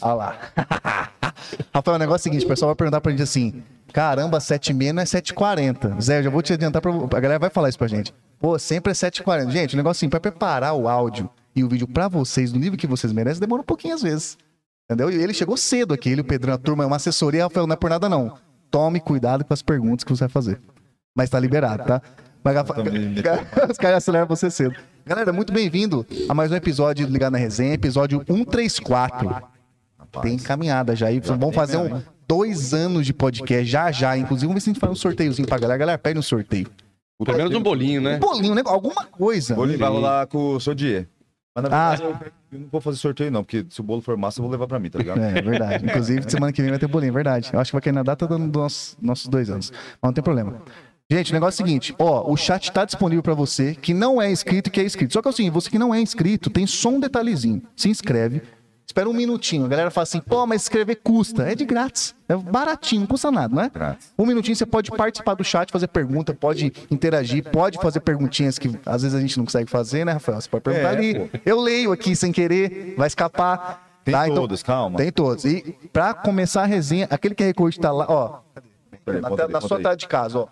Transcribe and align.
Olha 0.00 0.14
lá. 0.14 0.38
Rafael, 1.72 1.96
o 1.96 1.98
negócio 1.98 2.28
é 2.28 2.30
o 2.30 2.32
seguinte, 2.32 2.44
o 2.44 2.48
pessoal 2.48 2.70
vai 2.70 2.76
perguntar 2.76 3.00
pra 3.00 3.10
gente 3.10 3.22
assim, 3.22 3.62
caramba, 3.92 4.38
7,6 4.38 4.92
não 4.92 5.02
é 5.02 5.04
7,40. 5.04 6.00
Zé, 6.00 6.18
eu 6.18 6.24
já 6.24 6.30
vou 6.30 6.42
te 6.42 6.52
adiantar, 6.52 6.82
pra, 6.82 6.92
a 6.92 7.20
galera 7.20 7.38
vai 7.38 7.50
falar 7.50 7.68
isso 7.68 7.78
pra 7.78 7.86
gente. 7.86 8.14
Pô, 8.38 8.58
sempre 8.58 8.92
é 8.92 8.94
7,40. 8.94 9.50
Gente, 9.50 9.74
o 9.74 9.76
negócio 9.76 10.00
assim, 10.00 10.08
pra 10.08 10.20
preparar 10.20 10.74
o 10.74 10.88
áudio 10.88 11.28
e 11.54 11.64
o 11.64 11.68
vídeo 11.68 11.86
pra 11.88 12.08
vocês, 12.08 12.52
no 12.52 12.58
nível 12.58 12.78
que 12.78 12.86
vocês 12.86 13.12
merecem, 13.12 13.40
demora 13.40 13.62
um 13.62 13.64
pouquinho 13.64 13.94
às 13.94 14.02
vezes. 14.02 14.36
Entendeu? 14.84 15.10
E 15.10 15.22
ele 15.22 15.34
chegou 15.34 15.56
cedo 15.56 15.94
aqui, 15.94 16.10
ele, 16.10 16.20
o 16.20 16.24
Pedrão, 16.24 16.54
a 16.54 16.58
turma, 16.58 16.84
é 16.84 16.86
uma 16.86 16.96
assessoria, 16.96 17.44
Rafael, 17.44 17.66
não 17.66 17.74
é 17.74 17.76
por 17.76 17.90
nada 17.90 18.08
não. 18.08 18.38
Tome 18.70 19.00
cuidado 19.00 19.44
com 19.44 19.52
as 19.52 19.62
perguntas 19.62 20.04
que 20.04 20.10
você 20.10 20.20
vai 20.20 20.28
fazer. 20.28 20.60
Mas 21.16 21.30
tá 21.30 21.40
liberado, 21.40 21.84
tá? 21.84 22.02
Mas, 22.46 22.54
os 23.70 23.76
caras 23.76 23.96
aceleram 23.96 24.24
você 24.24 24.48
cedo. 24.48 24.76
Galera, 25.04 25.32
muito 25.32 25.52
bem-vindo 25.52 26.06
a 26.28 26.32
mais 26.32 26.52
um 26.52 26.54
episódio 26.54 27.04
do 27.04 27.12
Ligado 27.12 27.32
na 27.32 27.38
Resenha, 27.38 27.74
episódio 27.74 28.22
134. 28.24 29.42
Tem 30.22 30.38
caminhada 30.38 30.94
já 30.94 31.08
aí. 31.08 31.18
Vamos 31.18 31.52
fazer 31.56 31.76
um, 31.76 32.00
dois 32.28 32.72
anos 32.72 33.04
de 33.04 33.12
podcast 33.12 33.66
já 33.66 33.90
já. 33.90 34.16
Inclusive, 34.16 34.46
vamos 34.46 34.62
ver 34.62 34.64
se 34.64 34.70
a 34.70 34.72
gente 34.74 34.80
faz 34.80 34.92
um 34.92 34.94
sorteiozinho 34.94 35.48
pra 35.48 35.58
galera. 35.58 35.76
Galera, 35.76 35.98
pede 35.98 36.20
um 36.20 36.22
sorteio. 36.22 36.68
Pelo 37.24 37.36
menos 37.36 37.52
um 37.52 37.60
bolinho, 37.60 38.00
né? 38.00 38.14
Um 38.14 38.20
bolinho, 38.20 38.54
né? 38.54 38.62
Alguma 38.64 39.04
coisa. 39.06 39.52
Bolinho 39.56 39.80
vai 39.80 39.88
rolar 39.88 40.28
com 40.28 40.54
o 40.54 40.60
Sodier. 40.60 41.08
Mas 41.52 41.68
na 41.68 41.70
Ah. 41.76 41.90
verdade, 41.96 42.02
eu, 42.22 42.32
eu 42.52 42.60
não 42.60 42.68
vou 42.70 42.80
fazer 42.80 42.98
sorteio, 42.98 43.30
não, 43.32 43.42
porque 43.42 43.66
se 43.70 43.80
o 43.80 43.82
bolo 43.82 44.02
for 44.02 44.16
massa, 44.16 44.38
eu 44.38 44.42
vou 44.44 44.52
levar 44.52 44.68
pra 44.68 44.78
mim, 44.78 44.88
tá 44.88 44.98
ligado? 45.00 45.20
É, 45.20 45.42
verdade. 45.42 45.84
Inclusive, 45.84 46.30
semana 46.30 46.52
que 46.52 46.62
vem 46.62 46.70
vai 46.70 46.78
ter 46.78 46.86
bolinho, 46.86 47.12
verdade. 47.12 47.50
Eu 47.52 47.58
acho 47.58 47.70
que 47.70 47.74
vai 47.74 47.82
cair 47.82 47.92
na 47.94 48.04
data 48.04 48.24
dos 48.24 48.38
nossos, 48.38 48.96
nossos 49.02 49.26
dois 49.26 49.50
anos. 49.50 49.72
Mas 49.72 49.98
não 50.02 50.12
tem 50.12 50.22
problema. 50.22 50.60
Gente, 51.08 51.30
o 51.30 51.34
negócio 51.34 51.62
é 51.62 51.64
o 51.64 51.66
seguinte, 51.66 51.94
ó, 52.00 52.28
o 52.28 52.36
chat 52.36 52.72
tá 52.72 52.84
disponível 52.84 53.22
pra 53.22 53.32
você 53.32 53.76
que 53.76 53.94
não 53.94 54.20
é 54.20 54.28
inscrito 54.28 54.68
e 54.68 54.72
que 54.72 54.80
é 54.80 54.84
inscrito. 54.84 55.12
Só 55.12 55.22
que 55.22 55.28
assim, 55.28 55.48
você 55.50 55.70
que 55.70 55.78
não 55.78 55.94
é 55.94 56.00
inscrito, 56.00 56.50
tem 56.50 56.66
só 56.66 56.88
um 56.88 56.98
detalhezinho. 56.98 57.62
Se 57.76 57.88
inscreve, 57.88 58.42
espera 58.84 59.08
um 59.08 59.12
minutinho. 59.12 59.64
A 59.66 59.68
galera 59.68 59.88
fala 59.92 60.02
assim, 60.02 60.18
pô, 60.18 60.44
mas 60.48 60.62
escrever 60.62 60.96
custa. 60.96 61.44
É 61.44 61.54
de 61.54 61.64
grátis. 61.64 62.12
É 62.28 62.34
baratinho, 62.34 63.02
não 63.02 63.06
custa 63.06 63.30
nada, 63.30 63.54
não 63.54 63.62
é? 63.62 63.70
Grátis. 63.70 64.12
Um 64.18 64.26
minutinho 64.26 64.56
você 64.56 64.66
pode 64.66 64.90
participar 64.90 65.34
do 65.34 65.44
chat, 65.44 65.70
fazer 65.70 65.86
pergunta, 65.86 66.34
pode 66.34 66.72
interagir, 66.90 67.44
pode 67.52 67.78
fazer 67.78 68.00
perguntinhas 68.00 68.58
que 68.58 68.76
às 68.84 69.02
vezes 69.02 69.16
a 69.16 69.20
gente 69.20 69.38
não 69.38 69.44
consegue 69.44 69.70
fazer, 69.70 70.04
né, 70.04 70.10
Rafael? 70.10 70.40
Você 70.40 70.48
pode 70.48 70.64
perguntar 70.64 70.88
É, 70.94 70.96
ali. 70.96 71.14
pô. 71.20 71.38
Eu 71.46 71.60
leio 71.60 71.92
aqui 71.92 72.16
sem 72.16 72.32
querer, 72.32 72.94
vai 72.98 73.06
escapar. 73.06 74.00
Tem 74.04 74.12
tá? 74.12 74.24
Então- 74.26 74.36
todos, 74.42 74.60
calma. 74.60 74.96
tem 74.96 75.12
todos. 75.12 75.44
E 75.44 75.76
pra 75.92 76.14
começar 76.14 76.62
a 76.62 76.66
resenha, 76.66 77.06
aquele 77.08 77.34
QR 77.36 77.54
Code 77.54 77.78
tá 77.78 77.92
lá, 77.92 78.06
ó. 78.08 78.40
Peraí, 79.04 79.20
na 79.20 79.30
na 79.48 79.60
sua 79.60 79.78
tela 79.80 79.96
de 79.96 80.08
casa, 80.08 80.40
ó. 80.40 80.48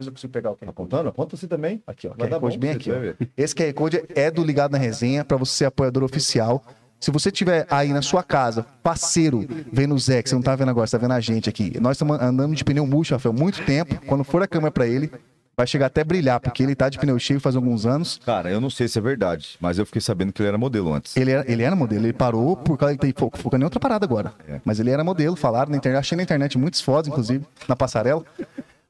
Eu 0.00 0.12
consigo 0.12 0.32
pegar 0.32 0.52
o 0.52 0.56
QR. 0.56 0.68
Apontando? 0.68 1.08
Aponta 1.08 1.36
você 1.36 1.48
também. 1.48 1.82
Aqui, 1.84 2.06
ó. 2.06 2.10
Vai 2.10 2.28
QR 2.28 2.30
dar 2.30 2.40
Code 2.40 2.56
bom 2.56 2.60
bem 2.60 2.70
aqui. 2.70 2.90
Esse 3.36 3.52
QR 3.52 3.72
Code 3.74 4.04
é 4.14 4.30
do 4.30 4.44
Ligado 4.44 4.70
na 4.70 4.78
Resenha, 4.78 5.24
pra 5.24 5.36
você 5.36 5.52
ser 5.52 5.64
apoiador 5.64 6.04
oficial. 6.04 6.64
Se 7.00 7.10
você 7.10 7.32
tiver 7.32 7.66
aí 7.68 7.92
na 7.92 8.00
sua 8.02 8.22
casa, 8.22 8.64
parceiro, 8.82 9.44
vendo 9.72 9.94
o 9.96 9.98
Zé, 9.98 10.22
que 10.22 10.28
você 10.28 10.36
não 10.36 10.42
tá 10.42 10.54
vendo 10.54 10.68
agora, 10.68 10.86
você 10.86 10.96
tá 10.96 11.00
vendo 11.00 11.14
a 11.14 11.20
gente 11.20 11.48
aqui. 11.48 11.78
Nós 11.80 11.96
estamos 11.96 12.20
andando 12.20 12.54
de 12.54 12.64
pneu 12.64 12.86
murcho, 12.86 13.14
Rafael, 13.14 13.32
muito 13.32 13.64
tempo. 13.64 14.00
Quando 14.06 14.22
for 14.22 14.40
a 14.42 14.46
câmera 14.48 14.70
pra 14.70 14.86
ele, 14.86 15.10
vai 15.56 15.66
chegar 15.66 15.86
até 15.86 16.00
a 16.02 16.04
brilhar, 16.04 16.38
porque 16.40 16.62
ele 16.62 16.74
tá 16.76 16.88
de 16.88 16.96
pneu 16.98 17.18
cheio 17.18 17.40
faz 17.40 17.54
alguns 17.56 17.84
anos. 17.86 18.20
Cara, 18.24 18.50
eu 18.50 18.60
não 18.60 18.70
sei 18.70 18.86
se 18.88 18.98
é 18.98 19.02
verdade, 19.02 19.56
mas 19.60 19.78
eu 19.78 19.86
fiquei 19.86 20.00
sabendo 20.00 20.32
que 20.32 20.40
ele 20.42 20.48
era 20.48 20.58
modelo 20.58 20.92
antes. 20.92 21.16
Ele 21.16 21.30
era, 21.32 21.50
ele 21.50 21.62
era 21.64 21.74
modelo, 21.76 22.04
ele 22.06 22.12
parou 22.12 22.56
por 22.56 22.76
causa 22.78 22.96
que 22.96 23.04
ele 23.06 23.12
tá 23.12 23.18
fo- 23.20 23.30
focando 23.36 23.62
em 23.62 23.64
outra 23.64 23.78
parada 23.80 24.04
agora. 24.04 24.32
É. 24.48 24.60
Mas 24.64 24.78
ele 24.80 24.90
era 24.90 25.02
modelo, 25.02 25.34
falaram 25.36 25.70
na 25.72 25.76
internet, 25.76 26.00
achei 26.00 26.16
na 26.16 26.22
internet 26.22 26.56
muitas 26.58 26.80
fotos, 26.80 27.08
inclusive, 27.08 27.44
na 27.68 27.74
passarela. 27.76 28.24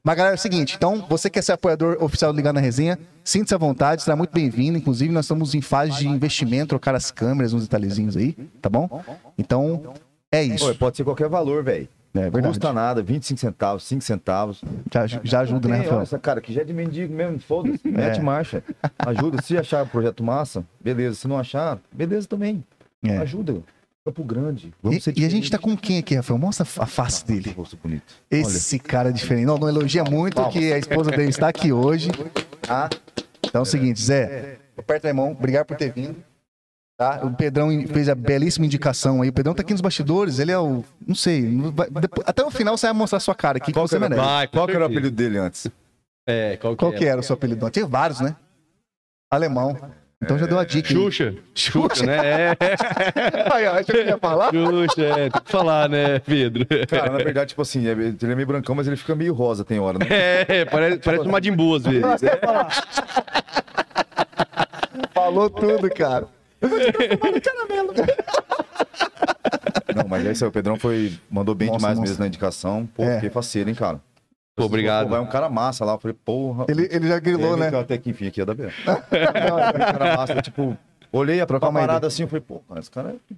Mas, 0.03 0.15
galera, 0.15 0.35
é 0.35 0.37
o 0.37 0.39
seguinte, 0.39 0.75
então, 0.77 1.05
você 1.09 1.29
quer 1.29 1.41
ser 1.41 1.51
apoiador 1.51 1.97
oficial 2.01 2.31
do 2.31 2.37
Ligar 2.37 2.53
na 2.53 2.61
Resenha, 2.61 2.97
sinta-se 3.23 3.53
à 3.53 3.57
vontade, 3.57 4.01
será 4.01 4.15
muito 4.15 4.31
bem-vindo. 4.31 4.77
Inclusive, 4.77 5.13
nós 5.13 5.25
estamos 5.25 5.53
em 5.53 5.61
fase 5.61 5.97
de 5.97 6.07
investimento, 6.07 6.67
trocar 6.69 6.95
as 6.95 7.11
câmeras, 7.11 7.53
uns 7.53 7.63
detalhezinhos 7.63 8.15
aí, 8.15 8.31
tá 8.61 8.69
bom? 8.69 9.03
Então, 9.37 9.93
é 10.31 10.41
isso. 10.41 10.65
Oi, 10.65 10.73
pode 10.73 10.95
ser 10.95 11.03
qualquer 11.03 11.27
valor, 11.27 11.63
velho. 11.63 11.87
É 12.13 12.17
Não 12.17 12.31
verdade. 12.31 12.47
custa 12.47 12.73
nada, 12.73 13.03
25 13.03 13.39
centavos, 13.39 13.83
5 13.83 14.01
centavos. 14.01 14.61
Já, 14.91 15.05
já 15.05 15.39
ajuda, 15.41 15.67
né, 15.67 15.77
Rafael? 15.77 16.01
essa 16.01 16.17
cara 16.17 16.41
que 16.41 16.51
já 16.51 16.61
é 16.61 16.63
de 16.63 16.73
mendigo 16.73 17.13
mesmo, 17.13 17.37
foda-se, 17.39 17.79
mete 17.87 18.19
marcha. 18.19 18.63
Ajuda, 18.97 19.41
se 19.43 19.57
achar 19.57 19.83
o 19.83 19.87
projeto 19.87 20.23
massa, 20.23 20.65
beleza. 20.81 21.15
Se 21.17 21.27
não 21.27 21.37
achar, 21.37 21.77
beleza 21.91 22.27
também. 22.27 22.63
É. 23.03 23.17
Ajuda. 23.17 23.61
Campo 24.11 24.23
Grande. 24.23 24.73
E, 24.83 25.21
e 25.21 25.25
a 25.25 25.29
gente 25.29 25.49
tá 25.49 25.57
diferente. 25.57 25.59
com 25.59 25.77
quem 25.77 25.97
aqui, 25.99 26.15
Rafael? 26.15 26.37
Mostra 26.37 26.65
a 26.79 26.85
face 26.85 27.25
dele. 27.25 27.51
Rosto 27.51 27.77
bonito. 27.81 28.13
Esse 28.29 28.77
cara 28.79 29.09
é 29.09 29.11
diferente. 29.11 29.45
Não, 29.45 29.57
não 29.57 29.69
elogia 29.69 30.03
muito 30.03 30.43
que 30.49 30.73
a 30.73 30.77
esposa 30.77 31.11
dele 31.11 31.29
está 31.29 31.47
aqui 31.47 31.71
hoje. 31.71 32.09
Tá? 32.61 32.89
Então 33.45 33.59
é 33.59 33.61
o 33.61 33.65
seguinte, 33.65 34.01
Zé, 34.01 34.57
aperta 34.77 35.09
a 35.09 35.13
mão, 35.13 35.31
obrigado 35.31 35.65
por 35.65 35.77
ter 35.77 35.91
vindo. 35.91 36.15
Tá? 36.97 37.21
O 37.25 37.33
Pedrão 37.33 37.69
fez 37.87 38.09
a 38.09 38.15
belíssima 38.15 38.65
indicação 38.65 39.21
aí. 39.21 39.29
O 39.29 39.33
Pedrão 39.33 39.53
tá 39.53 39.61
aqui 39.61 39.71
nos 39.71 39.81
bastidores, 39.81 40.37
ele 40.37 40.51
é 40.51 40.59
o. 40.59 40.83
Não 41.07 41.15
sei. 41.15 41.49
vai- 41.73 41.89
depois- 41.89 42.27
até 42.27 42.43
o 42.43 42.51
final 42.51 42.77
você 42.77 42.87
vai 42.87 42.93
mostrar 42.93 43.17
a 43.17 43.21
sua 43.21 43.33
cara 43.33 43.57
aqui 43.57 43.71
Qual 43.71 43.85
que 43.85 43.91
você 43.91 43.95
era, 43.95 44.09
merece. 44.09 44.27
Vai, 44.27 44.47
qual 44.49 44.67
que 44.67 44.73
era 44.73 44.83
o 44.83 44.85
apelido 44.87 45.11
dele 45.11 45.37
antes? 45.37 45.67
É, 46.27 46.57
qual 46.57 46.73
que 46.73 46.79
Qual 46.79 46.91
que 46.91 47.05
era 47.05 47.19
o 47.21 47.23
seu 47.23 47.35
apelido? 47.35 47.69
Tinha 47.69 47.87
vários, 47.87 48.19
né? 48.19 48.35
Alemão. 49.31 49.77
Então 50.21 50.37
já 50.37 50.45
deu 50.45 50.59
a 50.59 50.65
dica. 50.65 50.89
aí. 50.89 50.95
Xuxa. 50.95 51.33
Xuxa, 51.55 52.05
né? 52.05 52.17
É, 52.17 52.57
Aí, 53.53 53.67
ó, 53.67 53.81
que 53.83 53.93
ia 53.97 54.17
falar? 54.17 54.51
Xuxa, 54.51 55.01
é. 55.01 55.29
Tem 55.29 55.41
que 55.41 55.51
falar, 55.51 55.87
né, 55.89 56.19
Pedro? 56.19 56.65
Cara, 56.89 57.11
na 57.11 57.17
verdade, 57.19 57.49
tipo 57.49 57.61
assim, 57.61 57.87
é- 57.87 57.91
ele 57.91 58.17
é 58.21 58.35
meio 58.35 58.45
brancão, 58.47 58.75
mas 58.75 58.85
ele 58.85 58.97
fica 58.97 59.15
meio 59.15 59.33
rosa, 59.33 59.63
tem 59.63 59.79
hora, 59.79 59.97
né? 59.97 60.05
É, 60.49 60.65
parece, 60.65 60.97
parece 60.99 61.23
uma 61.25 61.41
Jimbu 61.41 61.75
às 61.75 61.83
vezes. 61.83 62.03
Falou 65.13 65.49
tudo, 65.49 65.89
cara. 65.89 66.27
Não, 69.95 70.05
mas 70.07 70.25
esse 70.25 70.43
aí, 70.43 70.49
o 70.49 70.51
Pedrão 70.51 70.77
foi, 70.77 71.13
mandou 71.29 71.55
bem 71.55 71.67
Nossa, 71.67 71.77
demais 71.79 71.97
nossa. 71.97 72.09
mesmo 72.09 72.21
na 72.23 72.27
indicação. 72.27 72.87
Pô, 72.93 73.03
É. 73.03 73.15
fiquei 73.15 73.29
faceiro, 73.29 73.69
hein, 73.69 73.75
cara. 73.75 74.01
Pô, 74.59 74.65
obrigado. 74.65 75.05
Pô, 75.05 75.11
vai 75.11 75.19
um 75.19 75.25
cara 75.27 75.49
massa 75.49 75.83
lá. 75.85 75.93
Eu 75.93 75.99
falei, 75.99 76.15
porra. 76.25 76.65
Ele, 76.69 76.87
ele 76.91 77.07
já 77.07 77.19
grilou, 77.19 77.53
Ele 77.57 77.69
né? 77.71 77.79
Até 77.79 77.97
que 77.97 78.09
enfim 78.09 78.27
aqui, 78.27 78.39
ia 78.39 78.45
dar 78.45 78.53
bem. 78.53 78.67
um 78.67 79.91
cara 79.91 80.17
massa, 80.17 80.41
tipo, 80.41 80.77
olhei 81.11 81.41
a 81.41 81.45
uma 81.49 81.59
parada 81.71 82.07
assim, 82.07 82.23
eu 82.23 82.27
falei, 82.27 82.43
pô, 82.47 82.59
cara, 82.67 82.79
esse 82.79 82.91
cara 82.91 83.09
é 83.31 83.35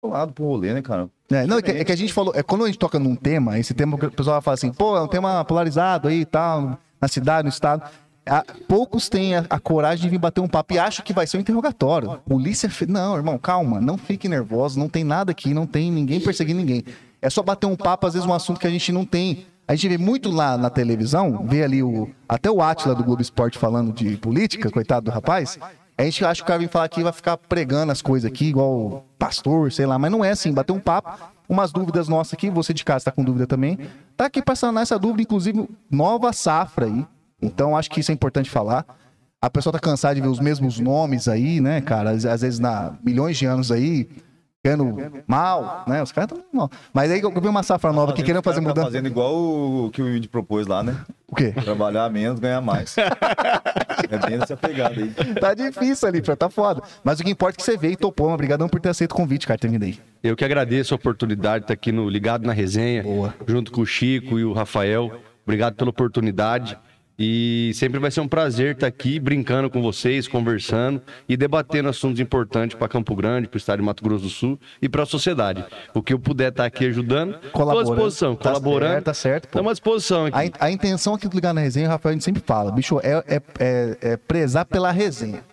colado 0.00 0.32
pro 0.32 0.44
rolê, 0.44 0.74
né, 0.74 0.82
cara? 0.82 1.08
É, 1.30 1.46
não, 1.46 1.58
é 1.58 1.62
que, 1.62 1.70
é 1.70 1.84
que 1.84 1.92
a 1.92 1.96
gente 1.96 2.12
falou, 2.12 2.32
é 2.34 2.42
quando 2.42 2.64
a 2.64 2.66
gente 2.66 2.78
toca 2.78 2.98
num 2.98 3.14
tema, 3.14 3.58
esse 3.58 3.72
tema 3.72 3.96
que 3.96 4.06
o 4.06 4.10
pessoal 4.10 4.34
vai 4.36 4.42
falar 4.42 4.54
assim, 4.54 4.72
pô, 4.72 4.96
é 4.96 5.00
um 5.02 5.06
tema 5.06 5.44
polarizado 5.44 6.08
aí 6.08 6.20
e 6.22 6.24
tal, 6.24 6.78
na 7.00 7.08
cidade, 7.08 7.44
no 7.44 7.48
estado. 7.50 7.88
Ah, 8.24 8.44
poucos 8.68 9.08
têm 9.08 9.34
a, 9.36 9.44
a 9.50 9.58
coragem 9.58 10.02
de 10.04 10.08
vir 10.08 10.18
bater 10.18 10.40
um 10.40 10.46
papo 10.48 10.74
e 10.74 10.78
acham 10.78 11.04
que 11.04 11.12
vai 11.12 11.26
ser 11.26 11.38
um 11.38 11.40
interrogatório. 11.40 12.18
Polícia. 12.28 12.70
fe- 12.70 12.86
Não, 12.86 13.16
irmão, 13.16 13.36
calma, 13.36 13.80
não 13.80 13.98
fique 13.98 14.28
nervoso, 14.28 14.78
não 14.78 14.88
tem 14.88 15.02
nada 15.02 15.32
aqui, 15.32 15.52
não 15.52 15.66
tem 15.66 15.90
ninguém 15.90 16.20
perseguindo 16.20 16.60
ninguém. 16.60 16.84
É 17.20 17.28
só 17.30 17.42
bater 17.42 17.66
um 17.66 17.74
papo, 17.76 18.06
às 18.06 18.14
vezes, 18.14 18.28
um 18.28 18.32
assunto 18.32 18.60
que 18.60 18.66
a 18.66 18.70
gente 18.70 18.92
não 18.92 19.04
tem. 19.04 19.44
A 19.72 19.74
gente 19.74 19.88
vê 19.88 19.96
muito 19.96 20.30
lá 20.30 20.58
na 20.58 20.68
televisão, 20.68 21.46
vê 21.46 21.62
ali 21.62 21.82
o. 21.82 22.10
Até 22.28 22.50
o 22.50 22.60
Átila 22.60 22.94
do 22.94 23.02
Globo 23.02 23.22
Esporte 23.22 23.56
falando 23.56 23.90
de 23.90 24.18
política, 24.18 24.70
coitado 24.70 25.06
do 25.06 25.10
rapaz. 25.10 25.58
A 25.96 26.02
gente 26.04 26.22
acha 26.26 26.42
que 26.42 26.44
o 26.44 26.46
cara 26.46 26.58
vem 26.58 26.68
falar 26.68 26.84
aqui 26.84 27.02
vai 27.02 27.10
ficar 27.10 27.38
pregando 27.38 27.90
as 27.90 28.02
coisas 28.02 28.30
aqui, 28.30 28.48
igual 28.48 29.02
pastor, 29.18 29.72
sei 29.72 29.86
lá, 29.86 29.98
mas 29.98 30.12
não 30.12 30.22
é 30.22 30.32
assim, 30.32 30.52
bater 30.52 30.74
um 30.74 30.78
papo, 30.78 31.18
umas 31.48 31.72
dúvidas 31.72 32.06
nossas 32.06 32.34
aqui, 32.34 32.50
você 32.50 32.74
de 32.74 32.84
casa 32.84 32.98
está 32.98 33.10
com 33.10 33.24
dúvida 33.24 33.46
também, 33.46 33.78
tá 34.14 34.26
aqui 34.26 34.42
para 34.42 34.54
sanar 34.54 34.82
essa 34.82 34.98
dúvida, 34.98 35.22
inclusive 35.22 35.66
nova 35.90 36.34
safra 36.34 36.84
aí. 36.84 37.06
Então 37.40 37.74
acho 37.74 37.90
que 37.90 38.00
isso 38.00 38.10
é 38.10 38.14
importante 38.14 38.50
falar. 38.50 38.84
A 39.40 39.48
pessoa 39.48 39.72
tá 39.72 39.78
cansada 39.78 40.14
de 40.14 40.20
ver 40.20 40.28
os 40.28 40.38
mesmos 40.38 40.78
nomes 40.78 41.28
aí, 41.28 41.62
né, 41.62 41.80
cara? 41.80 42.10
Às, 42.10 42.26
às 42.26 42.42
vezes 42.42 42.58
na 42.58 42.92
milhões 43.02 43.38
de 43.38 43.46
anos 43.46 43.72
aí, 43.72 44.06
ficando 44.64 45.22
mal, 45.26 45.84
né? 45.88 46.00
Os 46.02 46.12
caras 46.12 46.30
estão 46.30 46.44
mal. 46.52 46.70
Mas 46.94 47.10
aí 47.10 47.20
eu 47.20 47.30
vi 47.40 47.48
uma 47.48 47.64
safra 47.64 47.92
nova 47.92 48.12
que 48.12 48.22
querendo 48.22 48.42
fazer 48.42 48.60
Tá 48.60 48.68
mudança. 48.68 48.86
fazendo 48.86 49.08
igual 49.08 49.34
o 49.34 49.90
que 49.92 50.00
o 50.00 50.16
Indy 50.16 50.28
propôs 50.28 50.68
lá, 50.68 50.84
né? 50.84 50.96
O 51.26 51.34
quê? 51.34 51.52
Trabalhar 51.52 52.08
menos, 52.10 52.38
ganhar 52.38 52.60
mais. 52.60 52.94
é 52.96 54.18
bem 54.26 54.38
essa 54.40 54.56
pegada 54.56 54.94
aí. 55.00 55.10
Tá 55.40 55.52
difícil 55.52 56.08
ali, 56.08 56.22
tá 56.22 56.48
foda. 56.48 56.80
Mas 57.02 57.18
o 57.18 57.24
que 57.24 57.30
importa 57.30 57.56
é 57.56 57.58
que 57.58 57.64
você 57.64 57.76
veio 57.76 57.94
e 57.94 57.96
topou. 57.96 58.30
Obrigadão 58.32 58.68
por 58.68 58.80
ter 58.80 58.90
aceito 58.90 59.12
o 59.12 59.16
convite, 59.16 59.46
cara, 59.48 59.58
ter 59.58 59.68
vindo 59.68 59.82
aí. 59.82 59.98
Eu 60.22 60.36
que 60.36 60.44
agradeço 60.44 60.94
a 60.94 60.96
oportunidade 60.96 61.60
de 61.60 61.64
estar 61.64 61.74
aqui 61.74 61.90
no 61.90 62.08
Ligado 62.08 62.46
na 62.46 62.52
Resenha, 62.52 63.02
Boa. 63.02 63.34
junto 63.46 63.72
com 63.72 63.80
o 63.80 63.86
Chico 63.86 64.38
e 64.38 64.44
o 64.44 64.52
Rafael. 64.52 65.10
Obrigado 65.44 65.74
pela 65.74 65.90
oportunidade. 65.90 66.78
E 67.18 67.72
sempre 67.74 68.00
vai 68.00 68.10
ser 68.10 68.20
um 68.20 68.26
prazer 68.28 68.74
estar 68.74 68.86
aqui 68.86 69.20
brincando 69.20 69.68
com 69.70 69.82
vocês, 69.82 70.26
conversando 70.26 71.00
e 71.28 71.36
debatendo 71.36 71.88
assuntos 71.88 72.18
importantes 72.20 72.76
para 72.76 72.88
Campo 72.88 73.14
Grande, 73.14 73.46
para 73.48 73.56
o 73.56 73.58
estado 73.58 73.78
de 73.80 73.84
Mato 73.84 74.02
Grosso 74.02 74.24
do 74.24 74.30
Sul 74.30 74.58
e 74.80 74.88
para 74.88 75.02
a 75.02 75.06
sociedade. 75.06 75.64
O 75.94 76.02
que 76.02 76.12
eu 76.14 76.18
puder 76.18 76.48
estar 76.50 76.64
aqui 76.64 76.86
ajudando, 76.86 77.34
estou 77.34 77.48
à 77.48 77.52
Colaborando. 77.52 77.90
disposição, 77.94 78.34
Tá 78.34 78.50
colaborando. 78.50 78.92
certo, 78.92 79.04
tá 79.04 79.14
certo. 79.14 79.44
Estamos 79.44 79.70
à 79.70 79.72
disposição 79.74 80.26
aqui. 80.26 80.52
A, 80.58 80.66
a 80.66 80.70
intenção 80.70 81.14
aqui 81.14 81.28
do 81.28 81.34
Ligar 81.34 81.52
na 81.52 81.60
Resenha, 81.60 81.88
Rafael, 81.88 82.10
a 82.10 82.14
gente 82.14 82.24
sempre 82.24 82.42
fala, 82.44 82.72
bicho, 82.72 82.98
é, 83.02 83.22
é, 83.28 83.42
é- 83.60 83.98
é 84.00 84.16
prezar 84.16 84.64
pela 84.64 84.90
resenha. 84.90 85.44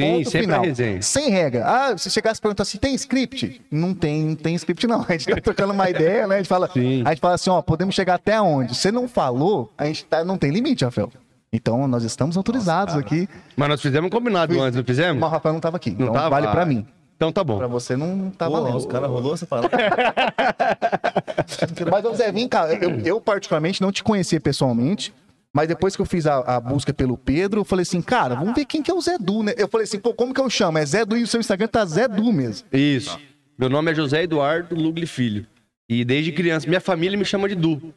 Sim, 0.00 0.12
Ponto 0.16 0.30
sempre 0.30 0.46
final. 0.46 0.62
resenha. 0.62 1.02
Sem 1.02 1.30
regra. 1.30 1.64
Ah, 1.66 1.98
se 1.98 2.10
chegasse 2.10 2.38
e 2.38 2.42
perguntar 2.42 2.62
assim, 2.62 2.78
tem 2.78 2.94
script? 2.94 3.60
Não 3.70 3.94
tem, 3.94 4.22
não 4.22 4.34
tem 4.34 4.54
script 4.54 4.86
não. 4.86 5.04
A 5.08 5.12
gente 5.12 5.26
tá 5.26 5.40
trocando 5.40 5.72
uma 5.72 5.88
ideia, 5.90 6.26
né? 6.26 6.34
A 6.34 6.38
gente 6.38 6.48
fala, 6.48 6.68
Sim. 6.72 7.02
a 7.04 7.10
gente 7.10 7.20
fala 7.20 7.34
assim, 7.34 7.50
ó, 7.50 7.60
podemos 7.62 7.94
chegar 7.94 8.14
até 8.14 8.40
onde? 8.40 8.74
Você 8.74 8.90
não 8.92 9.08
falou, 9.08 9.72
a 9.78 9.86
gente 9.86 10.04
tá, 10.04 10.24
não 10.24 10.36
tem 10.38 10.50
limite, 10.50 10.84
Rafael. 10.84 11.10
Então, 11.52 11.86
nós 11.88 12.02
estamos 12.04 12.36
autorizados 12.36 12.94
aqui. 12.96 13.28
Mas 13.56 13.68
nós 13.68 13.80
fizemos 13.80 14.08
um 14.08 14.10
combinado 14.10 14.60
antes, 14.60 14.76
não 14.76 14.84
fizemos? 14.84 15.18
Mas 15.20 15.30
o 15.30 15.32
Rafael 15.32 15.52
não 15.54 15.60
tava 15.60 15.76
aqui, 15.76 15.90
então 15.90 16.12
tava? 16.12 16.28
vale 16.28 16.48
pra 16.48 16.66
mim. 16.66 16.86
Então 17.16 17.32
tá 17.32 17.42
Pra 17.42 17.54
bom. 17.66 17.68
você 17.68 17.96
não 17.96 18.30
tá 18.30 18.44
Pô, 18.46 18.52
valendo. 18.52 18.76
os 18.76 18.84
caras 18.84 19.08
rolou 19.08 19.32
essa 19.32 19.46
parada. 19.46 19.70
Mas, 21.90 22.04
ô 22.04 22.14
Zé, 22.14 22.30
vem 22.30 22.46
cá. 22.48 22.66
Eu, 22.74 23.00
eu, 23.00 23.20
particularmente, 23.20 23.80
não 23.80 23.90
te 23.90 24.04
conhecia 24.04 24.40
pessoalmente. 24.40 25.14
Mas 25.56 25.68
depois 25.68 25.96
que 25.96 26.02
eu 26.02 26.04
fiz 26.04 26.26
a, 26.26 26.36
a 26.40 26.60
busca 26.60 26.92
pelo 26.92 27.16
Pedro, 27.16 27.62
eu 27.62 27.64
falei 27.64 27.82
assim, 27.82 28.02
cara, 28.02 28.34
vamos 28.34 28.54
ver 28.54 28.66
quem 28.66 28.82
que 28.82 28.90
é 28.90 28.94
o 28.94 29.00
Zé 29.00 29.16
Du, 29.16 29.42
né? 29.42 29.54
Eu 29.56 29.66
falei 29.66 29.86
assim, 29.86 29.98
pô, 29.98 30.12
como 30.12 30.34
que 30.34 30.40
eu 30.40 30.50
chamo? 30.50 30.76
É 30.76 30.84
Zé 30.84 31.02
Du 31.02 31.16
e 31.16 31.22
o 31.22 31.26
seu 31.26 31.40
Instagram 31.40 31.66
tá 31.66 31.82
Zé 31.86 32.06
Du 32.06 32.30
mesmo. 32.30 32.68
Isso. 32.70 33.18
Meu 33.58 33.70
nome 33.70 33.90
é 33.90 33.94
José 33.94 34.24
Eduardo 34.24 34.74
Lugli 34.74 35.06
Filho. 35.06 35.46
E 35.88 36.04
desde 36.04 36.30
criança, 36.30 36.68
minha 36.68 36.78
família 36.78 37.16
me 37.16 37.24
chama 37.24 37.48
de 37.48 37.54
Du. 37.54 37.94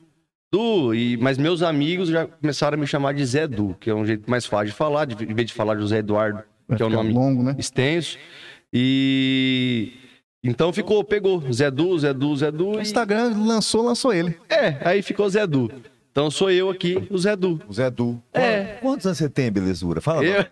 Du, 0.49 0.95
e, 0.95 1.17
mas 1.17 1.37
meus 1.37 1.61
amigos 1.61 2.07
já 2.07 2.27
começaram 2.27 2.77
a 2.77 2.79
me 2.79 2.87
chamar 2.87 3.13
de 3.13 3.25
Zé 3.25 3.45
Du, 3.45 3.75
que 3.77 3.89
é 3.89 3.93
um 3.93 4.05
jeito 4.05 4.31
mais 4.31 4.45
fácil 4.45 4.67
de 4.67 4.71
falar, 4.71 5.03
de, 5.03 5.21
em 5.21 5.33
vez 5.33 5.49
de 5.49 5.53
falar 5.53 5.77
José 5.77 5.97
Eduardo, 5.97 6.41
que 6.77 6.81
é 6.81 6.85
um 6.85 6.89
nome 6.89 7.11
longo, 7.11 7.43
né? 7.43 7.57
extenso. 7.59 8.17
E 8.71 9.91
então 10.41 10.71
ficou, 10.71 11.03
pegou 11.03 11.43
Zé 11.51 11.69
Du, 11.69 11.99
Zé 11.99 12.13
Du, 12.13 12.37
Zé 12.37 12.51
Du. 12.53 12.77
O 12.77 12.81
Instagram 12.81 13.33
lançou, 13.35 13.83
lançou 13.83 14.13
ele. 14.13 14.37
é, 14.47 14.77
aí 14.79 15.01
ficou 15.01 15.29
Zé 15.29 15.45
Du. 15.45 15.69
Então 16.19 16.29
sou 16.29 16.51
eu 16.51 16.69
aqui, 16.69 17.07
o 17.09 17.17
Zé 17.17 17.33
Du. 17.33 17.61
O 17.65 17.71
Zé 17.73 17.89
Du. 17.89 18.21
É. 18.33 18.77
Quantos 18.81 19.05
anos 19.05 19.17
você 19.17 19.29
tem, 19.29 19.49
belezura? 19.49 20.01
Fala. 20.01 20.21
Eu-. 20.25 20.45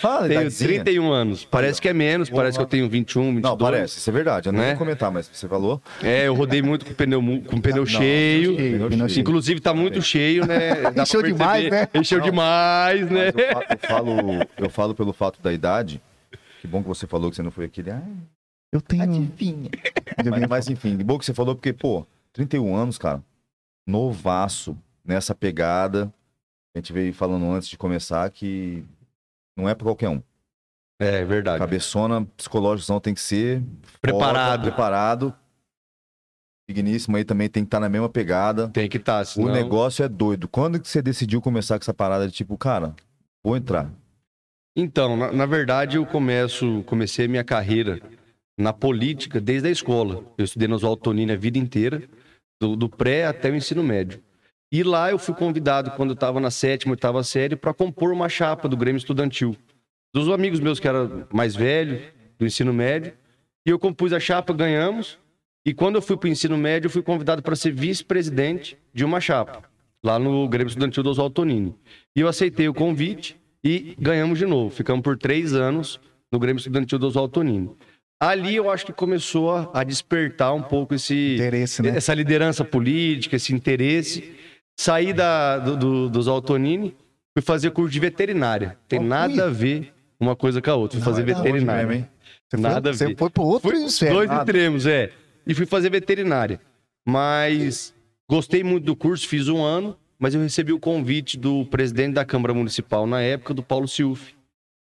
Fala, 0.00 0.22
Tenho 0.26 0.32
idadezinha. 0.40 0.82
31 0.82 1.12
anos. 1.12 1.44
Parece 1.44 1.80
que 1.80 1.88
é 1.88 1.92
menos, 1.92 2.28
parece 2.28 2.58
que 2.58 2.62
eu 2.64 2.66
tenho 2.66 2.88
21, 2.88 3.22
22. 3.36 3.42
Não, 3.44 3.56
parece, 3.56 3.98
isso 3.98 4.10
é 4.10 4.12
verdade. 4.12 4.48
Eu 4.48 4.52
não 4.52 4.58
Né? 4.58 4.70
vou 4.70 4.78
comentar, 4.78 5.12
mas 5.12 5.30
você 5.32 5.46
falou. 5.46 5.80
É, 6.02 6.26
eu 6.26 6.34
rodei 6.34 6.60
muito 6.60 6.84
com 6.84 6.92
pneu, 6.92 7.22
com 7.46 7.60
pneu 7.60 7.86
cheio. 7.86 8.56
cheio, 8.56 8.88
pneu 8.88 9.08
cheio. 9.08 9.20
Inclusive 9.20 9.60
tá 9.60 9.72
muito 9.72 10.02
cheio, 10.02 10.44
né? 10.44 10.90
Dá 10.90 11.04
Encheu 11.04 11.22
demais, 11.22 11.70
né? 11.70 11.86
Encheu 11.94 12.18
Não. 12.18 12.24
demais, 12.24 13.08
né? 13.08 13.28
Eu, 13.28 13.32
fa- 13.32 13.66
eu 13.70 13.78
falo, 13.88 14.16
eu 14.58 14.70
falo 14.70 14.94
pelo 14.96 15.12
fato 15.12 15.40
da 15.40 15.52
idade. 15.52 16.02
Que 16.60 16.66
bom 16.66 16.82
que 16.82 16.88
você 16.88 17.06
falou 17.06 17.30
que 17.30 17.36
você 17.36 17.44
não 17.44 17.52
foi 17.52 17.66
aquele. 17.66 17.92
Ah, 17.92 18.02
Eu 18.72 18.80
tenho. 18.80 19.04
adivinha. 19.04 19.70
Mas, 20.28 20.48
mas 20.48 20.68
enfim, 20.68 20.96
que 20.96 21.04
bom 21.04 21.16
que 21.16 21.24
você 21.24 21.32
falou, 21.32 21.54
porque, 21.54 21.72
pô, 21.72 22.04
31 22.32 22.74
anos, 22.74 22.98
cara, 22.98 23.22
novaço 23.90 24.76
nessa 25.04 25.34
pegada. 25.34 26.12
A 26.74 26.78
gente 26.78 26.92
veio 26.92 27.12
falando 27.12 27.50
antes 27.50 27.68
de 27.68 27.76
começar 27.76 28.30
que 28.30 28.84
não 29.56 29.68
é 29.68 29.74
pra 29.74 29.84
qualquer 29.84 30.08
um. 30.08 30.22
É 31.00 31.24
verdade. 31.24 31.58
Cabeçona, 31.58 32.24
psicológico 32.36 33.00
tem 33.00 33.14
que 33.14 33.20
ser 33.20 33.62
Preparado. 34.00 34.60
foda, 34.60 34.62
preparado. 34.62 35.34
Digníssimo 36.68 37.16
aí 37.16 37.24
também 37.24 37.48
tem 37.48 37.64
que 37.64 37.68
estar 37.68 37.80
na 37.80 37.88
mesma 37.88 38.08
pegada. 38.08 38.68
Tem 38.68 38.88
que 38.88 38.98
estar, 38.98 39.24
senão... 39.24 39.48
O 39.48 39.52
negócio 39.52 40.04
é 40.04 40.08
doido. 40.08 40.46
Quando 40.46 40.78
que 40.78 40.88
você 40.88 41.02
decidiu 41.02 41.40
começar 41.40 41.78
com 41.78 41.82
essa 41.82 41.94
parada 41.94 42.28
de 42.28 42.32
tipo, 42.32 42.56
cara, 42.56 42.94
vou 43.42 43.56
entrar? 43.56 43.90
Então, 44.76 45.16
na, 45.16 45.32
na 45.32 45.46
verdade, 45.46 45.96
eu 45.96 46.06
começo, 46.06 46.84
comecei 46.84 47.26
minha 47.26 47.42
carreira 47.42 48.00
na 48.56 48.72
política 48.72 49.40
desde 49.40 49.66
a 49.66 49.70
escola. 49.70 50.22
Eu 50.38 50.44
estudei 50.44 50.68
no 50.68 50.76
Oswaldo 50.76 51.02
Tonini 51.02 51.32
a 51.32 51.36
vida 51.36 51.58
inteira, 51.58 52.02
do, 52.60 52.76
do 52.76 52.88
pré 52.88 53.24
até 53.24 53.50
o 53.50 53.56
ensino 53.56 53.82
médio. 53.82 54.22
E 54.72 54.84
lá 54.84 55.10
eu 55.10 55.18
fui 55.18 55.34
convidado, 55.34 55.90
quando 55.92 56.10
eu 56.10 56.14
estava 56.14 56.38
na 56.38 56.50
sétima, 56.50 56.92
oitava 56.92 57.24
série, 57.24 57.56
para 57.56 57.74
compor 57.74 58.12
uma 58.12 58.28
chapa 58.28 58.68
do 58.68 58.76
Grêmio 58.76 58.98
Estudantil. 58.98 59.56
Dos 60.14 60.28
amigos 60.28 60.60
meus 60.60 60.78
que 60.78 60.86
eram 60.86 61.26
mais 61.32 61.56
velhos, 61.56 62.02
do 62.38 62.46
ensino 62.46 62.72
médio. 62.72 63.12
E 63.66 63.70
eu 63.70 63.78
compus 63.78 64.12
a 64.12 64.20
chapa, 64.20 64.52
ganhamos. 64.52 65.18
E 65.66 65.74
quando 65.74 65.96
eu 65.96 66.02
fui 66.02 66.16
para 66.16 66.28
o 66.28 66.30
ensino 66.30 66.56
médio, 66.56 66.86
eu 66.86 66.90
fui 66.90 67.02
convidado 67.02 67.42
para 67.42 67.56
ser 67.56 67.72
vice-presidente 67.72 68.78
de 68.94 69.04
uma 69.04 69.20
chapa, 69.20 69.62
lá 70.02 70.18
no 70.18 70.48
Grêmio 70.48 70.68
Estudantil 70.68 71.02
do 71.02 71.10
Oswaldo 71.10 71.34
Tonini. 71.34 71.74
E 72.14 72.20
eu 72.20 72.28
aceitei 72.28 72.68
o 72.68 72.74
convite 72.74 73.36
e 73.62 73.94
ganhamos 73.98 74.38
de 74.38 74.46
novo. 74.46 74.70
Ficamos 74.70 75.02
por 75.02 75.18
três 75.18 75.52
anos 75.52 76.00
no 76.32 76.38
Grêmio 76.38 76.58
Estudantil 76.58 76.98
do 76.98 77.08
Oswaldo 77.08 77.32
Tonini. 77.32 77.70
Ali 78.22 78.54
eu 78.54 78.70
acho 78.70 78.84
que 78.84 78.92
começou 78.92 79.50
a- 79.50 79.70
a 79.72 79.82
despertar 79.82 80.52
um 80.54 80.62
pouco 80.62 80.94
esse, 80.94 81.34
Interesse, 81.36 81.82
né? 81.82 81.90
essa 81.96 82.12
liderança 82.12 82.64
política, 82.64 83.36
esse 83.36 83.54
interesse. 83.54 84.34
Saí 84.78 85.12
da, 85.12 85.58
do, 85.58 85.76
do, 85.76 86.08
dos 86.10 86.28
Altonini, 86.28 86.94
fui 87.34 87.42
fazer 87.42 87.70
curso 87.70 87.90
de 87.90 87.98
veterinária. 88.00 88.76
Tem 88.88 88.98
nada 89.00 89.46
a 89.46 89.48
ver 89.48 89.92
uma 90.18 90.36
coisa 90.36 90.60
com 90.60 90.70
a 90.70 90.74
outra. 90.74 90.98
Fui 90.98 91.04
fazer 91.04 91.22
é 91.22 91.24
veterinária. 91.34 91.86
mesmo, 91.86 92.02
hein? 92.04 92.08
Você 92.50 92.56
foi, 92.58 92.70
Nada 92.70 92.90
a 92.90 92.92
você 92.92 93.06
ver. 93.06 93.16
foi 93.16 93.30
pro 93.30 93.42
outro 93.42 93.70
Fui 93.70 93.84
esfera. 93.84 94.12
dois 94.14 94.30
extremos, 94.30 94.86
é. 94.86 95.10
E 95.46 95.54
fui 95.54 95.64
fazer 95.66 95.88
veterinária. 95.90 96.60
Mas 97.06 97.94
gostei 98.28 98.62
muito 98.62 98.84
do 98.84 98.94
curso, 98.96 99.26
fiz 99.26 99.48
um 99.48 99.62
ano, 99.62 99.96
mas 100.18 100.34
eu 100.34 100.42
recebi 100.42 100.72
o 100.72 100.78
convite 100.80 101.38
do 101.38 101.64
presidente 101.66 102.14
da 102.14 102.24
Câmara 102.24 102.52
Municipal 102.52 103.06
na 103.06 103.20
época, 103.22 103.54
do 103.54 103.62
Paulo 103.62 103.88
Silf, 103.88 104.32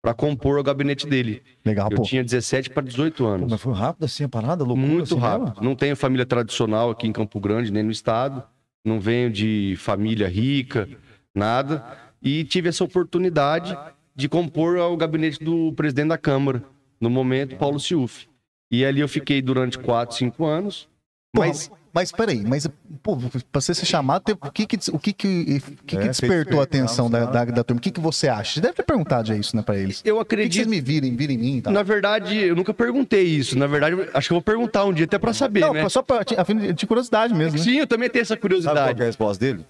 para 0.03 0.15
compor 0.15 0.59
o 0.59 0.63
gabinete 0.63 1.07
dele. 1.07 1.43
Legal, 1.65 1.89
Eu 1.91 1.97
pô. 1.99 2.03
tinha 2.03 2.23
17 2.23 2.71
para 2.71 2.83
18 2.83 3.23
Pô, 3.23 3.29
anos. 3.29 3.51
mas 3.51 3.61
foi 3.61 3.75
rápido 3.75 4.05
assim 4.05 4.25
a 4.25 4.29
parada? 4.29 4.65
Loucura 4.65 4.87
Muito 4.89 5.15
assim 5.15 5.19
rápido. 5.19 5.49
mesmo? 5.51 5.65
Não 5.65 5.75
tenho 5.75 5.97
família 5.97 6.25
tradicional 6.27 6.91
aqui 6.91 7.07
em 7.07 7.13
Campo 7.13 7.41
Grande, 7.41 7.73
nem 7.73 7.83
no 7.83 7.91
estado. 7.91 8.43
Não 8.85 9.01
venho 9.01 9.31
de 9.31 9.75
família 9.79 10.29
rica, 10.29 10.89
nada. 11.35 11.85
E 12.23 12.45
tive 12.45 12.69
essa 12.69 12.85
oportunidade 12.85 13.77
de 14.15 14.29
compor 14.29 14.77
o 14.79 14.97
gabinete 14.97 15.43
do 15.43 15.73
presidente 15.75 16.09
da 16.09 16.19
Câmara, 16.19 16.63
no 17.01 17.11
momento, 17.11 17.57
Paulo 17.57 17.79
Ciuf. 17.79 18.29
E 18.71 18.85
ali 18.85 19.01
eu 19.01 19.09
fiquei 19.09 19.41
durante 19.43 19.79
quatro, 19.79 20.17
cinco 20.17 20.45
anos. 20.45 20.89
Porra, 21.33 21.49
Mas 21.49 21.71
mas 21.93 22.13
peraí, 22.13 22.43
mas 22.45 22.67
pô, 23.03 23.17
pra 23.17 23.61
você 23.61 23.75
ser 23.75 23.87
chamado, 23.87 24.23
teve- 24.23 24.39
o 24.43 24.51
que 24.51 24.67
que, 24.67 24.77
o 24.91 24.99
que, 24.99 25.13
que, 25.13 25.27
o 25.29 25.85
que, 25.85 25.97
que 25.97 25.97
É, 25.97 26.09
despertou 26.09 26.61
a 26.61 26.65
atenção 26.65 27.11
da, 27.11 27.25
da, 27.25 27.45
da 27.47 27.65
turma? 27.65 27.79
O 27.79 27.83
que, 27.83 27.91
que 27.91 28.01
você 28.01 28.29
acha? 28.29 28.55
Você 28.55 28.61
deve 28.61 28.75
ter 28.75 28.83
perguntado 28.85 29.29
já 29.29 29.37
isso, 29.37 29.57
né, 29.57 29.63
pra 29.63 29.77
eles. 29.77 30.03
eu 30.05 30.17
Por 30.17 30.25
que, 30.25 30.37
que 30.37 30.43
vocês 30.43 30.67
acredito. 30.67 30.69
me 30.71 30.81
virem, 30.81 31.17
virem 31.17 31.37
em 31.37 31.41
mim 31.41 31.57
e 31.59 31.63
tal? 31.63 31.73
Na 31.73 31.83
verdade, 31.83 32.37
eu 32.37 32.55
nunca 32.57 32.73
perguntei 32.75 33.25
isso. 33.25 33.59
Na 33.59 33.67
verdade, 33.67 33.97
acho 34.15 34.29
que 34.29 34.33
eu 34.33 34.37
vou 34.37 34.43
perguntar 34.43 34.85
um 34.85 34.93
dia 34.93 35.05
até 35.07 35.19
pra 35.19 35.33
saber, 35.33 35.61
não, 35.61 35.73
né? 35.73 35.89
só 35.89 36.03
pra, 36.03 36.21
a 36.37 36.45
fim 36.45 36.57
de- 36.57 36.73
de 36.73 36.87
curiosidade 36.87 37.35
mesmo, 37.35 37.59
né? 37.59 37.65
Sim, 37.65 37.79
eu 37.79 37.87
também 37.87 38.09
tenho 38.11 38.23
essa 38.23 38.35
Sabe 38.35 38.41
qual 38.41 38.49
é 38.49 38.61
curiosidade. 38.61 39.03
a 39.03 39.07
resposta 39.07 39.45
dele? 39.45 39.67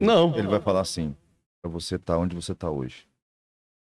Não, 0.00 0.36
Ele 0.36 0.48
vai 0.48 0.60
falar 0.60 0.80
assim: 0.80 1.14
pra 1.62 1.70
você 1.70 1.96
estar 1.96 2.18
onde 2.18 2.34
você 2.34 2.54
tá 2.54 2.70
hoje. 2.70 3.06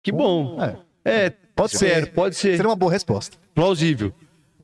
que 0.02 0.10
bom. 0.10 0.58
É, 0.62 0.76
É, 1.04 1.30
pode 1.54 1.76
ser. 1.76 2.12
pode 2.12 2.34
ser. 2.36 2.56
Seria 2.56 2.69
uma 2.69 2.76
boa 2.76 2.90
resposta. 2.92 3.36
Plausível. 3.54 4.12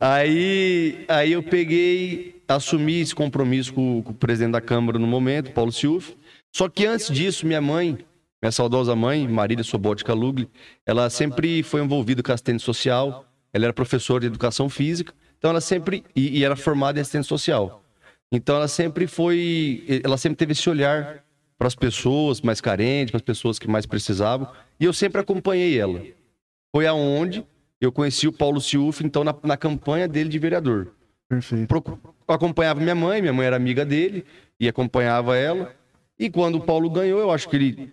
Aí, 0.06 1.02
aí 1.08 1.32
eu 1.32 1.42
peguei, 1.42 2.38
assumi 2.46 3.00
esse 3.00 3.14
compromisso 3.14 3.72
com, 3.72 4.02
com 4.02 4.10
o 4.10 4.14
presidente 4.14 4.52
da 4.52 4.60
Câmara 4.60 4.98
no 4.98 5.06
momento, 5.06 5.50
Paulo 5.52 5.72
Silf. 5.72 6.10
Só 6.54 6.68
que 6.68 6.84
antes 6.84 7.08
disso, 7.08 7.46
minha 7.46 7.62
mãe, 7.62 7.96
minha 8.42 8.52
saudosa 8.52 8.94
mãe, 8.94 9.26
Marília 9.26 9.64
Sobótica 9.64 10.12
Lugli, 10.12 10.46
ela 10.84 11.08
sempre 11.08 11.62
foi 11.62 11.82
envolvida 11.82 12.22
com 12.22 12.30
assistente 12.30 12.62
social. 12.62 13.24
Ela 13.50 13.64
era 13.64 13.72
professora 13.72 14.20
de 14.20 14.26
educação 14.26 14.68
física, 14.68 15.14
então 15.38 15.48
ela 15.48 15.60
sempre 15.62 16.04
e, 16.14 16.38
e 16.38 16.44
era 16.44 16.54
formada 16.54 16.98
em 16.98 17.00
assistente 17.00 17.26
social. 17.26 17.82
Então 18.30 18.56
ela 18.56 18.68
sempre 18.68 19.06
foi, 19.06 20.02
ela 20.04 20.18
sempre 20.18 20.36
teve 20.36 20.52
esse 20.52 20.68
olhar 20.68 21.24
para 21.56 21.66
as 21.66 21.74
pessoas 21.74 22.42
mais 22.42 22.60
carentes, 22.60 23.10
para 23.10 23.18
as 23.18 23.24
pessoas 23.24 23.58
que 23.58 23.66
mais 23.66 23.86
precisavam, 23.86 24.52
e 24.78 24.84
eu 24.84 24.92
sempre 24.92 25.22
acompanhei 25.22 25.78
ela. 25.78 26.02
Foi 26.76 26.86
aonde 26.86 27.42
eu 27.84 27.92
conheci 27.92 28.26
o 28.26 28.32
Paulo 28.32 28.60
Ciuf, 28.60 29.04
então, 29.04 29.24
na, 29.24 29.34
na 29.42 29.56
campanha 29.56 30.08
dele 30.08 30.28
de 30.28 30.38
vereador. 30.38 30.88
Perfeito. 31.28 31.72
Eu 32.28 32.34
acompanhava 32.34 32.80
minha 32.80 32.94
mãe, 32.94 33.20
minha 33.20 33.32
mãe 33.32 33.46
era 33.46 33.56
amiga 33.56 33.84
dele, 33.84 34.24
e 34.58 34.68
acompanhava 34.68 35.36
ela. 35.36 35.72
E 36.18 36.30
quando 36.30 36.56
o 36.56 36.60
Paulo 36.60 36.88
ganhou, 36.90 37.20
eu 37.20 37.30
acho 37.30 37.48
que 37.48 37.56
ele 37.56 37.92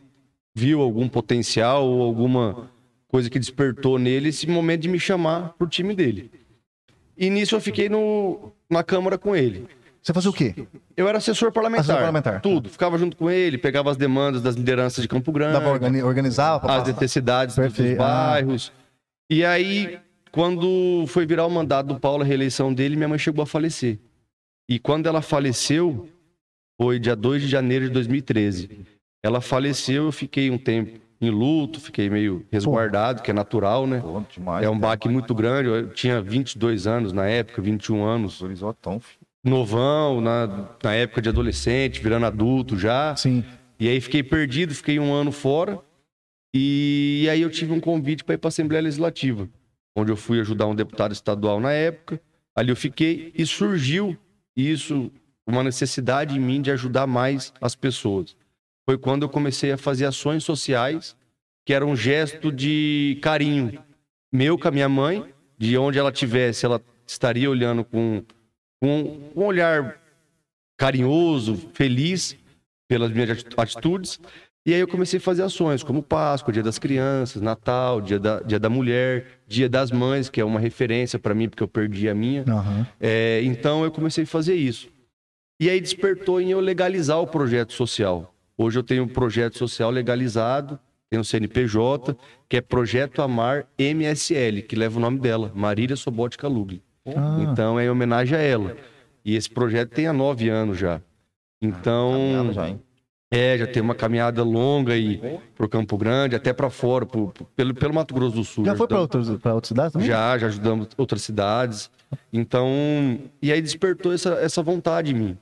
viu 0.54 0.82
algum 0.82 1.08
potencial 1.08 1.88
ou 1.88 2.04
alguma 2.04 2.70
coisa 3.08 3.30
que 3.30 3.40
despertou 3.40 3.98
nele 3.98 4.30
esse 4.30 4.48
momento 4.48 4.82
de 4.82 4.90
me 4.90 5.00
chamar 5.00 5.54
pro 5.58 5.68
time 5.68 5.96
dele. 5.96 6.32
E 7.18 7.30
nisso 7.30 7.56
eu 7.56 7.62
fiquei 7.62 7.90
no, 7.90 8.52
na 8.70 8.84
Câmara 8.84 9.18
com 9.18 9.36
ele. 9.36 9.68
Você 10.02 10.14
fazia 10.14 10.30
o 10.30 10.34
quê? 10.34 10.68
Eu 10.98 11.08
era 11.08 11.20
assessor 11.20 11.52
parlamentar. 11.52 11.84
Assessor 11.84 12.00
parlamentar. 12.00 12.42
Tudo. 12.42 12.70
Ficava 12.70 12.98
junto 12.98 13.16
com 13.16 13.30
ele, 13.30 13.58
pegava 13.58 13.92
as 13.92 13.98
demandas 13.98 14.42
das 14.42 14.56
lideranças 14.56 15.02
de 15.02 15.08
Campo 15.08 15.32
Grande 15.32 15.54
Dava 15.54 15.70
organi 15.70 16.02
organizar? 16.02 16.60
pra 16.60 16.78
as 16.78 16.88
necessidades 16.88 17.56
dos 17.56 17.64
Perfeito. 17.64 18.02
Ah. 18.02 18.40
E 19.32 19.46
aí, 19.46 19.98
quando 20.30 21.06
foi 21.08 21.26
virar 21.26 21.46
o 21.46 21.50
mandato 21.50 21.88
do 21.88 21.98
Paulo, 21.98 22.22
a 22.22 22.26
reeleição 22.26 22.74
dele, 22.74 22.98
minha 22.98 23.08
mãe 23.08 23.18
chegou 23.18 23.42
a 23.42 23.46
falecer. 23.46 23.98
E 24.70 24.78
quando 24.78 25.08
ela 25.08 25.22
faleceu, 25.22 26.10
foi 26.78 27.00
dia 27.00 27.16
2 27.16 27.44
de 27.44 27.48
janeiro 27.48 27.86
de 27.86 27.92
2013. 27.92 28.86
Ela 29.24 29.40
faleceu, 29.40 30.04
eu 30.04 30.12
fiquei 30.12 30.52
um 30.52 30.58
tempo 30.58 31.00
em 31.22 31.30
luto, 31.30 31.80
fiquei 31.80 32.10
meio 32.10 32.46
resguardado, 32.52 33.22
que 33.22 33.32
é 33.32 33.34
natural, 33.34 33.88
né? 33.88 34.02
Pô, 34.02 34.22
demais. 34.30 34.66
É 34.66 34.70
um 34.70 34.76
né? 34.76 34.82
baque 34.82 35.08
muito 35.08 35.34
grande. 35.34 35.70
Eu 35.70 35.94
tinha 35.94 36.22
22 36.22 36.86
anos 36.86 37.14
na 37.14 37.26
época, 37.26 37.62
21 37.62 38.04
anos, 38.04 38.38
Valorizotão, 38.38 39.00
filho. 39.00 39.22
novão, 39.46 40.20
na, 40.20 40.76
na 40.84 40.94
época 40.94 41.22
de 41.22 41.30
adolescente, 41.30 42.02
virando 42.02 42.26
adulto 42.26 42.78
já. 42.78 43.16
Sim. 43.16 43.46
E 43.80 43.88
aí 43.88 44.02
fiquei 44.02 44.24
perdido, 44.24 44.76
fiquei 44.76 45.00
um 45.00 45.14
ano 45.14 45.32
fora. 45.32 45.80
E 46.54 47.28
aí 47.32 47.42
eu 47.42 47.50
tive 47.50 47.72
um 47.72 47.80
convite 47.80 48.24
para 48.24 48.36
ir 48.36 48.38
para 48.38 48.48
a 48.48 48.50
Assembleia 48.50 48.84
Legislativa, 48.84 49.50
onde 49.96 50.12
eu 50.12 50.18
fui 50.18 50.40
ajudar 50.40 50.68
um 50.68 50.76
deputado 50.76 51.14
estadual 51.14 51.60
na 51.60 51.72
época. 51.72 52.22
Ali 52.56 52.70
eu 52.70 52.76
fiquei 52.76 53.32
e 53.36 53.46
surgiu 53.46 54.18
isso, 54.56 55.12
uma 55.48 55.64
necessidade 55.64 56.36
em 56.36 56.40
mim 56.40 56.62
de 56.62 56.72
ajudar 56.72 57.08
mais 57.08 57.54
as 57.62 57.76
pessoas. 57.76 58.36
Foi 58.86 58.98
quando 58.98 59.24
eu 59.24 59.30
comecei 59.30 59.72
a 59.72 59.78
fazer 59.78 60.06
ações 60.06 60.44
sociais, 60.44 61.16
que 61.66 61.74
era 61.74 61.86
um 61.86 61.96
gesto 61.96 62.52
de 62.52 63.18
carinho 63.22 63.82
meu 64.32 64.58
com 64.58 64.68
a 64.68 64.72
minha 64.72 64.90
mãe, 64.90 65.34
de 65.58 65.78
onde 65.78 66.00
ela 66.00 66.12
tivesse, 66.12 66.66
ela 66.66 66.82
estaria 67.06 67.50
olhando 67.50 67.84
com, 67.84 68.24
com 68.80 69.32
um 69.36 69.44
olhar 69.44 70.02
carinhoso, 70.78 71.70
feliz 71.74 72.36
pelas 72.88 73.12
minhas 73.12 73.30
ati- 73.30 73.46
atitudes. 73.58 74.20
E 74.66 74.74
aí 74.74 74.80
eu 74.80 74.88
comecei 74.88 75.18
a 75.18 75.22
fazer 75.22 75.42
ações 75.42 75.82
como 75.82 76.04
Páscoa, 76.04 76.54
Dia 76.54 76.62
das 76.62 76.78
Crianças, 76.78 77.42
Natal, 77.42 78.00
Dia 78.00 78.20
da, 78.20 78.42
Dia 78.42 78.60
da 78.60 78.70
Mulher, 78.70 79.26
Dia 79.48 79.68
das 79.68 79.92
Mães, 79.92 80.30
que 80.30 80.40
é 80.40 80.46
uma 80.46 80.60
referência 80.60 81.18
para 81.18 81.34
mim 81.34 81.50
porque 81.50 81.64
eu 81.64 81.68
perdi 81.68 82.08
a 82.08 82.14
minha. 82.14 82.44
Aham. 82.48 82.86
É, 83.00 83.42
então 83.44 83.84
eu 83.84 83.92
comecei 83.92 84.24
a 84.24 84.28
fazer 84.28 84.54
isso. 84.54 84.88
E 85.60 85.70
aí 85.70 85.82
despertou 85.82 86.40
em 86.40 86.52
eu 86.52 86.60
legalizar 86.60 87.20
o 87.20 87.28
projeto 87.28 87.74
social. 87.74 88.34
Hoje 88.56 88.78
eu 88.78 88.84
tenho 88.84 89.04
um 89.04 89.08
projeto 89.08 89.58
social 89.58 89.90
legalizado, 89.90 90.80
tenho 91.10 91.22
um 91.22 91.24
CNPJ, 91.24 92.16
que 92.48 92.58
é 92.58 92.62
Projeto 92.62 93.22
Amar 93.22 93.66
MSL, 93.78 94.62
que 94.62 94.76
leva 94.76 94.98
o 94.98 95.02
nome 95.02 95.20
dela, 95.20 95.52
Marília 95.56 95.96
Sobótica 95.96 96.48
Lugli. 96.48 96.84
Ah. 97.06 97.40
Então 97.42 97.80
é 97.80 97.86
em 97.86 97.90
homenagem 97.90 98.38
a 98.38 98.42
ela. 98.42 98.78
E 99.26 99.36
esse 99.36 99.50
projeto 99.50 99.90
tem 99.90 100.08
há 100.08 100.14
nove 100.14 100.50
anos 100.50 100.78
já. 100.78 101.02
Então, 101.62 102.12
Caminhada 102.12 102.54
já, 102.54 102.70
hein? 102.70 102.82
É, 103.32 103.58
já 103.58 103.66
tem 103.66 103.82
uma 103.82 103.96
caminhada 103.96 104.44
longa 104.44 104.92
aí 104.94 105.40
pro 105.56 105.70
Campo 105.70 105.98
Grande, 105.98 106.36
até 106.36 106.52
para 106.52 106.70
fora, 106.70 107.06
pro- 107.06 107.30
pro- 107.30 107.46
pelo, 107.56 107.74
pelo 107.74 107.94
Mato 107.94 108.14
Grosso 108.14 108.36
do 108.36 108.44
Sul. 108.44 108.66
Já 108.66 108.76
foi 108.76 108.88
pra 108.88 108.98
ajudamos- 108.98 109.30
outras, 109.30 109.46
outras 109.46 109.68
cidades 109.70 109.94
também? 109.94 110.08
já, 110.08 110.38
já 110.38 110.48
ajudamos 110.48 110.90
outras 110.98 111.22
cidades. 111.22 111.90
Então, 112.34 112.68
e 113.42 113.52
aí 113.52 113.62
despertou 113.62 114.12
essa, 114.14 114.32
essa 114.34 114.62
vontade 114.62 115.12
em 115.12 115.16
mim. 115.16 115.38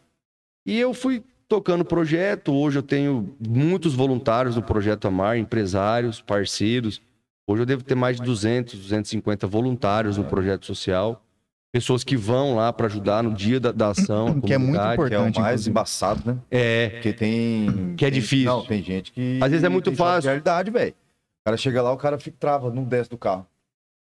E 0.65 0.79
eu 0.79 0.93
fui 0.93 1.23
tocando 1.47 1.81
o 1.81 1.85
projeto. 1.85 2.53
Hoje 2.53 2.77
eu 2.77 2.83
tenho 2.83 3.35
muitos 3.39 3.95
voluntários 3.95 4.53
do 4.53 4.61
Projeto 4.61 5.07
Amar, 5.07 5.37
empresários, 5.37 6.21
parceiros. 6.21 7.01
Hoje 7.47 7.63
eu 7.63 7.65
devo 7.65 7.83
ter 7.83 7.95
mais 7.95 8.17
de 8.17 8.23
200, 8.23 8.75
250 8.79 9.47
voluntários 9.47 10.15
no 10.17 10.23
projeto 10.25 10.65
social. 10.67 11.23
Pessoas 11.71 12.03
que 12.03 12.17
vão 12.17 12.55
lá 12.55 12.73
para 12.73 12.87
ajudar 12.87 13.21
no 13.23 13.31
dia 13.33 13.59
da, 13.59 13.71
da 13.71 13.89
ação. 13.89 14.39
Que 14.41 14.53
é 14.53 14.57
muito 14.57 14.77
comunidade. 14.77 14.95
Que 14.95 15.01
é 15.01 15.03
o 15.03 15.21
Importante, 15.21 15.39
mais 15.39 15.51
inclusive. 15.53 15.69
embaçado, 15.69 16.21
né? 16.25 16.37
É, 16.49 16.89
Porque 16.89 17.13
tem. 17.13 17.93
Que 17.95 18.05
é 18.05 18.09
tem- 18.11 18.19
difícil. 18.19 18.45
Não, 18.51 18.65
tem 18.65 18.81
gente 18.83 19.11
que. 19.11 19.39
Às 19.41 19.49
vezes 19.51 19.63
é 19.63 19.69
muito 19.69 19.91
fácil. 19.95 20.29
realidade, 20.29 20.71
velho. 20.71 20.91
O 20.91 21.45
cara 21.45 21.57
chega 21.57 21.81
lá, 21.81 21.91
o 21.91 21.97
cara 21.97 22.17
fica 22.17 22.35
trava, 22.39 22.71
não 22.71 22.83
desce 22.83 23.09
do 23.09 23.17
carro. 23.17 23.45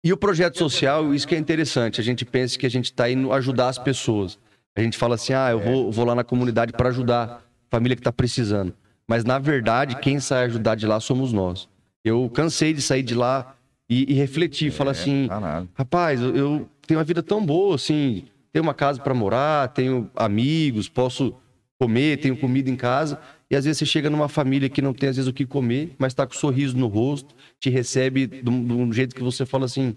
E 0.05 0.13
o 0.13 0.17
projeto 0.17 0.59
social, 0.59 1.15
isso 1.15 1.27
que 1.27 1.35
é 1.35 1.39
interessante, 1.39 1.99
a 2.01 2.05
gente 2.05 2.25
pensa 2.27 2.59
que 2.59 2.67
a 2.67 2.71
gente 2.71 2.87
está 2.87 3.09
indo 3.11 3.33
ajudar 3.33 3.69
as 3.69 3.79
pessoas. 3.79 4.39
A 4.77 4.83
gente 4.83 4.99
fala 4.99 5.15
assim, 5.15 5.33
ah, 5.33 5.51
eu 5.51 5.59
vou, 5.61 5.91
vou 5.91 6.05
lá 6.05 6.15
na 6.15 6.23
comunidade 6.25 6.73
para 6.73 6.91
ajudar 6.91 7.25
a 7.25 7.41
família 7.71 7.97
que 7.97 8.01
está 8.01 8.13
precisando. 8.13 8.75
Mas, 9.09 9.25
na 9.25 9.39
verdade, 9.39 9.97
quem 10.01 10.21
sai 10.21 10.45
ajudar 10.45 10.75
de 10.75 10.87
lá 10.87 11.01
somos 11.01 11.33
nós. 11.33 11.69
Eu 12.05 12.29
cansei 12.29 12.75
de 12.75 12.83
sair 12.83 13.03
de 13.03 13.15
lá 13.15 13.55
e, 13.89 14.13
e 14.13 14.15
refletir, 14.15 14.71
falar 14.71 14.91
assim, 14.91 15.27
Caralho. 15.29 15.69
rapaz, 15.75 16.21
eu, 16.21 16.37
eu 16.37 16.69
tenho 16.87 16.99
uma 16.99 17.05
vida 17.05 17.23
tão 17.23 17.45
boa, 17.45 17.75
assim, 17.75 18.25
tenho 18.53 18.63
uma 18.63 18.75
casa 18.75 19.01
para 19.01 19.15
morar, 19.15 19.69
tenho 19.69 20.11
amigos, 20.15 20.89
posso 20.89 21.35
comer, 21.79 22.19
tenho 22.19 22.37
comida 22.37 22.71
em 22.71 22.77
casa. 22.77 23.19
E 23.51 23.57
às 23.57 23.65
vezes 23.65 23.79
você 23.79 23.87
chega 23.87 24.09
numa 24.11 24.29
família 24.29 24.69
que 24.69 24.81
não 24.83 24.93
tem 24.93 25.09
às 25.09 25.17
vezes 25.17 25.29
o 25.29 25.33
que 25.33 25.45
comer, 25.47 25.95
mas 25.99 26.13
está 26.13 26.27
com 26.27 26.35
um 26.35 26.39
sorriso 26.39 26.77
no 26.77 26.87
rosto, 26.87 27.35
te 27.61 27.69
recebe 27.71 28.27
de 28.27 28.49
um, 28.49 28.65
de 28.65 28.73
um 28.73 28.93
jeito 28.93 29.15
que 29.15 29.23
você 29.23 29.45
fala 29.45 29.65
assim, 29.67 29.95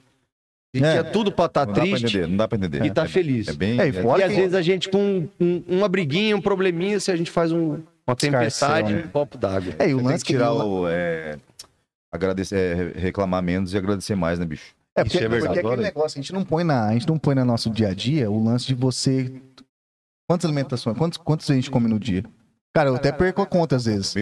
e 0.75 0.79
É. 0.83 0.91
tinha 0.91 1.03
tudo 1.03 1.31
para 1.31 1.45
estar 1.45 1.65
Não 1.65 1.73
dá 1.73 1.79
pra 1.81 1.89
triste 1.89 2.05
entender, 2.05 2.27
não 2.27 2.37
dá 2.37 2.47
pra 2.47 2.57
entender. 2.57 2.85
e 2.85 2.91
tá 2.91 3.05
É- 3.05 3.07
feliz. 3.07 3.47
É 3.47 3.53
bem. 3.53 3.79
É, 3.79 3.87
e 3.87 3.93
fora 3.93 4.19
E 4.19 4.25
que- 4.25 4.31
às 4.31 4.35
vezes 4.37 4.53
a 4.53 4.61
gente 4.61 4.89
com 4.89 5.27
um- 5.39 5.63
uma 5.67 5.87
briguinha, 5.87 6.35
um 6.35 6.41
probleminha, 6.41 6.99
se 6.99 7.09
a 7.09 7.15
gente 7.15 7.31
faz 7.31 7.51
um- 7.51 7.79
uma 8.05 8.15
tempestade, 8.15 8.89
Escarcel, 8.89 9.07
um 9.07 9.11
copo 9.11 9.37
d'água. 9.37 9.73
É, 9.79 9.89
e 9.89 9.93
o 9.93 10.03
lance 10.03 10.23
que 10.25 10.33
tirar 10.33 10.51
o. 10.53 10.87
É, 10.87 11.37
agradecer, 12.11 12.55
é, 12.95 12.99
reclamar 12.99 13.41
menos 13.41 13.73
e 13.73 13.77
agradecer 13.77 14.15
mais, 14.15 14.39
né, 14.39 14.45
bicho? 14.45 14.75
É 14.97 15.03
porque, 15.03 15.17
Isso 15.17 15.25
é 15.25 15.29
verdade. 15.29 15.53
porque 15.53 15.67
aquele 15.67 15.83
negócio, 15.83 16.19
a 16.19 16.21
gente 16.21 16.33
não 16.33 16.43
põe 16.43 16.63
na, 16.63 16.87
a 16.87 16.93
gente 16.93 17.07
não 17.07 17.19
põe 17.19 17.35
no 17.35 17.45
nosso 17.45 17.69
dia 17.69 17.89
a 17.89 17.93
dia 17.93 18.31
o 18.31 18.43
lance 18.43 18.65
de 18.65 18.73
você. 18.73 19.31
Quantas 20.27 20.45
alimentações, 20.45 20.97
quantos, 20.97 21.17
quantos 21.17 21.49
a 21.49 21.53
gente 21.53 21.69
come 21.69 21.87
no 21.87 21.99
dia? 21.99 22.25
Cara, 22.75 22.89
eu 22.89 22.95
até 22.95 23.11
perco 23.11 23.41
a 23.41 23.45
conta 23.45 23.75
às 23.75 23.85
vezes. 23.85 24.15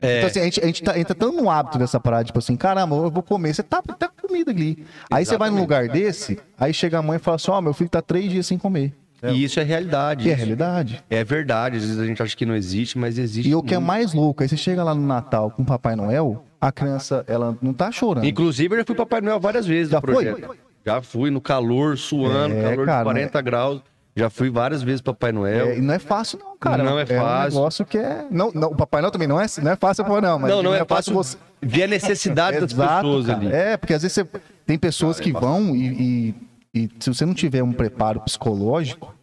É. 0.00 0.18
Então, 0.18 0.28
assim, 0.28 0.40
a 0.40 0.44
gente, 0.44 0.60
a 0.60 0.66
gente 0.66 0.82
tá, 0.82 0.98
entra 0.98 1.14
tão 1.14 1.32
no 1.32 1.48
hábito 1.48 1.78
dessa 1.78 2.00
parada, 2.00 2.24
tipo 2.24 2.38
assim, 2.38 2.56
caramba, 2.56 2.96
eu 2.96 3.10
vou 3.10 3.22
comer, 3.22 3.54
você 3.54 3.62
tá, 3.62 3.80
tá 3.80 4.08
com 4.08 4.26
comida 4.26 4.50
ali. 4.50 4.84
Aí 5.10 5.24
você 5.24 5.36
vai 5.36 5.50
num 5.50 5.60
lugar 5.60 5.88
desse, 5.88 6.40
aí 6.58 6.72
chega 6.74 6.98
a 6.98 7.02
mãe 7.02 7.16
e 7.16 7.20
fala 7.20 7.36
assim, 7.36 7.50
ó, 7.50 7.60
meu 7.60 7.72
filho 7.72 7.90
tá 7.90 8.02
três 8.02 8.30
dias 8.30 8.46
sem 8.46 8.58
comer. 8.58 8.92
E 9.22 9.44
isso 9.44 9.60
é 9.60 9.62
realidade. 9.62 10.28
É 10.30 10.34
realidade. 10.34 11.02
É 11.08 11.22
verdade. 11.22 11.76
Às 11.76 11.82
vezes 11.84 11.98
a 12.00 12.04
gente 12.06 12.22
acha 12.22 12.36
que 12.36 12.44
não 12.44 12.56
existe, 12.56 12.98
mas 12.98 13.18
existe. 13.18 13.48
E 13.48 13.54
o 13.54 13.62
que 13.62 13.74
é 13.74 13.78
mais 13.78 14.12
louco, 14.12 14.42
aí 14.42 14.48
você 14.48 14.56
chega 14.56 14.82
lá 14.82 14.94
no 14.94 15.06
Natal 15.06 15.50
com 15.50 15.62
o 15.62 15.66
Papai 15.66 15.94
Noel, 15.94 16.44
a 16.60 16.72
criança, 16.72 17.24
ela 17.28 17.56
não 17.62 17.72
tá 17.72 17.90
chorando. 17.92 18.24
Inclusive, 18.26 18.74
eu 18.74 18.78
já 18.80 18.84
fui 18.84 18.94
Papai 18.96 19.20
Noel 19.20 19.38
várias 19.38 19.66
vezes 19.66 19.90
Já 19.90 19.98
no 19.98 20.02
projeto. 20.02 20.56
Já 20.84 21.00
fui 21.00 21.30
no 21.30 21.40
calor, 21.40 21.96
suando, 21.96 22.54
É, 22.56 22.70
calor 22.70 22.86
cara, 22.86 22.98
de 22.98 23.04
40 23.04 23.40
graus. 23.42 23.80
Já 24.14 24.28
fui 24.28 24.50
várias 24.50 24.82
vezes 24.82 25.00
Papai 25.00 25.32
Noel. 25.32 25.68
É, 25.68 25.78
e 25.78 25.80
não 25.80 25.94
é 25.94 25.98
fácil, 25.98 26.38
não, 26.38 26.56
cara. 26.58 26.82
Não 26.82 26.98
é 26.98 27.04
um 27.04 27.06
fácil. 27.06 27.54
negócio 27.58 27.84
que 27.86 27.96
é. 27.96 28.26
Não, 28.30 28.50
não, 28.52 28.68
o 28.68 28.76
Papai 28.76 29.00
Noel 29.00 29.10
também 29.10 29.26
não 29.26 29.40
é, 29.40 29.46
não 29.62 29.70
é 29.72 29.76
fácil, 29.76 30.04
não, 30.20 30.38
mas 30.38 30.50
não, 30.50 30.62
não 30.62 30.74
é 30.74 30.84
fácil 30.84 31.14
você. 31.14 31.38
ver 31.62 31.84
a 31.84 31.86
necessidade 31.86 32.60
das 32.60 32.72
pessoas 32.74 33.26
cara. 33.26 33.38
ali. 33.38 33.50
É, 33.52 33.76
porque 33.78 33.94
às 33.94 34.02
vezes 34.02 34.14
você 34.14 34.26
tem 34.66 34.76
pessoas 34.78 35.18
que 35.18 35.32
vão 35.32 35.74
e, 35.74 35.86
e- 35.88 36.34
e 36.74 36.88
se 36.98 37.12
você 37.12 37.24
não 37.26 37.34
tiver 37.34 37.62
um 37.62 37.72
preparo 37.72 38.20
psicológico, 38.20 39.14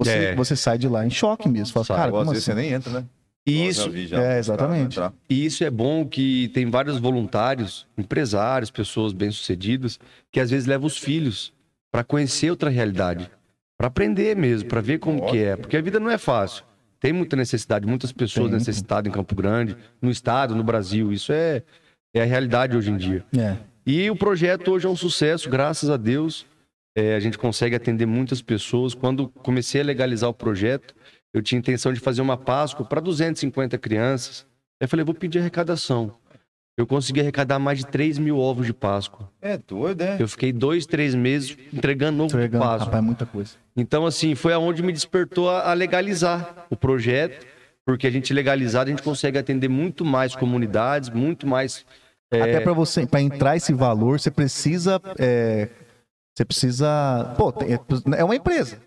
você, 0.00 0.10
É. 0.12 0.34
você 0.34 0.54
sai 0.54 0.78
de 0.78 0.88
lá 0.88 1.06
em 1.06 1.10
choque 1.10 1.48
mesmo. 1.48 1.72
Fala, 1.72 1.86
cara, 2.00 2.10
como 2.10 2.22
às 2.22 2.28
vezes 2.28 2.48
assim? 2.48 2.54
você 2.54 2.62
nem 2.62 2.72
entra, 2.72 2.92
né? 2.92 3.04
E 3.46 3.66
isso, 3.68 3.90
já 4.08 4.20
é, 4.20 4.38
exatamente. 4.40 4.98
E 5.30 5.46
isso 5.46 5.62
é 5.62 5.70
bom 5.70 6.04
que 6.04 6.48
tem 6.48 6.68
vários 6.68 6.98
voluntários, 6.98 7.86
empresários, 7.96 8.72
pessoas 8.72 9.12
bem-sucedidas, 9.12 10.00
que 10.32 10.40
às 10.40 10.50
vezes 10.50 10.66
levam 10.66 10.86
os 10.86 10.98
filhos 10.98 11.52
para 11.92 12.02
conhecer 12.02 12.50
outra 12.50 12.68
realidade, 12.68 13.30
para 13.78 13.86
aprender 13.86 14.34
mesmo, 14.34 14.68
para 14.68 14.80
ver 14.80 14.98
como 14.98 15.26
que 15.26 15.38
é, 15.38 15.54
porque 15.56 15.76
a 15.76 15.80
vida 15.80 16.00
não 16.00 16.10
é 16.10 16.18
fácil. 16.18 16.64
Tem 16.98 17.12
muita 17.12 17.36
necessidade, 17.36 17.86
muitas 17.86 18.10
pessoas 18.10 18.48
Tem. 18.48 18.58
necessitadas 18.58 19.08
em 19.08 19.12
Campo 19.14 19.34
Grande, 19.36 19.76
no 20.02 20.10
estado, 20.10 20.56
no 20.56 20.64
Brasil. 20.64 21.12
Isso 21.12 21.30
é, 21.32 21.62
é 22.12 22.22
a 22.22 22.24
realidade 22.24 22.76
hoje 22.76 22.90
em 22.90 22.96
dia. 22.96 23.24
É. 23.38 23.56
E 23.86 24.10
o 24.10 24.16
projeto 24.16 24.72
hoje 24.72 24.86
é 24.86 24.88
um 24.90 24.96
sucesso, 24.96 25.48
graças 25.48 25.88
a 25.88 25.96
Deus. 25.96 26.44
É, 26.96 27.14
a 27.14 27.20
gente 27.20 27.36
consegue 27.36 27.76
atender 27.76 28.06
muitas 28.06 28.40
pessoas. 28.40 28.94
Quando 28.94 29.28
comecei 29.28 29.82
a 29.82 29.84
legalizar 29.84 30.30
o 30.30 30.34
projeto, 30.34 30.94
eu 31.34 31.42
tinha 31.42 31.58
intenção 31.58 31.92
de 31.92 32.00
fazer 32.00 32.22
uma 32.22 32.38
Páscoa 32.38 32.86
para 32.86 33.00
250 33.02 33.76
crianças. 33.76 34.46
Aí 34.80 34.86
eu 34.86 34.88
falei, 34.88 35.04
vou 35.04 35.14
pedir 35.14 35.38
arrecadação. 35.40 36.10
Eu 36.78 36.86
consegui 36.86 37.20
arrecadar 37.20 37.58
mais 37.58 37.78
de 37.78 37.86
3 37.86 38.18
mil 38.18 38.38
ovos 38.38 38.66
de 38.66 38.72
Páscoa. 38.72 39.30
É 39.40 39.56
doido, 39.58 40.02
é? 40.02 40.16
Eu 40.18 40.28
fiquei 40.28 40.52
dois, 40.52 40.84
três 40.86 41.14
meses 41.14 41.56
entregando 41.72 42.22
ovo 42.22 42.30
Entregando, 42.34 42.64
de 42.64 42.68
Páscoa. 42.70 42.84
rapaz, 42.86 43.04
muita 43.04 43.26
coisa. 43.26 43.52
Então, 43.76 44.06
assim, 44.06 44.34
foi 44.34 44.52
aonde 44.54 44.82
me 44.82 44.92
despertou 44.92 45.50
a, 45.50 45.70
a 45.70 45.74
legalizar 45.74 46.66
o 46.70 46.76
projeto, 46.76 47.46
porque 47.84 48.06
a 48.06 48.10
gente 48.10 48.32
legalizado, 48.32 48.88
a 48.88 48.90
gente 48.90 49.02
consegue 49.02 49.38
atender 49.38 49.68
muito 49.68 50.04
mais 50.04 50.34
comunidades, 50.34 51.08
muito 51.10 51.46
mais. 51.46 51.84
é, 52.30 52.40
Até 52.42 52.60
pra 52.60 52.72
você, 52.74 53.06
para 53.06 53.20
entrar 53.22 53.56
esse 53.56 53.72
valor, 53.72 54.18
você 54.20 54.30
precisa. 54.30 55.00
é, 55.18 55.68
você 56.36 56.44
precisa. 56.44 57.34
Pô, 57.36 57.50
tem- 57.50 57.78
é 58.16 58.22
uma 58.24 58.36
empresa. 58.36 58.78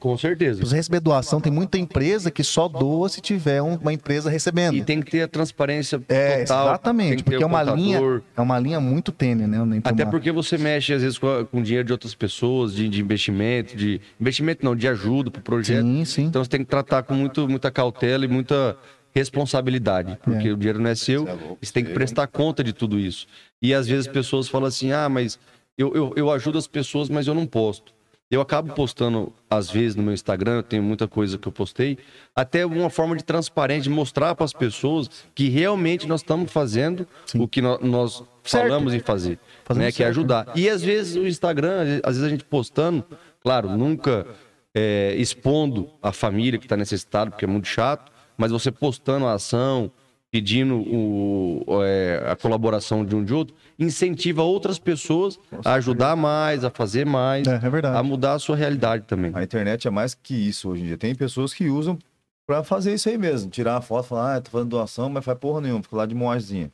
com 0.00 0.16
certeza. 0.16 0.64
Você 0.64 0.74
receber 0.74 0.98
doação, 0.98 1.40
tem 1.42 1.52
muita 1.52 1.78
empresa 1.78 2.30
que 2.30 2.42
só 2.42 2.66
doa 2.66 3.08
se 3.08 3.20
tiver 3.20 3.62
um- 3.62 3.76
uma 3.76 3.92
empresa 3.92 4.28
recebendo. 4.30 4.74
E 4.74 4.82
tem 4.82 5.00
que 5.00 5.10
ter 5.10 5.22
a 5.22 5.28
transparência 5.28 6.02
É, 6.08 6.38
total. 6.38 6.68
exatamente, 6.68 7.22
porque 7.22 7.42
é 7.42 7.46
uma 7.46 7.60
contador. 7.60 7.76
linha, 7.78 8.22
é 8.36 8.40
uma 8.40 8.58
linha 8.58 8.80
muito 8.80 9.12
tênue, 9.12 9.46
né? 9.46 9.58
Até 9.84 10.04
uma- 10.04 10.10
porque 10.10 10.32
você 10.32 10.56
mexe, 10.58 10.92
às 10.94 11.02
vezes, 11.02 11.18
com, 11.18 11.28
a- 11.28 11.44
com 11.44 11.62
dinheiro 11.62 11.86
de 11.86 11.92
outras 11.92 12.14
pessoas, 12.14 12.74
de, 12.74 12.88
de 12.88 13.00
investimento, 13.00 13.76
de. 13.76 14.00
Investimento 14.18 14.64
não, 14.64 14.74
de 14.74 14.88
ajuda 14.88 15.30
para 15.30 15.40
o 15.40 15.42
projeto. 15.42 15.84
Sim, 15.84 16.04
sim. 16.06 16.24
Então 16.24 16.42
você 16.42 16.50
tem 16.50 16.60
que 16.60 16.66
tratar 16.70 17.02
com 17.04 17.14
muito, 17.14 17.46
muita 17.46 17.70
cautela 17.70 18.24
e 18.24 18.28
muita 18.28 18.74
responsabilidade, 19.14 20.18
porque 20.24 20.48
É. 20.48 20.52
o 20.52 20.56
dinheiro 20.56 20.80
não 20.80 20.90
é 20.90 20.94
seu, 20.94 21.24
Você 21.24 21.30
é 21.30 21.36
você 21.60 21.72
tem 21.72 21.84
que 21.84 21.92
prestar 21.92 22.26
conta 22.26 22.64
de 22.64 22.72
tudo 22.72 22.98
isso. 22.98 23.26
E 23.60 23.74
às 23.74 23.86
vezes 23.86 24.06
as 24.06 24.12
pessoas 24.12 24.48
falam 24.48 24.66
assim: 24.66 24.92
ah, 24.92 25.08
mas 25.08 25.38
eu, 25.78 25.94
eu, 25.94 26.12
eu 26.16 26.30
ajudo 26.30 26.58
as 26.58 26.66
pessoas, 26.66 27.08
mas 27.08 27.26
eu 27.26 27.34
não 27.34 27.46
posto. 27.46 27.96
Eu 28.30 28.42
acabo 28.42 28.74
postando, 28.74 29.32
às 29.48 29.70
vezes, 29.70 29.96
no 29.96 30.02
meu 30.02 30.12
Instagram, 30.12 30.56
eu 30.56 30.62
tenho 30.62 30.82
muita 30.82 31.08
coisa 31.08 31.38
que 31.38 31.48
eu 31.48 31.52
postei, 31.52 31.96
até 32.36 32.66
uma 32.66 32.90
forma 32.90 33.16
de 33.16 33.24
transparente, 33.24 33.84
de 33.84 33.90
mostrar 33.90 34.34
para 34.34 34.44
as 34.44 34.52
pessoas 34.52 35.08
que 35.34 35.48
realmente 35.48 36.06
nós 36.06 36.20
estamos 36.20 36.52
fazendo 36.52 37.06
Sim. 37.24 37.40
o 37.40 37.48
que 37.48 37.62
nó- 37.62 37.78
nós 37.80 38.22
Certo. 38.44 38.64
falamos 38.68 38.92
em 38.92 39.00
fazer, 39.00 39.38
Fazendo 39.64 39.84
né, 39.84 39.92
que 39.92 40.02
é 40.02 40.08
ajudar. 40.08 40.52
E 40.54 40.68
às 40.68 40.82
vezes 40.82 41.16
o 41.16 41.26
Instagram, 41.26 42.00
às 42.02 42.16
vezes 42.16 42.22
a 42.24 42.28
gente 42.28 42.44
postando, 42.44 43.02
claro, 43.42 43.70
nunca 43.70 44.26
é, 44.74 45.14
expondo 45.16 45.88
a 46.02 46.12
família 46.12 46.58
que 46.58 46.66
está 46.66 46.76
necessitada, 46.76 47.30
porque 47.30 47.46
é 47.46 47.48
muito 47.48 47.66
chato, 47.66 48.12
mas 48.36 48.50
você 48.52 48.70
postando 48.70 49.24
a 49.26 49.32
ação, 49.32 49.90
pedindo 50.30 50.76
o- 50.76 51.64
é, 51.84 52.22
a 52.30 52.36
colaboração 52.36 53.04
de 53.04 53.16
um 53.16 53.24
de 53.24 53.32
outro, 53.32 53.54
incentiva 53.78 54.42
outras 54.42 54.78
pessoas 54.78 55.38
a 55.64 55.74
ajudar 55.74 56.14
mais, 56.16 56.64
a 56.64 56.70
fazer 56.70 57.06
mais, 57.06 57.46
É, 57.46 57.52
é 57.54 57.96
a 57.96 58.02
mudar 58.02 58.34
a 58.34 58.38
sua 58.38 58.56
realidade 58.56 59.04
também. 59.04 59.30
A 59.34 59.42
internet 59.42 59.88
é 59.88 59.90
mais 59.90 60.14
que 60.14 60.34
isso 60.34 60.68
hoje 60.70 60.82
em 60.82 60.86
dia. 60.86 60.98
Tem 60.98 61.14
pessoas 61.14 61.54
que 61.54 61.68
usam 61.68 61.98
pra 62.46 62.62
fazer 62.62 62.94
isso 62.94 63.08
aí 63.08 63.16
mesmo. 63.16 63.50
Tirar 63.50 63.74
uma 63.74 63.82
foto, 63.82 64.08
falar, 64.08 64.36
ah, 64.36 64.40
tô 64.40 64.50
fazendo 64.50 64.70
doação, 64.70 65.08
mas 65.08 65.24
faz 65.24 65.38
porra 65.38 65.60
nenhuma, 65.62 65.82
fica 65.82 65.96
lá 65.96 66.04
de 66.06 66.14
moazinha. 66.14 66.70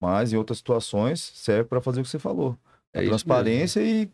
Mas 0.00 0.32
em 0.32 0.36
outras 0.36 0.58
situações 0.58 1.20
serve 1.34 1.64
pra 1.64 1.80
fazer 1.80 2.00
o 2.00 2.04
que 2.04 2.10
você 2.10 2.18
falou. 2.18 2.56
É 2.92 3.00
a 3.00 3.04
transparência 3.04 3.80
e 3.80 4.10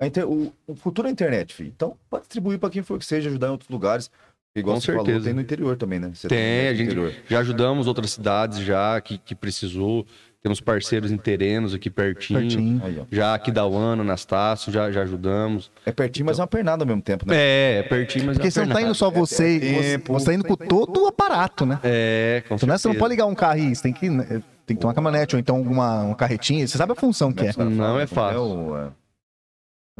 A 0.00 0.06
inter- 0.06 0.28
o, 0.28 0.52
o 0.66 0.74
futuro 0.74 1.08
é 1.08 1.10
a 1.10 1.12
internet, 1.12 1.54
filho. 1.54 1.72
Então, 1.74 1.96
pode 2.10 2.24
distribuir 2.24 2.58
para 2.58 2.68
quem 2.68 2.82
for 2.82 2.98
que 2.98 3.04
seja, 3.06 3.28
ajudar 3.30 3.46
em 3.48 3.50
outros 3.52 3.70
lugares. 3.70 4.10
Igual 4.56 4.76
Com 4.76 4.80
você 4.80 4.86
falou, 4.92 5.04
certeza. 5.06 5.24
tem 5.26 5.34
no 5.34 5.40
interior 5.40 5.76
também, 5.76 5.98
né? 6.00 6.10
Você 6.14 6.28
Tem, 6.28 6.38
internet 6.38 6.68
a 6.70 6.74
gente 6.74 6.86
interior. 6.92 7.12
já 7.28 7.38
ajudamos 7.40 7.86
outras 7.86 8.10
cidades 8.12 8.58
já 8.60 9.00
que, 9.00 9.18
que 9.18 9.34
precisou. 9.34 10.06
Temos 10.42 10.60
parceiros 10.60 11.10
em 11.10 11.16
terrenos 11.16 11.74
aqui 11.74 11.90
pertinho. 11.90 12.38
Pertinho. 12.38 12.80
Aí. 12.84 13.02
Já 13.10 13.34
aqui 13.34 13.50
da 13.50 13.66
UANA, 13.66 14.02
Anastácio, 14.02 14.72
já, 14.72 14.92
já 14.92 15.02
ajudamos. 15.02 15.72
É 15.84 15.90
pertinho, 15.90 16.24
mas 16.26 16.38
é 16.38 16.42
uma 16.42 16.46
pernada 16.46 16.84
ao 16.84 16.86
mesmo 16.86 17.02
tempo, 17.02 17.26
né? 17.28 17.34
É, 17.36 17.78
é 17.78 17.82
pertinho, 17.82 18.26
mas 18.26 18.36
Porque 18.36 18.46
é 18.46 18.50
você 18.52 18.64
não 18.64 18.72
tá 18.72 18.80
indo 18.80 18.94
só 18.94 19.10
você, 19.10 19.56
é 19.56 19.58
você, 19.58 19.90
tempo. 19.98 20.12
você 20.12 20.26
tá 20.26 20.34
indo 20.34 20.44
com 20.44 20.54
todo 20.54 21.02
o 21.02 21.06
aparato, 21.08 21.66
né? 21.66 21.80
É, 21.82 22.44
com 22.48 22.54
Então, 22.54 22.68
né, 22.68 22.78
você 22.78 22.86
não 22.86 22.92
certeza. 22.94 22.98
pode 23.00 23.10
ligar 23.14 23.26
um 23.26 23.34
carro 23.34 23.54
aí, 23.54 23.74
você 23.74 23.82
tem 23.82 23.92
que, 23.92 24.08
né, 24.08 24.24
tem 24.64 24.76
que 24.76 24.80
ter 24.80 24.86
uma 24.86 24.94
caminhonete 24.94 25.34
ou 25.34 25.40
então 25.40 25.56
alguma 25.56 26.02
uma 26.04 26.14
carretinha. 26.14 26.64
Você 26.66 26.78
sabe 26.78 26.92
a 26.92 26.94
função 26.94 27.32
que 27.32 27.44
é. 27.44 27.52
Não 27.58 27.98
é 27.98 28.06
fácil. 28.06 28.38
é, 28.38 28.40
o 28.40 28.92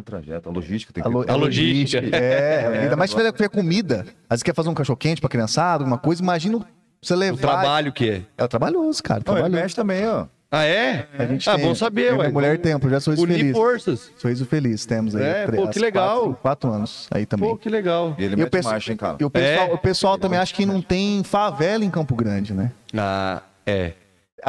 trajeto, 0.03 0.49
a 0.49 0.53
logística 0.53 0.93
tem 0.93 1.03
que 1.03 1.09
A, 1.09 1.11
lo- 1.12 1.25
ter. 1.25 1.31
a 1.31 1.35
A 1.35 1.37
logística. 1.37 2.00
logística. 2.00 2.17
É, 2.17 2.62
É, 2.76 2.79
ainda 2.83 2.97
mais 2.97 3.11
se 3.11 3.17
tiver 3.17 3.33
tiver 3.33 3.49
comida. 3.49 4.00
Às 4.29 4.37
vezes 4.37 4.43
quer 4.43 4.55
fazer 4.55 4.69
um 4.69 4.75
cachorro 4.75 4.97
quente 4.97 5.21
pra 5.21 5.31
criançada, 5.31 5.83
alguma 5.85 5.99
coisa. 5.99 6.23
Imagina 6.23 6.61
você 7.03 7.17
levar. 7.17 7.37
O 7.37 7.41
trabalho 7.41 7.93
que 7.93 8.11
é. 8.11 8.23
É 8.37 8.47
trabalhoso, 8.49 9.03
cara. 9.03 9.21
Não, 9.21 9.35
Trabalhoso. 9.35 9.62
mexe 9.62 9.75
também, 9.75 10.07
ó. 10.07 10.26
Ah, 10.49 10.65
é? 10.65 11.09
A 11.19 11.26
gente 11.26 11.50
ah, 11.50 11.57
tem- 11.57 11.65
bom 11.65 11.75
saber, 11.75 12.15
ué. 12.15 12.29
Mulher 12.29 12.57
tem 12.59 12.75
um 12.75 12.79
projeto 12.79 13.03
Sorriso 13.03 13.25
Unir 13.25 13.37
Feliz. 13.38 13.53
forças. 13.57 14.12
Sorriso 14.17 14.47
Feliz, 14.47 14.87
temos 14.87 15.17
aí. 15.17 15.23
É, 15.25 15.47
três- 15.47 15.61
pô, 15.62 15.69
que 15.69 15.79
legal. 15.81 16.21
Quatro, 16.21 16.37
quatro 16.41 16.73
anos 16.73 17.09
aí 17.11 17.26
também. 17.26 17.49
Pô, 17.50 17.57
que 17.57 17.69
legal. 17.69 18.15
E 18.17 18.23
ele 18.25 18.35
E 18.35 18.37
o, 18.37 18.38
mete 18.38 18.50
pesso- 18.50 18.69
marcha, 18.69 18.93
hein, 18.93 18.97
cara? 18.97 19.17
e 19.19 19.25
o 19.25 19.31
pessoal, 19.31 19.69
É. 19.69 19.73
o 19.75 19.79
pessoal 19.79 20.19
também 20.19 20.38
acha 20.38 20.55
que 20.55 20.65
não 20.65 20.81
tem 20.81 21.25
favela 21.25 21.85
em 21.85 21.91
Campo 21.91 22.15
Grande, 22.15 22.55
né? 22.55 22.71
Ah, 22.97 23.43
é. 23.67 23.95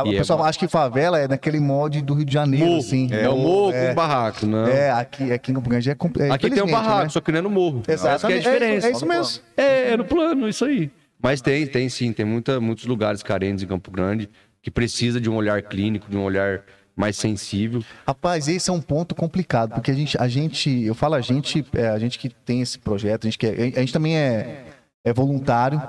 O 0.03 0.07
E 0.07 0.15
é 0.15 0.17
pessoal 0.19 0.39
bom. 0.39 0.45
acha 0.45 0.59
que 0.59 0.67
favela 0.67 1.19
é 1.19 1.27
naquele 1.27 1.59
molde 1.59 2.01
do 2.01 2.13
Rio 2.13 2.25
de 2.25 2.33
Janeiro, 2.33 2.65
Morro. 2.67 2.77
assim. 2.79 3.07
É, 3.11 3.27
o 3.27 3.35
morro 3.37 3.71
é, 3.73 3.89
com 3.89 3.95
barraco, 3.95 4.45
não. 4.45 4.67
É, 4.67 4.91
aqui, 4.91 5.31
aqui 5.31 5.51
em 5.51 5.55
Campo 5.55 5.69
Grande 5.69 5.89
é, 5.89 5.95
compl- 5.95 6.21
é 6.21 6.29
Aqui 6.29 6.49
tem 6.49 6.61
um 6.61 6.69
barraco, 6.69 7.03
né? 7.03 7.09
só 7.09 7.19
que 7.19 7.31
não 7.31 7.39
é 7.39 7.41
no 7.41 7.49
morro. 7.49 7.81
Que 7.81 7.91
é 7.91 7.95
a 7.95 8.17
diferença. 8.39 8.87
É, 8.87 8.91
isso 8.91 9.05
mesmo. 9.05 9.41
É, 9.55 9.91
é 9.93 9.97
no 9.97 10.05
plano, 10.05 10.47
isso 10.47 10.65
aí. 10.65 10.91
Mas 11.21 11.41
tem, 11.41 11.65
tem 11.65 11.89
sim, 11.89 12.13
tem 12.13 12.25
muita, 12.25 12.59
muitos 12.59 12.85
lugares 12.85 13.23
carentes 13.23 13.63
em 13.63 13.67
Campo 13.67 13.89
Grande 13.89 14.29
que 14.61 14.69
precisa 14.69 15.19
de 15.19 15.29
um 15.29 15.35
olhar 15.35 15.61
clínico, 15.63 16.09
de 16.11 16.15
um 16.17 16.23
olhar 16.23 16.61
mais 16.95 17.15
sensível. 17.17 17.83
Rapaz, 18.07 18.47
esse 18.47 18.69
é 18.69 18.73
um 18.73 18.81
ponto 18.81 19.15
complicado, 19.15 19.73
porque 19.73 19.89
a 19.89 19.93
gente, 19.93 20.15
a 20.19 20.27
gente 20.27 20.83
eu 20.83 20.93
falo 20.93 21.15
a 21.15 21.21
gente, 21.21 21.65
é, 21.73 21.87
a 21.87 21.97
gente 21.97 22.19
que 22.19 22.29
tem 22.29 22.61
esse 22.61 22.77
projeto, 22.77 23.25
a 23.25 23.27
gente, 23.27 23.37
que 23.37 23.45
é- 23.47 23.71
a 23.75 23.79
gente 23.79 23.93
também 23.93 24.15
é, 24.17 24.63
é 25.05 25.13
voluntário, 25.13 25.81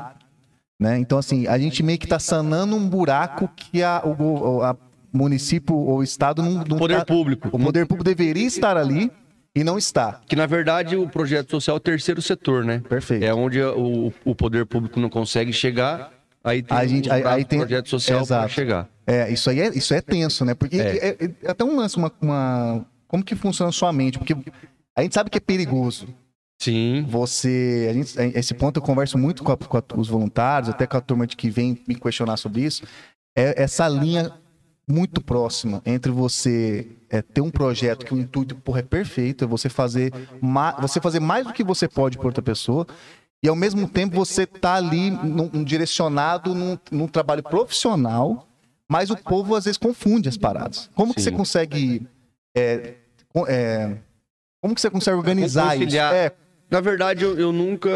né? 0.79 0.99
Então, 0.99 1.19
assim, 1.19 1.47
a 1.47 1.59
gente 1.59 1.83
meio 1.83 1.99
que 1.99 2.07
tá 2.07 2.19
sanando 2.19 2.77
um 2.77 2.89
buraco 2.89 3.49
que 3.57 3.83
a, 3.83 4.03
o, 4.05 4.63
a 4.63 4.77
município 5.13 5.75
ou 5.75 5.99
o 5.99 6.03
estado 6.03 6.43
não, 6.43 6.53
não 6.65 6.79
Poder 6.79 6.99
tá- 6.99 7.05
público. 7.05 7.49
O 7.53 7.59
poder 7.59 7.87
público 7.87 8.05
deveria 8.05 8.47
estar 8.47 8.77
ali 8.77 9.11
e 9.55 9.65
não 9.65 9.77
está. 9.79 10.21
Que 10.27 10.37
na 10.37 10.47
verdade 10.47 10.97
o 10.97 11.09
projeto 11.09 11.51
social 11.51 11.77
é 11.77 11.79
o 11.79 11.81
terceiro 11.81 12.23
setor, 12.23 12.65
né? 12.65 12.81
Perfeito. 12.89 13.25
É 13.25 13.35
onde 13.35 13.61
o, 13.61 14.13
o 14.25 14.35
poder 14.35 14.67
público 14.67 15.01
não 15.01 15.09
consegue 15.11 15.53
chegar, 15.53 16.13
aí 16.45 16.63
tem 16.63 16.77
A 16.77 16.87
gente- 16.87 17.11
aí- 17.11 17.25
aí 17.25 17.45
tem- 17.45 17.59
projeto 17.59 17.89
social 17.89 18.25
para 18.27 18.47
chegar. 18.49 18.89
É, 19.07 19.31
isso 19.33 19.49
aí 19.51 19.61
é, 19.61 19.69
isso 19.71 19.93
é 19.95 20.01
tenso, 20.01 20.45
né? 20.45 20.55
Porque 20.55 20.77
É. 20.77 20.97
é, 21.09 21.17
é- 21.45 21.51
até 21.51 21.65
um 21.65 21.77
lance, 21.77 21.97
uma, 21.97 22.13
uma- 22.21 22.87
Como 23.09 23.25
que 23.25 23.35
funciona 23.35 23.71
a 23.71 23.73
sua 23.73 23.91
mente? 23.93 24.19
Porque 24.19 24.37
a 24.95 25.03
gente 25.03 25.15
sabe 25.15 25.31
que 25.31 25.39
é 25.39 25.41
perigoso. 25.41 26.07
Sim. 26.61 27.05
Você. 27.09 27.87
A 27.91 27.93
gente, 27.95 28.15
esse 28.37 28.53
ponto 28.55 28.79
eu 28.79 28.83
converso 28.83 29.17
muito 29.17 29.45
com, 29.45 29.53
a- 29.53 29.57
com 29.57 29.77
a- 29.77 29.83
os 29.97 30.09
voluntários, 30.09 30.69
até 30.69 30.87
com 30.87 30.97
a 30.97 31.01
turma 31.01 31.27
de 31.27 31.37
que 31.37 31.49
vem 31.49 31.81
me 31.87 31.95
questionar 31.95 32.37
sobre 32.37 32.63
isso. 32.63 32.83
É 33.37 33.63
essa 33.63 33.89
linha 33.89 34.33
muito 34.91 35.21
próxima 35.21 35.81
entre 35.87 36.11
você 36.11 36.89
é, 37.11 37.23
ter 37.23 37.41
um 37.43 37.51
projeto 37.51 38.05
que 38.05 38.13
o 38.15 38.19
intuito 38.19 38.57
porra, 38.57 38.81
é 38.81 38.83
perfeito, 38.83 39.45
é 39.45 39.47
você 39.47 39.69
fazer, 39.69 40.13
você 40.81 41.01
fazer 41.01 41.21
mais 41.21 41.47
do 41.47 41.53
que 41.53 41.63
você 41.63 41.87
pode 41.87 42.17
por 42.19 42.27
outra 42.27 42.43
pessoa. 42.43 42.87
E 43.43 43.49
ao 43.49 43.55
mesmo 43.55 43.87
tempo 43.89 44.17
você 44.17 44.45
tá 44.45 44.75
ali 44.75 45.11
num- 45.11 45.49
num 45.53 45.63
direcionado 45.65 46.55
num, 46.55 46.77
num 46.91 47.07
trabalho 47.07 47.43
profissional, 47.43 48.49
mas 48.91 49.11
o 49.11 49.17
povo 49.17 49.55
às 49.55 49.67
vezes 49.67 49.79
confunde 49.79 50.29
as 50.29 50.37
paradas. 50.37 50.91
Como 50.95 51.15
que 51.15 51.21
Sim. 51.21 51.31
você 51.31 51.37
consegue. 51.37 52.07
é, 52.57 52.95
é, 53.47 53.97
como 54.61 54.75
que 54.75 54.81
você 54.81 54.91
consegue 54.91 55.17
organizar 55.17 55.77
isso? 55.81 55.97
É, 55.97 56.33
Na 56.71 56.81
verdade, 56.81 57.25
eu, 57.25 57.39
eu 57.39 57.53
nunca 57.53 57.91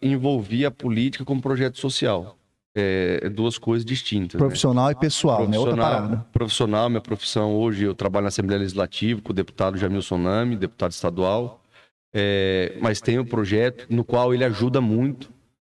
envolvi 0.00 0.64
a 0.64 0.70
política 0.70 1.24
como 1.24 1.40
projeto 1.42 1.78
social. 1.78 2.36
É, 2.74 3.20
é 3.24 3.28
duas 3.28 3.58
coisas 3.58 3.84
distintas. 3.84 4.40
né? 4.40 4.46
profissional 4.46 4.90
e 4.90 4.94
pessoal, 4.94 5.46
né? 5.46 5.58
Outra 5.58 5.76
parada. 5.76 6.26
profissional, 6.32 6.88
minha 6.88 7.02
profissão 7.02 7.54
hoje, 7.54 7.84
eu 7.84 7.94
trabalho 7.94 8.22
na 8.24 8.28
Assembleia 8.28 8.60
Legislativa 8.60 9.20
com 9.20 9.30
o 9.30 9.34
deputado 9.34 9.76
Jamilson 9.76 10.16
Nami, 10.16 10.56
deputado 10.56 10.90
estadual. 10.92 11.60
É, 12.14 12.76
mas 12.80 13.00
tem 13.00 13.18
um 13.18 13.24
projeto 13.24 13.86
no 13.90 14.04
qual 14.04 14.32
ele 14.32 14.44
ajuda 14.44 14.80
muito. 14.80 15.30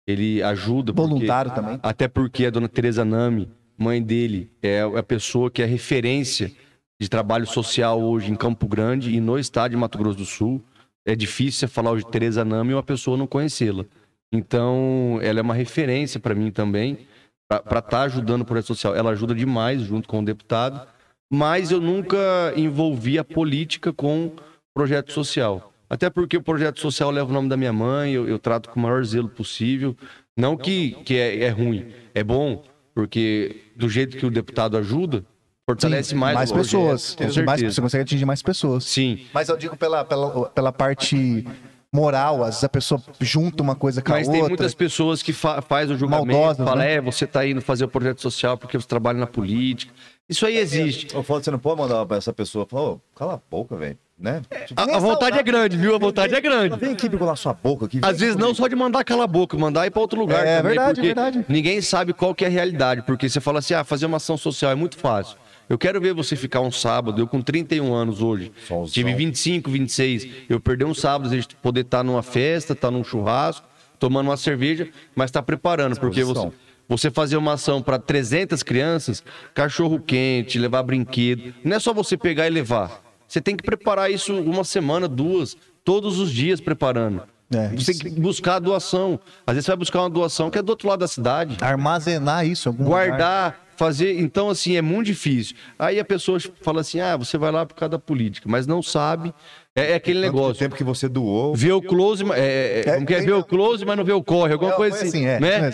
Ele 0.08 0.42
ajuda. 0.44 0.92
porque- 0.94 1.10
Voluntário 1.10 1.52
também. 1.52 1.80
Até 1.84 2.08
porque 2.08 2.46
a 2.46 2.50
dona 2.50 2.68
Tereza 2.68 3.06
Nami, 3.06 3.48
mãe 3.78 4.02
dele, 4.04 4.50
é 4.62 4.82
a 4.82 5.04
pessoa 5.04 5.50
que 5.52 5.62
é 5.62 5.66
referência 5.66 6.52
de 7.00 7.08
trabalho 7.08 7.46
social 7.48 8.02
hoje 8.02 8.30
em 8.32 8.36
Campo 8.36 8.68
Grande 8.68 9.14
e 9.16 9.22
no 9.22 9.38
estado 9.40 9.72
de 9.72 9.78
Mato 9.78 9.98
Grosso 9.98 10.18
do 10.18 10.26
Sul. 10.26 10.62
É 11.10 11.16
difícil 11.16 11.62
você 11.62 11.68
falar 11.68 11.98
de 11.98 12.06
Tereza 12.06 12.46
Nami 12.46 12.70
e 12.70 12.74
uma 12.76 12.84
pessoa 12.84 13.18
não 13.18 13.26
conhecê-la. 13.26 13.84
Então, 14.32 15.18
ela 15.24 15.40
é 15.40 15.42
uma 15.42 15.56
referência 15.56 16.20
para 16.20 16.36
mim 16.36 16.52
também, 16.52 17.00
para 17.48 17.80
estar 17.80 18.04
ajudando 18.04 18.44
o 18.44 18.46
projeto 18.46 18.68
social. 18.68 18.96
Ela 18.96 19.10
ajuda 19.10 19.34
demais 19.34 19.82
junto 19.82 20.08
com 20.08 20.20
o 20.20 20.26
deputado, 20.26 20.88
mas 21.34 21.72
eu 21.72 21.82
nunca 21.82 22.54
envolvi 22.56 23.18
a 23.18 23.24
política 23.24 23.92
com 23.92 24.34
projeto 24.72 25.12
social. 25.12 25.74
Até 25.90 26.12
porque 26.12 26.38
o 26.38 26.44
projeto 26.44 26.80
social 26.80 27.10
leva 27.10 27.32
o 27.32 27.34
nome 27.34 27.50
da 27.50 27.58
minha 27.58 27.74
mãe, 27.74 28.14
eu, 28.14 28.28
eu 28.28 28.38
trato 28.38 28.70
com 28.70 28.80
o 28.80 28.84
maior 28.84 29.04
zelo 29.04 29.30
possível. 29.30 29.98
Não 30.38 30.56
que, 30.56 30.92
que 31.04 31.16
é, 31.16 31.46
é 31.46 31.50
ruim, 31.50 31.92
é 32.14 32.24
bom, 32.24 32.64
porque 32.94 33.64
do 33.76 33.90
jeito 33.90 34.16
que 34.16 34.28
o 34.28 34.30
deputado 34.30 34.78
ajuda, 34.78 35.26
fortalece 35.70 36.10
Sim, 36.10 36.16
mais, 36.16 36.36
mais 36.36 36.52
o 36.52 36.54
projeto, 36.54 36.72
pessoas. 36.90 37.16
Com 37.16 37.44
Mais- 37.44 37.62
você 37.62 37.82
consegue 37.82 38.02
atingir 38.04 38.26
mais 38.26 38.42
pessoas. 38.42 38.84
Sim. 38.86 39.20
Mas 39.34 39.50
eu 39.50 39.58
digo 39.58 39.78
pela, 39.78 40.04
pela, 40.04 40.50
pela 40.50 40.72
parte 40.72 41.46
moral, 41.92 42.42
às 42.44 42.50
vezes 42.50 42.64
a 42.64 42.70
pessoa 42.70 43.02
junta 43.20 43.64
uma 43.64 43.76
coisa 43.76 44.02
com 44.02 44.12
a 44.12 44.16
Mas 44.16 44.28
outra. 44.28 44.40
tem 44.42 44.50
muitas 44.50 44.74
pessoas 44.76 45.24
que 45.24 45.34
fa 45.34 45.62
faz 45.62 45.90
o 45.90 45.98
julgamento, 45.98 46.28
Maldosas, 46.38 46.66
fala, 46.66 46.82
né? 46.82 46.94
é, 46.96 47.02
você 47.02 47.26
tá 47.26 47.46
indo 47.46 47.62
fazer 47.62 47.86
o 47.86 47.88
projeto 47.88 48.22
social 48.22 48.58
porque 48.58 48.80
você 48.80 48.88
trabalha 48.88 49.18
na 49.20 49.28
política. 49.28 49.92
Isso 50.28 50.46
aí 50.46 50.58
existe. 50.58 51.14
Eu 51.16 51.24
falo, 51.24 51.44
você 51.44 51.50
não 51.50 51.58
pode 51.58 51.82
mandar 51.82 52.06
pra 52.06 52.18
essa 52.18 52.32
pessoa 52.32 52.66
falar, 52.70 52.84
ô, 52.92 53.02
cala 53.16 53.34
a 53.36 53.40
boca, 53.50 53.76
velho. 53.76 53.98
Né? 54.20 54.42
Tipo, 54.68 54.80
A, 54.82 54.98
a 54.98 55.00
vontade 55.00 55.40
é 55.40 55.44
grande, 55.44 55.78
viu? 55.78 55.96
A 55.96 55.98
vontade 55.98 56.36
é 56.36 56.42
grande. 56.42 56.78
Vem 56.78 56.92
aqui 56.92 57.10
colar 57.10 57.36
sua 57.38 57.54
boca 57.54 57.86
aqui. 57.86 58.02
Às 58.04 58.20
vezes 58.20 58.36
não 58.36 58.54
só 58.54 58.68
de 58.68 58.76
mandar 58.76 59.04
cala 59.06 59.24
a 59.24 59.28
boca, 59.28 59.58
mandar 59.58 59.88
ir 59.88 59.92
para 59.92 60.02
outro 60.02 60.20
lugar 60.20 60.46
É 60.46 60.58
também, 60.58 60.74
verdade, 60.76 60.94
porque 60.96 61.08
verdade. 61.08 61.46
ninguém 61.48 61.82
sabe 61.82 62.12
qual 62.14 62.36
que 62.36 62.44
é 62.44 62.48
a 62.48 62.52
realidade, 62.52 63.02
porque 63.04 63.28
você 63.30 63.40
fala 63.40 63.60
assim, 63.60 63.74
ah, 63.74 63.84
fazer 63.86 64.06
uma 64.06 64.18
ação 64.18 64.38
social 64.38 64.72
é 64.72 64.76
muito 64.76 64.98
fácil. 64.98 65.38
Eu 65.70 65.78
quero 65.78 66.02
ver 66.02 66.14
você 66.14 66.36
ficar 66.36 66.62
um 66.62 66.72
sábado, 66.72 67.22
eu 67.22 67.28
com 67.28 67.42
31 67.42 67.94
anos 67.94 68.24
hoje, 68.24 68.52
Solzão. 68.68 68.92
tive 68.92 69.14
25, 69.14 69.70
26, 69.70 70.28
eu 70.50 70.60
perder 70.60 70.86
um 70.86 70.96
sábado, 70.96 71.32
a 71.32 71.36
gente 71.36 71.56
poder 71.58 71.82
estar 71.82 72.04
numa 72.04 72.24
festa, 72.24 72.74
estar 72.74 72.90
num 72.90 73.04
churrasco, 73.04 73.68
tomando 74.00 74.28
uma 74.28 74.38
cerveja, 74.38 74.90
mas 75.16 75.30
tá 75.30 75.44
preparando, 75.44 76.00
porque 76.00 76.24
você, 76.24 76.52
você 76.88 77.12
fazer 77.12 77.38
uma 77.38 77.54
ação 77.54 77.84
para 77.84 78.00
300 78.00 78.64
crianças, 78.64 79.24
cachorro 79.54 80.00
quente, 80.00 80.58
levar 80.58 80.82
brinquedo, 80.82 81.54
não 81.64 81.78
é 81.78 81.80
só 81.80 81.94
você 81.94 82.18
pegar 82.18 82.48
e 82.48 82.50
levar. 82.50 83.04
Você 83.28 83.40
tem 83.40 83.56
que 83.56 83.64
preparar 83.64 84.12
isso 84.12 84.34
uma 84.42 84.64
semana, 84.64 85.08
duas, 85.08 85.56
todos 85.84 86.18
os 86.18 86.32
dias 86.32 86.60
preparando. 86.60 87.22
É, 87.54 87.70
você 87.70 87.94
tem 87.94 88.14
que 88.14 88.20
buscar 88.20 88.56
a 88.56 88.60
doação. 88.60 89.20
Às 89.46 89.56
vezes 89.56 89.66
você 89.66 89.72
vai 89.72 89.78
buscar 89.78 90.02
uma 90.02 90.10
doação 90.10 90.50
que 90.50 90.58
é 90.58 90.62
do 90.62 90.70
outro 90.70 90.88
lado 90.88 91.00
da 91.00 91.08
cidade. 91.08 91.58
Armazenar 91.62 92.46
isso 92.46 92.70
em 92.70 92.72
algum 92.72 92.86
lugar. 92.86 93.69
Fazer. 93.80 94.20
Então, 94.20 94.50
assim, 94.50 94.76
é 94.76 94.82
muito 94.82 95.06
difícil. 95.08 95.56
Aí 95.80 96.02
a 96.02 96.04
pessoa 96.04 96.38
fala 96.62 96.82
assim: 96.82 97.00
ah, 97.00 97.16
você 97.16 97.38
vai 97.38 97.50
lá 97.50 97.66
por 97.66 97.76
causa 97.76 97.92
da 97.92 97.98
política, 98.00 98.50
mas 98.52 98.68
não 98.68 98.82
sabe. 98.84 99.34
É, 99.74 99.92
é 99.92 99.96
aquele 99.96 100.20
O 100.20 100.22
negócio. 100.22 100.56
tempo 100.60 100.76
que 100.76 100.84
você 100.84 101.08
doou. 101.08 101.56
Vê 101.56 101.72
o 101.72 101.82
close, 101.82 102.26
mas- 102.26 102.38
é, 102.40 102.44
é, 102.44 102.80
É, 102.86 102.94
como 102.96 103.06
que 103.06 103.14
é? 103.14 103.18
tem- 103.20 103.28
Ver 103.28 103.34
o 103.36 103.44
close, 103.44 103.86
mas 103.86 103.96
não 103.96 104.04
vê 104.04 104.12
o 104.12 104.22
corre, 104.22 104.52
alguma 104.52 104.74
É, 104.74 104.76
coisa 104.76 104.98
assim. 104.98 105.08
assim, 105.08 105.26
é, 105.26 105.40
né? 105.40 105.72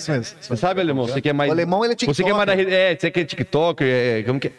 sabe, 0.56 0.82
alemão? 0.82 1.08
Você 1.08 1.20
quer 1.20 1.34
mais. 1.34 1.50
O 1.50 1.54
alemão, 1.54 1.84
ele 1.84 1.94
é 1.94 2.06
Você 2.06 2.24
quer 2.24 2.34
mais. 2.36 2.48
É, 2.48 2.96
você 2.96 3.10
quer 3.10 3.24
TikToker, 3.26 3.88
é, 3.88 4.22
como 4.24 4.40
que 4.40 4.50
é? 4.50 4.52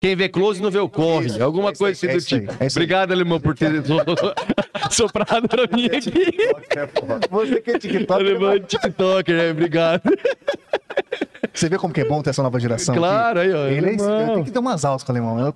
Quem 0.00 0.14
vê 0.14 0.28
close 0.28 0.60
não 0.62 0.70
vê 0.70 0.78
o 0.78 0.88
corre. 0.88 1.40
Alguma 1.40 1.70
é 1.70 1.74
coisa 1.74 1.92
assim 1.92 2.06
é 2.06 2.10
do 2.10 2.14
aí, 2.18 2.22
tipo. 2.22 2.52
é. 2.62 2.66
Obrigado, 2.70 3.12
alemão, 3.12 3.40
por 3.40 3.54
ter 3.56 3.72
soprado 4.90 5.48
pra 5.48 5.66
mim 5.74 5.86
aqui. 5.86 7.30
Você 7.30 7.60
que 7.62 7.70
é 7.70 7.78
TikTok, 7.78 8.12
Alemão 8.12 8.52
é 8.52 8.60
TikToker, 8.60 9.34
é, 9.34 9.50
obrigado. 9.50 10.02
você 11.52 11.68
vê 11.68 11.78
como 11.78 11.94
que 11.94 12.02
é 12.02 12.04
bom 12.04 12.22
ter 12.22 12.30
essa 12.30 12.42
nova 12.42 12.60
geração 12.60 12.94
Claro, 12.94 13.40
aí, 13.40 13.52
ó. 13.52 13.66
Ele 13.68 13.86
é, 13.94 13.96
tem 14.34 14.44
que 14.44 14.50
ter 14.50 14.58
umas 14.58 14.84
aulas 14.84 15.02
com 15.02 15.12
o 15.12 15.16
alemão. 15.16 15.38
Eu, 15.40 15.54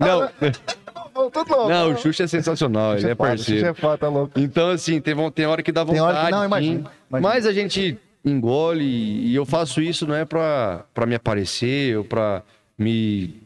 Não, 0.00 0.22
eu 1.24 1.30
tô 1.30 1.44
louco. 1.44 1.68
não, 1.68 1.92
o 1.92 1.96
Xuxa 1.96 2.24
é 2.24 2.26
sensacional, 2.26 2.94
ele 2.98 3.06
é 3.06 3.14
foda, 3.14 3.16
parceiro. 3.16 3.60
Xuxa 3.60 3.70
é 3.70 3.74
foda, 3.74 3.98
tá 3.98 4.08
louco. 4.08 4.38
Então, 4.38 4.70
assim, 4.70 5.00
tem, 5.00 5.14
tem 5.30 5.46
hora 5.46 5.62
que 5.62 5.70
dá 5.72 5.84
Tem 5.86 5.94
vontade. 5.94 6.16
hora 6.18 6.24
que- 6.26 6.30
não, 6.32 6.40
sim. 6.40 6.46
imagino, 6.46 6.90
imagino. 7.08 7.28
Mas 7.28 7.46
a 7.46 7.52
gente 7.52 7.96
engole 8.24 8.84
e 8.84 9.32
eu 9.34 9.46
faço 9.46 9.80
isso 9.80 10.06
não 10.06 10.14
é 10.14 10.24
pra, 10.24 10.84
pra 10.92 11.06
me 11.06 11.14
aparecer 11.14 11.96
ou 11.96 12.04
pra 12.04 12.42
me 12.76 13.40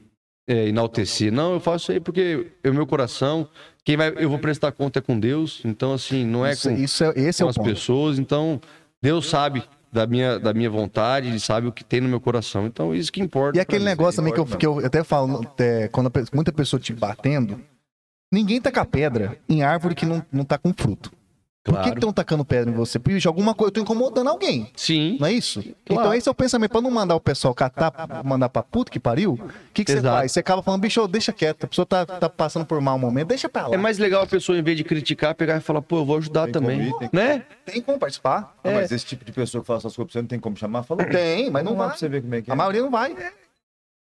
é, 0.51 0.67
enaltecer. 0.67 1.31
Não, 1.31 1.53
eu 1.55 1.61
faço 1.61 1.85
isso 1.85 1.93
aí 1.93 2.01
porque 2.01 2.51
o 2.67 2.73
meu 2.73 2.85
coração 2.87 3.49
quem 3.85 3.97
vai, 3.97 4.13
eu 4.17 4.29
vou 4.29 4.39
prestar 4.39 4.73
conta 4.73 4.99
é 4.99 5.03
com 5.03 5.19
Deus, 5.19 5.63
então 5.65 5.93
assim, 5.93 6.25
não 6.25 6.45
é 6.45 6.53
Isso, 6.53 6.69
com, 6.69 6.75
isso 6.77 7.05
é, 7.05 7.13
esse 7.17 7.43
é 7.43 7.45
com 7.45 7.47
o 7.47 7.51
as 7.51 7.57
ponto. 7.57 7.69
pessoas, 7.69 8.19
então 8.19 8.61
Deus 9.01 9.29
sabe 9.29 9.63
da 9.93 10.07
minha, 10.07 10.39
da 10.39 10.53
minha 10.53 10.69
vontade, 10.69 11.29
ele 11.29 11.41
sabe 11.41 11.69
o 11.69 11.73
que 11.73 11.85
tem 11.85 12.01
no 12.01 12.09
meu 12.09 12.21
coração, 12.21 12.67
então 12.67 12.95
isso 12.95 13.13
que 13.13 13.21
importa. 13.21 13.57
E 13.57 13.61
aquele 13.61 13.85
mim. 13.85 13.91
negócio 13.91 14.17
também 14.17 14.33
que 14.35 14.41
eu, 14.41 14.47
que 14.47 14.67
eu 14.67 14.85
até 14.85 15.03
falo, 15.05 15.47
é, 15.59 15.89
quando 15.89 16.11
muita 16.33 16.53
pessoa 16.53 16.79
te 16.79 16.93
batendo, 16.93 17.61
ninguém 18.31 18.61
taca 18.61 18.85
pedra 18.85 19.39
em 19.49 19.63
árvore 19.63 19.95
que 19.95 20.05
não, 20.05 20.25
não 20.33 20.45
tá 20.45 20.59
com 20.59 20.73
fruto. 20.73 21.11
Por 21.63 21.75
que 21.75 21.81
Claro. 21.83 21.95
estão 21.99 22.11
tacando 22.13 22.43
pedra 22.43 22.71
em 22.71 22.75
você? 22.75 22.99
Bicho, 22.99 23.29
alguma 23.29 23.55
coisa, 23.55 23.69
eu 23.69 23.75
tô 23.75 23.81
incomodando 23.83 24.29
alguém. 24.29 24.71
Sim, 24.75 25.19
Não 25.21 25.27
é 25.27 25.33
isso? 25.35 25.61
Claro. 25.61 25.75
Então 26.03 26.15
esse 26.15 26.27
é 26.27 26.33
o 26.33 26.35
pensamento. 26.35 26.71
Pra 26.71 26.81
não 26.81 26.91
mandar 26.91 27.15
o 27.15 27.21
pessoal 27.21 27.53
catar, 27.55 27.93
mandar 28.25 28.49
pra 28.49 28.63
puta 28.63 28.91
que 28.91 28.99
pariu, 28.99 29.33
o 29.35 29.51
que, 29.75 29.85
que 29.85 29.93
você 29.93 30.01
faz? 30.01 30.33
Você 30.33 30.41
acaba 30.41 30.63
falando, 30.63 30.81
bicho, 30.81 31.07
deixa 31.07 31.33
quieto. 31.35 31.65
A 31.65 31.67
pessoa 31.67 31.85
tá, 31.85 32.07
tá 32.07 32.31
passando 32.31 32.65
por 32.65 32.81
mau 32.81 32.99
momento, 32.99 33.29
deixa 33.29 33.47
pra 33.47 33.67
lá. 33.69 33.75
é 33.75 33.77
mais 33.77 33.99
legal 33.99 34.23
a 34.23 34.27
pessoa, 34.27 34.57
em 34.57 34.63
vez 34.63 34.79
de 34.79 34.85
criticar, 34.85 35.35
pegar 35.35 35.59
e 35.59 35.61
falar, 35.61 35.83
pô, 35.83 35.99
eu 35.99 36.05
vou 36.07 36.17
ajudar 36.17 36.45
Tem 36.45 36.53
também, 36.53 36.91
como 36.91 37.05
ir, 37.05 37.11
tem 37.11 37.21
né? 37.21 37.45
Tem 37.67 37.83
como 37.83 37.99
participar? 37.99 38.55
Ah, 38.65 38.71
Mas 38.73 38.91
esse 38.91 39.05
tipo 39.05 39.23
de 39.23 39.33
pessoa 39.33 39.61
que 39.61 39.67
fala 39.67 39.81
essas 39.81 39.95
coisas 39.95 40.11
pra 40.11 40.19
você 40.19 40.23
não 40.23 40.29
tem 40.29 40.41
como 40.41 40.57
chamar? 40.57 40.83
Fala, 40.85 41.05
Tem, 41.05 41.51
mas 41.51 41.63
não 41.63 41.73
lá 41.73 41.79
vai. 41.79 41.89
pra 41.89 41.97
você 41.99 42.09
ver 42.09 42.23
como 42.23 42.35
é 42.37 42.41
que 42.43 42.51
é. 42.51 42.53
A 42.55 42.57
maioria 42.57 42.81
não 42.81 42.91
vai. 42.91 43.15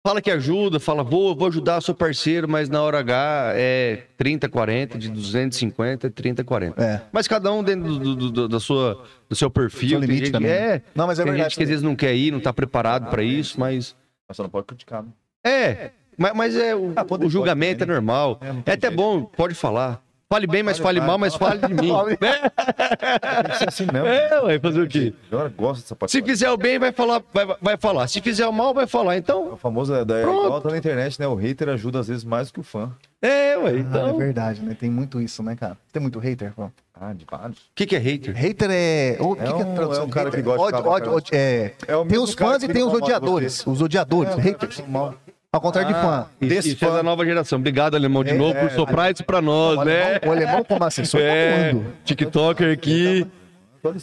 Fala 0.07 0.23
que 0.23 0.31
ajuda, 0.31 0.79
fala, 0.79 1.03
vou, 1.03 1.35
vou 1.35 1.49
ajudar, 1.49 1.81
sou 1.81 1.93
parceiro, 1.93 2.49
mas 2.49 2.69
na 2.69 2.81
hora 2.81 3.01
H 3.01 3.55
é 3.57 4.05
30, 4.17 4.49
40, 4.49 4.97
de 4.97 5.11
250 5.11 6.07
é 6.07 6.11
30, 6.11 6.45
40. 6.45 6.81
É. 6.81 7.03
Mas 7.11 7.27
cada 7.27 7.53
um 7.53 7.61
dentro 7.61 7.99
do, 7.99 8.15
do- 8.15 8.31
do- 8.31 8.49
da 8.49 8.61
sua, 8.61 9.05
do 9.29 9.35
seu 9.35 9.51
perfil. 9.51 9.89
Seu 9.89 9.99
tem 9.99 10.09
limite 10.09 10.27
gente 10.27 10.33
também, 10.33 10.49
que 10.49 10.55
né? 10.61 10.75
é, 10.77 10.83
Não, 10.95 11.09
mas 11.09 11.19
é 11.19 11.25
tem 11.25 11.33
verdade 11.33 11.51
gente 11.51 11.57
que 11.59 11.63
às 11.65 11.69
vezes 11.69 11.83
não 11.83 11.97
quer 11.97 12.15
ir, 12.15 12.31
não 12.31 12.39
tá 12.39 12.53
preparado 12.53 13.11
pra 13.11 13.21
isso, 13.25 13.59
mas... 13.59 13.97
Mas 14.29 14.37
você 14.37 14.43
não 14.45 14.49
pode 14.49 14.67
criticar, 14.69 15.03
né? 15.03 15.09
É, 15.45 15.91
mas, 16.17 16.33
mas 16.37 16.57
é 16.57 16.77
o, 16.77 16.93
Ah, 16.95 17.05
o 17.25 17.29
julgamento 17.29 17.79
pode 17.81 17.91
é 17.91 17.95
normal. 17.95 18.39
É, 18.41 18.47
É, 18.71 18.75
até 18.75 18.87
jeito. 18.87 18.95
bom, 18.97 19.25
pode 19.25 19.57
falar. 19.57 20.01
Fale 20.29 20.47
bem, 20.49 20.61
mas 20.61 20.79
Fale, 20.79 20.99
fale 20.99 21.07
mal, 21.07 21.19
mas 21.19 21.37
fale 21.37 21.61
de 21.69 21.73
mim. 21.73 21.93
Tem 22.19 23.51
que 23.53 23.57
ser 23.59 23.69
assim 23.69 23.87
mesmo. 23.93 24.09
É, 24.09 24.41
ué, 24.43 24.59
fazer 24.59 24.81
o 24.81 24.89
quê? 24.89 25.15
Eu 25.31 25.49
gosto 25.51 25.83
dessa 25.83 25.95
parte. 25.95 26.11
Se 26.11 26.21
fizer 26.21 26.51
o 26.51 26.57
bem, 26.57 26.81
vai 26.81 26.91
falar, 26.91 27.23
vai, 27.33 27.47
vai 27.63 27.77
falar. 27.77 28.09
Se 28.09 28.21
fizer 28.21 28.45
o 28.47 28.53
mal, 28.53 28.75
vai 28.75 28.89
falar. 28.89 29.17
Então, 29.17 29.53
O 29.53 29.57
famoso 29.57 29.95
é, 29.95 30.05
da- 30.05 30.19
é 30.19 30.23
igual 30.23 30.61
tá 30.61 30.69
na 30.71 30.79
internet, 30.79 31.21
né? 31.21 31.29
O 31.29 31.37
hater 31.37 31.69
ajuda 31.69 32.01
às 32.01 32.09
vezes 32.09 32.25
mais 32.25 32.51
que 32.51 32.59
o 32.59 32.65
fã. 32.65 32.91
é, 33.23 33.57
ué. 33.57 33.71
Ah, 33.71 33.71
é 33.71 33.79
Então, 33.79 34.15
o 34.17 34.19
verdade, 34.19 34.63
né? 34.63 34.77
Tem 34.79 34.91
muito 34.91 35.21
isso, 35.21 35.45
né, 35.45 35.55
cara? 35.55 35.77
Tem 35.93 36.03
muito 36.03 36.19
hater, 36.19 36.53
pô. 36.55 36.71
Ah, 37.01 37.13
de 37.13 37.25
vários. 37.31 37.59
que, 37.75 37.87
que 37.87 37.95
é 37.95 37.99
hater? 38.01 38.35
Hater 38.35 38.69
é. 38.73 39.17
O 39.21 39.37
que, 39.37 39.43
É 39.43 39.47
que 39.47 39.53
é 39.53 39.55
um- 39.65 39.75
tradução? 39.77 40.03
é 40.03 40.07
um 40.07 40.11
cara 40.11 40.31
que 40.33 40.43
gosta 40.43 40.67
de 40.73 40.79
ódio, 40.79 40.91
ódio, 40.91 41.13
ódio, 41.15 41.31
é... 41.35 41.73
É 41.87 41.95
o 41.95 42.05
Tem 42.05 42.19
os 42.19 42.35
fãs 42.35 42.65
que 42.65 42.71
e 42.71 42.73
tem 42.75 42.83
os 42.83 42.93
odiadores. 42.93 43.65
Os 43.65 43.81
odiadores, 43.81 44.37
É, 44.37 44.41
haters. 44.41 44.83
mal. 44.89 45.15
Ao 45.57 45.61
contrário 45.63 45.89
de 45.95 45.99
fã. 45.99 46.27
Isso, 46.39 46.49
Desse 46.51 46.69
isso 46.75 46.85
é 46.85 46.91
da 46.91 47.03
nova 47.03 47.25
geração. 47.25 47.59
Obrigado, 47.59 47.95
Alemão, 47.95 48.23
de 48.23 48.31
É, 48.33 48.35
novo, 48.35 48.53
por 48.55 48.67
é, 48.67 48.69
soprar 48.69 49.11
isso 49.11 49.25
pra 49.25 49.41
nós, 49.41 49.79
O 49.79 49.85
né? 49.85 50.03
alemão, 50.03 50.21
o 50.29 50.33
alemão 50.33 50.65
como 50.65 50.85
assessor 50.85 51.19
É, 51.21 51.69
tá 51.71 51.75
mundo. 51.75 51.93
TikToker 52.05 52.73
aqui. 52.73 53.27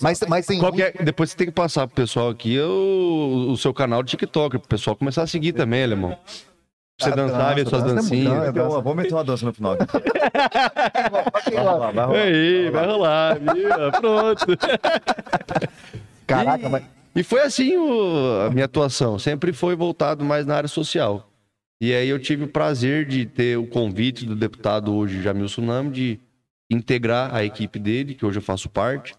Mas, 0.01 0.19
mas 0.27 0.45
tem 0.47 0.59
Qual 0.59 0.71
que 0.73 0.81
é- 0.81 0.93
Depois 1.03 1.29
você 1.29 1.37
tem 1.37 1.45
que 1.47 1.53
passar 1.53 1.85
pro 1.87 1.95
pessoal 1.95 2.29
aqui 2.29 2.59
o, 2.59 3.49
o 3.51 3.57
seu 3.57 3.71
canal 3.73 4.01
de 4.01 4.11
TikToker, 4.11 4.59
pro 4.59 4.67
pessoal 4.69 4.95
começar 4.95 5.21
a 5.23 5.27
seguir 5.27 5.53
também, 5.53 5.83
Alemão. 5.83 6.17
Pra 6.97 7.07
você 7.07 7.11
Ah, 7.11 7.15
dançar, 7.15 7.55
ver 7.55 7.67
suas 7.67 7.83
dança 7.83 7.93
é 8.13 8.17
muito- 8.17 8.29
dancinhas. 8.29 8.55
é 8.55 8.61
ó, 8.61 8.81
vamos 8.81 8.95
meter 8.95 9.13
uma 9.13 9.23
dança 9.23 9.45
no 9.45 9.53
final. 9.53 9.73
aqui. 9.73 9.85
vai 11.53 11.63
rolar, 11.63 11.91
vai 11.91 12.05
rolar. 12.05 12.17
Aí, 12.21 12.69
vai 12.71 12.85
rolar, 12.87 13.37
viu? 13.39 13.91
Pronto. 14.01 14.45
Caraca, 16.25 16.65
e, 16.65 16.69
mas. 16.69 16.83
e 17.17 17.23
foi 17.23 17.41
assim 17.41 17.75
o- 17.75 18.45
a 18.47 18.49
minha 18.51 18.65
atuação. 18.65 19.19
Sempre 19.19 19.51
foi 19.53 19.75
voltado 19.75 20.23
mais 20.23 20.45
na 20.45 20.55
área 20.55 20.69
social. 20.69 21.27
E 21.83 21.93
aí 21.93 22.07
eu 22.07 22.17
tive 22.17 22.45
o 22.45 22.47
prazer 22.47 23.05
de 23.05 23.25
ter 23.25 23.57
o 23.57 23.67
convite 23.67 24.25
do 24.25 24.37
deputado 24.37 24.95
hoje, 24.95 25.21
Jamil 25.21 25.47
Tsunami, 25.47 25.91
de 25.91 26.19
integrar 26.71 27.35
a 27.35 27.43
equipe 27.43 27.77
dele, 27.77 28.13
que 28.13 28.25
hoje 28.25 28.37
eu 28.37 28.41
faço 28.41 28.69
parte. 28.69 29.13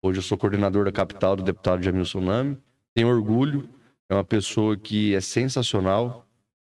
Hoje 0.00 0.20
eu 0.20 0.22
sou 0.22 0.38
coordenador 0.38 0.84
da 0.84 0.92
capital 0.92 1.34
do 1.34 1.42
deputado 1.42 1.82
Jamil 1.82 2.04
Tsunami. 2.04 2.56
Tenho 2.94 3.08
orgulho. 3.08 3.68
É 4.08 4.14
uma 4.14 4.22
pessoa 4.22 4.76
que 4.76 5.16
é 5.16 5.20
sensacional. 5.20 6.24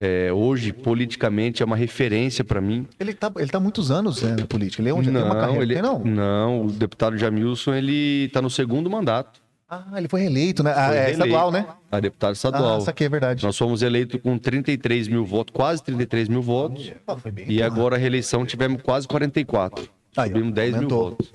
É, 0.00 0.32
hoje, 0.32 0.72
politicamente, 0.72 1.62
é 1.62 1.66
uma 1.66 1.76
referência 1.76 2.42
para 2.42 2.62
mim. 2.62 2.88
Ele 2.98 3.12
tá, 3.12 3.30
ele 3.36 3.50
tá 3.50 3.58
há 3.58 3.60
muitos 3.60 3.90
anos 3.90 4.22
né, 4.22 4.34
na 4.34 4.46
política. 4.46 4.80
Ele 4.80 4.88
é 4.88 4.94
onde 4.94 5.12
tem 5.12 5.22
uma 5.22 5.36
carreira. 5.36 5.62
ele, 5.62 5.74
Tem, 5.74 5.82
não? 5.82 5.98
não, 6.02 6.64
o 6.64 6.72
deputado 6.72 7.18
Jamilson, 7.18 7.74
ele 7.74 8.30
tá 8.30 8.40
no 8.40 8.48
segundo 8.48 8.88
mandato. 8.88 9.42
Ah, 9.70 9.84
ele 9.98 10.08
foi 10.08 10.20
reeleito, 10.20 10.62
né? 10.62 10.72
Ah, 10.74 10.86
Foi 10.86 10.96
é 10.96 11.00
reeleito. 11.00 11.12
estadual, 11.24 11.52
né? 11.52 11.66
A 11.92 12.00
deputado 12.00 12.30
Ah, 12.30 12.32
estadual. 12.32 12.78
isso 12.78 12.88
aqui 12.90 13.04
é 13.04 13.08
verdade. 13.08 13.44
Nós 13.44 13.56
fomos 13.56 13.82
eleitos 13.82 14.18
com 14.22 14.38
33 14.38 15.08
mil 15.08 15.24
votos, 15.26 15.52
quase 15.54 15.82
33 15.82 16.28
mil 16.28 16.40
votos. 16.40 16.90
Ah. 17.06 17.16
E 17.46 17.62
agora 17.62 17.96
a 17.96 17.98
reeleição 17.98 18.46
tivemos 18.46 18.80
quase 18.80 19.06
44. 19.06 19.82
Aí, 20.16 20.24
ó, 20.30 20.32
Subimos 20.32 20.54
10 20.54 20.68
mil 20.70 20.76
aumentou. 20.78 21.10
votos. 21.10 21.32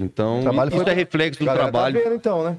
Então, 0.00 0.38
O 0.38 0.42
trabalho 0.42 0.68
isso 0.68 0.82
foi- 0.82 0.92
é 0.92 0.94
reflexo 0.94 1.40
do 1.40 1.46
tá 1.46 1.54
trabalho. 1.54 2.00
vendo, 2.02 2.14
então, 2.14 2.44
né? 2.44 2.56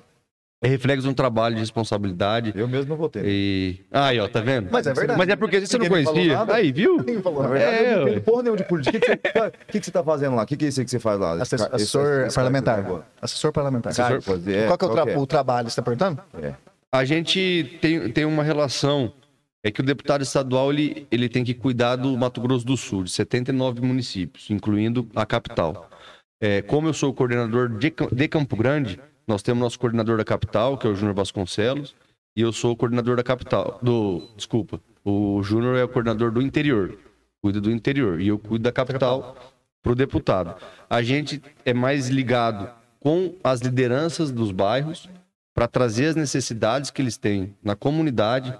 É 0.63 0.67
reflexo 0.69 1.03
de 1.03 1.09
um 1.09 1.13
trabalho 1.13 1.55
de 1.55 1.59
responsabilidade. 1.61 2.53
Eu 2.55 2.67
mesmo 2.69 2.89
não 2.91 2.95
votei. 2.95 3.21
E... 3.25 3.79
Aí, 3.91 4.17
ó, 4.19 4.27
tá 4.29 4.39
vendo? 4.39 4.69
Mas 4.71 4.87
é 4.87 4.93
verdade. 4.93 5.17
Mas 5.19 5.27
é 5.27 5.35
porque 5.35 5.59
você 5.59 5.77
não 5.77 5.87
conhecia. 5.87 6.33
nada. 6.37 6.55
Aí, 6.55 6.71
viu? 6.71 6.97
Ninguém 6.97 7.21
falou, 7.21 7.43
Na 7.43 7.49
verdade. 7.49 7.75
É, 7.75 7.93
eu 7.93 7.97
não 7.97 8.03
ué. 8.05 8.11
entendo 8.11 8.23
porra 8.23 8.43
nenhuma 8.43 8.57
de 8.57 8.63
política. 8.63 8.97
O 8.97 9.01
que, 9.01 9.17
que, 9.17 9.31
você- 9.33 9.47
o 9.47 9.51
que, 9.67 9.79
que 9.81 9.85
você 9.85 9.91
tá 9.91 10.03
fazendo 10.03 10.35
lá? 10.37 10.43
O 10.43 10.45
que, 10.45 10.55
que 10.55 10.63
é 10.65 10.67
isso 10.69 10.81
que 10.83 10.89
você 10.89 10.99
faz 10.99 11.19
lá? 11.19 11.33
Esse 11.35 11.41
Assessor, 11.55 11.69
ca- 11.69 11.75
esse- 11.75 11.97
assessor 11.97 12.33
parlamentar. 12.33 12.83
tá? 12.83 13.03
Assessor 13.21 13.51
parlamentar. 13.51 13.91
Assessor, 13.91 14.39
é, 14.47 14.67
Qual 14.67 14.77
que 14.77 14.85
é 14.85 14.87
o, 14.87 14.91
tra- 14.91 15.03
que 15.03 15.09
é? 15.11 15.17
o 15.17 15.27
trabalho? 15.27 15.69
Você 15.69 15.75
tá 15.75 15.81
perguntando? 15.81 16.21
A 16.91 17.03
gente 17.03 17.77
tem, 17.81 18.09
tem 18.09 18.23
uma 18.25 18.41
relação. 18.43 19.11
É 19.65 19.69
que 19.71 19.81
o 19.81 19.83
deputado 19.83 20.21
estadual 20.23 20.71
ele, 20.71 21.07
ele 21.11 21.27
tem 21.27 21.43
que 21.43 21.53
cuidar 21.53 21.95
do 21.97 22.17
Mato 22.17 22.39
Grosso 22.41 22.65
do 22.65 22.75
Sul, 22.77 23.03
de 23.03 23.11
79 23.11 23.81
municípios, 23.81 24.49
incluindo 24.49 25.07
a 25.15 25.25
capital. 25.25 25.89
É, 26.41 26.61
como 26.61 26.87
eu 26.87 26.93
sou 26.93 27.09
o 27.09 27.13
coordenador 27.13 27.69
de, 27.69 27.93
de 28.11 28.27
Campo 28.27 28.55
Grande, 28.57 28.99
nós 29.27 29.41
temos 29.41 29.61
nosso 29.61 29.79
coordenador 29.79 30.17
da 30.17 30.25
capital, 30.25 30.77
que 30.77 30.87
é 30.87 30.89
o 30.89 30.95
Júnior 30.95 31.15
Vasconcelos, 31.15 31.95
e 32.35 32.41
eu 32.41 32.51
sou 32.51 32.71
o 32.71 32.75
coordenador 32.75 33.15
da 33.15 33.23
capital. 33.23 33.79
Do, 33.81 34.27
desculpa, 34.35 34.81
o 35.03 35.41
Júnior 35.43 35.77
é 35.77 35.83
o 35.83 35.89
coordenador 35.89 36.31
do 36.31 36.41
interior, 36.41 36.97
cuida 37.41 37.61
do 37.61 37.71
interior, 37.71 38.19
e 38.19 38.27
eu 38.27 38.39
cuido 38.39 38.63
da 38.63 38.71
capital 38.71 39.35
para 39.81 39.91
o 39.91 39.95
deputado. 39.95 40.55
A 40.89 41.01
gente 41.01 41.41
é 41.65 41.73
mais 41.73 42.07
ligado 42.07 42.69
com 42.99 43.35
as 43.43 43.59
lideranças 43.59 44.31
dos 44.31 44.51
bairros 44.51 45.09
para 45.53 45.67
trazer 45.67 46.07
as 46.07 46.15
necessidades 46.15 46.89
que 46.89 47.01
eles 47.01 47.17
têm 47.17 47.55
na 47.61 47.75
comunidade. 47.75 48.57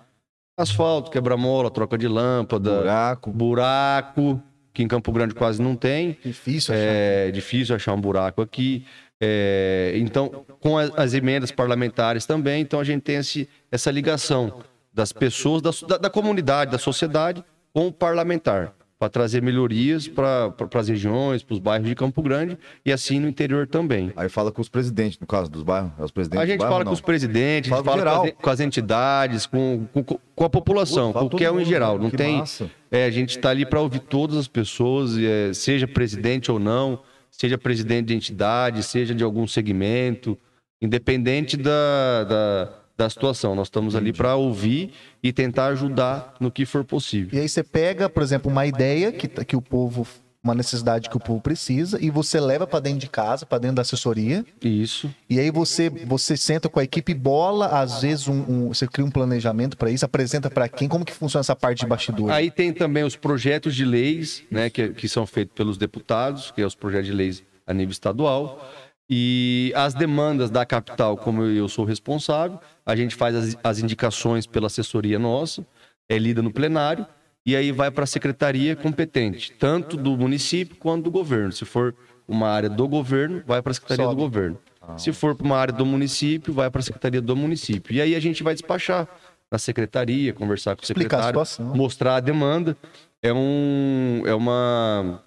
Asfalto, 0.57 1.09
quebra-mola, 1.09 1.71
troca 1.71 1.97
de 1.97 2.07
lâmpada, 2.07 2.75
Buraco. 2.75 3.31
buraco, 3.31 4.43
que 4.73 4.83
em 4.83 4.87
Campo 4.87 5.11
Grande 5.11 5.33
quase 5.33 5.61
não 5.61 5.75
tem. 5.75 6.17
Difícil 6.23 6.73
achar. 6.73 6.83
É 6.83 7.31
difícil 7.31 7.75
achar 7.75 7.93
um 7.93 8.01
buraco 8.01 8.41
aqui. 8.41 8.85
É, 9.25 9.93
então, 9.95 10.45
com 10.59 10.77
as, 10.77 10.91
as 10.97 11.13
emendas 11.13 11.49
parlamentares 11.51 12.25
também, 12.25 12.61
então 12.61 12.79
a 12.79 12.83
gente 12.83 13.01
tem 13.03 13.15
esse, 13.15 13.47
essa 13.71 13.89
ligação 13.89 14.59
das 14.93 15.13
pessoas, 15.13 15.61
da, 15.61 15.71
da- 15.87 15.97
da 15.97 16.09
comunidade, 16.09 16.71
da 16.71 16.77
sociedade, 16.77 17.41
com 17.73 17.87
o 17.87 17.91
parlamentar, 17.91 18.73
para 18.99 19.09
trazer 19.09 19.41
melhorias 19.41 20.07
para 20.07 20.53
as 20.75 20.87
regiões, 20.87 21.41
para 21.41 21.53
os 21.53 21.59
bairros 21.59 21.87
de 21.87 21.95
Campo 21.95 22.21
Grande 22.21 22.57
e 22.85 22.91
assim 22.91 23.19
no 23.19 23.27
interior 23.27 23.65
também. 23.67 24.11
Aí 24.15 24.29
fala 24.29 24.51
com 24.51 24.61
os 24.61 24.69
presidentes, 24.69 25.17
no 25.19 25.25
caso 25.27 25.49
dos 25.49 25.63
bairros. 25.63 25.91
É 25.99 26.03
os 26.03 26.11
presidentes 26.11 26.43
A 26.43 26.45
gente 26.45 26.59
bairro, 26.59 26.73
fala 26.73 26.83
não? 26.85 26.91
com 26.91 26.93
os 26.93 27.01
presidentes, 27.01 27.71
a 27.71 27.75
Fala 27.77 27.83
fala 28.03 28.03
com 28.19 28.25
as, 28.27 28.31
com 28.43 28.49
as 28.49 28.59
entidades, 28.59 29.45
com, 29.45 29.87
com, 29.93 30.03
com 30.03 30.43
a 30.45 30.49
população, 30.49 31.11
Pô, 31.11 31.19
qualquer 31.29 31.49
um 31.51 31.55
em 31.55 31.57
mundo, 31.59 31.67
geral. 31.69 31.91
cara, 31.93 32.03
Não 32.03 32.09
tem, 32.11 32.43
é, 32.91 33.05
a 33.05 33.11
gente 33.11 33.31
está 33.37 33.49
ali 33.49 33.65
para 33.65 33.81
ouvir 33.81 33.99
todas 33.99 34.37
as 34.37 34.47
pessoas, 34.47 35.17
é, 35.17 35.53
seja 35.53 35.87
presidente 35.87 36.51
ou 36.51 36.59
não, 36.59 36.99
seja 37.43 37.57
presidente 37.57 38.07
de 38.07 38.15
entidade, 38.15 38.81
seja 38.83 39.13
de 39.13 39.21
algum 39.21 39.45
segmento, 39.45 40.39
independente 40.81 41.57
da, 41.57 42.23
da, 42.23 42.69
da 42.95 43.09
situação. 43.09 43.53
Nós 43.53 43.67
estamos 43.67 43.97
ali 43.97 44.13
para 44.13 44.33
ouvir 44.33 44.93
e 45.21 45.33
tentar 45.33 45.65
ajudar 45.67 46.35
no 46.39 46.49
que 46.49 46.65
for 46.65 46.85
possível. 46.85 47.37
E 47.37 47.41
aí 47.41 47.49
você 47.49 47.61
pega, 47.61 48.07
por 48.07 48.23
exemplo, 48.23 48.49
uma 48.49 48.65
ideia 48.65 49.11
que, 49.11 49.27
que 49.27 49.57
o 49.57 49.61
povo, 49.61 50.07
uma 50.43 50.53
necessidade 50.53 51.09
que 51.09 51.15
o 51.15 51.19
povo 51.19 51.39
precisa, 51.39 51.97
e 52.03 52.09
você 52.09 52.37
leva 52.39 52.67
para 52.67 52.81
dentro 52.81 52.99
de 52.99 53.07
casa, 53.07 53.45
para 53.45 53.59
dentro 53.59 53.77
da 53.77 53.81
assessoria, 53.81 54.45
Isso. 54.61 55.09
e 55.29 55.39
aí 55.39 55.49
você, 55.49 55.89
você 55.89 56.35
senta 56.35 56.67
com 56.67 56.81
a 56.81 56.83
equipe, 56.83 57.13
bola, 57.13 57.67
às 57.67 58.01
vezes 58.01 58.27
um, 58.27 58.33
um- 58.47 58.67
você 58.73 58.85
cria 58.85 59.05
um 59.05 59.09
planejamento 59.11 59.77
para 59.77 59.89
isso, 59.89 60.03
apresenta 60.03 60.49
para 60.49 60.67
quem, 60.67 60.89
como 60.89 61.05
que 61.05 61.13
funciona 61.13 61.39
essa 61.39 61.55
parte 61.55 61.79
de 61.79 61.85
bastidor? 61.87 62.29
Aí 62.29 62.51
tem 62.51 62.73
também 62.73 63.05
os 63.05 63.15
projetos 63.15 63.73
de 63.73 63.85
leis, 63.85 64.43
né, 64.51 64.69
que, 64.69 64.89
que 64.89 65.07
são 65.07 65.25
feitos 65.25 65.55
pelos 65.55 65.77
deputados, 65.77 66.51
que 66.51 66.61
é 66.61 66.65
os 66.65 66.75
projetos 66.75 67.07
de 67.07 67.13
leis 67.13 67.41
a 67.65 67.73
nível 67.73 67.93
estadual. 67.93 68.61
E 69.09 69.71
as 69.75 69.93
demandas 69.93 70.49
da 70.49 70.65
capital, 70.65 71.15
como 71.15 71.43
eu 71.43 71.69
sou 71.69 71.85
responsável, 71.85 72.59
a 72.85 72.95
gente 72.95 73.15
faz 73.15 73.35
as, 73.35 73.57
as 73.63 73.79
indicações 73.79 74.45
pela 74.45 74.67
assessoria 74.67 75.17
nossa, 75.19 75.65
é 76.09 76.17
lida 76.17 76.41
no 76.41 76.51
plenário, 76.51 77.05
e 77.45 77.55
aí 77.55 77.71
vai 77.71 77.91
para 77.91 78.03
a 78.03 78.07
secretaria 78.07 78.75
competente, 78.75 79.51
tanto 79.51 79.97
do 79.97 80.17
município 80.17 80.75
quanto 80.77 81.03
do 81.03 81.11
governo. 81.11 81.51
Se 81.51 81.65
for 81.65 81.93
uma 82.27 82.47
área 82.47 82.69
do 82.69 82.87
governo, 82.87 83.43
vai 83.45 83.61
para 83.61 83.71
a 83.71 83.73
secretaria 83.73 84.05
Sobe. 84.05 84.15
do 84.15 84.21
governo. 84.21 84.57
Se 84.97 85.13
for 85.13 85.35
para 85.35 85.45
uma 85.45 85.57
área 85.57 85.73
do 85.73 85.85
município, 85.85 86.53
vai 86.53 86.69
para 86.69 86.79
a 86.79 86.83
secretaria 86.83 87.21
do 87.21 87.35
município. 87.35 87.95
E 87.95 88.01
aí 88.01 88.15
a 88.15 88.19
gente 88.19 88.43
vai 88.43 88.53
despachar 88.53 89.07
na 89.49 89.57
secretaria, 89.57 90.33
conversar 90.33 90.75
com 90.75 90.81
o 90.81 90.83
Explicar 90.83 91.23
secretário, 91.23 91.75
mostrar 91.75 92.15
a 92.17 92.19
demanda. 92.19 92.75
É, 93.21 93.31
um, 93.31 94.23
é 94.25 94.33
uma, 94.33 95.23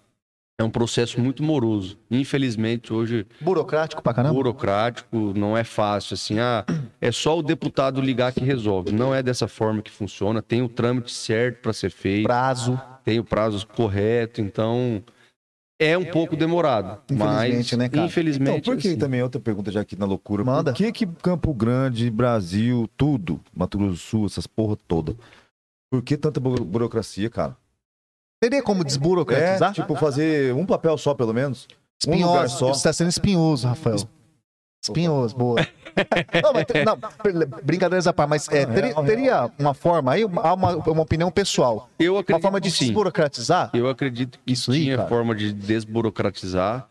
é 0.58 0.64
um 0.64 0.70
processo 0.70 1.20
muito 1.20 1.42
moroso. 1.42 1.98
Infelizmente, 2.10 2.92
hoje, 2.92 3.26
Burocrático 3.40 4.02
pra 4.02 4.14
caramba. 4.14 4.34
burocrático, 4.34 5.34
não 5.36 5.56
é 5.56 5.62
fácil. 5.64 6.14
Assim, 6.14 6.38
ah, 6.38 6.64
é 7.00 7.12
só 7.12 7.38
o 7.38 7.42
deputado 7.42 8.00
ligar 8.00 8.32
que 8.32 8.40
resolve. 8.42 8.90
Não 8.92 9.14
é 9.14 9.22
dessa 9.22 9.46
forma 9.46 9.82
que 9.82 9.90
funciona. 9.90 10.40
Tem 10.40 10.62
o 10.62 10.68
trâmite 10.68 11.12
certo 11.12 11.60
para 11.60 11.72
ser 11.74 11.90
feito, 11.90 12.24
Prazo. 12.24 12.80
tem 13.04 13.18
o 13.18 13.24
prazo 13.24 13.66
correto. 13.66 14.40
Então, 14.40 15.04
é 15.78 15.96
um 15.98 16.06
pouco 16.06 16.34
demorado. 16.34 17.02
Infelizmente, 17.10 17.72
mas, 17.76 17.78
né, 17.78 17.88
cara? 17.90 18.06
Infelizmente, 18.06 18.50
Então, 18.60 18.60
por 18.74 18.80
que 18.80 18.88
assim, 18.88 18.98
também 18.98 19.22
outra 19.22 19.38
pergunta 19.40 19.70
já 19.70 19.82
aqui 19.82 19.94
na 19.94 20.06
loucura? 20.06 20.42
Manda. 20.42 20.72
Por 20.72 20.78
que 20.78 20.90
que 20.90 21.06
Campo 21.06 21.52
Grande, 21.52 22.10
Brasil, 22.10 22.88
tudo, 22.96 23.40
Mato 23.54 23.76
Grosso 23.76 23.92
do 23.92 23.98
Sul, 23.98 24.24
essas 24.26 24.46
porra 24.46 24.74
toda? 24.88 25.14
Por 25.92 26.02
que 26.02 26.16
tanta 26.16 26.40
bu- 26.40 26.64
burocracia, 26.64 27.28
cara? 27.28 27.54
Teria 28.40 28.62
como 28.62 28.84
desburocratizar? 28.84 29.70
É, 29.70 29.74
tipo, 29.74 29.94
fazer 29.96 30.54
um 30.54 30.66
papel 30.66 30.96
só, 30.98 31.14
pelo 31.14 31.32
menos? 31.32 31.66
Um 32.06 32.10
lugar 32.12 32.46
espinhoso. 32.46 32.58
só. 32.58 32.68
Você 32.74 32.82
tá 32.84 32.92
sendo 32.92 33.08
espinhoso, 33.08 33.66
Rafael. 33.66 33.96
Espinhoso, 34.84 35.34
boa. 35.34 35.66
não, 36.42 36.52
mas, 36.52 36.64
te- 36.66 36.84
não, 36.84 36.98
brincadeiras 37.64 38.06
à 38.06 38.12
parte, 38.12 38.28
mas 38.28 38.48
é, 38.50 38.66
Não, 38.66 38.74
teria, 38.74 38.94
teria 39.02 39.50
uma 39.58 39.72
forma 39.74 40.12
aí, 40.12 40.24
uma, 40.24 40.52
uma, 40.52 40.76
uma 40.76 41.02
opinião 41.02 41.30
pessoal. 41.30 41.88
eu 41.98 42.12
Uma 42.14 42.20
acredito 42.20 42.42
forma 42.42 42.60
de 42.60 42.70
desburocratizar? 42.70 43.70
Eu 43.74 43.88
acredito 43.88 44.38
que 44.44 44.52
Isso 44.52 44.70
aí, 44.70 44.82
tinha 44.84 44.96
cara. 44.98 45.08
forma 45.08 45.34
de 45.34 45.52
desburocratizar, 45.52 46.86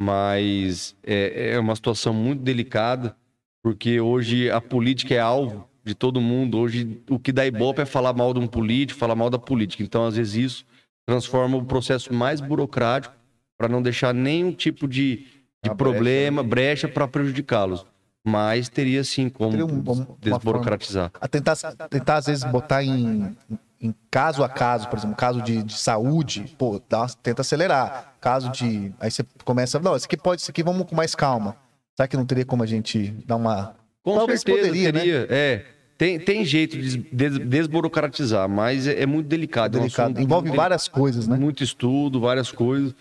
mas 0.00 0.94
é, 1.02 1.54
é 1.54 1.58
uma 1.58 1.74
situação 1.74 2.14
muito 2.14 2.42
delicada, 2.42 3.14
porque 3.62 4.00
hoje 4.00 4.50
a 4.50 4.60
política 4.60 5.14
é 5.14 5.18
alvo 5.20 5.68
de 5.84 5.94
todo 5.94 6.20
mundo. 6.20 6.58
Hoje 6.58 7.02
o 7.10 7.18
que 7.18 7.32
dá 7.32 7.44
ibope 7.44 7.82
é 7.82 7.84
falar 7.84 8.12
mal 8.12 8.32
de 8.32 8.38
um 8.40 8.46
político, 8.46 8.98
falar 8.98 9.16
mal 9.16 9.28
da 9.28 9.38
política. 9.38 9.82
Então, 9.82 10.06
às 10.06 10.16
vezes, 10.16 10.34
isso 10.34 10.64
transforma 11.06 11.56
o 11.56 11.64
processo 11.64 12.12
mais 12.12 12.40
burocrático 12.40 13.14
para 13.58 13.68
não 13.68 13.82
deixar 13.82 14.12
nenhum 14.14 14.52
tipo 14.52 14.88
de, 14.88 15.26
de 15.62 15.74
problema, 15.74 16.42
brecha 16.42 16.88
para 16.88 17.06
prejudicá-los. 17.06 17.84
Mas 18.26 18.68
teria 18.70 19.04
sim 19.04 19.28
como 19.28 19.50
Teria 19.50 19.66
um- 19.66 19.80
uma 19.80 20.08
desburocratizar. 20.18 21.10
A 21.20 21.28
tentar, 21.28 21.56
tentar 21.90 22.16
às 22.16 22.26
vezes 22.26 22.42
botar 22.44 22.82
em, 22.82 23.36
em 23.78 23.94
caso 24.10 24.42
a 24.42 24.48
caso, 24.48 24.88
por 24.88 24.98
exemplo, 24.98 25.14
caso 25.14 25.42
de, 25.42 25.62
de 25.62 25.76
saúde, 25.76 26.54
pô, 26.56 26.80
dá, 26.88 27.06
tenta 27.22 27.42
acelerar. 27.42 28.14
Caso 28.22 28.50
de. 28.50 28.94
Aí 28.98 29.10
você 29.10 29.22
começa. 29.44 29.78
Não, 29.78 29.94
isso 29.94 30.06
aqui 30.06 30.16
pode, 30.16 30.40
isso 30.40 30.50
aqui 30.50 30.62
vamos 30.62 30.86
com 30.88 30.96
mais 30.96 31.14
calma. 31.14 31.54
Será 31.94 32.08
que 32.08 32.16
não 32.16 32.24
teria 32.24 32.46
como 32.46 32.62
a 32.62 32.66
gente 32.66 33.10
dar 33.26 33.36
uma. 33.36 33.76
Com 34.02 34.16
Talvez 34.16 34.40
certeza 34.40 34.68
poderia, 34.68 34.90
né? 34.92 35.00
teria. 35.00 35.26
É. 35.28 35.64
Tem, 35.96 36.18
tem 36.18 36.44
jeito 36.44 36.76
de 36.76 36.98
des- 36.98 37.38
desburocratizar, 37.38 38.48
mas 38.48 38.86
é, 38.86 39.02
é 39.02 39.06
muito 39.06 39.26
delicado. 39.26 39.76
é 39.76 39.80
um 39.80 39.82
delicado? 39.84 40.20
Envolve 40.20 40.50
várias 40.50 40.88
coisas, 40.88 41.28
né? 41.28 41.36
muito 41.36 41.62
estudo, 41.62 42.20
várias 42.20 42.50
coisas. 42.50 42.94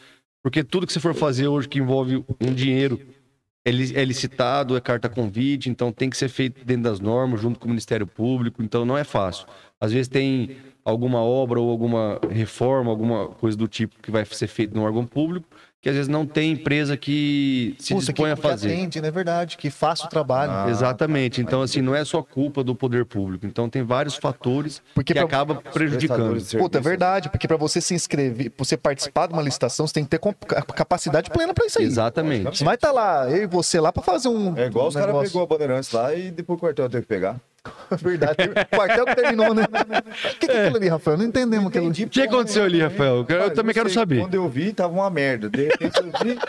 Porque 0.44 0.64
tudo 0.64 0.86
que 0.86 0.94
você 0.94 1.00
for 1.00 1.14
fazer 1.16 1.48
hoje 1.48 1.68
que 1.70 1.80
envolve 1.80 2.24
um 2.42 2.54
dinheiro 2.54 3.00
é 3.66 3.70
é 3.72 4.04
licitado, 4.04 4.76
é 4.76 4.82
carta 4.82 5.08
convite, 5.08 5.70
então 5.70 5.92
tem 5.92 6.10
que 6.10 6.18
ser 6.18 6.28
feito 6.28 6.66
dentro 6.66 6.84
das 6.84 7.00
normas, 7.00 7.40
junto 7.40 7.58
com 7.60 7.66
o 7.66 7.70
Ministério 7.70 8.06
Público, 8.06 8.62
então 8.62 8.84
não 8.84 8.98
é 8.98 9.06
fácil. 9.06 9.48
Às 9.80 9.94
vezes 9.94 10.10
tem 10.10 10.58
alguma 10.84 11.22
obra 11.24 11.62
ou 11.62 11.72
alguma 11.72 12.20
reforma, 12.30 12.92
alguma 12.92 13.28
coisa 13.30 13.58
do 13.58 13.66
tipo 13.68 13.96
que 14.02 14.12
vai 14.12 14.26
ser 14.26 14.48
feito 14.48 14.76
no 14.76 14.82
órgão 14.84 15.06
público, 15.06 15.48
que 15.84 15.90
às 15.90 15.96
vezes 15.96 16.08
não 16.08 16.26
tem 16.26 16.54
empresa 16.54 16.96
que 16.96 17.76
se 17.78 17.94
Puta, 17.94 18.06
dispõe 18.06 18.32
a 18.32 18.36
que 18.38 18.42
fazer. 18.42 18.72
atende, 18.72 19.02
não 19.02 19.08
é 19.10 19.12
verdade? 19.12 19.58
Que 19.58 19.70
faça 19.70 20.06
o 20.06 20.10
trabalho. 20.10 20.50
Ah, 20.54 20.66
Exatamente. 20.70 21.42
Então, 21.42 21.62
assim, 21.62 21.82
não 21.82 21.94
é 21.94 22.06
só 22.06 22.24
culpa 22.24 22.64
do 22.64 22.74
poder 22.74 23.04
público. 23.06 23.46
Então, 23.46 23.70
tem 23.70 23.84
vários 23.84 24.16
fatores 24.16 24.82
Porque 24.96 25.14
que 25.14 25.20
pra- 25.20 25.26
acabam 25.28 25.58
prejudicando. 25.74 26.42
Puta, 26.58 26.78
é 26.78 26.82
verdade, 26.82 27.30
porque 27.30 27.50
pra 27.50 27.58
você 27.58 27.82
se 27.82 27.94
inscrever, 27.94 28.50
pra 28.52 28.64
você 28.64 28.78
participar 28.78 29.28
de 29.28 29.34
uma 29.34 29.42
licitação, 29.42 29.86
você 29.86 29.94
tem 29.96 30.06
que 30.06 30.10
ter 30.10 30.20
capacidade 30.74 31.30
plena 31.30 31.54
pra 31.54 31.66
isso 31.66 31.80
aí. 31.80 31.86
Exatamente. 31.86 32.58
Você 32.58 32.64
vai 32.64 32.76
estar 32.76 32.94
lá, 32.94 33.30
eu 33.30 33.44
e 33.44 33.46
você 33.46 33.78
lá, 33.80 33.92
pra 33.92 34.02
fazer 34.02 34.30
um. 34.30 34.58
É 34.58 34.68
igual 34.68 34.88
os 34.88 34.96
um 34.96 35.00
caras 35.00 35.14
negócio. 35.14 35.32
pegou 35.34 35.44
a 35.44 35.46
Bandeirantes 35.48 35.92
lá 35.92 36.14
e 36.16 36.32
depois 36.32 36.58
o 36.58 36.60
quartel 36.62 36.90
teve 36.90 37.02
que 37.04 37.10
pegar. 37.10 37.42
Verdade. 38.02 38.38
O 38.72 38.76
quartel 38.76 39.06
que 39.06 39.16
terminou, 39.16 39.54
né? 39.54 39.64
O 39.64 40.40
que, 40.40 40.48
que 40.48 40.52
é 40.52 40.62
aquilo 40.64 40.78
ali, 40.78 40.88
Rafael? 40.90 41.18
Não 41.18 41.26
entendemos 41.26 41.68
aquilo. 41.68 41.90
O 41.90 42.10
que 42.10 42.22
aconteceu 42.22 42.64
ali, 42.64 42.82
Rafael? 42.82 43.18
Eu, 43.18 43.26
Cara, 43.26 43.50
também 43.52 43.68
não 43.68 43.74
quero 43.74 43.90
sei, 43.90 43.94
saber. 44.00 44.20
Quando 44.20 44.34
eu 44.36 44.50
vi, 44.50 44.74
tava 44.74 44.94
uma 44.94 45.10
merda. 45.10 45.50
De 45.50 45.64
repente 45.66 46.00
eu 46.00 46.06
vi. 46.24 46.40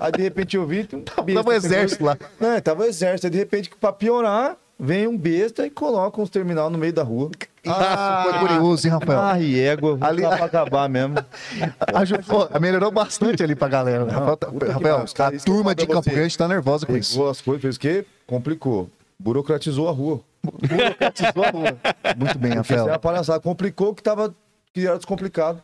Aí 0.00 0.12
de 0.12 0.22
repente 0.22 0.56
eu 0.56 0.66
vi. 0.66 0.88
Um 0.92 1.00
besta 1.24 1.34
Tava 1.34 1.50
o 1.50 1.52
exército 1.52 2.04
lá. 2.04 2.16
Não, 2.38 2.60
tava 2.60 2.82
o 2.82 2.86
exército. 2.86 3.26
Aí 3.26 3.30
de 3.30 3.36
repente, 3.38 3.70
pra 3.78 3.92
piorar, 3.92 4.56
vem 4.78 5.06
um 5.06 5.16
besta 5.18 5.66
e 5.66 5.70
coloca 5.70 6.18
uns 6.20 6.30
terminal 6.30 6.70
no 6.70 6.78
meio 6.78 6.92
da 6.94 7.02
rua. 7.02 7.30
Ah, 7.66 8.24
foi 8.24 8.48
curioso, 8.48 8.86
hein, 8.86 8.92
Rafael? 8.94 9.20
Ah, 9.20 9.38
e 9.38 9.60
égua. 9.60 9.98
Ali- 10.00 10.22
pra 10.22 10.46
acabar 10.46 10.88
mesmo. 10.88 11.16
Aju- 11.92 12.22
pô, 12.26 12.48
melhorou 12.58 12.90
bastante 12.90 13.42
ali 13.42 13.54
pra 13.54 13.68
galera. 13.68 14.06
né? 14.06 14.12
Rafael, 14.14 14.36
que 14.38 14.64
Rafael, 14.64 15.04
caras- 15.14 15.18
a 15.18 15.36
eu 15.36 15.40
turma 15.54 15.74
de 15.74 15.86
Campo. 15.86 16.08
Grande 16.10 16.38
tá 16.38 16.48
nervosa 16.48 16.86
com 16.86 16.96
isso. 16.96 17.22
As 17.26 17.42
coisas, 17.42 17.60
fez 17.60 17.76
o 17.76 17.80
quê? 17.80 18.06
Complicou. 18.26 18.88
Burocratizou 19.20 19.88
a 19.88 19.92
rua. 19.92 20.20
Burocratizou 20.42 21.44
a 21.44 21.50
rua. 21.50 21.76
Muito 22.16 22.38
bem, 22.38 22.52
Porque 22.54 22.72
isso 22.72 22.72
é 22.72 22.76
Rafael. 22.78 22.98
palhaçada. 23.00 23.40
Complicou 23.40 23.94
que 23.94 24.02
tava. 24.02 24.34
Que 24.72 24.86
era 24.86 24.96
descomplicado. 24.96 25.62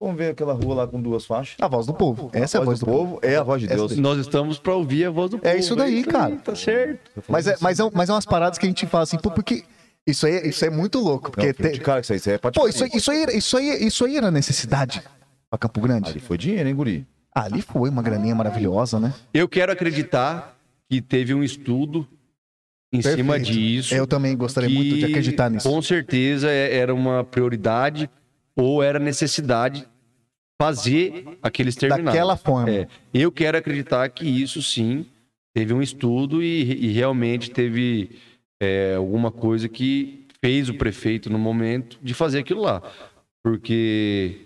Vamos 0.00 0.16
ver 0.16 0.30
aquela 0.30 0.52
rua 0.54 0.74
lá 0.74 0.86
com 0.86 1.00
duas 1.00 1.24
faixas. 1.26 1.56
A 1.60 1.68
voz 1.68 1.86
do 1.86 1.94
povo. 1.94 2.30
Essa 2.32 2.58
é 2.58 2.60
a 2.60 2.64
voz 2.64 2.80
do 2.80 2.86
povo. 2.86 3.18
é 3.22 3.36
a 3.36 3.42
voz 3.42 3.60
de 3.60 3.68
Deus. 3.68 3.96
Nós 3.96 4.18
estamos 4.18 4.58
para 4.58 4.74
ouvir 4.74 5.04
a 5.06 5.10
voz 5.10 5.30
do 5.30 5.38
povo. 5.38 5.48
É 5.54 5.58
isso 5.58 5.74
daí, 5.76 6.02
cara. 6.04 6.36
Tá 6.36 6.54
certo. 6.54 7.22
Mas 7.28 7.46
é, 7.46 7.56
mas, 7.60 7.78
é, 7.80 7.90
mas 7.92 8.08
é 8.08 8.12
umas 8.12 8.24
paradas 8.26 8.58
que 8.58 8.66
a 8.66 8.68
gente 8.68 8.86
fala 8.86 9.04
assim, 9.04 9.18
pô, 9.18 9.30
porque 9.30 9.64
isso 10.06 10.26
aí, 10.26 10.48
isso 10.48 10.64
aí 10.64 10.70
é 10.70 10.74
muito 10.74 10.98
louco. 10.98 11.30
Porque 11.30 11.46
Não, 11.46 11.54
tem- 11.54 11.72
de 11.72 11.80
cara 11.80 12.00
que 12.00 12.06
isso 12.06 12.12
aí, 12.12 12.18
isso 12.18 12.28
aí 12.30 12.34
é 12.34 12.38
Pô, 12.38 12.68
isso, 12.68 12.84
aí- 12.84 12.90
isso, 12.94 13.10
aí, 13.10 13.26
isso, 13.36 13.56
aí, 13.56 13.86
isso 13.86 14.04
aí 14.04 14.16
era 14.16 14.30
necessidade 14.30 15.02
pra 15.48 15.58
Campo 15.58 15.80
Grande? 15.80 16.10
Ali 16.10 16.20
foi 16.20 16.36
dinheiro, 16.38 16.68
hein, 16.68 16.74
guri? 16.74 17.06
Ali 17.34 17.62
foi 17.62 17.88
uma 17.90 18.02
graninha 18.02 18.34
maravilhosa, 18.34 19.00
né? 19.00 19.12
Eu 19.32 19.48
quero 19.48 19.72
acreditar 19.72 20.54
que 20.88 21.00
teve 21.00 21.32
um 21.34 21.42
estudo 21.42 22.06
em 22.94 23.02
cima 23.02 23.34
Perfeito. 23.34 23.58
disso. 23.58 23.94
Eu 23.94 24.06
também 24.06 24.36
gostaria 24.36 24.68
que, 24.68 24.74
muito 24.74 24.96
de 24.96 25.04
acreditar 25.04 25.50
nisso. 25.50 25.68
Com 25.68 25.82
certeza 25.82 26.50
é- 26.50 26.76
era 26.76 26.94
uma 26.94 27.24
prioridade 27.24 28.08
ou 28.56 28.82
era 28.82 28.98
necessidade 28.98 29.86
fazer 30.60 31.26
aqueles 31.42 31.74
terminais. 31.74 32.04
Daquela 32.04 32.36
forma. 32.36 32.70
É, 32.70 32.88
eu 33.12 33.32
quero 33.32 33.58
acreditar 33.58 34.08
que 34.08 34.24
isso 34.24 34.62
sim 34.62 35.04
teve 35.52 35.74
um 35.74 35.82
estudo 35.82 36.42
e, 36.42 36.86
e 36.86 36.92
realmente 36.92 37.50
teve 37.50 38.10
é, 38.62 38.94
alguma 38.96 39.30
coisa 39.30 39.68
que 39.68 40.24
fez 40.40 40.68
o 40.68 40.74
prefeito 40.74 41.28
no 41.30 41.38
momento 41.38 41.98
de 42.02 42.14
fazer 42.14 42.38
aquilo 42.38 42.60
lá. 42.62 42.82
Porque 43.42 44.43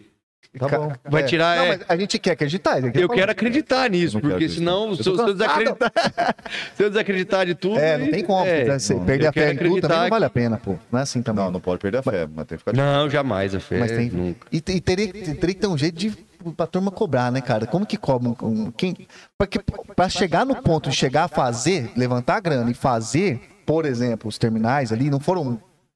Tá 0.58 0.68
bom. 0.78 0.92
vai 1.10 1.22
É. 1.22 1.26
tirar. 1.26 1.56
Não, 1.56 1.64
é, 1.64 1.68
mas 1.68 1.80
a 1.88 1.96
gente 1.96 2.18
quer 2.18 2.32
acreditar. 2.32 2.80
quer 2.80 2.88
eu 2.96 3.06
falar. 3.06 3.14
quero 3.18 3.32
acreditar 3.32 3.90
nisso, 3.90 4.20
não 4.20 4.30
porque 4.30 4.48
senão, 4.48 4.88
Eu 4.90 4.96
se 4.96 5.08
eu, 5.08 5.34
desacreditar, 5.34 5.92
se 6.76 6.82
eu 6.82 6.88
desacreditar 6.90 7.46
de 7.46 7.54
tudo. 7.54 7.78
É, 7.78 7.98
não 7.98 8.10
tem 8.10 8.24
como. 8.24 8.44
é, 8.46 8.64
né? 8.64 8.76
Não, 8.90 9.04
perder 9.04 9.24
eu 9.24 9.28
a 9.28 9.32
fé 9.32 9.52
em 9.52 9.56
tudo 9.56 9.80
também 9.80 9.98
não 9.98 10.08
vale 10.08 10.24
a 10.24 10.30
pena, 10.30 10.56
pô. 10.58 10.74
Não 10.90 10.98
é 10.98 11.02
assim 11.02 11.22
também. 11.22 11.44
Não, 11.44 11.50
não 11.52 11.60
pode 11.60 11.80
perder 11.80 11.98
a 11.98 12.02
fé, 12.02 12.26
mas 12.34 12.46
tem 12.46 12.56
que 12.56 12.58
ficar 12.58 12.72
de 12.72 12.78
Não, 12.78 13.08
jamais 13.10 13.54
a 13.54 13.60
fé. 13.60 13.78
Mas 13.78 13.90
tem. 13.92 14.10
Nunca. 14.10 14.46
E, 14.52 14.56
e 14.56 14.60
teria, 14.80 15.12
teria 15.12 15.36
que 15.36 15.54
ter 15.54 15.66
um 15.66 15.78
jeito 15.78 15.96
de 15.98 16.28
pra 16.56 16.66
turma 16.66 16.90
cobrar, 16.90 17.32
né, 17.32 17.40
cara? 17.40 17.66
Como 17.66 17.84
que 17.84 17.96
cobra? 17.96 18.28
um- 18.28 18.36
um- 18.46 18.70
quem, 18.70 18.96
porque 19.36 19.58
pra 19.96 20.08
chegar 20.08 20.46
no 20.46 20.54
ponto 20.56 20.88
de 20.88 20.94
chegar 20.96 21.24
a 21.24 21.28
fazer, 21.28 21.90
levantar 21.96 22.36
a 22.36 22.40
grana 22.40 22.70
e 22.70 22.74
fazer, 22.74 23.40
por 23.66 23.84
exemplo, 23.84 24.28
os 24.28 24.38
terminais 24.38 24.92
ali, 24.92 25.10
não 25.10 25.18
foram. 25.20 25.44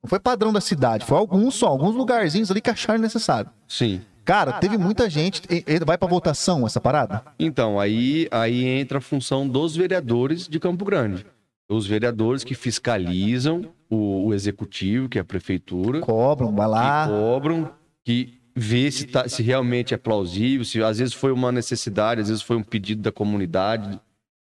Não 0.02 0.08
foi 0.08 0.18
padrão 0.18 0.52
da 0.52 0.60
cidade, 0.60 1.04
foi 1.06 1.16
alguns 1.16 1.54
só, 1.54 1.68
alguns 1.68 1.94
lugarzinhos 1.94 2.50
ali 2.50 2.60
que 2.60 2.68
acharam 2.68 2.98
necessário. 3.00 3.48
Sim. 3.68 4.00
Cara, 4.24 4.52
teve 4.54 4.78
muita 4.78 5.08
gente. 5.10 5.42
vai 5.84 5.98
pra 5.98 6.08
votação 6.08 6.66
essa 6.66 6.80
parada? 6.80 7.22
Então, 7.38 7.78
aí, 7.80 8.28
aí 8.30 8.64
entra 8.64 8.98
a 8.98 9.00
função 9.00 9.48
dos 9.48 9.74
vereadores 9.76 10.46
de 10.48 10.58
Campo 10.60 10.84
Grande. 10.84 11.26
Os 11.70 11.86
vereadores 11.86 12.44
que 12.44 12.54
fiscalizam 12.54 13.66
o, 13.88 14.26
o 14.26 14.34
executivo, 14.34 15.08
que 15.08 15.18
é 15.18 15.22
a 15.22 15.24
prefeitura, 15.24 16.00
Cobram, 16.00 16.54
vai 16.54 16.66
que 16.66 16.70
lá. 16.70 17.08
cobram, 17.08 17.70
que 18.04 18.34
vê 18.54 18.90
se, 18.90 19.06
tá- 19.06 19.28
se 19.28 19.42
realmente 19.42 19.94
é 19.94 19.96
plausível, 19.96 20.64
se 20.64 20.82
às 20.82 20.98
vezes 20.98 21.14
foi 21.14 21.32
uma 21.32 21.50
necessidade, 21.50 22.20
às 22.20 22.28
vezes 22.28 22.42
foi 22.42 22.56
um 22.56 22.62
pedido 22.62 23.00
da 23.02 23.10
comunidade 23.10 23.98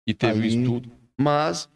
e 0.08 0.14
teve 0.14 0.42
Aí- 0.48 0.58
um 0.58 0.62
estudo. 0.62 0.90
Mas 1.20 1.70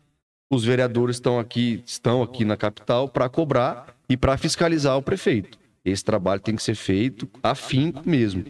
os 0.51 0.63
vereadores 0.63 1.17
estão 1.17 1.37
aqui, 1.39 1.83
estão 1.85 2.23
aqui 2.23 2.43
na 2.45 2.57
capital 2.57 3.07
para 3.07 3.29
cobrar 3.29 3.95
e 4.09 4.15
para 4.17 4.37
fiscalizar 4.37 4.97
o 4.97 5.01
prefeito. 5.01 5.57
Esse 5.85 6.03
trabalho 6.03 6.41
tem 6.41 6.55
que 6.55 6.63
ser 6.63 6.75
feito 6.75 7.27
afinco 7.41 8.07
mesmo. 8.07 8.43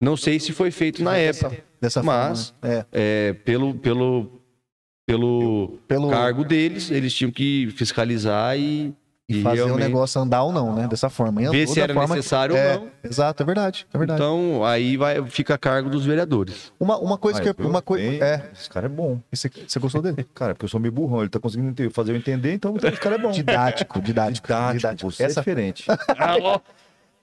Não 0.00 0.16
sei 0.16 0.40
se 0.40 0.52
foi 0.52 0.70
feito 0.70 1.02
na 1.02 1.16
época, 1.16 1.62
Dessa 1.80 2.02
mas 2.02 2.54
forma. 2.60 2.76
né? 2.76 2.86
é, 2.90 3.32
pelo, 3.44 3.74
pelo, 3.74 4.40
pelo 5.06 5.74
É, 5.84 5.86
pelo 5.86 6.10
cargo 6.10 6.44
deles, 6.44 6.90
eles 6.90 7.14
tinham 7.14 7.30
que 7.30 7.68
fiscalizar 7.76 8.58
e, 8.58 8.92
e 9.28 9.38
e 9.38 9.42
fazer 9.42 9.62
o 9.62 9.66
realmente 9.66 9.86
negócio 9.86 10.20
andar 10.20 10.42
ou 10.42 10.52
não, 10.52 10.74
né? 10.74 10.86
Dessa 10.88 11.08
forma. 11.08 11.42
E 11.42 11.48
ver 11.48 11.66
se 11.68 11.80
era 11.80 11.94
forma- 11.94 12.16
necessário 12.16 12.56
É, 12.56 12.74
ou 12.74 12.80
não. 12.80 12.90
Exato, 13.04 13.42
é 13.42 13.46
verdade. 13.46 13.86
É 13.94 13.96
verdade. 13.98 14.20
Então, 14.20 14.64
aí 14.64 14.96
vai, 14.96 15.24
fica 15.26 15.54
a 15.54 15.58
cargo 15.58 15.88
dos 15.88 16.04
vereadores. 16.04 16.72
uma, 16.78 16.98
uma 16.98 17.16
coisa 17.16 17.38
Ah, 17.38 17.42
que. 17.42 17.52
viu? 17.62 17.68
Uma 17.70 17.80
coisa. 17.80 18.10
Bem, 18.10 18.20
É. 18.22 18.50
Esse 18.52 18.68
cara 18.68 18.86
é 18.86 18.88
bom. 18.88 19.20
Você, 19.32 19.48
você 19.66 19.78
gostou 19.78 20.02
dele? 20.02 20.26
Cara, 20.34 20.54
porque 20.54 20.64
eu 20.64 20.68
sou 20.68 20.80
meio 20.80 20.92
burrão. 20.92 21.20
Ele 21.20 21.30
tá 21.30 21.38
conseguindo 21.38 21.90
fazer 21.92 22.12
eu 22.12 22.16
entender, 22.16 22.52
então 22.52 22.74
esse 22.76 23.00
cara 23.00 23.14
é 23.14 23.18
bom. 23.18 23.30
Didático, 23.30 24.00
didático. 24.00 24.46
Didático, 24.48 25.10
você 25.10 25.22
Essa, 25.24 25.40
é 25.40 25.42
diferente. 25.42 25.84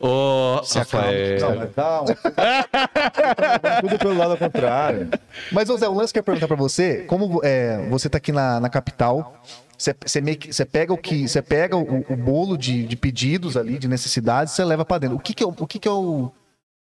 Ô, 0.02 0.62
Se 0.64 0.80
acalma. 0.80 1.08
Rafael. 1.08 1.40
Não, 1.42 1.56
mas 1.58 1.76
calma. 1.76 2.16
Tudo 3.82 3.98
pelo 4.00 4.18
lado 4.18 4.38
contrário. 4.38 5.10
Mas, 5.52 5.70
ô 5.70 5.76
Zé, 5.78 5.90
o 5.90 5.94
lance 5.94 6.14
que 6.14 6.20
eu 6.20 6.22
ia 6.22 6.24
perguntar 6.24 6.48
pra 6.48 6.56
você, 6.56 7.00
como 7.04 7.42
é, 7.44 7.86
você 7.90 8.08
tá 8.08 8.18
aqui 8.18 8.32
na, 8.32 8.62
na 8.62 8.70
capital, 8.70 9.36
você, 9.80 10.66
pega 10.66 10.94
o 10.94 10.98
que. 10.98 11.28
Você 11.28 11.42
pega 11.42 11.78
o, 11.78 12.06
o 12.12 12.18
bolo 12.18 12.58
de, 12.58 12.86
de 12.86 12.96
pedidos 12.98 13.56
ali, 13.56 13.80
de 13.80 13.88
necessidades, 13.88 14.54
você 14.54 14.64
leva 14.66 14.84
pra 14.84 14.98
dentro. 14.98 15.16
O 15.16 15.20
que, 15.20 15.34
que 15.34 15.42
é 15.42 15.48
o. 15.48 15.56
O 15.58 15.66
que, 15.66 15.80
que 15.80 15.88
é 15.88 15.92
o. 15.92 16.26
O 16.26 16.34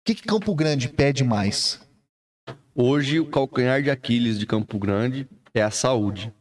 que, 0.07 0.15
que 0.15 0.23
Campo 0.23 0.55
Grande 0.55 0.89
pede 0.89 1.25
mais? 1.25 1.81
Hoje, 2.75 3.19
o 3.21 3.27
calcanhar 3.27 3.83
de 3.83 3.91
Aquiles 3.91 4.39
de 4.39 4.47
Campo 4.47 4.79
Grande 4.79 5.29
é 5.53 5.63
a 5.63 5.71
saúde. 5.71 6.33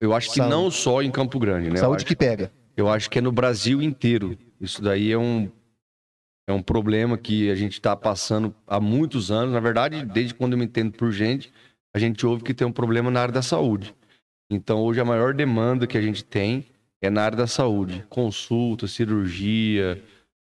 Eu 0.00 0.12
acho 0.14 0.30
que 0.30 0.36
Saúde. 0.36 0.50
não 0.50 0.70
só 0.70 1.02
em 1.02 1.10
Campo 1.10 1.38
Grande, 1.38 1.70
né? 1.70 1.76
Saúde 1.76 1.98
acho- 1.98 2.06
que 2.06 2.16
pega. 2.16 2.50
Eu 2.76 2.88
acho 2.88 3.08
que 3.08 3.18
é 3.18 3.22
no 3.22 3.30
Brasil 3.30 3.80
inteiro. 3.82 4.36
Isso 4.60 4.82
daí 4.82 5.12
é 5.12 5.18
um, 5.18 5.48
é 6.48 6.52
um 6.52 6.62
problema 6.62 7.18
que 7.18 7.50
a 7.50 7.54
gente 7.54 7.74
está 7.74 7.94
passando 7.94 8.54
há 8.66 8.80
muitos 8.80 9.30
anos. 9.30 9.52
Na 9.52 9.60
verdade, 9.60 10.04
desde 10.06 10.34
quando 10.34 10.54
eu 10.54 10.58
me 10.58 10.64
entendo 10.64 10.92
por 10.92 11.12
gente, 11.12 11.52
a 11.94 11.98
gente 11.98 12.26
ouve 12.26 12.42
que 12.42 12.54
tem 12.54 12.66
um 12.66 12.72
problema 12.72 13.10
na 13.10 13.20
área 13.20 13.34
da 13.34 13.42
saúde. 13.42 13.94
Então, 14.54 14.80
hoje, 14.82 15.00
a 15.00 15.04
maior 15.04 15.32
demanda 15.34 15.86
que 15.86 15.96
a 15.96 16.02
gente 16.02 16.24
tem 16.24 16.66
é 17.00 17.08
na 17.10 17.22
área 17.22 17.36
da 17.36 17.46
saúde. 17.46 18.04
Consulta, 18.08 18.86
cirurgia, 18.86 20.02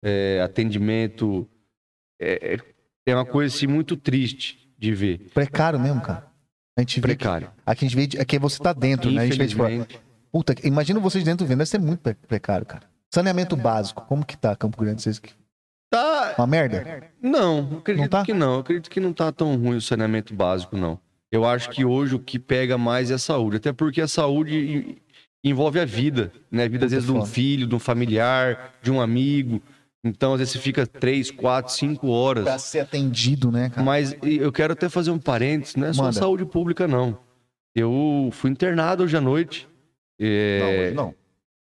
é, 0.04 0.40
atendimento. 0.42 1.48
É, 2.20 2.54
é- 2.54 2.58
é 3.06 3.14
uma 3.14 3.24
coisa 3.26 3.54
assim, 3.54 3.66
muito 3.66 3.96
triste 3.96 4.72
de 4.78 4.92
ver. 4.94 5.18
Precário 5.34 5.78
mesmo, 5.78 6.00
cara. 6.00 6.26
A 6.76 6.80
gente 6.80 6.96
vê. 7.00 7.08
que- 7.08 7.16
Precário. 7.16 7.50
Aqui 7.66 7.84
a 7.84 7.88
gente 7.88 7.96
vê. 7.96 8.06
de- 8.06 8.18
Aqui 8.18 8.38
você 8.38 8.62
tá 8.62 8.72
dentro, 8.72 9.10
né? 9.10 9.22
A 9.22 9.26
gente 9.26 9.36
vê. 9.38 9.44
Infelizmente. 9.44 10.00
Puta, 10.30 10.54
imagina 10.64 10.98
vocês 11.00 11.22
dentro 11.24 11.46
vendo, 11.46 11.58
deve 11.58 11.68
ser 11.70 11.78
muito 11.78 12.00
pre- 12.00 12.14
precário, 12.14 12.64
cara. 12.66 12.84
Saneamento 13.12 13.54
básico, 13.56 14.02
como 14.06 14.24
que 14.24 14.36
tá 14.36 14.56
Campo 14.56 14.78
Grande? 14.82 15.02
Vocês... 15.02 15.20
Tá, 15.90 16.34
Uma 16.38 16.46
merda? 16.46 17.10
Não, 17.20 17.76
acredito 17.78 18.02
Não 18.04 18.08
tá? 18.08 18.24
que 18.24 18.32
não. 18.32 18.60
Acredito 18.60 18.88
que 18.88 18.98
não 18.98 19.12
tá 19.12 19.30
tão 19.30 19.54
ruim 19.56 19.76
o 19.76 19.80
saneamento 19.82 20.32
básico, 20.34 20.74
não. 20.74 20.98
Eu 21.32 21.46
acho 21.46 21.70
que 21.70 21.82
hoje 21.82 22.14
o 22.14 22.18
que 22.18 22.38
pega 22.38 22.76
mais 22.76 23.10
é 23.10 23.14
a 23.14 23.18
saúde. 23.18 23.56
Até 23.56 23.72
porque 23.72 24.02
a 24.02 24.06
saúde 24.06 24.98
envolve 25.42 25.80
a 25.80 25.84
vida, 25.86 26.30
né? 26.50 26.64
A 26.64 26.68
vida, 26.68 26.84
às 26.84 26.92
vezes, 26.92 27.06
de 27.06 27.12
um 27.12 27.24
filho, 27.24 27.66
de 27.66 27.74
um 27.74 27.78
familiar, 27.78 28.74
de 28.82 28.90
um 28.92 29.00
amigo. 29.00 29.62
Então, 30.04 30.34
às 30.34 30.40
vezes, 30.40 30.52
você 30.52 30.58
fica 30.58 30.86
três, 30.86 31.30
quatro, 31.30 31.72
cinco 31.72 32.08
horas. 32.08 32.44
Pra 32.44 32.58
ser 32.58 32.80
atendido, 32.80 33.50
né, 33.50 33.70
cara? 33.70 33.82
Mas 33.82 34.14
eu 34.22 34.52
quero 34.52 34.74
até 34.74 34.90
fazer 34.90 35.10
um 35.10 35.18
parênteses, 35.18 35.74
não 35.74 35.86
é 35.86 35.92
só 35.94 36.02
Manda. 36.02 36.12
saúde 36.12 36.44
pública, 36.44 36.86
não. 36.86 37.18
Eu 37.74 38.28
fui 38.32 38.50
internado 38.50 39.04
hoje 39.04 39.16
à 39.16 39.20
noite. 39.20 39.66
É, 40.20 40.60
Não, 40.60 40.68
hoje 40.68 40.94
não. 40.94 41.14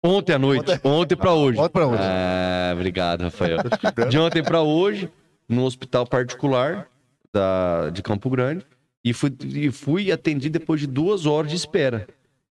Ontem 0.04 0.32
à 0.34 0.38
noite. 0.38 0.80
Ontem 0.84 1.16
pra 1.16 1.32
hoje. 1.32 1.58
Ontem 1.58 1.72
pra 1.72 1.86
hoje. 1.86 2.02
Ah, 2.02 2.72
obrigado, 2.74 3.22
Rafael. 3.22 3.56
De 4.10 4.18
ontem 4.18 4.42
pra 4.42 4.60
hoje, 4.60 5.10
no 5.48 5.64
hospital 5.64 6.06
particular 6.06 6.86
da, 7.32 7.88
de 7.88 8.02
Campo 8.02 8.28
Grande. 8.28 8.66
E 9.04 9.12
fui, 9.12 9.30
e 9.44 9.70
fui 9.70 10.10
atendido 10.10 10.58
depois 10.58 10.80
de 10.80 10.86
duas 10.86 11.26
horas 11.26 11.50
de 11.50 11.56
espera. 11.56 12.08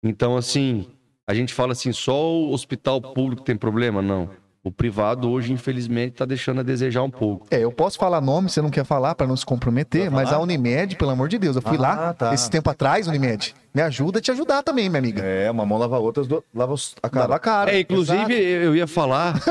Então, 0.02 0.36
assim, 0.36 0.86
a 1.26 1.34
gente 1.34 1.52
fala 1.52 1.72
assim, 1.72 1.92
só 1.92 2.32
o 2.32 2.52
hospital 2.52 3.00
público 3.00 3.42
tem 3.42 3.54
problema? 3.56 4.00
Não. 4.00 4.30
O 4.68 4.70
privado 4.70 5.30
hoje, 5.30 5.50
infelizmente, 5.50 6.16
tá 6.16 6.26
deixando 6.26 6.60
a 6.60 6.62
desejar 6.62 7.02
um 7.02 7.08
pouco. 7.10 7.46
É, 7.50 7.64
eu 7.64 7.72
posso 7.72 7.96
falar 7.98 8.20
nome, 8.20 8.50
você 8.50 8.60
não 8.60 8.68
quer 8.68 8.84
falar 8.84 9.14
pra 9.14 9.26
não 9.26 9.34
se 9.34 9.46
comprometer, 9.46 10.10
mas 10.10 10.30
a 10.30 10.38
Unimed, 10.38 10.94
pelo 10.96 11.10
amor 11.10 11.26
de 11.26 11.38
Deus, 11.38 11.56
eu 11.56 11.62
fui 11.62 11.78
Ah, 11.78 11.80
lá 11.80 12.12
tá. 12.12 12.34
esse 12.34 12.50
tempo 12.50 12.68
atrás, 12.68 13.06
Unimed. 13.08 13.54
Me 13.72 13.80
ajuda 13.80 14.18
a 14.18 14.22
te 14.22 14.30
ajudar 14.30 14.62
também, 14.62 14.90
minha 14.90 14.98
amiga. 14.98 15.22
É, 15.22 15.50
uma 15.50 15.64
mão 15.64 15.78
lava 15.78 15.96
a 15.96 15.98
outra, 15.98 16.22
duas- 16.22 16.42
lava 16.54 16.74
a 17.02 17.08
cara. 17.08 17.20
Lava 17.22 17.36
a 17.36 17.38
cara. 17.38 17.70
É, 17.74 17.80
inclusive, 17.80 18.34
Exato. 18.34 18.64
eu 18.64 18.76
ia 18.76 18.86
falar. 18.86 19.40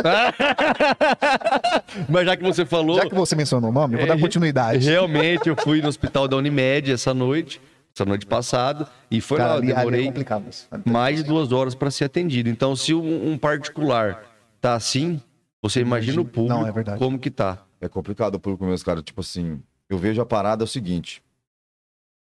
Mas 2.10 2.25
já 2.25 2.36
que 2.38 2.43
você 2.43 2.65
falou. 2.65 2.97
Já 2.97 3.08
que 3.10 3.15
você 3.15 3.36
mencionou 3.36 3.69
o 3.71 3.73
nome, 3.73 3.95
eu 3.95 3.99
vou 3.99 4.08
dar 4.08 4.17
É, 4.17 4.21
continuidade. 4.21 4.88
Realmente, 4.88 5.49
eu 5.49 5.56
fui 5.56 5.82
no 5.82 5.88
hospital 5.88 6.27
da 6.27 6.38
Unimed 6.38 6.91
essa 6.91 7.13
noite, 7.13 7.60
essa 7.95 8.06
noite 8.06 8.25
passada, 8.25 8.88
e 9.10 9.19
foi 9.21 9.38
Cara, 9.38 9.53
lá, 9.56 9.58
é 9.58 9.62
demorei 9.62 10.13
isso. 10.49 10.67
mais 10.86 11.17
de 11.17 11.23
duas 11.23 11.51
horas 11.51 11.73
para 11.73 11.89
ser 11.89 12.06
atendido. 12.06 12.49
Então, 12.49 12.75
se 12.75 12.93
um, 12.93 13.32
um 13.32 13.38
particular 13.38 14.21
tá 14.69 14.75
assim, 14.75 15.21
você 15.62 15.82
imagina 15.82 16.21
o 16.21 16.25
público 16.25 16.47
Não, 16.60 16.65
é 16.67 16.71
verdade. 16.71 16.99
como 16.99 17.17
que 17.19 17.30
tá. 17.32 17.63
É 17.80 17.88
complicado 17.88 18.36
o 18.36 18.39
público, 18.39 18.65
meus 18.65 18.84
caras. 18.84 19.03
Tipo 19.03 19.21
assim, 19.21 19.62
eu 19.89 19.97
vejo 19.97 20.21
a 20.21 20.25
parada 20.25 20.63
é 20.63 20.65
o 20.65 20.67
seguinte. 20.67 21.21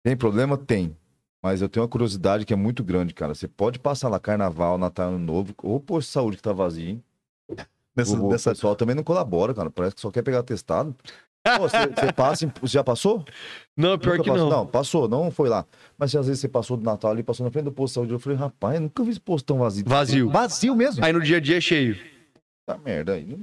Tem 0.04 0.16
problema? 0.16 0.56
Tem. 0.56 0.96
Mas 1.42 1.60
eu 1.60 1.68
tenho 1.68 1.82
uma 1.82 1.88
curiosidade 1.88 2.44
que 2.44 2.52
é 2.52 2.56
muito 2.56 2.84
grande, 2.84 3.12
cara. 3.14 3.34
Você 3.34 3.48
pode 3.48 3.78
passar 3.78 4.08
lá 4.08 4.20
Carnaval, 4.20 4.78
Natal, 4.78 5.08
Ano 5.08 5.18
Novo, 5.18 5.52
ou 5.62 5.80
posto 5.80 6.08
de 6.08 6.12
saúde 6.12 6.36
que 6.36 6.42
tá 6.42 6.52
vazio, 6.52 6.88
hein? 6.88 7.02
Dessa, 7.94 8.16
o, 8.16 8.26
o 8.26 8.28
dessa- 8.30 8.50
pessoal 8.50 8.76
também 8.76 8.94
não 8.94 9.02
colabora, 9.02 9.52
cara. 9.52 9.68
Parece 9.68 9.96
que 9.96 10.00
só 10.00 10.10
quer 10.10 10.22
pegar 10.22 10.42
testado. 10.44 10.94
Pô, 11.56 11.68
Você 11.68 11.88
você 11.88 12.12
passa, 12.14 12.44
em- 12.46 12.52
você 12.60 12.74
já 12.74 12.84
passou? 12.84 13.24
Não, 13.76 13.98
pior 13.98 14.12
Nunca 14.12 14.22
que 14.22 14.30
passou? 14.30 14.50
não. 14.50 14.56
Não, 14.58 14.66
passou, 14.66 15.08
não 15.08 15.30
foi 15.32 15.48
lá. 15.48 15.66
Mas 15.98 16.14
às 16.14 16.26
vezes 16.26 16.40
você 16.40 16.48
passou 16.48 16.76
do 16.76 16.84
Natal 16.84 17.10
ali, 17.10 17.22
passou 17.24 17.44
na 17.44 17.50
frente 17.50 17.64
do 17.64 17.72
posto 17.72 17.92
de 17.92 17.94
saúde. 17.94 18.12
Eu 18.12 18.18
falei, 18.20 18.38
rapaz, 18.38 18.76
eu 18.76 18.82
nunca 18.82 19.02
vi 19.02 19.10
esse 19.10 19.20
posto 19.20 19.44
tão 19.46 19.58
vazio. 19.58 19.84
Vazio. 19.86 20.30
Vazio 20.30 20.76
mesmo. 20.76 21.04
Aí 21.04 21.12
no 21.12 21.20
dia 21.20 21.38
a 21.38 21.40
dia 21.40 21.58
é 21.58 21.60
cheio. 21.60 22.11
Tá 22.74 22.80
merda 22.84 23.12
aí. 23.14 23.38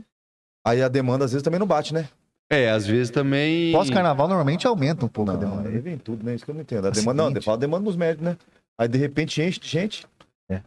Aí 0.65 0.81
a 0.81 0.87
demanda 0.87 1.25
às 1.25 1.31
vezes 1.31 1.43
também 1.43 1.59
não 1.59 1.67
bate, 1.67 1.93
né? 1.93 2.07
É, 2.51 2.69
às 2.69 2.85
vezes 2.87 3.11
também. 3.11 3.71
Pós-carnaval 3.71 4.27
normalmente 4.27 4.65
aumenta 4.65 5.05
um 5.05 5.09
pouco 5.09 5.29
a 5.31 5.33
Não, 5.35 5.39
demanda. 5.39 5.69
aí 5.69 5.77
vem 5.79 5.97
tudo, 5.97 6.25
né? 6.25 6.33
Isso 6.35 6.43
que 6.43 6.51
eu 6.51 6.55
não 6.55 6.61
entendo. 6.61 6.85
A 6.85 6.87
É 6.89 6.91
demanda, 6.91 7.29
não, 7.29 7.41
fala 7.41 7.57
demanda 7.57 7.85
dos 7.85 7.95
médicos, 7.95 8.25
né? 8.25 8.37
Aí 8.77 8.87
de 8.87 8.97
repente 8.97 9.41
enche 9.41 9.59
de 9.59 9.67
gente. 9.67 10.05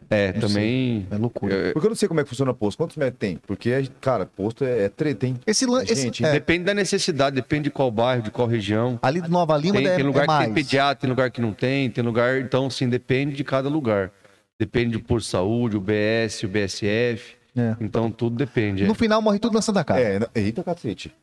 É, 0.08 0.32
Não 0.34 0.42
também. 0.42 1.08
É 1.10 1.16
loucura. 1.16 1.52
é, 1.52 1.72
Porque 1.72 1.86
eu 1.86 1.90
não 1.90 1.96
sei 1.96 2.06
como 2.06 2.20
é 2.20 2.22
que 2.22 2.28
funciona 2.28 2.54
posto. 2.54 2.78
Quantos 2.78 2.96
médicos 2.96 3.18
tem? 3.18 3.36
Porque, 3.44 3.88
cara, 4.00 4.24
posto 4.24 4.62
é, 4.64 4.84
é 4.84 4.88
treta, 4.88 5.26
hein? 5.26 5.40
Esse 5.44 5.66
lance. 5.66 5.92
Gente, 5.92 6.24
é, 6.24 6.30
Depende 6.30 6.62
da 6.62 6.72
necessidade, 6.72 7.34
depende 7.34 7.64
de 7.64 7.70
qual 7.72 7.90
bairro, 7.90 8.22
de 8.22 8.30
qual 8.30 8.46
região. 8.46 8.96
ali 9.02 9.20
do 9.20 9.28
Nova 9.28 9.56
Lima 9.56 9.78
Tem, 9.78 9.86
é, 9.88 9.96
tem 9.96 10.04
lugar 10.04 10.20
é 10.20 10.22
que 10.22 10.26
mais. 10.28 10.44
tem 10.44 10.54
pediatra, 10.54 11.00
tem 11.00 11.10
lugar 11.10 11.32
que 11.32 11.40
não 11.40 11.52
tem, 11.52 11.90
tem 11.90 12.04
lugar. 12.04 12.40
Então, 12.40 12.70
sim, 12.70 12.88
depende 12.88 13.34
de 13.34 13.42
cada 13.42 13.68
lugar. 13.68 14.12
Depende 14.56 14.92
do 14.92 15.00
posto 15.02 15.24
de 15.26 15.30
saúde, 15.32 15.76
o 15.76 15.80
BS, 15.80 16.44
o 16.44 16.48
BSF. 16.48 17.34
É. 17.56 17.76
Então, 17.80 18.10
tudo 18.10 18.36
depende. 18.36 18.84
é. 18.84 18.86
No 18.86 18.94
final 18.94 19.20
morre 19.20 19.38
tudo 19.38 19.54
na 19.54 19.62
Santa 19.62 19.84
Casa. 19.84 20.00
É, 20.00 20.18
não- 20.18 20.28
eita 20.34 20.62
cacete. 20.64 21.14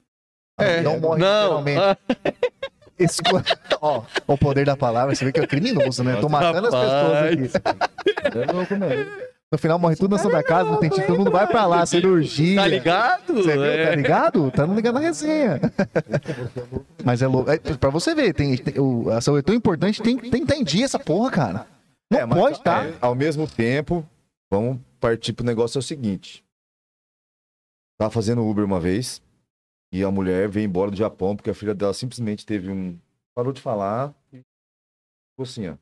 É, 0.60 0.82
não 0.82 1.00
morre 1.00 1.20
não. 1.22 1.42
literalmente. 1.60 1.80
ah, 1.80 1.98
Esse... 3.00 3.22
Ó, 3.82 4.04
o 4.28 4.38
poder 4.38 4.66
da 4.66 4.76
palavra, 4.76 5.16
você 5.16 5.24
vê 5.24 5.32
que 5.32 5.40
é 5.40 5.48
criminoso, 5.48 6.04
né? 6.04 6.18
Tô 6.20 6.28
matando 6.28 6.68
as 6.68 6.74
pessoas 6.76 7.64
aqui. 7.64 8.38
É 8.38 8.52
louco 8.52 8.76
mesmo. 8.76 9.12
No 9.52 9.58
final 9.58 9.80
morre 9.80 9.96
tudo 9.96 10.12
na 10.12 10.22
Santa 10.22 10.44
Casa, 10.44 10.70
não 10.70 10.78
tem 10.80 10.90
todo 10.90 11.18
mundo 11.18 11.32
vai 11.32 11.48
pra 11.48 11.66
lá, 11.66 11.84
cirurgia. 11.86 12.58
Tá 12.62 12.68
ligado? 12.68 13.34
Você 13.34 13.54
viu? 13.54 13.64
É. 13.64 13.86
Tá 13.90 13.96
ligado? 13.96 14.52
Tá 14.52 14.66
ligado 14.66 14.94
na 14.96 15.00
resenha. 15.00 15.60
Mas 17.04 17.22
é 17.22 17.28
louco. 17.28 17.50
É, 17.50 17.58
pra 17.58 17.90
você 17.90 18.14
ver, 18.14 18.34
tem, 18.34 18.56
tem- 18.58 18.80
o, 18.80 19.10
a 19.10 19.22
saúde 19.22 19.40
é 19.40 19.44
tão 19.44 19.56
importante, 19.56 20.02
tem 20.02 20.18
tem 20.18 20.30
que 20.30 20.38
entendi 20.38 20.84
essa 20.84 21.00
porra, 21.00 21.32
cara. 21.32 21.66
Não 22.12 22.20
É, 22.20 22.26
mas, 22.26 22.40
pode, 22.40 22.62
tá? 22.64 22.86
é, 22.86 22.94
ao 23.00 23.16
mesmo 23.16 23.48
tempo, 23.48 24.06
vamos 24.52 24.78
partir 25.00 25.34
pro 25.34 25.46
negócio 25.46 25.78
é 25.78 25.80
o 25.80 25.84
seguinte. 25.84 26.44
Tava 27.98 28.12
fazendo 28.12 28.46
Uber 28.46 28.64
uma 28.64 28.80
vez 28.80 29.22
e 29.92 30.04
a 30.04 30.12
mulher 30.12 30.48
veio 30.48 30.66
embora 30.66 30.92
do 30.92 30.98
Japão 30.98 31.36
porque 31.36 31.50
a 31.50 31.54
filha 31.56 31.74
dela 31.76 31.94
simplesmente 31.94 32.46
teve 32.46 32.72
um. 32.72 32.98
Parou 33.36 33.52
de 33.54 33.62
falar 33.62 34.14
e 34.34 34.38
ficou 35.32 35.44
assim, 35.44 35.68
ó. 35.68 35.78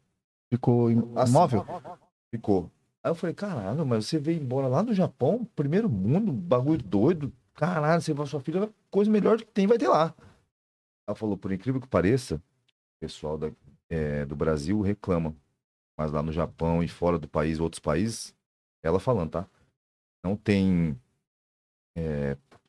Ficou 0.51 0.91
im- 0.91 1.13
Assim. 1.15 1.31
imóvel? 1.31 1.65
Ficou. 2.33 2.71
Aí 3.03 3.11
eu 3.11 3.15
falei, 3.15 3.33
caralho, 3.33 3.85
mas 3.85 4.05
você 4.05 4.17
veio 4.19 4.41
embora 4.41 4.67
lá 4.67 4.81
do 4.81 4.93
Japão, 4.93 5.45
primeiro 5.55 5.89
mundo, 5.89 6.31
bagulho 6.31 6.81
doido. 6.81 7.31
Caralho, 7.53 8.01
você 8.01 8.13
vai 8.13 8.25
sua 8.27 8.39
filha, 8.39 8.69
coisa 8.91 9.09
melhor 9.09 9.37
que 9.37 9.45
tem 9.45 9.65
vai 9.67 9.77
ter 9.77 9.87
lá. 9.87 10.13
Ela 11.07 11.15
falou, 11.15 11.37
por 11.37 11.51
incrível 11.51 11.79
que 11.81 11.87
pareça, 11.87 12.35
o 12.35 12.99
pessoal 12.99 13.37
da- 13.37 13.51
é, 13.89 14.25
do 14.25 14.35
Brasil 14.35 14.81
reclama. 14.81 15.35
Mas 15.97 16.11
lá 16.11 16.21
no 16.21 16.31
Japão 16.31 16.83
e 16.83 16.87
fora 16.87 17.17
do 17.17 17.27
país, 17.27 17.59
outros 17.59 17.79
países, 17.79 18.35
ela 18.83 18.99
falando, 18.99 19.31
tá? 19.31 19.45
Não 20.23 20.35
tem 20.35 20.97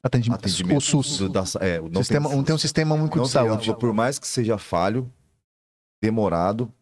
Atendimento. 0.02 0.38
atendimento. 0.40 0.78
O 0.78 0.80
SUS. 0.80 1.18
do- 1.18 1.28
da, 1.28 1.42
é, 1.60 1.80
não 1.80 2.02
sistema, 2.02 2.28
tem, 2.28 2.36
não 2.38 2.44
tem 2.44 2.54
um 2.54 2.58
sistema 2.58 2.94
único 2.94 3.16
não 3.16 3.24
de 3.24 3.32
tem, 3.32 3.42
saúde. 3.42 3.66
falou, 3.66 3.80
por 3.80 3.92
mais 3.92 4.18
que 4.18 4.26
seja 4.26 4.56
falho, 4.56 5.10
demorado, 6.02 6.72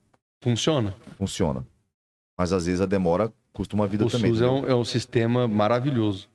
Funciona. 0.43 0.95
funciona. 1.19 1.67
Mas 2.39 2.53
às 2.53 2.67
vezes 2.67 2.81
a 2.81 2.87
demora 2.87 3.33
custa 3.53 3.75
uma 3.75 3.87
vida 3.87 4.05
O 4.07 4.11
também. 4.11 4.31
SUS 4.33 4.43
é 4.43 4.47
entendeu? 4.47 4.69
um, 4.69 4.71
é 4.71 4.75
um 4.77 4.85
sistema 4.85 5.49
maravilhoso. 5.49 6.29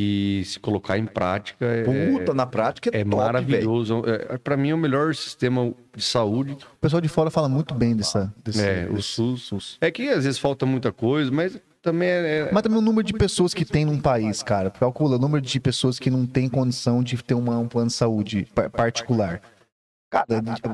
E 0.00 0.42
se 0.46 0.58
colocar 0.60 0.96
em 0.96 1.04
prática 1.06 1.66
é, 1.66 1.82
Puta, 2.12 2.32
na 2.32 2.46
prática 2.46 2.88
é, 2.96 3.00
é 3.00 3.04
top, 3.04 3.16
maravilhoso. 3.16 4.02
É, 4.06 4.38
para 4.38 4.56
mim 4.56 4.70
é 4.70 4.74
o 4.74 4.78
melhor 4.78 5.12
sistema 5.14 5.74
de 5.94 6.02
saúde. 6.02 6.52
O 6.52 6.76
pessoal 6.80 7.00
de 7.00 7.08
fora 7.08 7.30
fala 7.30 7.48
muito 7.48 7.74
bem 7.74 7.94
dessa, 7.96 8.32
desse, 8.42 8.64
É, 8.64 8.86
o 8.88 8.94
desse 8.94 9.08
SUS. 9.38 9.76
É 9.80 9.90
que 9.90 10.08
às 10.08 10.24
vezes 10.24 10.38
falta 10.38 10.64
muita 10.64 10.92
coisa, 10.92 11.30
mas 11.32 11.60
também 11.82 12.08
é. 12.08 12.38
é- 12.48 12.52
Mas 12.52 12.62
também 12.62 12.78
o 12.78 12.82
número 12.82 13.06
de 13.06 13.12
pessoas 13.12 13.52
que 13.54 13.64
tem 13.64 13.84
num 13.84 13.98
país, 14.00 14.42
cara. 14.42 14.70
Calcula 14.70 15.16
o 15.16 15.18
número 15.18 15.40
de 15.44 15.60
pessoas 15.60 15.98
que 15.98 16.10
não 16.10 16.26
tem 16.26 16.48
condição 16.48 17.02
de 17.02 17.16
ter 17.22 17.34
uma- 17.34 17.58
um 17.58 17.68
plano 17.68 17.88
de 17.88 17.94
saúde 17.94 18.46
pa- 18.54 18.68
particular. 18.70 19.40
Cara, 20.10 20.24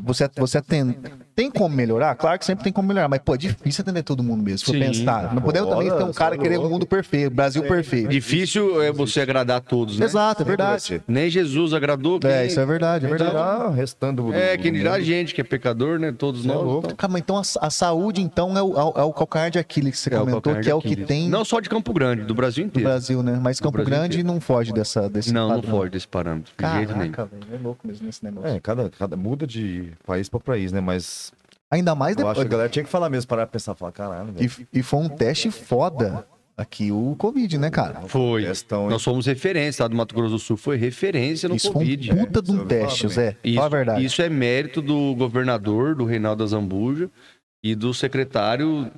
você, 0.04 0.30
você 0.36 0.58
atende. 0.58 0.96
Tem 1.34 1.50
como 1.50 1.74
melhorar? 1.74 2.14
Claro 2.14 2.38
que 2.38 2.44
sempre 2.44 2.62
tem 2.62 2.72
como 2.72 2.86
melhorar, 2.86 3.08
mas, 3.08 3.20
pô, 3.24 3.34
é 3.34 3.38
difícil 3.38 3.82
atender 3.82 4.02
todo 4.02 4.22
mundo 4.22 4.42
mesmo, 4.42 4.58
se 4.58 4.64
for 4.66 4.72
Sim. 4.72 4.78
pensar. 4.80 5.34
Não 5.34 5.42
podemos 5.42 5.68
também 5.68 5.90
ter 5.90 6.04
um 6.04 6.12
cara 6.12 6.38
querer 6.38 6.58
um 6.58 6.68
mundo 6.68 6.86
perfeito, 6.86 7.30
Brasil 7.34 7.62
perfeito. 7.64 8.08
Difícil 8.08 8.80
é 8.82 8.92
você 8.92 9.20
agradar 9.20 9.56
a 9.56 9.60
todos, 9.60 9.98
né? 9.98 10.04
Exato, 10.06 10.42
é 10.42 10.44
verdade. 10.44 11.02
Nem 11.08 11.28
Jesus 11.28 11.72
agradou. 11.72 12.20
É, 12.24 12.38
quem- 12.38 12.46
isso 12.46 12.60
é 12.60 12.66
verdade, 12.66 13.06
é 13.06 13.08
verdade. 13.08 13.32
Já 13.32 13.70
restando. 13.70 14.32
É, 14.32 14.56
quem 14.56 14.72
dirá 14.72 14.94
a 14.94 15.00
gente 15.00 15.34
que 15.34 15.40
é 15.40 15.44
pecador, 15.44 15.98
né? 15.98 16.12
Todos 16.12 16.44
nós. 16.44 16.56
louco. 16.56 16.86
então. 16.86 16.96
Cara, 16.96 17.12
mas 17.12 17.22
então 17.22 17.36
a, 17.36 17.42
a 17.66 17.70
saúde, 17.70 18.20
então, 18.22 18.56
é 18.56 18.62
o, 18.62 18.72
é 18.96 19.02
o 19.02 19.12
calcanhar 19.12 19.50
de 19.50 19.58
Aquiles 19.58 19.90
que 19.92 19.98
você 19.98 20.14
É 20.14 20.16
o 20.16 20.20
comentou, 20.24 20.54
que 20.60 20.70
é 20.70 20.74
o 20.74 20.80
que 20.80 20.94
tem 20.96 21.28
Não 21.28 21.44
só 21.44 21.58
de 21.60 21.68
Campo 21.68 21.92
Grande, 21.92 22.22
do 22.22 22.34
Brasil 22.34 22.64
inteiro. 22.64 22.88
Brasil, 22.88 23.22
né? 23.22 23.38
Mas 23.42 23.58
Campo 23.58 23.78
Grande 23.84 24.18
inteiro. 24.18 24.28
não 24.28 24.40
foge 24.40 24.72
dessa, 24.72 25.08
desse 25.08 25.32
Não, 25.32 25.48
não 25.48 25.56
padrão. 25.56 25.70
foge 25.78 25.90
desse 25.90 26.06
parâmetro. 26.08 26.52
De 26.56 26.70
jeito 26.76 26.96
nenhum. 26.96 27.10
Caraca, 27.12 27.36
velho, 27.40 27.54
é 27.60 27.62
louco 27.62 27.86
mesmo 27.86 28.08
esse 28.08 28.24
negócio. 28.24 28.48
É, 28.48 28.60
cada, 28.60 28.88
cada 28.90 29.16
muda 29.16 29.46
de 29.46 29.88
país 30.06 30.28
pra 30.28 30.38
país, 30.38 30.70
né? 30.70 30.80
Mas 30.80 31.23
Ainda 31.74 31.94
mais 31.94 32.12
eu 32.12 32.18
depois. 32.18 32.32
acho 32.38 32.40
que 32.42 32.46
a 32.46 32.50
galera 32.50 32.68
tinha 32.68 32.84
que 32.84 32.90
falar 32.90 33.10
mesmo, 33.10 33.28
parar 33.28 33.46
pra 33.46 33.52
pensar, 33.52 33.74
falar, 33.74 33.90
caralho, 33.92 34.32
velho. 34.32 34.50
E, 34.72 34.78
e 34.78 34.82
foi 34.82 35.00
um 35.00 35.08
teste 35.08 35.50
foda 35.50 36.24
aqui, 36.56 36.92
o 36.92 37.16
Covid, 37.18 37.58
né, 37.58 37.68
cara? 37.68 38.02
Foi. 38.02 38.44
Hein? 38.46 38.52
Nós 38.88 39.02
fomos 39.02 39.26
referência, 39.26 39.84
tá? 39.84 39.88
Do 39.88 39.96
Mato 39.96 40.14
Grosso 40.14 40.30
do 40.34 40.38
Sul 40.38 40.56
foi 40.56 40.76
referência 40.76 41.48
no 41.48 41.56
Isso 41.56 41.72
Covid. 41.72 42.08
foi 42.12 42.16
um 42.16 42.24
puta 42.26 42.40
de 42.40 42.48
isso 42.50 42.56
um 42.56 42.62
eu 42.62 42.68
falar 42.68 42.80
teste. 42.86 43.08
Zé. 43.08 43.36
Isso, 43.42 43.54
Fala 43.56 43.66
a 43.66 43.68
verdade. 43.70 44.04
isso 44.04 44.22
é 44.22 44.28
mérito 44.28 44.80
do 44.80 45.14
governador, 45.16 45.96
do 45.96 46.04
Reinaldo 46.04 46.44
Azambuja, 46.44 47.10
e 47.62 47.74
do 47.74 47.92
secretário 47.92 48.88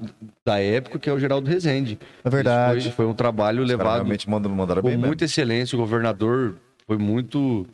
da 0.44 0.60
época, 0.60 0.98
que 0.98 1.08
é 1.08 1.12
o 1.12 1.18
Geraldo 1.18 1.48
Rezende. 1.48 1.98
É 2.24 2.28
verdade. 2.28 2.80
Isso 2.80 2.88
foi, 2.88 3.06
foi 3.06 3.06
um 3.06 3.14
trabalho 3.14 3.62
Os 3.62 3.68
levado 3.68 3.94
realmente 3.94 4.28
mandaram, 4.28 4.54
mandaram 4.54 4.82
com 4.82 4.88
bem 4.88 4.96
mesmo. 4.96 5.06
muita 5.06 5.24
excelência. 5.24 5.76
O 5.76 5.80
governador 5.80 6.56
foi 6.86 6.98
muito 6.98 7.64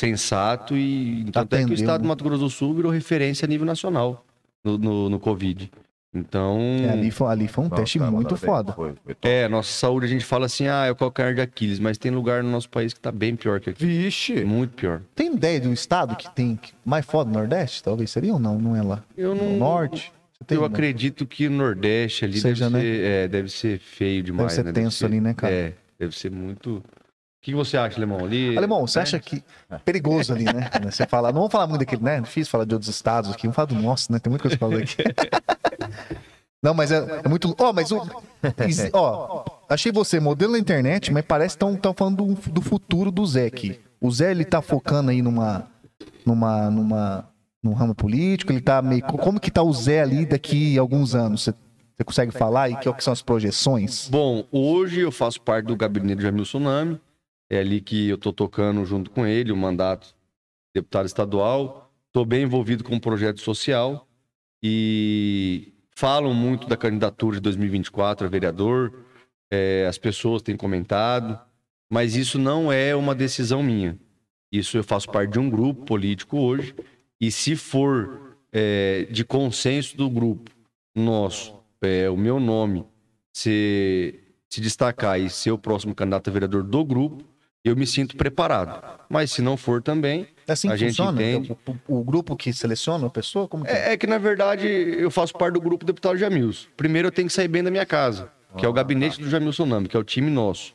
sensato 0.00 0.76
e 0.76 1.24
tanto 1.32 1.56
é 1.56 1.64
que 1.64 1.70
o 1.72 1.74
estado 1.74 2.02
do 2.02 2.08
Mato 2.08 2.22
Grosso 2.22 2.44
do 2.44 2.50
Sul 2.50 2.72
virou 2.72 2.90
referência 2.92 3.44
a 3.44 3.48
nível 3.48 3.66
nacional 3.66 4.24
no, 4.64 4.78
no, 4.78 5.08
no 5.10 5.18
Covid. 5.20 5.70
Então, 6.14 6.58
É, 6.84 6.90
ali, 6.90 7.10
foi, 7.10 7.30
ali 7.30 7.46
foi 7.46 7.64
um 7.64 7.68
Não, 7.68 7.76
teste 7.76 7.98
caras 7.98 8.14
muito 8.14 8.34
foda. 8.36 8.72
Foi, 8.72 8.94
foi 9.04 9.14
é, 9.22 9.46
nossa 9.46 9.70
saúde 9.70 10.06
a 10.06 10.08
gente 10.08 10.24
fala 10.24 10.46
assim, 10.46 10.66
ah, 10.66 10.86
é 10.86 10.90
o 10.90 10.96
calcanhar 10.96 11.34
de 11.34 11.40
Aquiles, 11.42 11.78
mas 11.78 11.98
tem 11.98 12.10
lugar 12.10 12.42
no 12.42 12.50
nosso 12.50 12.68
país 12.70 12.94
que 12.94 12.98
tá 13.00 13.12
bem 13.12 13.36
pior 13.36 13.60
que 13.60 13.70
aqui. 13.70 13.84
Vixe! 13.84 14.42
Muito 14.44 14.72
pior. 14.74 15.02
Tem 15.14 15.34
ideia 15.34 15.60
de 15.60 15.68
um 15.68 15.72
estado 15.72 16.16
que 16.16 16.28
tem 16.34 16.58
mais 16.84 17.04
foda 17.04 17.30
no 17.30 17.38
Nordeste? 17.38 17.82
Talvez 17.82 18.10
seria 18.10 18.32
ou 18.32 18.38
não? 18.38 18.58
Não 18.58 18.74
é 18.74 18.82
lá? 18.82 19.04
Eu 19.16 19.34
No 19.34 19.44
não. 19.50 19.58
Norte? 19.58 20.10
Você 20.38 20.44
tem 20.46 20.56
eu 20.56 20.62
uma- 20.62 20.68
acredito 20.68 21.26
que 21.26 21.46
o 21.46 21.50
Nordeste 21.50 22.24
ali 22.24 22.40
Seja, 22.40 22.70
deve, 22.70 22.76
né? 22.76 22.80
ser, 22.80 23.04
é, 23.04 23.28
deve 23.28 23.48
ser 23.50 23.78
feio 23.78 24.22
demais. 24.22 24.52
ser 24.52 24.64
né? 24.64 24.72
tenso 24.72 25.04
ali, 25.04 25.20
né, 25.20 25.34
cara? 25.34 25.52
É, 25.52 25.72
deve 25.98 26.16
ser 26.18 26.30
muito. 26.30 26.82
O 27.48 27.50
que 27.50 27.54
você 27.54 27.78
acha, 27.78 27.96
Alemão? 27.96 28.22
Ali, 28.22 28.58
Alemão, 28.58 28.86
você 28.86 29.00
acha 29.00 29.18
que 29.18 29.42
perigoso 29.82 30.34
ali, 30.34 30.44
né? 30.44 30.68
Você 30.84 31.06
fala, 31.06 31.28
não 31.28 31.40
vamos 31.40 31.52
falar 31.52 31.66
muito 31.66 31.80
daquele, 31.80 32.02
né? 32.02 32.18
É 32.18 32.20
difícil 32.20 32.50
falar 32.50 32.66
de 32.66 32.74
outros 32.74 32.94
estados 32.94 33.30
aqui, 33.30 33.44
vamos 33.44 33.56
falar 33.56 33.66
do 33.66 33.74
nosso, 33.74 34.12
né? 34.12 34.18
Tem 34.18 34.30
muita 34.30 34.42
coisa 34.42 34.58
pra 34.58 34.68
falar 34.68 34.82
aqui. 34.82 34.96
Não, 36.62 36.74
mas 36.74 36.90
é, 36.90 37.22
é 37.24 37.28
muito. 37.28 37.54
Ó, 37.58 37.72
mas 37.72 37.90
o. 37.90 38.02
Ó, 38.92 39.44
achei 39.68 39.92
você, 39.92 40.20
modelo 40.20 40.52
na 40.52 40.58
internet, 40.58 41.10
mas 41.10 41.24
parece 41.24 41.56
que 41.56 41.64
estão 41.64 41.94
falando 41.94 42.26
do, 42.26 42.50
do 42.50 42.60
futuro 42.60 43.10
do 43.10 43.24
Zé 43.24 43.46
aqui. 43.46 43.80
O 44.00 44.10
Zé, 44.10 44.32
ele 44.32 44.44
tá 44.44 44.60
focando 44.60 45.10
aí 45.10 45.22
numa. 45.22 45.66
numa. 46.26 46.70
numa. 46.70 47.28
num 47.62 47.72
ramo 47.72 47.94
político, 47.94 48.52
ele 48.52 48.60
tá 48.60 48.82
meio. 48.82 49.02
Como 49.04 49.40
que 49.40 49.50
tá 49.50 49.62
o 49.62 49.72
Zé 49.72 50.02
ali 50.02 50.26
daqui 50.26 50.76
a 50.76 50.80
alguns 50.80 51.14
anos? 51.14 51.44
Você, 51.44 51.54
você 51.96 52.04
consegue 52.04 52.32
falar? 52.32 52.68
E 52.68 52.76
que, 52.76 52.92
que 52.92 53.04
são 53.04 53.12
as 53.12 53.22
projeções? 53.22 54.08
Bom, 54.10 54.44
hoje 54.50 55.00
eu 55.00 55.12
faço 55.12 55.40
parte 55.40 55.66
do 55.66 55.76
gabinete 55.76 56.16
do 56.16 56.22
Jamil 56.22 56.42
Tsunami. 56.42 57.00
É 57.50 57.58
ali 57.58 57.80
que 57.80 58.08
eu 58.08 58.18
tô 58.18 58.32
tocando 58.32 58.84
junto 58.84 59.10
com 59.10 59.26
ele, 59.26 59.52
o 59.52 59.56
mandato 59.56 60.08
de 60.08 60.14
deputado 60.80 61.06
estadual. 61.06 61.92
Estou 62.06 62.24
bem 62.24 62.42
envolvido 62.42 62.84
com 62.84 62.96
o 62.96 63.00
projeto 63.00 63.40
social 63.40 64.06
e 64.62 65.72
falam 65.94 66.34
muito 66.34 66.68
da 66.68 66.76
candidatura 66.76 67.36
de 67.36 67.42
2024 67.42 68.26
a 68.26 68.30
vereador. 68.30 69.04
É, 69.50 69.86
as 69.88 69.98
pessoas 69.98 70.42
têm 70.42 70.56
comentado, 70.56 71.40
mas 71.90 72.16
isso 72.16 72.38
não 72.38 72.70
é 72.70 72.94
uma 72.94 73.14
decisão 73.14 73.62
minha. 73.62 73.98
Isso 74.52 74.76
eu 74.76 74.84
faço 74.84 75.10
parte 75.10 75.32
de 75.32 75.38
um 75.38 75.48
grupo 75.48 75.84
político 75.84 76.38
hoje 76.38 76.74
e 77.20 77.30
se 77.30 77.56
for 77.56 78.36
é, 78.52 79.06
de 79.10 79.24
consenso 79.24 79.96
do 79.96 80.08
grupo 80.08 80.50
nosso, 80.94 81.54
é, 81.82 82.08
o 82.08 82.16
meu 82.16 82.40
nome 82.40 82.84
se, 83.32 84.18
se 84.48 84.60
destacar 84.60 85.20
e 85.20 85.28
ser 85.28 85.50
o 85.50 85.58
próximo 85.58 85.94
candidato 85.94 86.28
a 86.28 86.32
vereador 86.32 86.62
do 86.62 86.84
grupo, 86.84 87.24
eu 87.64 87.76
me 87.76 87.86
sinto 87.86 88.16
preparado. 88.16 88.82
Mas 89.08 89.32
se 89.32 89.42
não 89.42 89.56
for 89.56 89.82
também, 89.82 90.26
É 90.46 90.52
assim 90.52 90.68
A 90.68 90.72
que 90.72 90.78
gente 90.78 90.88
funciona? 90.96 91.20
entende. 91.22 91.52
O, 91.66 91.72
o- 91.88 92.00
o 92.00 92.04
grupo 92.04 92.36
que 92.36 92.52
seleciona 92.52 93.06
a 93.06 93.10
pessoa? 93.10 93.46
Como 93.48 93.64
que 93.64 93.70
é, 93.70 93.92
é 93.92 93.96
que 93.96 94.06
na 94.06 94.18
verdade 94.18 94.66
eu 94.66 95.10
faço 95.10 95.32
parte 95.34 95.54
do 95.54 95.60
grupo 95.60 95.84
deputado 95.84 96.16
Jamils. 96.16 96.68
Primeiro 96.76 97.08
eu 97.08 97.12
tenho 97.12 97.28
que 97.28 97.34
sair 97.34 97.48
bem 97.48 97.62
da 97.62 97.70
minha 97.70 97.84
casa, 97.86 98.30
que 98.56 98.64
é 98.64 98.68
o 98.68 98.72
gabinete 98.72 99.20
do 99.20 99.28
Jamil 99.28 99.52
Sonami, 99.52 99.88
que 99.88 99.96
é 99.96 100.00
o 100.00 100.04
time 100.04 100.30
nosso. 100.30 100.74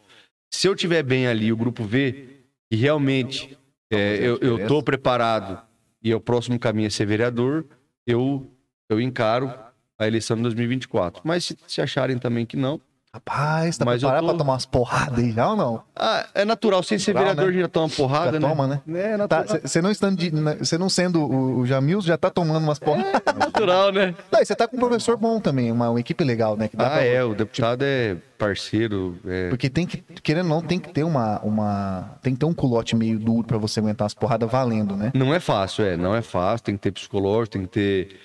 Se 0.53 0.67
eu 0.67 0.75
tiver 0.75 1.01
bem 1.03 1.25
ali, 1.27 1.51
o 1.51 1.57
grupo 1.57 1.83
vê 1.83 2.27
que 2.71 2.77
realmente 2.77 3.57
é, 3.91 4.19
eu, 4.21 4.67
tô 4.67 4.83
preparado 4.83 5.59
e 6.03 6.11
é 6.11 6.15
o 6.15 6.19
próximo 6.19 6.59
caminho 6.59 6.87
é 6.87 6.89
ser 6.91 7.05
vereador, 7.07 7.65
eu, 8.05 8.47
eu 8.89 9.01
encaro 9.01 9.51
a 9.97 10.05
eleição 10.05 10.35
de 10.37 10.43
2024. 10.43 11.21
Mas 11.23 11.45
se, 11.45 11.57
se 11.67 11.81
acharem 11.81 12.17
também 12.19 12.45
que 12.45 12.55
não, 12.57 12.79
Rapaz, 13.15 13.77
tá 13.77 13.85
Mas 13.85 14.01
preparado 14.01 14.21
tô- 14.23 14.27
pra 14.29 14.37
tomar 14.39 14.53
umas 14.53 14.65
porradas 14.65 15.19
aí 15.19 15.31
já 15.31 15.47
ou 15.47 15.55
não? 15.55 15.83
ah, 15.95 16.25
é 16.33 16.43
natural. 16.43 16.81
Sem 16.81 16.97
ser 16.97 17.13
Natural, 17.13 17.35
vereador, 17.35 17.53
né? 17.53 17.61
já 17.61 17.67
toma 17.67 17.89
porrada, 17.89 18.31
Já 18.31 18.39
né? 18.39 18.49
toma, 18.49 18.67
né? 18.67 18.81
É 18.87 19.11
Tá, 19.11 19.17
natural, 19.39 19.61
Você 19.63 19.81
não, 19.83 19.91
estando 19.91 20.17
de- 20.17 20.65
cê 20.65 20.77
não 20.79 20.89
sendo 20.89 21.21
o, 21.21 21.59
o 21.59 21.65
Jamil, 21.67 22.01
já 22.01 22.17
tá 22.17 22.31
tomando 22.31 22.63
umas 22.63 22.79
porradas. 22.79 23.21
natural, 23.37 23.91
né? 23.91 24.15
Não, 24.31 24.41
e 24.41 24.45
você 24.45 24.55
tá 24.55 24.67
com 24.67 24.77
um 24.77 24.79
professor 24.79 25.15
bom 25.15 25.39
também, 25.39 25.71
uma, 25.71 25.91
uma 25.91 25.99
equipe 25.99 26.23
legal, 26.23 26.57
né? 26.57 26.67
Que 26.67 26.75
dá 26.75 26.87
Ah, 26.87 26.89
pra- 26.89 27.03
é. 27.03 27.23
O 27.23 27.35
deputado 27.35 27.83
é 27.83 28.17
parceiro. 28.39 29.15
É... 29.27 29.49
Porque 29.49 29.69
tem 29.69 29.85
que, 29.85 29.97
querendo 30.23 30.45
ou 30.51 30.55
não, 30.55 30.61
tem 30.67 30.79
que 30.79 30.89
ter 30.91 31.03
uma, 31.03 31.39
uma. 31.43 32.17
Tem 32.23 32.33
que 32.33 32.39
ter 32.39 32.47
um 32.47 32.53
culote 32.53 32.95
meio 32.95 33.19
duro 33.19 33.45
pra 33.45 33.59
você 33.59 33.79
aguentar 33.79 34.07
as 34.07 34.15
porradas 34.15 34.49
valendo, 34.49 34.97
né? 34.97 35.11
Não 35.13 35.31
é 35.31 35.39
fácil, 35.39 35.85
é. 35.85 35.95
Não 35.95 36.15
é 36.15 36.23
fácil. 36.23 36.65
Tem 36.65 36.75
que 36.75 36.81
ter 36.81 36.91
psicológico, 36.91 37.49
tem 37.53 37.61
que 37.61 37.67
ter 37.67 38.15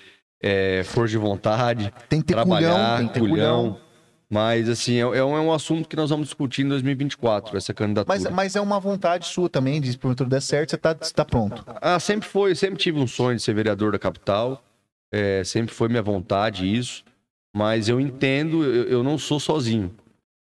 é, 0.41 0.81
força 0.83 1.11
de 1.11 1.17
vontade, 1.19 1.93
Tem 2.09 2.21
que 2.21 2.25
ter 2.27 2.33
trabalhar, 2.33 2.71
culhão, 2.73 2.97
tem 2.97 3.07
que 3.07 3.13
ter 3.13 3.19
culhão. 3.19 3.77
Mas, 4.31 4.69
assim, 4.69 4.97
é, 4.97 4.99
é 4.99 5.23
um, 5.23 5.35
é 5.35 5.41
um 5.41 5.51
assunto 5.51 5.89
que 5.89 5.95
nós 5.95 6.11
vamos 6.11 6.27
discutir 6.27 6.61
em 6.63 6.69
2024, 6.69 7.57
essa 7.57 7.73
candidatura. 7.73 8.15
Mas, 8.15 8.31
mas 8.31 8.55
é 8.55 8.61
uma 8.61 8.79
vontade 8.79 9.25
sua 9.25 9.49
também, 9.49 9.81
de 9.81 9.91
se 9.91 9.97
porventura 9.97 10.29
der 10.29 10.41
certo, 10.41 10.69
você 10.69 10.77
tá, 10.77 10.93
você 10.93 11.11
tá 11.11 11.25
pronto. 11.25 11.65
Ah, 11.81 11.99
sempre 11.99 12.29
foi. 12.29 12.53
Sempre 12.53 12.77
tive 12.77 12.99
um 12.99 13.07
sonho 13.07 13.37
de 13.37 13.41
ser 13.41 13.55
vereador 13.55 13.91
da 13.91 13.97
capital. 13.97 14.63
É, 15.11 15.43
sempre 15.43 15.73
foi 15.73 15.89
minha 15.89 16.03
vontade 16.03 16.71
isso. 16.71 17.03
Mas 17.55 17.89
eu 17.89 17.99
entendo, 17.99 18.63
eu, 18.63 18.83
eu 18.83 19.03
não 19.03 19.17
sou 19.17 19.39
sozinho. 19.39 19.95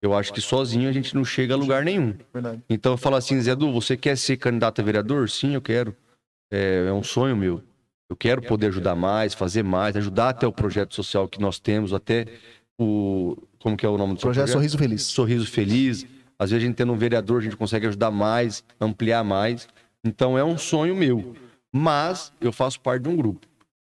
Eu 0.00 0.14
acho 0.14 0.32
que 0.32 0.40
sozinho 0.40 0.88
a 0.88 0.92
gente 0.92 1.14
não 1.14 1.24
chega 1.24 1.54
a 1.54 1.56
lugar 1.56 1.84
nenhum. 1.84 2.14
Verdade. 2.32 2.62
Então 2.70 2.92
eu 2.92 2.96
falo 2.96 3.16
assim, 3.16 3.40
Zé 3.40 3.54
Du, 3.56 3.72
você 3.72 3.96
quer 3.96 4.16
ser 4.16 4.36
candidato 4.36 4.80
a 4.80 4.84
vereador? 4.84 5.28
Sim, 5.28 5.54
eu 5.54 5.62
quero. 5.62 5.96
É, 6.52 6.86
é 6.88 6.92
um 6.92 7.02
sonho 7.02 7.36
meu. 7.36 7.62
Eu 8.08 8.16
quero 8.16 8.42
poder 8.42 8.66
ajudar 8.66 8.94
mais, 8.94 9.32
fazer 9.32 9.62
mais, 9.62 9.96
ajudar 9.96 10.30
até 10.30 10.46
o 10.46 10.52
projeto 10.52 10.94
social 10.94 11.26
que 11.26 11.40
nós 11.40 11.58
temos, 11.58 11.94
até 11.94 12.26
o. 12.78 13.36
Como 13.60 13.76
que 13.76 13.86
é 13.86 13.88
o 13.88 13.96
nome 13.96 14.14
do 14.14 14.20
seu 14.20 14.28
Projeto 14.28 14.50
Sorriso 14.50 14.78
Feliz. 14.78 15.02
Sorriso 15.02 15.46
Feliz. 15.46 16.06
Às 16.38 16.50
vezes 16.50 16.64
a 16.64 16.66
gente 16.66 16.76
tendo 16.76 16.92
um 16.92 16.96
vereador, 16.96 17.40
a 17.40 17.44
gente 17.44 17.56
consegue 17.56 17.86
ajudar 17.86 18.10
mais, 18.10 18.64
ampliar 18.80 19.22
mais. 19.22 19.68
Então 20.04 20.36
é 20.36 20.44
um 20.44 20.58
sonho 20.58 20.96
meu. 20.96 21.34
Mas 21.72 22.32
eu 22.40 22.52
faço 22.52 22.80
parte 22.80 23.04
de 23.04 23.08
um 23.08 23.16
grupo. 23.16 23.46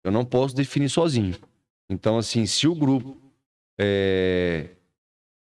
Eu 0.04 0.12
não 0.12 0.24
posso 0.24 0.54
definir 0.54 0.88
sozinho. 0.88 1.34
Então, 1.90 2.16
assim, 2.18 2.46
se 2.46 2.66
o 2.68 2.74
grupo 2.74 3.16
é, 3.78 4.70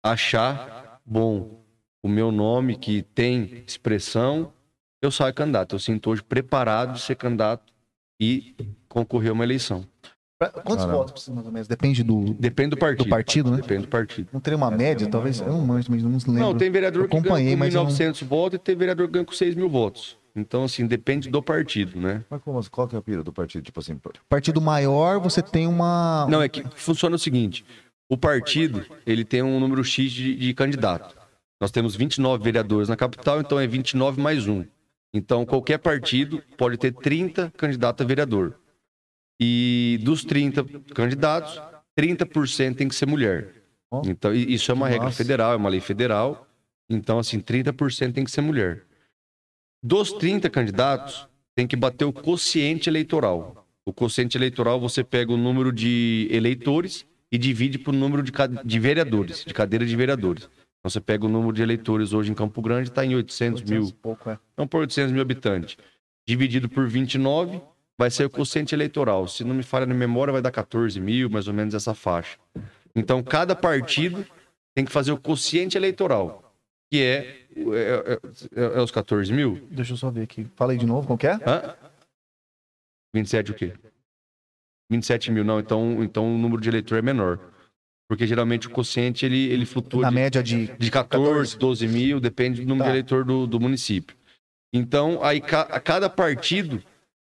achar 0.04 1.02
bom 1.06 1.62
o 2.04 2.08
meu 2.08 2.32
nome, 2.32 2.78
que 2.78 3.02
tem 3.02 3.64
expressão, 3.68 4.54
eu 5.02 5.12
saio 5.12 5.34
candidato. 5.34 5.76
Eu 5.76 5.80
sinto 5.80 6.10
hoje 6.10 6.24
preparado 6.24 6.94
de 6.94 7.02
ser 7.02 7.16
candidato 7.16 7.74
e 8.20 8.56
concorrer 8.88 9.32
a 9.32 9.34
uma 9.34 9.44
eleição. 9.44 9.88
Pra- 10.42 10.50
Quantos 10.50 10.78
Caramba. 10.78 10.98
votos 10.98 11.12
precisa 11.12 11.36
mais 11.36 11.46
ou 11.46 11.54
menos? 11.54 11.68
Depende 11.68 12.02
do, 12.02 12.34
Depende 12.34 12.72
do 12.72 12.78
partido. 12.78 13.04
do 13.04 13.10
partido, 13.12 13.52
né? 13.52 13.58
Depende 13.58 13.82
do 13.84 13.88
partido. 13.88 14.28
Não 14.34 14.39
teria 14.39 14.58
uma 14.58 14.72
média, 14.72 15.06
talvez? 15.06 15.39
Eu 15.39 15.50
não 15.50 15.62
manjo, 15.62 15.88
mas 15.92 16.02
não 16.02 16.10
lembro. 16.14 16.34
Não, 16.34 16.58
tem 16.58 16.72
vereador 16.72 17.04
Eu 17.04 17.08
que 17.10 17.20
ganha 17.20 17.56
mas 17.56 17.76
com 17.76 17.80
eu 17.80 17.84
não- 17.84 17.92
1.900 17.92 18.24
votos 18.26 18.56
e 18.56 18.60
tem 18.60 18.76
vereador 18.76 19.06
que 19.06 19.14
ganha 19.14 19.26
com 19.26 19.34
6 19.34 19.54
mil 19.54 19.70
votos. 19.70 20.18
Então, 20.36 20.64
assim, 20.64 20.88
depende 20.88 21.30
do 21.30 21.44
partido, 21.44 22.00
né? 22.00 22.24
Mas 22.28 22.42
como, 22.42 22.60
qual 22.72 22.88
que 22.88 22.96
é 22.96 22.98
a 22.98 23.02
pira 23.04 23.22
do 23.24 23.32
partido? 23.32 23.62
Tipo 23.64 23.82
assim, 23.82 23.96
Partido 24.28 24.60
maior, 24.60 25.20
você 25.20 25.44
tem 25.44 25.68
uma. 25.68 26.26
Não, 26.28 26.42
é 26.42 26.50
que 26.50 26.64
funciona 26.76 27.16
o 27.16 27.20
seguinte: 27.20 27.64
o 28.10 28.18
partido 28.18 28.84
ele 29.06 29.24
tem 29.24 29.44
um 29.44 29.60
número 29.60 29.84
X 29.84 30.12
de, 30.12 30.36
de 30.36 30.54
candidato. 30.56 31.16
Nós 31.62 31.70
temos 31.70 31.96
29 31.96 32.44
vereadores 32.44 32.89
na 32.89 32.96
capital, 32.96 33.39
então 33.42 33.60
é 33.60 33.68
29 33.68 34.20
mais 34.20 34.48
um. 34.48 34.66
Então, 35.14 35.46
qualquer 35.46 35.78
partido 35.78 36.42
pode 36.58 36.78
ter 36.78 36.92
30 36.94 37.54
candidatos 37.56 38.04
a 38.04 38.08
vereador. 38.08 38.56
E 39.42 40.00
dos 40.04 40.24
30 40.24 40.64
candidatos, 40.94 41.60
30% 42.00 42.76
tem 42.76 42.88
que 42.88 42.94
ser 42.94 43.08
mulher. 43.08 43.64
Então, 44.06 44.34
isso 44.34 44.72
é 44.72 44.74
uma 44.74 44.86
que 44.88 44.94
regra 44.94 45.12
federal, 45.12 45.54
é 45.54 45.56
uma 45.56 45.68
lei 45.68 45.82
federal. 45.82 46.48
Então, 46.89 47.18
assim, 47.18 47.39
30% 47.39 48.14
tem 48.14 48.24
que 48.24 48.30
ser 48.30 48.42
mulher. 48.42 48.84
Dos 49.84 50.14
30 50.14 50.48
candidatos, 50.50 51.28
tem 51.56 51.68
que 51.68 51.76
bater 51.76 52.06
o 52.06 52.14
quociente 52.14 52.89
eleitoral. 52.89 53.68
O 53.86 53.92
quociente 53.92 54.38
eleitoral 54.38 54.80
você 54.80 55.04
pega 55.04 55.34
o 55.34 55.38
número 55.38 55.72
de 55.72 56.28
eleitores 56.32 57.06
e 57.32 57.38
divide 57.38 57.80
por 57.80 57.94
número 57.94 58.22
de, 58.22 58.32
de 58.64 58.80
vereadores, 58.80 59.44
de 59.44 59.54
cadeira 59.54 59.86
de 59.86 59.96
vereadores. 59.96 60.44
Então 60.80 60.89
você 60.89 61.02
pega 61.02 61.26
o 61.26 61.30
número 61.30 61.54
de 61.54 61.62
eleitores 61.62 62.14
hoje 62.14 62.32
em 62.32 62.36
Campo 62.36 62.62
Grande, 62.62 62.89
está 62.89 63.06
em 63.06 63.16
800 63.16 63.64
mil. 63.64 63.92
Pouco, 64.02 64.30
é. 64.30 64.38
Por 64.68 64.82
800 64.82 65.12
mil 65.12 65.22
habitantes, 65.22 65.78
dividido 66.28 66.70
por 66.70 66.88
29, 66.88 67.62
vai 68.02 68.10
ser 68.10 68.26
o 68.26 68.30
quociente 68.32 68.74
eleitoral. 68.74 69.28
Se 69.28 69.43
não 69.43 69.54
me 69.54 69.62
falha 69.62 69.86
na 69.86 69.93
memória, 69.93 70.32
vai 70.34 70.41
dar 70.41 70.49
14 70.49 70.99
mil, 70.99 71.30
mais 71.30 71.47
ou 71.47 71.54
menos 71.54 71.76
essa 71.76 71.93
faixa. 71.93 72.36
Então, 72.95 73.22
cada 73.22 73.56
partido 73.56 74.26
tem 74.76 74.84
que 74.84 74.91
fazer 74.91 75.12
o 75.12 75.20
quociente 75.20 75.78
eleitoral, 75.78 76.52
que 76.91 76.99
é, 76.99 77.45
é, 77.56 78.20
é- 78.56 78.78
é 78.78 78.82
os 78.82 78.89
14 78.89 79.32
mil? 79.32 79.68
Deixa 79.70 79.93
eu 79.93 79.97
só 79.97 80.10
ver 80.10 80.24
aqui. 80.24 80.47
Fala 80.56 80.72
aí 80.72 80.80
de 80.80 80.86
novo, 80.88 81.06
como 81.06 81.20
que 81.20 81.28
é? 81.28 81.34
Hã? 81.45 81.76
27 83.14 83.52
o 83.52 83.54
quê? 83.54 83.74
27 84.91 85.32
mil, 85.32 85.43
não. 85.43 85.60
Então, 85.60 86.04
então 86.04 86.34
o 86.34 86.38
número 86.39 86.60
de 86.60 86.70
eleitor 86.70 86.97
é 86.97 87.04
menor. 87.04 87.38
Porque 88.10 88.26
geralmente 88.26 88.66
o 88.68 88.72
quociente 88.72 89.28
ele, 89.28 89.45
ele 89.52 89.66
flutua 89.66 90.02
Na 90.02 90.10
de, 90.10 90.16
média 90.16 90.41
de. 90.41 90.68
de 90.76 90.89
14, 90.91 91.56
12 91.56 91.88
mil, 91.88 92.20
depende 92.20 92.62
do 92.62 92.68
número 92.68 92.86
Tá. 92.86 92.91
de 92.91 92.97
eleitor 92.97 93.24
do, 93.24 93.45
do 93.45 93.60
município. 93.60 94.18
Então, 94.74 95.24
aí 95.24 95.39
ca- 95.39 95.68
a 95.70 95.80
cada 95.80 96.10
partido 96.10 96.82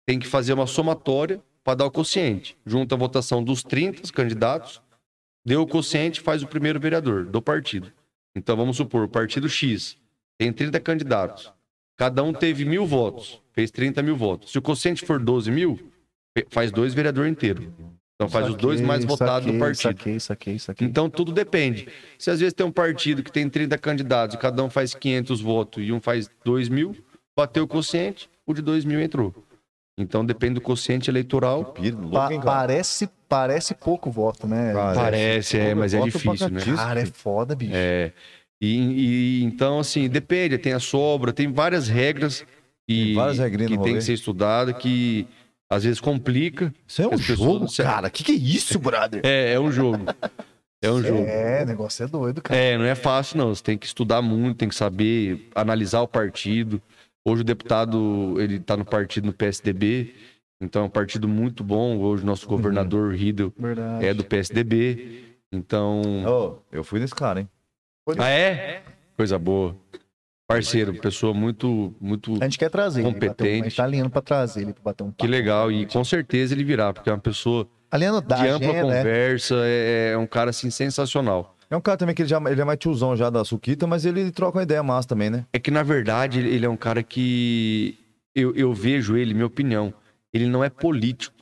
tem 0.06 0.20
que 0.20 0.28
fazer 0.28 0.54
uma 0.54 0.68
somatória 0.68 1.42
para 1.64 1.76
dar 1.76 1.86
o 1.86 1.92
quociente. 1.92 2.58
Junta 2.66 2.96
a 2.96 2.98
votação 2.98 3.44
dos 3.44 3.64
30 3.64 4.12
candidatos, 4.12 4.82
deu 5.46 5.62
o 5.62 5.68
quociente, 5.68 6.22
faz 6.22 6.44
o 6.44 6.48
primeiro 6.48 6.80
vereador 6.80 7.26
do 7.26 7.42
partido. 7.42 7.92
Então, 8.36 8.58
vamos 8.58 8.78
supor, 8.78 9.04
o 9.04 9.10
partido 9.10 9.48
X 9.48 9.98
tem 10.38 10.52
30 10.52 10.80
candidatos. 10.80 11.54
Cada 11.96 12.24
um 12.24 12.34
teve 12.34 12.66
mil 12.66 12.86
votos, 12.86 13.42
fez 13.54 13.70
30 13.70 14.02
mil 14.02 14.16
votos. 14.16 14.52
Se 14.52 14.58
o 14.58 14.62
quociente 14.62 15.06
for 15.06 15.20
12 15.20 15.52
mil, 15.52 15.80
faz 16.50 16.72
dois 16.72 16.94
vereador 16.94 17.28
inteiro. 17.28 17.72
Então, 18.16 18.30
faz 18.30 18.50
os 18.50 18.56
dois 18.56 18.80
mais 18.80 19.04
votados 19.04 19.52
do 19.52 19.58
partido. 19.60 19.98
Saquei, 19.98 20.20
saquei, 20.20 20.60
saquei. 20.60 20.88
Então 20.88 21.10
tudo 21.10 21.32
depende. 21.32 21.88
Se 22.18 22.32
às 22.32 22.40
vezes 22.40 22.54
tem 22.54 22.66
um 22.66 22.72
partido 22.72 23.22
que 23.22 23.32
tem 23.32 23.50
30 23.50 23.78
candidatos 23.78 24.36
e 24.36 24.40
cada 24.40 24.64
um 24.64 24.70
faz 24.70 24.94
500 24.94 25.42
votos 25.42 25.84
e 25.84 25.92
um 25.92 26.00
faz 26.00 26.30
2 26.44 26.70
mil, 26.70 26.96
bateu 27.36 27.64
o 27.64 27.68
quociente, 27.68 28.30
o 28.46 28.54
de 28.54 28.62
2 28.62 28.86
mil 28.86 29.00
entrou. 29.00 29.34
Então 29.98 30.26
depende 30.26 30.56
do 30.56 30.62
quociente 30.62 31.10
eleitoral. 31.10 31.66
Piro, 31.66 31.98
louco, 32.02 32.12
Pa- 32.14 32.40
parece, 32.42 33.08
parece 33.30 33.76
pouco 33.76 34.10
voto, 34.10 34.48
né? 34.48 34.74
Parece. 34.74 35.00
Parece, 35.00 35.58
é, 35.60 35.76
mas 35.76 35.94
é 35.94 36.02
difícil, 36.02 36.50
né? 36.50 36.62
Cara, 36.76 37.02
é 37.02 37.06
foda, 37.06 37.56
bicho. 37.56 37.74
É. 37.76 38.12
E, 38.62 38.78
e- 38.78 39.44
então, 39.44 39.80
assim, 39.80 40.10
depende, 40.10 40.58
tem 40.58 40.74
a 40.74 40.80
sobra, 40.80 41.32
tem 41.32 41.52
várias 41.52 41.88
regras 41.88 42.44
e, 42.88 43.06
Tem 43.08 43.14
várias 43.16 43.38
regrinhas 43.38 43.72
que 43.72 43.78
tem 43.84 43.94
que 43.96 44.02
ser 44.02 44.14
estudada, 44.14 44.74
que 44.74 45.28
às 45.70 45.84
vezes 45.84 46.00
complica. 46.00 46.74
Isso 46.88 47.02
é 47.02 47.08
um 47.08 47.12
pessoas 47.12 47.38
jogo, 47.38 47.68
se- 47.68 47.84
cara. 47.84 48.10
Que 48.10 48.24
que 48.24 48.32
é 48.32 48.36
isso, 48.36 48.80
brother? 48.80 49.22
É, 49.24 49.54
é 49.54 49.60
um 49.60 49.72
jogo. 49.72 50.06
É 50.82 50.90
um 50.90 51.02
jogo. 51.04 51.24
É, 51.28 51.62
o 51.64 51.66
negócio 51.68 52.04
é 52.04 52.08
doido, 52.08 52.42
cara. 52.42 52.60
É, 52.60 52.78
não 52.78 52.86
é 52.86 52.96
fácil, 52.96 53.38
não. 53.38 53.54
Você 53.54 53.62
tem 53.62 53.78
que 53.78 53.86
estudar 53.86 54.22
muito, 54.24 54.58
tem 54.58 54.70
que 54.70 54.76
saber 54.76 55.50
analisar 55.54 56.02
o 56.02 56.08
partido. 56.08 56.82
Hoje 57.26 57.42
o 57.42 57.46
deputado, 57.46 58.36
ele 58.40 58.60
tá 58.60 58.76
no 58.76 58.84
partido 58.84 59.26
no 59.28 59.34
PSDB, 59.34 60.14
então 60.62 60.84
é 60.84 60.86
um 60.86 60.90
partido 60.90 61.28
muito 61.28 61.64
bom. 61.64 61.98
Hoje 62.00 62.24
o 62.24 62.26
nosso 62.26 62.46
governador 62.48 63.14
Riedel 63.14 63.54
Verdade. 63.58 64.06
é 64.06 64.14
do 64.14 64.24
PSDB. 64.26 65.24
Então. 65.52 66.02
Ô, 66.26 66.58
eu 66.72 66.84
fui 66.84 67.00
nesse 67.00 67.16
cara, 67.16 67.40
hein? 67.40 67.50
Ah, 68.18 68.30
é? 68.30 68.84
Coisa 69.16 69.40
boa. 69.40 69.76
Parceiro, 70.46 70.94
pessoa 70.96 71.34
muito, 71.34 71.96
muito. 72.02 72.34
A 72.42 72.44
gente 72.44 72.60
quer 72.60 72.70
trazer 72.70 73.00
ele. 73.02 73.12
bater 73.12 73.26
um- 73.26 73.30
Competente. 73.30 73.62
A 73.62 73.64
gente 73.70 73.76
tá 73.78 73.84
alinhando 73.86 74.10
pra 74.10 74.22
trazer 74.22 74.62
ele, 74.64 74.74
pra 74.74 74.84
bater 74.84 75.04
um 75.04 75.12
Que 75.12 75.18
papo. 75.20 75.32
legal. 75.32 75.72
E 75.72 75.86
com 75.86 76.04
certeza 76.04 76.54
ele 76.54 76.66
virá, 76.66 76.92
porque 76.92 77.10
é 77.10 77.14
uma 77.14 77.20
pessoa 77.20 77.66
Alinhando 77.90 78.20
da 78.22 78.36
de 78.36 78.48
ampla 78.50 78.70
agenda, 78.70 78.88
né? 78.90 78.98
conversa, 78.98 79.56
é, 79.64 80.12
é 80.14 80.18
um 80.18 80.28
cara 80.28 80.50
assim 80.50 80.70
sensacional. 80.70 81.53
É 81.74 81.76
um 81.76 81.82
cara 81.82 81.98
também 81.98 82.14
que 82.14 82.22
ele, 82.22 82.30
já, 82.30 82.40
ele 82.52 82.62
é 82.62 82.64
mais 82.64 82.78
tiozão 82.78 83.18
já 83.18 83.32
da 83.32 83.44
Suquita, 83.44 83.88
mas 83.88 84.06
ele 84.06 84.30
troca 84.30 84.60
uma 84.60 84.64
ideia 84.64 84.84
massa 84.84 85.08
também, 85.08 85.32
né? 85.32 85.44
É 85.52 85.58
que, 85.58 85.72
na 85.72 85.82
verdade, 85.82 86.40
ele 86.40 86.64
é 86.64 86.70
um 86.70 86.78
cara 86.78 87.02
que. 87.02 87.98
Eu, 88.36 88.54
eu 88.54 88.72
vejo 88.76 89.18
ele, 89.18 89.34
minha 89.34 89.48
opinião. 89.48 89.92
Ele 90.32 90.46
não 90.46 90.64
é 90.64 90.70
político. 90.70 91.36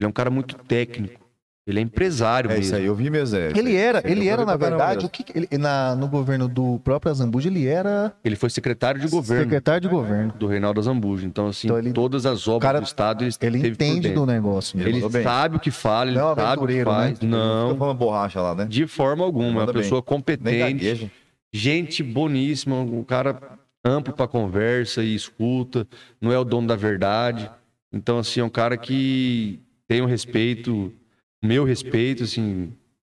Ele 0.00 0.06
é 0.06 0.08
um 0.08 0.12
cara 0.12 0.28
muito 0.28 0.56
técnico. 0.56 1.25
Ele 1.66 1.80
é 1.80 1.82
empresário 1.82 2.48
É 2.48 2.54
mesmo. 2.54 2.62
isso 2.64 2.76
aí, 2.76 2.84
eu 2.84 2.94
vi 2.94 3.10
mesmo. 3.10 3.36
É, 3.36 3.50
Ele 3.56 3.74
era, 3.74 4.00
ele 4.08 4.28
eu 4.28 4.32
era, 4.32 4.44
na 4.44 4.56
verdade, 4.56 5.04
o 5.04 5.08
que 5.08 5.24
ele, 5.34 5.48
na, 5.58 5.96
no 5.96 6.06
governo 6.06 6.46
do 6.46 6.78
próprio 6.78 7.10
Azambuja, 7.10 7.48
ele 7.48 7.66
era 7.66 8.12
Ele 8.24 8.36
foi 8.36 8.48
secretário 8.50 9.00
de 9.00 9.08
governo 9.08 9.42
secretário 9.44 9.80
de 9.80 9.88
governo. 9.88 10.32
do 10.38 10.46
Reinaldo 10.46 10.78
Azambuja. 10.78 11.26
Então, 11.26 11.48
assim, 11.48 11.66
Então, 11.66 11.76
ele- 11.78 11.92
todas 11.92 12.24
as 12.24 12.46
obras 12.46 12.62
cara- 12.62 12.80
do 12.80 12.84
Estado 12.86 13.24
ele, 13.24 13.34
Ele 13.58 13.68
entende 13.68 14.10
do 14.10 14.24
negócio. 14.24 14.78
Ele 14.80 14.98
Ele 14.98 15.08
bem. 15.08 15.24
sabe 15.24 15.56
o 15.56 15.60
que 15.60 15.72
fala, 15.72 16.10
ele 16.10 16.20
Não 16.20 16.30
é 16.30 16.34
sabe 16.36 16.40
o 16.40 16.44
que 16.44 16.50
aventureiro, 16.52 16.90
faz. 16.90 17.08
né? 17.10 17.14
Fica 17.16 17.26
Não, 17.26 17.76
falando 17.76 17.98
borracha 17.98 18.40
lá, 18.40 18.54
né? 18.54 18.64
de 18.66 18.86
forma 18.86 19.24
alguma. 19.24 19.48
É 19.48 19.64
uma 19.64 19.66
bem. 19.66 19.82
pessoa 19.82 19.98
Nem 19.98 20.04
competente, 20.06 21.10
gente 21.52 22.00
boníssima, 22.04 22.76
um 22.76 23.02
cara 23.02 23.40
amplo 23.84 24.14
para 24.14 24.28
conversa 24.28 25.02
e 25.02 25.16
escuta, 25.16 25.84
não 26.20 26.30
é 26.32 26.38
o 26.38 26.44
dono 26.44 26.68
da 26.68 26.76
verdade. 26.76 27.50
Então, 27.92 28.18
assim, 28.18 28.38
é 28.38 28.44
um 28.44 28.48
cara 28.48 28.76
que 28.76 29.58
tem 29.88 30.00
um 30.00 30.06
respeito, 30.06 30.92
meu 31.44 31.64
respeito, 31.64 32.24
assim, 32.24 32.72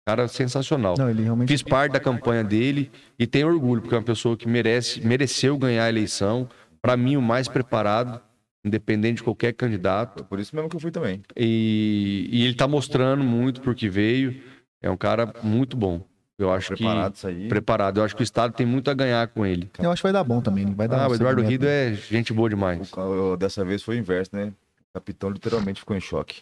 cara 0.07 0.27
sensacional. 0.27 0.95
Não, 0.97 1.09
ele 1.09 1.23
realmente 1.23 1.49
Fiz 1.49 1.61
parte 1.61 1.93
da 1.93 1.99
campanha 1.99 2.43
dele 2.43 2.91
e 3.17 3.25
tenho 3.27 3.47
orgulho, 3.47 3.81
porque 3.81 3.95
é 3.95 3.97
uma 3.97 4.03
pessoa 4.03 4.35
que 4.37 4.47
merece, 4.47 5.05
mereceu 5.05 5.57
ganhar 5.57 5.85
a 5.85 5.89
eleição. 5.89 6.47
Para 6.81 6.97
mim, 6.97 7.15
o 7.15 7.21
mais 7.21 7.47
preparado, 7.47 8.19
independente 8.65 9.17
de 9.17 9.23
qualquer 9.23 9.53
candidato. 9.53 10.23
Por 10.25 10.39
isso 10.39 10.55
mesmo 10.55 10.69
que 10.69 10.75
eu 10.75 10.79
fui 10.79 10.91
também. 10.91 11.21
E, 11.37 12.27
e 12.31 12.45
ele 12.45 12.55
tá 12.55 12.67
mostrando 12.67 13.23
muito 13.23 13.61
porque 13.61 13.87
veio. 13.89 14.41
É 14.81 14.89
um 14.89 14.97
cara 14.97 15.31
muito 15.43 15.77
bom. 15.77 16.01
Eu 16.39 16.51
acho 16.51 16.69
Preparado 16.69 17.11
que. 17.11 17.17
isso 17.19 17.27
aí. 17.27 17.47
Preparado. 17.47 17.99
Eu 17.99 18.03
acho 18.03 18.15
que 18.15 18.23
o 18.23 18.23
Estado 18.23 18.51
tem 18.53 18.65
muito 18.65 18.89
a 18.89 18.95
ganhar 18.95 19.27
com 19.27 19.45
ele. 19.45 19.69
Eu 19.77 19.91
acho 19.91 20.01
que 20.01 20.07
vai 20.07 20.13
dar 20.13 20.23
bom 20.23 20.41
também. 20.41 20.65
Vai 20.73 20.87
dar 20.87 21.03
Ah, 21.03 21.07
um 21.07 21.11
o 21.11 21.13
Eduardo. 21.13 21.43
Rido 21.43 21.67
é 21.67 21.93
gente 21.93 22.33
boa 22.33 22.49
demais. 22.49 22.91
O 22.97 23.37
dessa 23.37 23.63
vez 23.63 23.83
foi 23.83 23.97
o 23.97 23.99
inverso, 23.99 24.31
né? 24.35 24.47
O 24.89 24.93
capitão 24.95 25.29
literalmente 25.29 25.79
ficou 25.81 25.95
em 25.95 25.99
choque. 25.99 26.41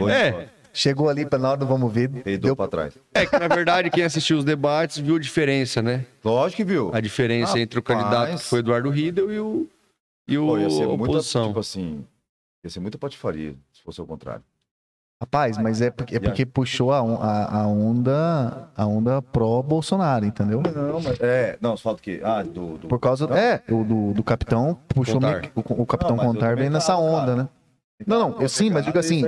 Em 0.00 0.10
É. 0.10 0.48
Chegou 0.72 1.08
ali 1.08 1.26
pra 1.26 1.38
na 1.38 1.50
hora 1.50 1.58
do 1.58 1.66
vamos 1.66 1.92
ver. 1.92 2.08
Peidou 2.08 2.48
Deu 2.50 2.56
pra 2.56 2.68
trás. 2.68 2.96
É 3.12 3.26
que, 3.26 3.36
na 3.38 3.48
verdade, 3.48 3.90
quem 3.90 4.04
assistiu 4.04 4.38
os 4.38 4.44
debates 4.44 4.98
viu 4.98 5.16
a 5.16 5.18
diferença, 5.18 5.82
né? 5.82 6.04
Lógico 6.24 6.58
que 6.58 6.64
viu. 6.64 6.90
A 6.94 7.00
diferença 7.00 7.58
entre 7.58 7.78
o 7.78 7.82
candidato 7.82 8.36
que 8.36 8.44
foi 8.44 8.60
Eduardo 8.60 8.88
Riedel 8.90 9.32
e 9.32 9.40
o, 9.40 9.66
e 10.28 10.38
o 10.38 10.46
Pô, 10.46 10.58
ia 10.58 10.70
ser 10.70 10.86
muita, 10.86 11.04
oposição. 11.04 11.48
tipo 11.48 11.58
assim, 11.58 12.04
ia 12.62 12.70
ser 12.70 12.78
muita 12.80 12.96
patifaria 12.98 13.54
se 13.72 13.82
fosse 13.82 14.00
o 14.00 14.06
contrário. 14.06 14.42
Rapaz, 15.20 15.58
mas 15.58 15.80
é 15.80 15.90
porque, 15.90 16.14
é 16.14 16.20
porque 16.20 16.46
puxou 16.46 16.92
a, 16.92 16.98
a, 17.00 17.62
a 17.62 17.66
onda 17.66 18.68
a 18.76 18.86
onda 18.86 19.20
pró-Bolsonaro, 19.20 20.24
entendeu? 20.24 20.62
Não, 20.62 21.00
mas... 21.00 21.18
É, 21.20 21.58
não, 21.60 21.76
você 21.76 21.82
fala 21.82 21.96
do 21.96 22.02
quê? 22.02 22.20
Ah, 22.22 22.44
do... 22.44 22.78
do... 22.78 22.86
Por 22.86 23.00
causa 23.00 23.26
Não. 23.26 23.36
é, 23.36 23.60
o 23.68 23.82
do, 23.82 24.12
do 24.14 24.22
capitão 24.22 24.78
puxou 24.86 25.20
meio 25.20 25.40
que- 25.40 25.50
o, 25.56 25.82
o 25.82 25.84
capitão 25.86 26.14
Não, 26.14 26.24
mas 26.24 26.26
Contar 26.34 26.54
veio 26.54 26.70
nessa 26.70 26.96
onda, 26.96 27.26
cara. 27.32 27.36
né? 27.42 27.48
Não, 28.06 28.30
não, 28.30 28.40
eu 28.40 28.48
sim, 28.48 28.70
mas 28.70 28.84
digo 28.84 28.96
assim, 28.98 29.24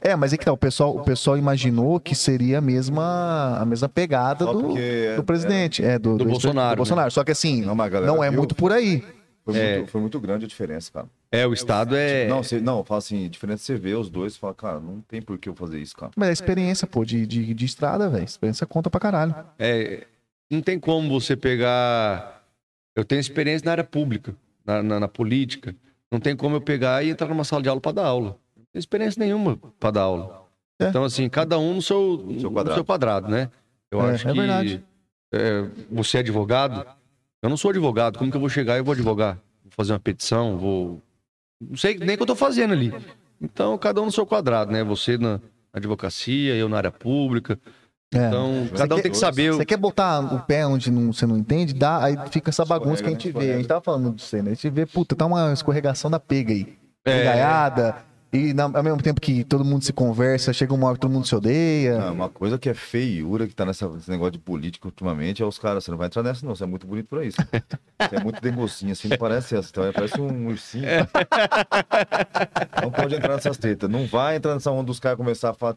é, 0.00 0.16
mas 0.16 0.32
é 0.32 0.36
que 0.36 0.44
tá, 0.44 0.52
o 0.52 0.56
pessoal, 0.56 0.96
o 0.96 1.04
pessoal 1.04 1.38
imaginou 1.38 2.00
que 2.00 2.14
seria 2.14 2.58
a 2.58 2.60
mesma 2.60 3.56
a 3.60 3.64
mesma 3.64 3.88
pegada 3.88 4.44
do, 4.46 4.76
é- 4.76 5.14
do 5.14 5.22
presidente, 5.22 5.84
é, 5.84 5.96
do, 5.98 6.16
Do 6.16 6.24
ex- 6.24 6.30
Bolsonaro, 6.32 6.68
né? 6.70 6.74
do 6.74 6.78
Bolsonaro. 6.78 7.10
Só 7.12 7.22
que 7.22 7.30
assim, 7.30 7.62
Não, 7.62 7.74
mas 7.74 7.86
a 7.86 7.88
galera 7.90 8.12
não 8.12 8.22
é 8.24 8.28
viu. 8.30 8.38
muito 8.40 8.54
por 8.54 8.72
aí. 8.72 9.04
Foi, 9.44 9.56
É. 9.56 9.76
muito, 9.78 9.90
foi 9.90 10.00
muito 10.00 10.20
grande 10.20 10.44
a 10.44 10.48
diferença, 10.48 10.90
cara. 10.92 11.06
É, 11.32 11.46
o 11.46 11.52
Estado 11.52 11.94
é. 11.96 12.26
Não, 12.26 12.42
você, 12.42 12.60
não, 12.60 12.84
fala 12.84 12.98
assim, 12.98 13.28
diferente 13.28 13.62
você 13.62 13.76
vê 13.76 13.94
os 13.94 14.10
dois 14.10 14.34
e 14.34 14.38
fala, 14.38 14.54
cara, 14.54 14.80
não 14.80 15.00
tem 15.06 15.22
por 15.22 15.38
que 15.38 15.48
eu 15.48 15.54
fazer 15.54 15.78
isso, 15.80 15.96
cara. 15.96 16.10
Mas 16.16 16.28
a 16.28 16.32
experiência, 16.32 16.86
pô, 16.88 17.04
de, 17.04 17.24
de, 17.26 17.54
de 17.54 17.64
estrada, 17.64 18.08
velho. 18.08 18.24
Experiência 18.24 18.66
conta 18.66 18.90
pra 18.90 19.00
caralho. 19.00 19.34
É, 19.58 20.04
não 20.50 20.60
tem 20.60 20.78
como 20.80 21.08
você 21.08 21.36
pegar. 21.36 22.42
Eu 22.96 23.04
tenho 23.04 23.20
experiência 23.20 23.64
na 23.64 23.70
área 23.70 23.84
pública, 23.84 24.34
na, 24.66 24.82
na- 24.82 25.00
na 25.00 25.08
política. 25.08 25.74
Não 26.10 26.18
tem 26.20 26.36
como 26.36 26.56
eu 26.56 26.60
pegar 26.60 27.04
e 27.04 27.10
entrar 27.10 27.28
numa 27.28 27.44
sala 27.44 27.62
de 27.62 27.68
aula 27.68 27.80
para 27.80 27.92
dar 27.92 28.06
aula. 28.06 28.36
Não 28.56 28.64
tenho 28.72 28.80
experiência 28.80 29.20
nenhuma 29.22 29.56
para 29.78 29.90
dar 29.92 30.02
aula. 30.02 30.46
É. 30.80 30.88
Então, 30.88 31.04
assim, 31.04 31.28
cada 31.28 31.58
um 31.58 31.74
no 31.74 31.82
seu, 31.82 32.16
no 32.26 32.40
seu 32.40 32.50
quadrado. 32.50 32.74
seu 32.74 32.84
quadrado, 32.84 33.28
né? 33.28 33.50
Eu 33.90 34.00
É, 34.02 34.10
acho 34.12 34.28
é 34.28 34.32
que. 34.32 34.38
verdade. 34.38 34.84
é, 35.32 35.66
você 35.90 36.16
é 36.16 36.20
advogado? 36.20 36.84
Eu 37.42 37.48
não 37.50 37.56
sou 37.56 37.70
advogado. 37.70 38.18
Como 38.18 38.30
que 38.30 38.36
eu 38.36 38.40
vou 38.40 38.48
chegar 38.50 38.78
e 38.78 38.82
vou 38.82 38.92
advogar? 38.92 39.34
Vou 39.62 39.72
fazer 39.72 39.92
uma 39.92 40.00
petição? 40.00 40.56
Vou. 40.58 41.00
Não 41.60 41.76
sei 41.76 41.96
nem 41.98 42.14
o 42.14 42.16
que 42.16 42.22
eu 42.22 42.26
tô 42.26 42.34
fazendo 42.36 42.72
ali. 42.72 42.92
Então, 43.40 43.76
cada 43.78 44.00
um 44.02 44.06
no 44.06 44.12
seu 44.12 44.26
quadrado, 44.26 44.72
né? 44.72 44.82
Você 44.84 45.16
na 45.18 45.40
advocacia, 45.72 46.54
eu 46.56 46.68
na 46.68 46.76
área 46.78 46.90
pública. 46.90 47.58
É. 48.12 48.26
Então, 48.26 48.64
Você 48.64 48.76
cada 48.76 48.94
um 48.94 48.98
quer- 48.98 49.02
tem 49.02 49.12
que 49.12 49.18
saber. 49.18 49.50
o- 49.52 49.56
Você 49.56 49.64
quer 49.64 49.76
botar 49.76 50.20
o 50.34 50.40
pé 50.40 50.66
onde 50.66 50.90
não- 50.90 51.12
você 51.12 51.26
não 51.26 51.36
entende, 51.38 51.72
dá, 51.72 52.02
aí 52.02 52.16
fica 52.30 52.50
essa 52.50 52.64
bagunça 52.64 53.02
que 53.02 53.08
a 53.08 53.12
gente 53.12 53.28
Escorrega, 53.28 53.38
vê. 53.40 53.46
né? 53.52 53.54
A 53.54 53.58
gente 53.58 53.68
tava 53.68 53.80
falando 53.80 54.14
de 54.16 54.22
você, 54.22 54.42
né? 54.42 54.50
A 54.50 54.54
gente 54.54 54.68
vê, 54.70 54.84
puta, 54.84 55.14
tá 55.14 55.26
uma 55.26 55.52
escorregação 55.52 56.10
da 56.10 56.18
pega 56.18 56.52
aí. 56.52 56.76
É. 57.04 57.18
Pegaiada, 57.18 57.96
E 58.32 58.54
na- 58.54 58.70
ao 58.72 58.82
mesmo 58.84 59.02
tempo 59.02 59.20
que 59.20 59.42
todo 59.42 59.64
mundo 59.64 59.82
se 59.84 59.92
conversa, 59.92 60.52
chega 60.52 60.72
uma 60.72 60.86
hora 60.86 60.94
que 60.94 61.00
todo 61.00 61.10
mundo 61.10 61.26
se 61.26 61.34
odeia. 61.34 61.98
Não, 61.98 62.12
uma 62.14 62.28
coisa 62.28 62.60
que 62.60 62.68
é 62.68 62.74
feiura 62.74 63.44
que 63.44 63.52
tá 63.56 63.64
nessa, 63.66 63.88
nesse 63.88 64.08
negócio 64.08 64.30
de 64.30 64.38
política 64.38 64.86
ultimamente 64.86 65.42
é 65.42 65.44
os 65.44 65.58
caras, 65.58 65.82
você 65.82 65.90
não 65.90 65.98
vai 65.98 66.06
entrar 66.06 66.22
nessa 66.22 66.46
não, 66.46 66.54
você 66.54 66.62
é 66.62 66.66
muito 66.68 66.86
bonito 66.86 67.08
pra 67.08 67.24
isso. 67.24 67.38
Você 67.42 68.14
é 68.16 68.20
muito 68.22 68.40
dengocinho, 68.40 68.92
assim, 68.92 69.08
não 69.08 69.16
parece 69.18 69.56
essa, 69.56 69.68
então, 69.70 69.92
parece 69.92 70.20
um 70.20 70.46
ursinho. 70.46 70.84
Não 72.80 72.90
pode 72.92 73.16
entrar 73.16 73.34
nessas 73.34 73.56
tretas, 73.58 73.90
não 73.90 74.06
vai 74.06 74.36
entrar 74.36 74.54
nessa 74.54 74.70
onda 74.70 74.84
dos 74.84 75.00
caras 75.00 75.16
começar 75.18 75.50
a 75.50 75.74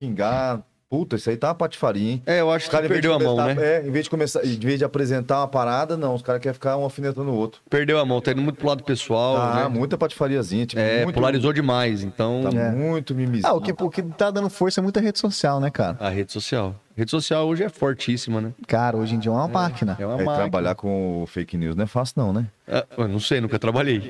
xingar. 0.00 0.62
Puta, 0.88 1.16
isso 1.16 1.28
aí 1.28 1.36
tá 1.36 1.48
uma 1.48 1.54
patifaria, 1.56 2.12
hein? 2.12 2.22
É, 2.24 2.40
eu 2.40 2.50
acho 2.50 2.66
Os 2.70 2.70
que 2.80 2.88
perdeu 2.88 3.12
a 3.12 3.18
mão, 3.18 3.36
né? 3.36 3.56
É, 3.58 3.84
em 3.84 3.90
vez 3.90 4.04
de 4.04 4.10
começar, 4.10 4.44
em 4.46 4.56
vez 4.56 4.78
de 4.78 4.84
apresentar 4.84 5.38
uma 5.40 5.48
parada, 5.48 5.96
não, 5.96 6.14
os 6.14 6.22
caras 6.22 6.40
querem 6.40 6.54
ficar 6.54 6.76
um 6.76 6.84
alfinetando 6.84 7.28
o 7.28 7.34
outro. 7.34 7.60
Perdeu 7.68 7.98
a 7.98 8.04
mão, 8.04 8.20
tá 8.20 8.30
indo 8.30 8.40
muito 8.40 8.56
pro 8.56 8.68
lado 8.68 8.84
pessoal, 8.84 9.36
Ah, 9.36 9.54
né? 9.68 9.68
muita 9.68 9.98
patifariazinha, 9.98 10.64
tipo, 10.64 10.80
É, 10.80 11.02
muito, 11.02 11.16
polarizou 11.16 11.52
demais, 11.52 12.04
então 12.04 12.42
Tá 12.50 12.56
É. 12.56 12.70
muito 12.70 13.16
mimizinho. 13.16 13.52
Ah, 13.52 13.56
o 13.56 13.60
que, 13.60 13.72
o 13.72 13.90
que 13.90 14.00
tá 14.00 14.30
dando 14.30 14.48
força 14.48 14.80
é 14.80 14.82
muita 14.82 15.00
rede 15.00 15.18
social, 15.18 15.58
né, 15.58 15.70
cara? 15.70 15.96
a 15.98 16.08
rede 16.08 16.30
social. 16.32 16.76
A 16.96 16.98
rede 17.00 17.10
social 17.10 17.48
hoje 17.48 17.64
é 17.64 17.68
fortíssima, 17.68 18.40
né? 18.40 18.52
Cara, 18.68 18.96
hoje 18.96 19.16
em 19.16 19.18
dia 19.18 19.30
é 19.32 19.34
uma 19.34 19.48
máquina. 19.48 19.96
É 19.98 20.06
uma 20.06 20.14
É, 20.14 20.24
máquina. 20.24 20.36
trabalhar 20.36 20.76
com 20.76 21.24
fake 21.26 21.56
news 21.56 21.74
não 21.74 21.82
é 21.82 21.86
fácil 21.88 22.14
não, 22.18 22.32
né? 22.32 22.46
Ah, 22.68 22.86
eu 22.96 23.08
não 23.08 23.18
sei, 23.18 23.40
nunca 23.40 23.58
trabalhei. 23.58 24.08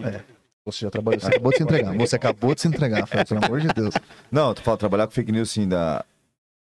Você 0.66 0.85
já 0.85 0.91
trabalhou, 0.91 1.20
você 1.20 1.29
acabou 1.29 1.53
de 1.53 1.57
se 1.57 1.62
entregar. 1.62 1.95
Você 1.97 2.16
acabou 2.16 2.55
de 2.55 2.61
se 2.61 2.68
entregar, 2.68 3.07
Fred, 3.07 3.24
pelo 3.29 3.45
amor 3.45 3.61
de 3.61 3.68
Deus. 3.68 3.95
Não, 4.31 4.53
tu 4.53 4.61
fala 4.62 4.77
trabalhar 4.77 5.07
com 5.07 5.12
fake 5.12 5.33
news 5.33 5.49
assim, 5.51 5.66
da... 5.66 6.05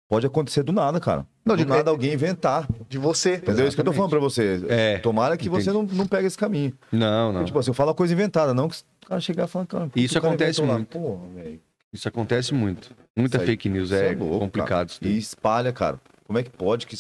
pode 0.09 0.25
acontecer 0.25 0.63
do 0.63 0.71
nada, 0.71 0.99
cara. 0.99 1.25
Não, 1.45 1.55
do 1.55 1.63
de- 1.63 1.69
nada 1.69 1.89
alguém 1.91 2.13
inventar. 2.13 2.67
De 2.89 2.97
você. 2.97 3.35
Entendeu? 3.35 3.67
Isso 3.67 3.75
que 3.75 3.81
eu 3.81 3.85
tô 3.85 3.93
falando 3.93 4.09
pra 4.09 4.19
você. 4.19 4.61
É, 4.67 4.97
Tomara 4.99 5.37
que 5.37 5.47
você 5.49 5.71
não, 5.71 5.83
não 5.83 6.05
pegue 6.07 6.27
esse 6.27 6.37
caminho. 6.37 6.73
Não, 6.91 7.31
não. 7.31 7.45
Tipo 7.45 7.59
assim, 7.59 7.69
eu 7.69 7.73
falo 7.73 7.93
coisa 7.95 8.13
inventada, 8.13 8.53
não 8.53 8.67
que 8.69 8.77
o 9.05 9.07
cara 9.07 9.21
chegar 9.21 9.45
e 9.45 9.47
falar, 9.47 9.65
cara, 9.65 9.89
Isso 9.95 10.17
acontece 10.17 10.61
lá? 10.61 10.73
muito. 10.73 11.19
Isso 11.93 12.07
acontece 12.07 12.53
muito. 12.53 12.91
Muita 13.15 13.37
Isso 13.37 13.41
aí- 13.41 13.47
fake 13.47 13.69
news 13.69 13.91
isso 13.91 13.95
é, 13.95 14.13
louco, 14.13 14.39
complicado. 14.39 14.89
isso 14.89 14.99
cara. 14.99 15.09
daí. 15.09 15.15
E 15.15 15.19
espalha, 15.19 15.71
cara. 15.73 15.99
Como 16.25 16.37
é 16.37 16.43
que 16.43 16.49
pode 16.49 16.85
que... 16.85 16.95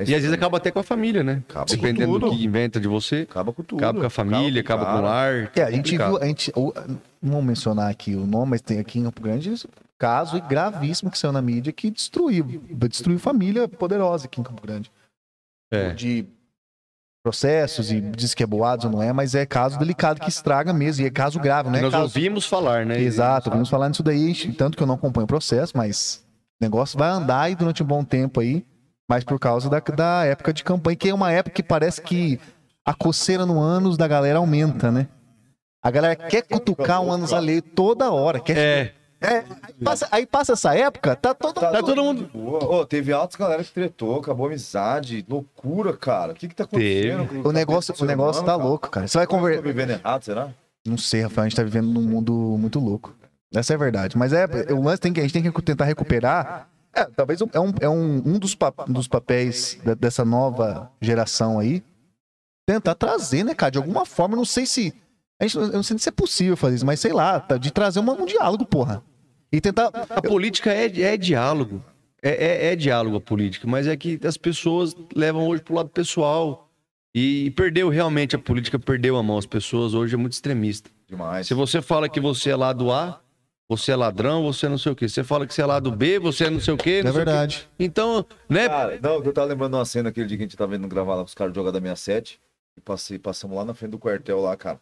É 0.00 0.10
E 0.10 0.14
às 0.14 0.22
vezes 0.22 0.32
acaba 0.32 0.56
até 0.56 0.70
com 0.70 0.78
a 0.78 0.82
família, 0.82 1.22
né? 1.22 1.42
Acaba 1.48 1.66
com 1.66 1.74
Dependendo 1.76 2.18
do 2.18 2.30
que 2.30 2.44
inventa 2.44 2.80
de 2.80 2.88
você, 2.88 3.26
Acaba 3.28 3.52
com 3.52 3.62
tudo. 3.62 3.78
acaba 3.78 4.00
com 4.00 4.06
a 4.06 4.10
família, 4.10 4.60
acaba 4.60 4.84
com 4.86 4.98
o 4.98 5.02
lar. 5.02 5.50
É, 5.54 5.62
a 5.62 5.70
gente 5.70 5.82
complicado. 5.92 6.08
viu, 6.10 6.22
a 6.22 6.26
gente, 6.26 6.52
o- 6.56 6.72
não 7.22 7.32
vou 7.32 7.42
mencionar 7.42 7.90
aqui 7.90 8.14
o 8.14 8.26
nome, 8.26 8.50
mas 8.52 8.60
tem 8.60 8.78
aqui 8.78 8.98
em 8.98 9.04
Campo 9.04 9.20
Grande 9.22 9.52
caso 9.98 10.40
gravíssimo 10.48 11.10
que 11.10 11.18
saiu 11.18 11.32
na 11.32 11.42
mídia 11.42 11.72
que 11.74 11.90
destruiu, 11.90 12.44
destruiu 12.88 13.18
família 13.18 13.68
poderosa 13.68 14.24
aqui 14.24 14.40
em 14.40 14.44
Campo 14.44 14.62
Grande. 14.62 14.90
É. 15.70 15.90
De 15.92 16.26
processos 17.22 17.92
e 17.92 18.00
diz 18.00 18.32
que 18.32 18.42
é 18.42 18.46
boados 18.46 18.86
ou 18.86 18.90
não 18.90 19.02
é, 19.02 19.12
mas 19.12 19.34
é 19.34 19.44
caso 19.44 19.78
delicado 19.78 20.20
que 20.20 20.28
estraga 20.30 20.72
mesmo, 20.72 21.04
e 21.04 21.06
é 21.06 21.10
caso 21.10 21.38
grave, 21.38 21.68
não 21.68 21.76
é 21.78 21.82
Nós 21.82 21.90
caso... 21.92 22.04
ouvimos 22.04 22.46
falar, 22.46 22.86
né? 22.86 22.98
Exato, 23.00 23.50
vamos 23.50 23.68
falar 23.68 23.88
nisso 23.90 24.02
daí, 24.02 24.34
tanto 24.54 24.76
que 24.76 24.82
eu 24.82 24.86
não 24.86 24.94
acompanho 24.94 25.24
o 25.24 25.28
processo, 25.28 25.76
mas 25.76 26.24
o 26.60 26.64
negócio 26.64 26.98
vai 26.98 27.10
andar 27.10 27.42
aí 27.42 27.54
durante 27.54 27.82
um 27.82 27.86
bom 27.86 28.02
tempo 28.02 28.40
aí, 28.40 28.64
mas 29.10 29.24
por 29.24 29.40
causa 29.40 29.68
da, 29.68 29.80
da 29.80 30.24
época 30.24 30.52
de 30.52 30.62
campanha, 30.62 30.94
que 30.94 31.08
é 31.08 31.14
uma 31.14 31.32
época 31.32 31.56
que 31.56 31.64
parece 31.64 32.00
que 32.00 32.38
a 32.86 32.94
coceira 32.94 33.44
no 33.44 33.58
ânus 33.58 33.96
da 33.96 34.06
galera 34.06 34.38
aumenta, 34.38 34.92
né? 34.92 35.08
A 35.82 35.90
galera 35.90 36.14
quer 36.14 36.42
cutucar 36.42 37.02
um 37.02 37.10
ânus 37.10 37.32
alheio 37.32 37.60
toda 37.60 38.12
hora. 38.12 38.38
Quer... 38.38 38.56
É, 38.56 38.92
É, 39.20 39.44
aí, 39.62 39.74
passa, 39.84 40.08
aí 40.12 40.26
passa 40.26 40.52
essa 40.52 40.76
época, 40.76 41.16
tá 41.16 41.34
todo 41.34 41.60
tá 41.60 41.82
todo 41.82 42.04
mundo. 42.04 42.30
Ô, 42.32 42.86
teve 42.86 43.12
altas 43.12 43.34
galera 43.34 43.64
que 43.64 43.72
tretou, 43.72 44.20
acabou 44.20 44.46
a 44.46 44.48
amizade. 44.48 45.26
Loucura, 45.28 45.92
cara. 45.96 46.30
O 46.30 46.34
que 46.36 46.46
que 46.46 46.54
tá 46.54 46.62
acontecendo? 46.62 47.42
com 47.42 47.48
O 47.48 47.52
negócio, 47.52 47.92
com 47.92 48.04
o 48.04 48.06
negócio 48.06 48.40
ser 48.40 48.46
tá 48.46 48.54
humano, 48.54 48.70
louco, 48.70 48.90
cara. 48.90 49.08
Você 49.08 49.18
vai 49.18 49.26
cara? 49.26 49.36
Tá 49.36 49.44
conversar. 49.44 49.62
vivendo 49.62 49.90
errado, 49.90 50.22
será? 50.22 50.50
Não 50.86 50.96
sei, 50.96 51.22
Rafael, 51.22 51.46
a 51.46 51.48
gente 51.48 51.56
tá 51.56 51.64
vivendo 51.64 51.88
num 51.88 52.02
mundo 52.02 52.32
muito 52.32 52.78
louco. 52.78 53.12
Essa 53.52 53.72
é 53.72 53.76
a 53.76 53.78
verdade. 53.78 54.16
Mas 54.16 54.32
é, 54.32 54.46
o 54.72 54.80
lance 54.80 55.00
tem 55.00 55.12
que, 55.12 55.18
a 55.18 55.24
gente 55.24 55.32
tem 55.32 55.42
que 55.42 55.62
tentar 55.62 55.84
recuperar. 55.84 56.69
É, 56.94 57.04
talvez 57.04 57.40
é 57.40 57.44
um, 57.60 57.72
é 57.80 57.88
um, 57.88 58.16
um 58.34 58.38
dos, 58.38 58.54
pa- 58.54 58.72
dos 58.88 59.06
papéis 59.06 59.78
da- 59.84 59.94
dessa 59.94 60.24
nova 60.24 60.90
geração 61.00 61.58
aí. 61.58 61.82
Tentar 62.66 62.94
trazer, 62.94 63.44
né, 63.44 63.54
cara? 63.54 63.70
De 63.72 63.78
alguma 63.78 64.04
forma, 64.04 64.34
eu 64.34 64.38
não 64.38 64.44
sei 64.44 64.66
se. 64.66 64.92
A 65.40 65.44
gente, 65.46 65.56
eu 65.56 65.68
não 65.72 65.82
sei 65.82 65.98
se 65.98 66.08
é 66.08 66.12
possível 66.12 66.56
fazer 66.56 66.76
isso, 66.76 66.86
mas 66.86 67.00
sei 67.00 67.12
lá, 67.12 67.40
tá, 67.40 67.56
de 67.56 67.70
trazer 67.70 68.00
uma- 68.00 68.12
um 68.12 68.26
diálogo, 68.26 68.64
porra. 68.66 69.02
E 69.52 69.60
tentar. 69.60 69.86
A 70.10 70.20
política 70.22 70.72
é, 70.72 70.84
é 71.00 71.16
diálogo. 71.16 71.82
É, 72.22 72.30
é- 72.30 72.72
é 72.72 72.76
diálogo 72.76 73.16
a 73.16 73.20
política, 73.20 73.66
mas 73.66 73.86
é 73.86 73.96
que 73.96 74.20
as 74.24 74.36
pessoas 74.36 74.94
levam 75.16 75.46
hoje 75.48 75.62
pro 75.62 75.74
lado 75.74 75.88
pessoal. 75.88 76.68
E 77.14 77.50
perdeu 77.52 77.88
realmente, 77.88 78.36
a 78.36 78.38
política 78.38 78.78
perdeu 78.78 79.16
a 79.16 79.22
mão. 79.22 79.36
As 79.38 79.46
pessoas 79.46 79.94
hoje 79.94 80.14
é 80.14 80.18
muito 80.18 80.34
extremista. 80.34 80.90
Demais. 81.08 81.46
Se 81.48 81.54
você 81.54 81.82
fala 81.82 82.08
que 82.08 82.20
você 82.20 82.50
é 82.50 82.56
lado 82.56 82.92
A, 82.92 83.20
você 83.70 83.92
é 83.92 83.96
ladrão, 83.96 84.42
você 84.42 84.66
é 84.66 84.68
não 84.68 84.76
sei 84.76 84.90
o 84.90 84.96
quê. 84.96 85.08
Você 85.08 85.22
fala 85.22 85.46
que 85.46 85.54
você 85.54 85.62
é 85.62 85.66
lado 85.66 85.92
B, 85.92 86.18
você 86.18 86.46
é 86.46 86.50
não 86.50 86.58
sei 86.58 86.74
o 86.74 86.76
quê. 86.76 87.04
não 87.04 87.10
É 87.10 87.10
o 87.10 87.12
quê. 87.12 87.18
verdade. 87.24 87.68
Então, 87.78 88.26
né? 88.48 88.68
Cara, 88.68 88.98
não, 89.00 89.22
eu 89.22 89.32
tava 89.32 89.46
lembrando 89.46 89.74
uma 89.74 89.84
cena 89.84 90.08
aquele 90.08 90.26
dia 90.26 90.36
que 90.36 90.42
a 90.42 90.46
gente 90.46 90.56
tava 90.56 90.72
vendo 90.72 90.88
gravar 90.88 91.14
lá 91.14 91.20
com 91.22 91.28
os 91.28 91.34
caras 91.34 91.54
jogar 91.54 91.70
da 91.70 91.78
67. 91.80 92.40
E 92.76 92.80
passei, 92.80 93.16
passamos 93.16 93.56
lá 93.56 93.64
na 93.64 93.72
frente 93.72 93.92
do 93.92 93.98
quartel 93.98 94.40
lá, 94.40 94.56
cara. 94.56 94.80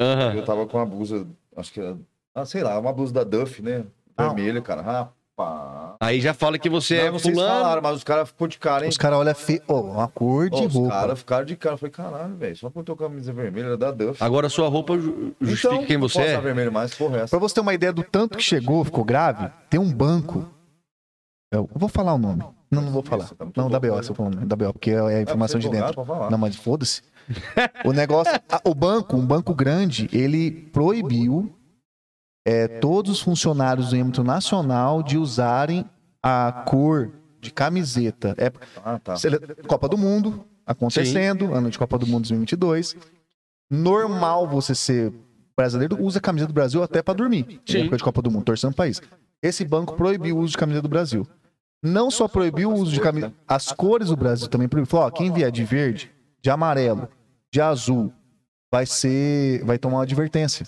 Aham. 0.00 0.34
Eu 0.34 0.44
tava 0.44 0.66
com 0.66 0.76
uma 0.76 0.84
blusa, 0.84 1.24
acho 1.56 1.72
que 1.72 1.78
era. 1.78 1.96
Ah, 2.34 2.44
sei 2.44 2.64
lá, 2.64 2.76
uma 2.80 2.92
blusa 2.92 3.14
da 3.14 3.22
Duff, 3.22 3.62
né? 3.62 3.84
Ah. 4.16 4.24
Vermelha, 4.26 4.60
cara. 4.60 5.12
Rapaz. 5.38 5.96
Aí 6.00 6.20
já 6.20 6.32
fala 6.32 6.58
que 6.58 6.68
você 6.68 7.08
Não, 7.10 7.16
é 7.16 7.18
se 7.18 7.30
fulano. 7.30 7.54
falaram, 7.62 7.82
mas 7.82 7.96
os 7.96 8.04
caras 8.04 8.28
ficou 8.28 8.48
de 8.48 8.58
cara, 8.58 8.84
hein? 8.84 8.88
Os 8.88 8.96
caras 8.96 9.18
olham 9.18 9.34
feio. 9.34 9.62
Uma 9.68 10.08
cor 10.08 10.48
de 10.50 10.64
os 10.66 10.74
roupa. 10.74 10.90
caras 10.90 11.18
ficaram 11.18 11.44
de 11.44 11.56
cara. 11.56 11.74
Eu 11.74 11.78
falei, 11.78 11.92
caralho, 11.92 12.36
velho. 12.36 12.56
Só 12.56 12.68
porque 12.68 12.78
eu 12.80 12.84
tô 12.84 12.96
com 12.96 13.04
a 13.04 13.08
camisa 13.08 13.32
vermelha 13.32 13.76
da 13.76 13.90
Duff. 13.90 14.22
Agora 14.22 14.48
sua 14.48 14.68
roupa 14.68 14.98
ju- 14.98 15.34
justifica 15.40 15.74
Então, 15.74 15.86
quem 15.86 15.98
você 15.98 16.18
posso 16.18 16.30
é. 16.30 16.40
vermelho 16.40 16.72
mais, 16.72 16.94
porra, 16.94 17.18
é 17.18 17.20
essa. 17.22 17.30
Pra 17.30 17.38
você 17.38 17.54
ter 17.54 17.60
uma 17.60 17.74
ideia 17.74 17.92
do 17.92 18.02
tanto 18.02 18.36
que 18.38 18.42
chegou, 18.44 18.84
ficou 18.84 19.04
grave, 19.04 19.50
tem 19.68 19.78
um 19.80 19.92
banco. 19.92 20.46
Eu 21.52 21.68
vou 21.74 21.88
falar 21.88 22.14
o 22.14 22.18
nome. 22.18 22.42
Não, 22.70 22.82
não 22.82 22.90
vou 22.90 23.02
falar. 23.02 23.24
Tá 23.28 23.46
Não, 23.56 23.70
da 23.70 23.78
BO, 23.78 24.02
se 24.02 24.10
eu 24.10 24.14
falar 24.14 24.28
o 24.30 24.32
nome, 24.34 24.46
da 24.46 24.56
BO, 24.56 24.72
porque 24.72 24.90
é 24.90 24.98
a 25.18 25.22
informação 25.22 25.60
de 25.60 25.68
é 25.68 25.70
dentro. 25.70 26.04
Não, 26.30 26.36
mas 26.38 26.56
foda-se. 26.56 27.02
O 27.84 27.92
negócio. 27.92 28.32
o 28.64 28.74
banco, 28.74 29.16
um 29.16 29.24
banco 29.24 29.54
grande, 29.54 30.08
ele 30.12 30.50
proibiu 30.50 31.54
é, 32.46 32.68
todos 32.68 33.10
os 33.10 33.20
funcionários 33.20 33.90
do 33.90 33.96
âmbito 33.96 34.22
nacional 34.22 35.02
de 35.02 35.18
usarem 35.18 35.84
a 36.22 36.64
cor 36.64 37.10
de 37.40 37.50
camiseta. 37.50 38.36
É, 38.38 38.52
Ah, 38.84 39.00
tá. 39.00 39.14
Copa 39.66 39.88
do 39.88 39.98
Mundo 39.98 40.44
acontecendo, 40.64 41.52
ano 41.52 41.68
de 41.68 41.76
Copa 41.76 41.98
do 41.98 42.06
Mundo 42.06 42.22
2022. 42.22 42.96
Normal 43.68 44.46
você 44.46 44.76
ser 44.76 45.12
brasileiro, 45.56 46.00
usa 46.00 46.18
a 46.18 46.22
camisa 46.22 46.46
do 46.46 46.52
Brasil 46.52 46.82
até 46.84 47.02
pra 47.02 47.14
dormir. 47.14 47.60
Sim. 47.66 47.78
Em 47.78 47.80
época 47.82 47.96
de 47.96 48.04
Copa 48.04 48.22
do 48.22 48.30
Mundo, 48.30 48.44
torcendo 48.44 48.72
o 48.72 48.76
país. 48.76 49.02
Esse 49.42 49.64
banco 49.64 49.94
proibiu 49.94 50.36
o 50.36 50.40
uso 50.40 50.52
de 50.52 50.58
camisa 50.58 50.80
do 50.80 50.88
Brasil. 50.88 51.26
Não 51.82 52.12
só 52.12 52.28
proibiu 52.28 52.70
o 52.70 52.74
uso 52.74 52.92
de 52.92 53.00
camisa, 53.00 53.32
as 53.46 53.72
cores 53.72 54.08
do 54.08 54.16
Brasil 54.16 54.46
também 54.46 54.68
proibiu. 54.68 54.88
Falou, 54.88 55.06
ó, 55.06 55.10
quem 55.10 55.32
vier 55.32 55.50
de 55.50 55.64
verde, 55.64 56.12
de 56.40 56.48
amarelo, 56.48 57.08
de 57.52 57.60
azul, 57.60 58.12
vai 58.72 58.86
ser, 58.86 59.64
vai 59.64 59.78
tomar 59.78 59.96
uma 59.96 60.02
advertência. 60.04 60.64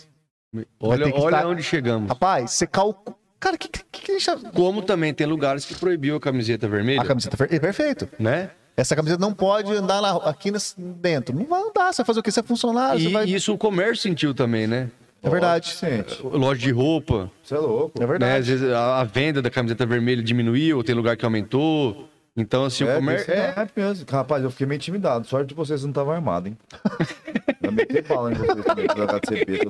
Olha, 0.80 1.06
olha 1.14 1.36
estar- 1.36 1.46
onde 1.46 1.62
chegamos. 1.62 2.08
Rapaz, 2.08 2.52
você 2.52 2.66
calcula. 2.66 3.16
Cara, 3.40 3.56
que 3.56 3.68
que, 3.68 3.84
que, 3.92 4.06
deixa... 4.12 4.36
Como 4.36 4.82
também 4.82 5.14
tem 5.14 5.26
lugares 5.26 5.64
que 5.64 5.74
proibiu 5.74 6.16
a 6.16 6.20
camiseta 6.20 6.66
vermelha, 6.66 7.00
A 7.02 7.04
camiseta 7.04 7.36
é 7.48 7.58
perfeito. 7.60 8.08
né? 8.18 8.50
Essa 8.76 8.96
camiseta 8.96 9.20
não 9.20 9.32
pode 9.32 9.72
andar 9.72 10.00
lá, 10.00 10.16
aqui 10.28 10.50
nesse- 10.50 10.74
dentro. 10.80 11.34
Não 11.36 11.44
vai 11.46 11.60
andar. 11.60 11.92
Você 11.92 12.02
vai 12.02 12.06
fazer 12.06 12.20
o 12.20 12.22
quê? 12.22 12.30
Você 12.32 12.40
é 12.40 12.42
funcionário, 12.42 13.00
E 13.00 13.12
vai. 13.12 13.24
isso 13.26 13.52
o 13.52 13.58
comércio 13.58 13.96
sentiu 14.08 14.34
também, 14.34 14.66
né? 14.66 14.88
É 15.22 15.28
verdade. 15.28 15.70
Sente. 15.70 16.20
Loja 16.22 16.60
de 16.60 16.70
roupa, 16.70 17.30
Você 17.42 17.54
é 17.54 17.58
louco. 17.58 17.92
É 17.98 18.00
né? 18.00 18.06
verdade. 18.06 18.38
Às 18.40 18.46
vezes 18.46 18.70
a, 18.72 19.00
a 19.00 19.04
venda 19.04 19.42
da 19.42 19.50
camiseta 19.50 19.84
vermelha 19.84 20.22
diminuiu, 20.22 20.82
tem 20.84 20.94
lugar 20.94 21.16
que 21.16 21.24
aumentou. 21.24 22.08
Então, 22.38 22.64
assim, 22.64 22.84
o 22.84 22.94
comércio. 22.94 23.32
É, 23.32 23.52
é 23.56 23.68
mesmo. 23.74 24.06
Rapaz, 24.08 24.44
eu 24.44 24.50
fiquei 24.50 24.64
meio 24.64 24.76
intimidado. 24.76 25.26
Sorte 25.26 25.48
de 25.48 25.54
vocês 25.54 25.82
não 25.82 25.90
estavam 25.90 26.12
armados, 26.12 26.50
hein? 26.50 26.58
Eu 27.60 27.72
meti 27.72 28.00
bala 28.00 28.32
em 28.32 28.34
vocês 28.34 28.64
também, 28.64 28.86
HCP. 28.86 29.60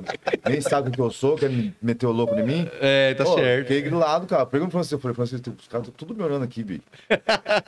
Nem 0.47 0.61
sabe 0.61 0.87
o 0.87 0.91
que 0.91 1.01
eu 1.01 1.11
sou, 1.11 1.35
quer 1.35 1.49
me 1.49 1.75
meter 1.81 2.05
o 2.05 2.11
louco 2.11 2.33
em 2.35 2.45
mim? 2.45 2.69
É, 2.79 3.13
tá 3.13 3.25
Pô, 3.25 3.33
certo. 3.33 3.67
Fiquei 3.67 3.81
grilado, 3.81 4.25
cara. 4.25 4.45
Pergunta 4.45 4.71
pra 4.71 4.83
você, 4.83 4.95
eu 4.95 4.99
falei, 4.99 5.15
Francisco, 5.15 5.53
os 5.59 5.67
caras 5.67 5.87
estão 5.87 6.07
tudo 6.07 6.15
me 6.15 6.23
olhando 6.23 6.43
aqui, 6.43 6.63
bicho. 6.63 6.83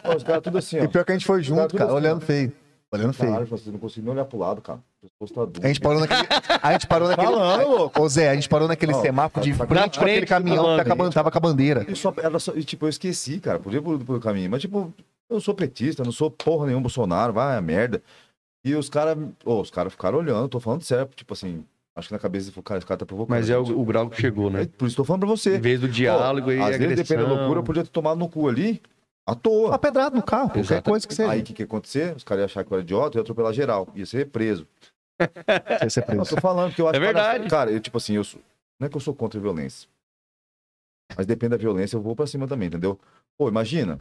Pô, 0.04 0.16
os 0.16 0.24
caras 0.24 0.41
tudo 0.41 0.58
assim, 0.58 0.80
ó. 0.80 0.84
E 0.84 0.88
pior 0.88 1.04
que 1.04 1.12
a 1.12 1.16
gente 1.16 1.26
foi 1.26 1.43
junto, 1.43 1.76
cara, 1.76 1.89
assim, 1.89 1.95
olhando 1.97 2.22
feio. 2.22 2.54
Olhando 2.91 3.14
feio. 3.14 3.30
Caralho, 3.30 3.47
Francisco, 3.47 3.72
não 3.74 3.80
consigo 3.80 4.06
nem 4.06 4.14
olhar 4.14 4.26
pro 4.26 4.38
lado, 4.38 4.62
cara. 4.62 4.80
Tá. 5.02 5.41
A 5.64 5.68
gente 5.68 5.80
parou 5.80 5.99
naquele. 5.99 6.28
A 6.62 6.72
gente 6.74 6.88
parou 6.88 7.08
naquele. 7.08 7.28
Falando. 7.28 7.91
Ô 7.99 8.08
Zé, 8.10 8.30
a 8.30 8.36
gente 8.36 8.47
parou 8.47 8.68
naquele 8.68 8.93
semáforo 8.95 9.43
de 9.43 9.52
na 9.52 9.66
frente 9.66 9.97
com 9.99 10.06
aquele 10.06 10.26
caminhão 10.28 10.64
que 10.78 10.84
tá 10.84 10.84
comando. 10.84 10.86
com 10.86 10.91
a 10.91 10.95
ban- 10.95 11.10
tava 11.10 11.32
com 11.32 11.38
a 11.38 11.41
bandeira. 11.41 11.86
E 11.89 11.95
só, 11.95 12.14
era 12.18 12.38
só, 12.38 12.54
e, 12.56 12.64
tipo, 12.64 12.86
eu 12.86 12.89
esqueci, 12.89 13.39
cara. 13.39 13.58
Podia 13.60 13.82
por, 13.82 13.97
por 13.99 14.20
caminho. 14.22 14.49
Mas, 14.52 14.62
tipo, 14.62 14.93
eu 15.30 15.39
sou 15.41 15.56
petista, 15.56 16.04
não 16.04 16.12
sou 16.12 16.30
porra 16.30 16.68
nenhum 16.68 16.82
Bolsonaro, 16.82 17.34
vai 17.34 17.58
a 17.58 17.62
merda. 17.62 18.02
E 18.64 18.76
os 18.76 18.89
caras, 18.89 19.18
os 19.43 19.72
caras 19.72 19.91
ficaram 19.93 20.20
olhando, 20.20 20.47
tô 20.47 20.60
falando 20.60 20.84
sério, 20.84 21.10
tipo 21.16 21.34
assim, 21.34 21.66
acho 21.95 22.08
que 22.10 22.14
na 22.14 22.20
cabeça 22.20 22.52
o 22.56 22.62
cara, 22.62 22.78
esse 22.78 22.86
cara 22.86 22.99
tá 22.99 23.06
provocando. 23.08 23.36
Mas 23.36 23.49
é 23.49 23.58
o, 23.58 23.64
o 23.80 23.84
grau 23.84 24.08
que 24.08 24.22
chegou, 24.22 24.49
É 24.49 24.54
né? 24.54 24.70
por 24.78 24.86
isso 24.88 24.95
tô 24.97 25.04
falando 25.04 25.22
pra 25.22 25.30
Em 25.30 25.36
você. 25.36 25.58
vez 25.58 25.80
do 25.80 25.88
diálogo 25.89 26.52
e 26.52 26.60
Às 26.60 26.68
vezes, 26.78 26.82
agressão. 26.84 27.04
dependendo 27.04 27.30
da 27.30 27.36
loucura, 27.41 27.60
eu 27.60 27.64
podia 27.64 27.84
ter 27.84 27.89
tomado 27.89 28.20
no 28.20 28.30
cu 28.30 28.47
ali, 28.47 28.80
à 29.26 29.34
toa. 29.34 29.70
Uma 29.70 29.80
pedrada 29.80 30.16
no 30.16 30.22
carro, 30.22 30.49
qualquer 30.49 30.60
Exato. 30.60 30.89
coisa 30.91 31.08
que 31.08 31.16
seja. 31.16 31.32
Aí 31.32 31.39
o 31.39 31.43
que, 31.43 31.54
que 31.54 31.64
ia 31.64 31.66
acontecer? 31.66 32.16
Os 32.16 32.24
caras 32.24 32.41
iam 32.41 32.45
achar 32.45 32.64
que 32.64 32.72
eu 32.72 32.76
era 32.76 32.84
idiota, 32.84 33.18
eu 33.18 33.20
ia 33.20 33.24
atropelar 33.24 33.52
geral, 33.52 33.88
ia 33.95 34.06
ser 34.06 34.28
preso. 34.28 34.68
Você 35.80 35.84
ia 35.86 35.89
ser 35.89 35.99
Não, 36.01 36.07
preso. 36.07 36.36
tô 36.36 36.41
falando 36.41 36.74
que 36.74 36.82
eu 36.82 36.88
acho 36.88 36.95
É 36.97 36.99
que- 36.99 37.05
verdade. 37.05 37.49
Cara, 37.49 37.72
eu, 37.72 37.80
tipo 37.80 37.97
assim, 37.97 38.13
eu 38.15 38.24
sou- 38.24 38.41
Não 38.80 38.88
é 38.88 38.89
que 38.89 38.97
eu 38.97 39.01
sou 39.01 39.13
contra 39.13 39.39
a 39.39 39.41
violência. 39.41 39.88
Mas 41.15 41.26
depende 41.26 41.51
da 41.51 41.57
violência, 41.57 41.95
eu 41.97 42.01
vou 42.01 42.15
pra 42.15 42.26
cima 42.26 42.47
também, 42.47 42.67
entendeu? 42.67 42.99
Pô, 43.38 43.47
imagina. 43.49 43.99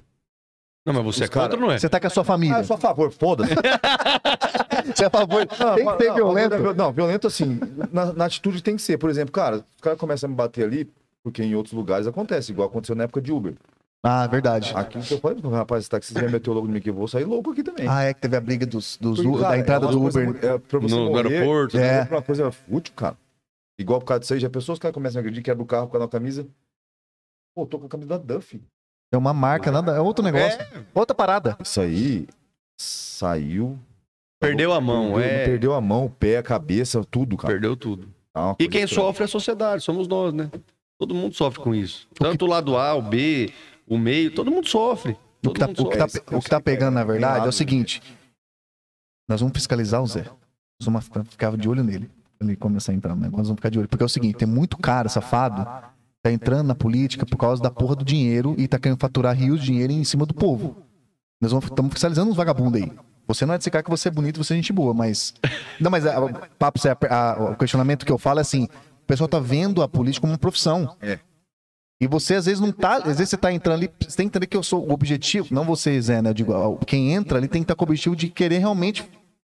Não, 0.87 0.95
mas 0.95 1.05
você 1.05 1.25
Os 1.25 1.31
é 1.31 1.33
contra 1.33 1.41
cara- 1.51 1.55
ou 1.55 1.61
não 1.61 1.73
é? 1.73 1.79
Você 1.79 1.89
tá 1.89 2.01
com 2.01 2.07
a 2.07 2.11
sua 2.11 2.25
família. 2.25 2.57
Ah, 2.57 2.61
eu 2.61 2.64
sou 2.64 2.77
a 2.77 2.79
favor, 2.81 3.11
foda-se. 3.12 3.51
Você 4.97 5.05
é 5.05 5.07
a 5.07 5.11
favor. 5.11 5.47
Tem 5.47 5.85
que 5.87 5.97
ser 5.99 6.09
não, 6.09 6.14
violento. 6.14 6.59
Não, 6.59 6.75
não, 6.75 6.93
violento 6.93 7.27
assim, 7.27 7.61
na, 7.93 8.12
na 8.14 8.25
atitude 8.25 8.62
tem 8.62 8.77
que 8.77 8.83
ser. 8.83 8.97
Por 8.97 9.11
exemplo, 9.11 9.31
cara, 9.31 9.57
os 9.57 9.81
caras 9.83 9.99
começam 9.99 10.27
a 10.27 10.31
me 10.31 10.35
bater 10.35 10.64
ali, 10.64 10.91
porque 11.23 11.43
em 11.43 11.55
outros 11.55 11.75
lugares 11.75 12.07
acontece, 12.07 12.51
igual 12.53 12.68
aconteceu 12.68 12.97
na 12.97 13.05
época 13.05 13.21
de 13.21 13.31
Uber. 13.31 13.55
Ah, 14.03 14.27
verdade. 14.27 14.73
Aqui 14.75 14.99
eu 15.13 15.19
falei, 15.19 15.39
rapaz, 15.51 15.83
esse 15.83 15.91
taxista 15.91 16.23
meter 16.23 16.49
o 16.51 16.55
logo 16.55 16.81
que 16.81 16.89
eu 16.89 16.95
vou 16.95 17.07
sair 17.07 17.25
louco 17.25 17.51
aqui 17.51 17.63
também. 17.63 17.87
Ah, 17.87 18.05
é 18.05 18.15
que 18.15 18.21
teve 18.21 18.35
a 18.37 18.41
briga 18.41 18.65
dos, 18.65 18.97
dos 18.97 19.21
Porque, 19.21 19.39
cara, 19.43 19.51
da 19.55 19.59
entrada 19.59 19.87
é 19.87 19.91
do 19.91 19.99
Uber. 20.03 20.25
coisa- 20.33 20.47
é 20.55 20.59
pra 20.59 20.79
você 20.79 20.95
No, 20.95 21.05
no 21.05 21.11
morrer, 21.11 21.29
aeroporto. 21.35 21.79
É. 21.79 21.99
É 22.01 22.15
uma 22.15 22.23
coisa 22.23 22.51
fútil, 22.51 22.95
cara. 22.95 23.17
Igual 23.79 24.01
por 24.01 24.07
causa 24.07 24.21
disso 24.21 24.35
aí, 24.35 24.41
já 24.41 24.49
pessoas 24.49 24.79
que 24.79 24.91
começam 24.93 25.19
a 25.19 25.21
agredir, 25.21 25.43
quebra 25.43 25.63
o 25.63 25.67
carro 25.67 25.87
com 25.89 25.97
a 26.03 26.09
camisa. 26.09 26.47
Pô, 27.55 27.67
tô 27.67 27.79
com 27.79 27.87
a 27.87 27.89
camisa 27.89 28.09
da 28.09 28.17
Duff. 28.19 28.61
É 29.13 29.17
uma 29.19 29.35
marca, 29.35 29.71
nada, 29.71 29.93
é 29.93 30.01
outro 30.01 30.25
negócio. 30.25 30.59
Outra 30.95 31.15
parada. 31.15 31.57
Isso 31.61 31.81
aí 31.81 32.27
saiu. 32.81 33.79
Perdeu 34.41 34.73
a 34.73 34.81
mão, 34.81 35.13
perdeu, 35.15 35.21
é. 35.31 35.45
perdeu 35.45 35.75
a 35.75 35.81
mão, 35.81 36.07
o 36.07 36.11
pé, 36.11 36.39
a 36.39 36.43
cabeça, 36.43 37.05
tudo, 37.11 37.37
cara. 37.37 37.53
Perdeu 37.53 37.77
tudo. 37.77 38.09
Tá 38.33 38.55
E 38.59 38.69
quem 38.69 38.85
estranha. 38.85 39.07
sofre 39.07 39.25
é 39.25 39.27
a 39.27 39.29
sociedade, 39.29 39.83
somos 39.83 40.09
nós, 40.09 40.33
né? 40.33 40.51
Todo 40.99 41.15
mundo 41.15 41.35
sofre 41.35 41.61
com 41.63 41.75
isso. 41.75 42.07
Tanto 42.15 42.45
o 42.45 42.49
lado 42.49 42.77
A, 42.77 42.95
o 42.95 43.03
B, 43.03 43.51
o 43.91 43.99
meio, 43.99 44.34
todo 44.34 44.51
mundo 44.51 44.68
sofre. 44.68 45.12
O 45.12 45.16
Todo 45.43 45.55
que 45.55 45.61
tá, 45.61 45.66
mundo 45.66 45.80
o 45.82 45.88
que 45.91 45.99
sofre. 45.99 46.20
tá, 46.20 46.36
o 46.36 46.41
que 46.41 46.49
tá 46.51 46.61
pegando, 46.61 46.95
na 46.95 47.05
verdade, 47.05 47.34
é 47.34 47.38
o 47.38 47.41
lado. 47.45 47.53
seguinte. 47.53 48.03
Nós 49.28 49.41
vamos 49.41 49.55
fiscalizar 49.57 50.03
o 50.03 50.07
Zé. 50.07 50.22
Nós 50.24 50.84
vamos 50.84 51.05
ficar- 51.30 51.57
de 51.57 51.68
olho 51.68 51.84
nele. 51.84 52.11
Quando 52.38 52.51
ele 52.51 52.57
começar 52.57 52.93
a 52.93 52.95
entrar, 52.95 53.14
né? 53.14 53.28
Nós 53.28 53.47
vamos 53.49 53.57
ficar 53.57 53.68
de 53.68 53.78
olho. 53.78 53.88
Porque 53.88 54.03
é 54.03 54.07
o 54.07 54.09
seguinte, 54.09 54.36
tem 54.36 54.49
muito 54.49 54.76
cara 54.78 55.09
safado 55.09 55.66
tá 56.22 56.30
entrando 56.30 56.66
na 56.66 56.74
política 56.74 57.24
por 57.24 57.38
causa 57.38 57.62
da 57.62 57.70
porra 57.70 57.97
do 57.97 58.05
dinheiro 58.05 58.55
e 58.59 58.68
tá 58.68 58.78
querendo 58.78 58.99
faturar 59.01 59.34
rios 59.34 59.61
de 59.61 59.66
dinheiro 59.66 59.91
em 59.93 60.05
cima 60.05 60.26
do 60.26 60.34
povo. 60.34 60.76
Nós 61.41 61.51
estamos 61.53 61.93
fiscalizando 61.95 62.30
uns 62.30 62.36
vagabundos 62.36 62.82
aí. 62.82 62.93
Você 63.26 63.47
não 63.47 63.55
é 63.55 63.59
desse 63.59 63.70
cara 63.70 63.82
que 63.82 63.88
você 63.88 64.09
é 64.09 64.11
bonito, 64.11 64.43
você 64.43 64.53
é 64.53 64.57
gente 64.57 64.70
boa, 64.72 64.93
mas. 64.93 65.32
Não, 65.80 65.91
mas 65.91 66.05
a- 66.05 66.20
o 66.22 66.30
papo, 66.59 66.78
sério, 66.78 66.99
a- 67.09 67.32
a- 67.32 67.51
o 67.53 67.57
questionamento 67.57 68.05
que 68.05 68.12
eu 68.12 68.18
falo 68.18 68.38
é 68.41 68.43
assim: 68.43 68.64
o 68.64 69.07
pessoal 69.07 69.28
tá 69.28 69.38
vendo 69.38 69.82
a 69.82 69.88
política 69.88 70.20
como 70.22 70.32
uma 70.34 70.38
profissão. 70.38 70.95
É. 71.01 71.18
E 72.01 72.07
você 72.07 72.35
às 72.35 72.47
vezes 72.47 72.61
não 72.61 72.73
tá. 72.73 72.97
Às 72.97 73.19
vezes 73.19 73.31
você 73.31 73.37
tá 73.37 73.53
entrando 73.53 73.77
ali. 73.77 73.91
Você 74.01 74.17
tem 74.17 74.27
que 74.27 74.31
entender 74.31 74.47
que 74.47 74.57
eu 74.57 74.63
sou 74.63 74.89
o 74.89 74.93
objetivo. 74.93 75.49
Não 75.51 75.65
você, 75.65 76.01
Zé, 76.01 76.23
né? 76.23 76.31
Eu 76.31 76.35
digo, 76.35 76.79
quem 76.87 77.13
entra 77.13 77.39
ali 77.39 77.47
tem 77.47 77.61
que 77.61 77.65
estar 77.65 77.75
com 77.75 77.85
o 77.85 77.89
objetivo 77.89 78.17
de 78.17 78.29
querer 78.29 78.59
realmente. 78.59 79.05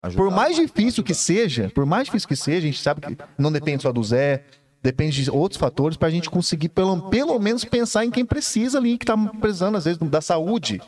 Ajudar. 0.04 0.24
Por 0.24 0.32
mais 0.32 0.56
difícil 0.56 1.04
que 1.04 1.14
seja, 1.14 1.72
por 1.76 1.86
mais 1.86 2.06
difícil 2.06 2.28
que 2.28 2.36
seja, 2.36 2.68
a 2.68 2.72
gente 2.72 2.82
sabe 2.82 3.02
que 3.02 3.18
não 3.38 3.52
depende 3.52 3.84
só 3.84 3.92
do 3.92 4.04
Zé, 4.04 4.44
depende 4.82 5.24
de 5.24 5.30
outros 5.30 5.60
fatores 5.60 5.96
pra 5.96 6.10
gente 6.10 6.28
conseguir 6.28 6.70
pelo, 6.70 7.10
pelo 7.10 7.38
menos 7.38 7.64
pensar 7.64 8.04
em 8.04 8.10
quem 8.10 8.26
precisa 8.26 8.80
ali, 8.80 8.98
que 8.98 9.06
tá 9.06 9.16
precisando, 9.40 9.78
às 9.78 9.86
vezes, 9.86 10.00
da 10.00 10.20
saúde. 10.20 10.82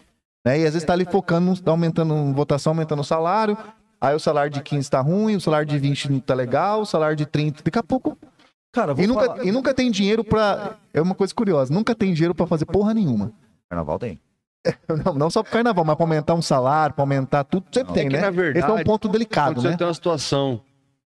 Né? 0.43 0.61
E 0.61 0.65
às 0.65 0.73
vezes 0.73 0.83
tá 0.83 0.93
ali 0.93 1.05
focando, 1.05 1.55
tá 1.61 1.69
aumentando 1.69 2.33
votação, 2.33 2.71
aumentando 2.71 3.01
o 3.01 3.05
salário. 3.05 3.55
Aí 4.01 4.15
o 4.15 4.19
salário 4.19 4.51
de 4.51 4.61
15 4.61 4.89
tá 4.89 4.99
ruim, 4.99 5.35
o 5.35 5.41
salário 5.41 5.67
de 5.67 5.77
20 5.77 6.11
não 6.11 6.19
tá 6.19 6.33
legal, 6.33 6.81
o 6.81 6.85
salário 6.85 7.15
de 7.15 7.25
30. 7.25 7.63
Daqui 7.63 7.79
a 7.79 7.83
pouco 7.83 8.17
Cara, 8.73 8.93
vou 8.93 9.03
e 9.03 9.07
nunca, 9.07 9.25
falar- 9.25 9.45
e 9.45 9.51
nunca 9.51 9.73
tem 9.73 9.89
dinheiro 9.91 10.23
pra. 10.23 10.77
É 10.93 11.01
uma 11.01 11.13
coisa 11.15 11.33
curiosa, 11.33 11.73
nunca 11.73 11.93
tem 11.95 12.11
dinheiro 12.13 12.33
pra 12.35 12.45
fazer 12.47 12.65
porra 12.65 12.93
nenhuma. 12.93 13.31
Carnaval 13.69 13.97
tem. 13.99 14.19
Não, 15.05 15.13
não 15.13 15.29
só 15.29 15.43
pro 15.43 15.51
carnaval, 15.51 15.83
mas 15.83 15.95
pra 15.95 16.03
aumentar 16.05 16.33
um 16.35 16.41
salário, 16.41 16.95
pra 16.95 17.03
aumentar 17.03 17.43
tudo, 17.43 17.65
sempre 17.71 17.89
Não, 17.89 17.93
tem, 17.93 18.05
é 18.05 18.09
que, 18.09 18.15
né? 18.15 18.21
na 18.21 18.29
verdade, 18.31 18.59
Esse 18.65 18.77
é 18.77 18.81
um 18.81 18.83
ponto 18.85 19.09
delicado, 19.09 19.61
né? 19.61 19.73
até 19.73 19.85
uma 19.85 19.93
situação 19.93 20.61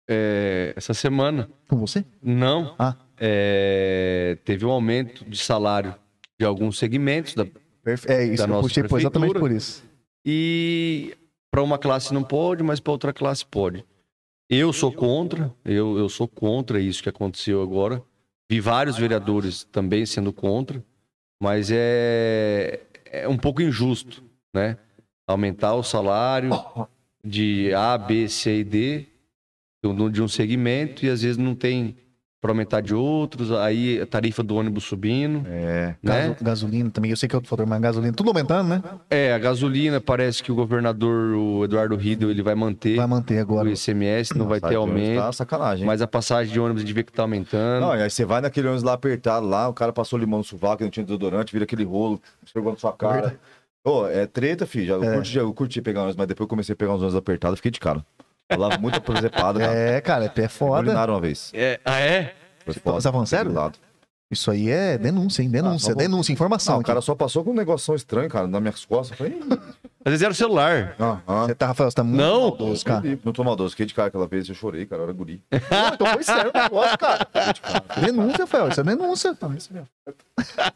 é, 0.09 0.74
essa 0.76 0.93
semana. 0.93 1.49
Com 1.70 1.78
você? 1.78 2.03
Não. 2.22 2.76
Ah. 2.78 2.95
É, 3.18 4.38
teve 4.43 4.66
um 4.66 4.70
aumento 4.72 5.24
de 5.24 5.38
salário 5.38 5.95
de 6.39 6.45
alguns 6.45 6.78
segmentos 6.78 7.34
da- 7.34 7.45
Perfe- 7.84 8.11
É 8.11 8.26
isso, 8.26 8.38
Da 8.38 8.43
eu 8.43 8.47
nossa 8.47 8.61
puxei 8.68 8.84
por 8.84 8.99
exatamente 8.99 9.34
por 9.39 9.51
isso. 9.51 9.84
e 10.26 11.16
para 11.51 11.61
uma 11.63 11.78
classe 11.78 12.13
não 12.13 12.24
pode, 12.24 12.61
mas 12.63 12.80
para 12.82 12.91
outra 12.91 13.13
classe 13.13 13.45
pode. 13.45 13.86
Eu 14.50 14.72
sou 14.72 14.91
contra, 14.91 15.54
eu, 15.64 15.98
eu 15.98 16.08
sou 16.08 16.28
contra 16.28 16.80
isso 16.80 17.02
que 17.02 17.10
aconteceu 17.10 17.62
agora. 17.62 18.04
Vi 18.50 18.60
vários 18.60 18.98
vereadores 18.98 19.64
também 19.64 20.06
sendo 20.06 20.32
contra, 20.32 20.84
mas 21.41 21.72
é, 21.72 22.82
é 23.06 23.28
um 23.28 23.38
pouco 23.38 23.62
injusto, 23.62 24.24
né? 24.54 24.78
Aumentar 25.28 25.74
o 25.74 25.82
salário 25.82 26.52
de 27.24 27.74
A, 27.74 27.98
B, 27.98 28.30
C 28.30 28.60
e 28.60 28.64
D 28.64 29.08
de 30.12 30.22
um 30.22 30.28
segmento 30.28 31.06
e 31.06 31.10
às 31.10 31.22
vezes 31.22 31.38
não 31.38 31.56
tem 31.56 31.96
para 32.46 32.52
aumentar 32.52 32.82
de 32.82 32.93
outros, 32.93 33.52
aí 33.52 34.00
a 34.00 34.06
tarifa 34.06 34.43
do 34.43 34.56
ônibus 34.56 34.84
subindo, 34.84 35.43
É. 35.48 35.96
né? 36.04 36.28
Gaso- 36.30 36.43
gasolina 36.43 36.91
também, 36.91 37.10
eu 37.10 37.18
sei 37.18 37.28
que 37.28 37.34
é 37.36 37.38
outro 37.38 37.50
fator, 37.50 37.66
mas 37.66 37.82
gasolina, 37.82 38.14
tudo 38.14 38.30
aumentando, 38.30 38.70
né? 38.70 38.84
É, 39.10 39.34
a 39.34 39.39
gasolina 39.39 40.00
parece 40.00 40.43
que 40.43 40.52
o 40.52 40.56
governador, 40.56 41.34
o 41.36 41.64
Eduardo 41.66 41.96
Riedel, 41.96 42.30
ele 42.30 42.43
vai 42.43 42.54
manter 42.54 42.98
Vai 42.98 43.08
manter 43.08 43.39
o 43.39 43.41
agora. 43.41 43.70
ICMS, 43.72 44.38
não 44.38 44.48
vai 44.48 44.62
ter 44.62 44.70
de 44.70 44.78
ônibus, 44.78 45.02
aumento, 45.02 45.22
Tá 45.22 45.32
sacanagem. 45.32 45.86
mas 45.88 46.04
a 46.04 46.08
passagem 46.08 46.54
de 46.54 46.60
ônibus 46.60 46.84
devia 46.84 47.02
que 47.04 47.12
tá 47.12 47.24
aumentando. 47.24 47.82
Não, 47.82 47.96
e 47.96 48.04
aí 48.04 48.10
você 48.12 48.24
vai 48.26 48.41
naquele 48.41 48.68
ônibus 48.68 48.84
lá 48.84 48.93
apertado 48.93 49.48
lá, 49.48 49.68
o 49.68 49.74
cara 49.74 49.91
passou 49.91 50.20
limão 50.20 50.38
no 50.39 50.43
sovaco, 50.46 50.84
não 50.84 50.91
tinha 50.91 51.04
desodorante, 51.04 51.52
vira 51.52 51.64
aquele 51.66 51.84
rolo, 51.84 52.22
chegou 52.46 52.72
na 52.72 52.78
sua 52.78 52.93
cara. 52.93 53.39
Pô, 53.84 54.08
é 54.08 54.26
treta, 54.28 54.66
filho. 54.68 54.86
Já, 54.86 54.93
eu, 54.96 55.04
É. 55.04 55.14
curti, 55.16 55.32
já- 55.32 55.41
eu 55.41 55.54
curti 55.54 55.82
pegar 55.82 56.02
ônibus, 56.02 56.16
mas 56.16 56.28
depois 56.28 56.46
eu 56.46 56.50
comecei 56.50 56.74
a 56.74 56.76
pegar 56.76 56.91
uns 56.93 56.98
ônibus 57.02 57.16
apertados, 57.16 57.54
eu 57.54 57.58
fiquei 57.58 57.72
de 57.72 57.80
cara. 57.80 58.06
Eu 58.50 58.60
lavo 58.60 58.80
muito 58.82 59.02
presepada, 59.02 59.60
cara. 59.60 59.74
É, 59.74 60.02
cara, 60.02 60.32
é 60.36 60.48
foda. 60.48 60.88
Urinaram 60.88 61.14
uma 61.16 61.22
vez. 61.22 61.52
É, 61.54 61.80
ah, 61.84 62.00
é? 62.00 62.34
Foi 62.64 62.74
foda. 62.76 63.02
Você 63.02 63.08
tá 63.08 63.12
falando 63.12 63.28
sério? 63.28 63.52
Do 63.52 63.58
lado. 63.58 63.80
Isso 64.32 64.50
aí 64.50 64.70
é 64.70 64.98
denúncia, 64.98 65.43
hein? 65.43 65.50
Denúncia, 65.50 65.93
Ah, 65.93 65.96
denúncia, 65.96 66.34
informação. 66.34 66.74
Não, 66.74 66.80
o 66.80 66.82
aqui. 66.82 66.88
cara 66.88 67.00
só 67.00 67.14
passou 67.14 67.43
com 67.43 67.52
um 67.52 67.56
negocinho 67.56 67.96
estranho, 67.96 68.28
cara, 68.28 68.48
nas 68.48 68.60
minhas 68.60 68.84
costas. 68.84 69.12
Eu 69.12 69.18
falei, 69.18 69.39
"Ih, 69.39 69.60
Às 70.04 70.12
vezes 70.12 70.22
era 70.24 70.32
o 70.32 70.36
celular. 70.36 70.96
ah, 71.00 71.20
ah. 71.28 71.46
Você 71.46 71.56
tá, 71.56 71.68
Rafael, 71.68 71.89
você 71.91 71.96
tá 71.96 72.04
muito 72.04 72.18
Não. 72.22 72.41
maldoso, 72.41 72.84
cara. 72.86 73.04
Não 73.24 73.32
tô 73.32 73.43
maldoso, 73.43 73.72
fiquei 73.72 73.86
de 73.86 73.93
cara 73.93 74.08
aquela 74.08 74.28
vez, 74.28 74.50
eu 74.50 74.56
chorei, 74.56 74.86
cara, 74.86 75.02
eu 75.02 75.06
era 75.06 75.14
guri. 75.14 75.41
Então 75.93 76.08
foi 76.08 76.24
sério 76.24 76.52
o 76.54 76.58
negócio, 76.58 76.98
cara. 76.98 77.28
Denúncia, 78.02 78.39
Rafael, 78.46 78.68
isso 78.70 78.82
é 78.82 78.84
denúncia. 78.84 79.38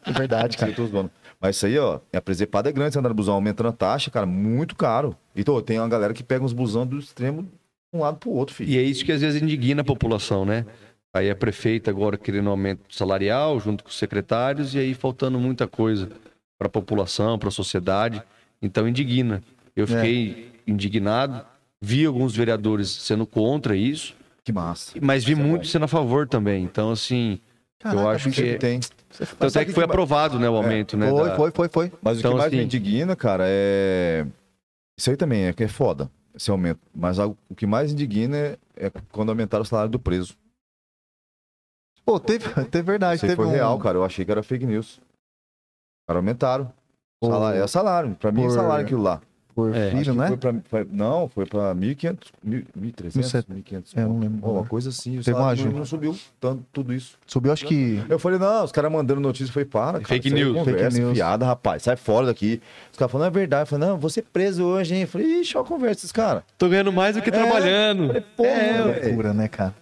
É 0.06 0.12
verdade, 0.12 0.56
cara. 0.56 0.70
Eu 0.70 0.76
tô 0.76 0.86
zoando. 0.86 1.10
Mas 1.40 1.56
isso 1.56 1.66
aí, 1.66 1.78
ó, 1.78 2.00
a 2.12 2.20
presepada 2.20 2.68
é 2.68 2.72
grande, 2.72 2.92
você 2.92 2.98
andar 2.98 3.08
no 3.08 3.14
busão 3.14 3.34
aumentando 3.34 3.68
a 3.70 3.72
taxa, 3.72 4.10
cara, 4.10 4.26
muito 4.26 4.76
caro. 4.76 5.16
Então, 5.34 5.60
tem 5.62 5.78
uma 5.78 5.88
galera 5.88 6.12
que 6.12 6.22
pega 6.22 6.44
uns 6.44 6.52
busão 6.52 6.86
do 6.86 6.98
extremo 6.98 7.42
de 7.44 7.48
um 7.94 8.00
lado 8.00 8.18
pro 8.18 8.30
outro, 8.30 8.54
filho. 8.54 8.70
E 8.70 8.76
é 8.78 8.82
isso 8.82 9.04
que 9.04 9.12
às 9.12 9.20
vezes 9.22 9.40
indigna 9.40 9.80
a 9.80 9.84
população, 9.84 10.44
né? 10.44 10.66
Aí 11.14 11.30
a 11.30 11.34
prefeita 11.34 11.90
agora 11.90 12.16
querendo 12.18 12.50
aumento 12.50 12.94
salarial 12.94 13.58
junto 13.58 13.82
com 13.82 13.90
os 13.90 13.98
secretários 13.98 14.74
e 14.74 14.78
aí 14.78 14.94
faltando 14.94 15.40
muita 15.40 15.66
coisa 15.66 16.08
para 16.58 16.66
a 16.68 16.70
população, 16.70 17.36
para 17.38 17.48
a 17.48 17.52
sociedade. 17.52 18.22
Então 18.62 18.86
indigna. 18.86 19.42
Eu 19.74 19.88
fiquei 19.88 20.52
indignado, 20.66 21.44
vi 21.80 22.04
alguns 22.06 22.36
vereadores 22.36 22.90
sendo 22.90 23.26
contra 23.26 23.74
isso, 23.74 24.14
Que 24.44 24.52
massa. 24.52 24.92
mas 25.00 25.24
vi 25.24 25.32
é 25.32 25.36
muito 25.36 25.62
bom. 25.62 25.68
sendo 25.68 25.86
a 25.86 25.88
favor 25.88 26.28
também. 26.28 26.62
Então 26.62 26.92
assim, 26.92 27.40
eu 27.84 27.90
Caraca, 27.90 28.08
acho 28.10 28.28
bicho, 28.28 28.42
que 28.42 28.54
Tem. 28.58 28.78
Tanto 29.38 29.58
é 29.58 29.60
que 29.64 29.66
que 29.70 29.72
foi 29.74 29.84
que- 29.84 29.90
aprovado, 29.90 30.38
né, 30.38 30.48
o 30.48 30.54
aumento, 30.56 30.96
né? 30.96 31.08
Foi, 31.10 31.24
da- 31.28 31.36
foi, 31.36 31.50
foi, 31.50 31.68
foi. 31.68 31.92
Mas 32.02 32.16
o 32.16 32.20
Então, 32.20 32.32
que 32.32 32.38
mais 32.38 32.50
me 32.52 32.58
assim- 32.58 32.64
indigna, 32.64 33.16
cara, 33.16 33.44
é. 33.46 34.26
Isso 34.98 35.10
aí 35.10 35.16
também 35.16 35.44
é 35.46 35.52
que 35.52 35.64
é 35.64 35.68
foda, 35.68 36.10
esse 36.34 36.50
aumento. 36.50 36.80
Mas 36.94 37.18
algo- 37.18 37.36
o 37.48 37.54
que 37.54 37.66
mais 37.66 37.92
indigna 37.92 38.36
é, 38.36 38.58
é 38.76 38.90
quando 39.12 39.30
aumentaram 39.30 39.62
o 39.62 39.66
salário 39.66 39.90
do 39.90 39.98
preso. 39.98 40.34
Pô, 42.04 42.18
teve, 42.18 42.48
teve 42.70 42.82
verdade. 42.82 43.16
Isso 43.16 43.26
teve 43.26 43.36
foi 43.36 43.46
um... 43.46 43.50
real, 43.50 43.78
cara. 43.78 43.98
Eu 43.98 44.04
achei 44.04 44.24
que 44.24 44.30
era 44.30 44.42
fake 44.42 44.66
news. 44.66 45.00
Cara, 46.08 46.18
aumentaram. 46.18 46.72
Por- 47.22 47.30
Salário, 47.30 47.62
é 47.62 47.66
salário. 47.66 48.14
Pra 48.16 48.32
mim 48.32 48.42
é 48.42 48.46
por- 48.46 48.50
salário 48.54 48.84
aquilo 48.84 49.02
lá. 49.02 49.20
Por 49.54 49.74
É, 49.74 49.90
filho, 49.90 50.14
né? 50.14 50.28
Foi 50.28 50.36
pra, 50.36 50.54
foi- 50.64 50.86
não, 50.90 51.28
foi 51.28 51.44
pra 51.46 51.74
1.500, 51.74 52.16
1.300, 52.46 53.44
1.500. 53.48 53.96
É, 53.96 54.02
eu 54.02 54.08
não 54.08 54.18
lembro. 54.20 54.40
Pô, 54.40 54.52
Uma 54.52 54.64
coisa 54.66 54.90
assim. 54.90 55.18
O 55.18 55.22
Teve 55.24 55.32
uma 55.32 55.40
salário 55.40 55.62
ajuda. 55.62 55.78
não 55.78 55.84
subiu 55.84 56.16
tanto, 56.40 56.64
tudo 56.72 56.94
isso. 56.94 57.18
Subiu, 57.26 57.52
acho 57.52 57.66
que. 57.66 58.02
Eu 58.08 58.18
falei, 58.18 58.38
não, 58.38 58.64
os 58.64 58.72
caras 58.72 58.90
mandando 58.90 59.20
notícia. 59.20 59.52
Falei, 59.52 59.66
para, 59.66 59.92
cara. 59.94 60.04
Fake 60.06 60.28
é 60.28 60.30
news. 60.32 60.56
Conversa, 60.56 60.90
Fake 60.90 61.00
news. 61.00 61.14
fiada, 61.16 61.44
rapaz. 61.46 61.82
Sai 61.82 61.96
fora 61.96 62.26
daqui. 62.26 62.60
Os 62.92 62.98
caras 62.98 63.10
falando, 63.12 63.26
é 63.28 63.30
verdade. 63.30 63.62
Eu 63.62 63.66
falei, 63.66 63.88
não, 63.88 63.98
vou 63.98 64.08
ser 64.10 64.22
preso 64.22 64.64
hoje, 64.64 64.94
hein? 64.94 65.02
Eu 65.02 65.08
falei, 65.08 65.26
ixi, 65.40 65.56
ó 65.58 65.60
a 65.60 65.64
conversa 65.64 65.94
desses 65.96 66.12
caras. 66.12 66.42
Tô 66.56 66.68
ganhando 66.68 66.92
mais 66.92 67.16
do 67.16 67.22
que 67.22 67.28
É. 67.28 67.32
trabalhando. 67.32 68.06
falei, 68.06 68.24
pô, 68.36 68.44
É. 68.44 69.02
Loucura, 69.06 69.32
né, 69.34 69.48
cara? 69.48 69.74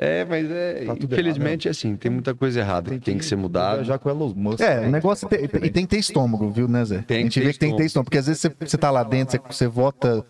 É, 0.00 0.24
mas 0.24 0.48
é, 0.48 0.84
Tá 0.84 0.94
infelizmente 0.94 1.66
é 1.66 1.72
assim, 1.72 1.96
tem 1.96 2.08
muita 2.08 2.32
coisa 2.32 2.60
errada 2.60 2.90
que 2.92 3.00
tem 3.00 3.18
que 3.18 3.24
ser 3.24 3.34
mudada. 3.34 3.82
Já 3.82 3.98
com 3.98 4.08
Elon 4.08 4.32
Musk. 4.34 4.60
É, 4.60 4.86
o 4.86 4.90
negócio 4.90 5.28
tem, 5.28 5.42
e 5.42 5.48
tem 5.48 5.84
que 5.84 5.88
ter 5.88 5.98
estômago, 5.98 6.48
viu, 6.50 6.68
né, 6.68 6.84
Zé? 6.84 7.02
Tem 7.02 7.18
a 7.18 7.20
gente 7.22 7.34
que 7.34 7.40
ter 7.40 7.46
vê 7.46 7.52
que 7.52 7.58
tem 7.58 7.70
que 7.72 7.76
ter 7.78 7.84
estômago. 7.86 8.04
porque 8.04 8.18
às 8.18 8.26
vezes 8.28 8.40
você, 8.40 8.54
você 8.60 8.78
tá 8.78 8.92
lá 8.92 9.02
dentro, 9.02 9.32
você, 9.32 9.42
você 9.44 9.66
vota 9.66 10.24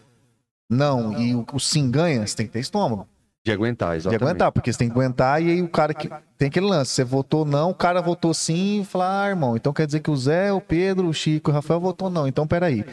não 0.71 1.19
e 1.21 1.35
o, 1.35 1.45
o 1.53 1.61
sim 1.61 1.91
ganha, 1.91 2.27
você 2.27 2.35
tem 2.35 2.47
que 2.47 2.53
ter 2.53 2.61
estômago. 2.61 3.07
De 3.45 3.53
aguentar, 3.53 3.91
De 3.91 3.97
exatamente. 3.99 4.23
aguentar, 4.23 4.53
porque 4.53 4.73
você 4.73 4.79
tem 4.79 4.89
que 4.89 4.95
aguentar 4.95 5.43
e 5.43 5.51
aí 5.51 5.63
o 5.63 5.69
cara 5.69 5.93
que. 5.93 6.09
Tem 6.39 6.49
aquele 6.49 6.67
lance, 6.67 6.93
você 6.93 7.05
votou 7.05 7.45
não, 7.45 7.71
o 7.71 7.75
cara 7.75 8.01
votou 8.01 8.33
sim 8.33 8.81
e 8.81 8.85
fala, 8.85 9.25
ah, 9.25 9.29
irmão, 9.29 9.57
então 9.57 9.73
quer 9.73 9.87
dizer 9.87 10.01
que 10.01 10.11
o 10.11 10.17
Zé, 10.17 10.53
o 10.53 10.61
Pedro, 10.61 11.09
o 11.09 11.13
Chico 11.13 11.51
e 11.51 11.53
o 11.53 11.55
Rafael 11.55 11.81
votou 11.81 12.09
não, 12.09 12.27
então 12.29 12.47
peraí. 12.47 12.85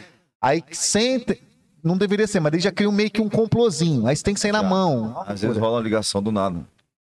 Aí 0.42 0.62
sempre. 0.72 1.40
Não 1.86 1.96
deveria 1.96 2.26
ser, 2.26 2.40
mas 2.40 2.52
ele 2.52 2.62
já 2.62 2.72
criou 2.72 2.90
meio 2.92 3.10
que 3.10 3.20
um 3.20 3.28
complozinho. 3.28 4.06
Aí 4.06 4.16
você 4.16 4.22
tem 4.22 4.34
que 4.34 4.40
sair 4.40 4.52
na 4.52 4.62
Já. 4.62 4.68
mão. 4.68 5.22
Às 5.26 5.40
vezes 5.42 5.56
rola 5.56 5.76
uma 5.76 5.82
ligação 5.82 6.22
do 6.22 6.32
nada. 6.32 6.60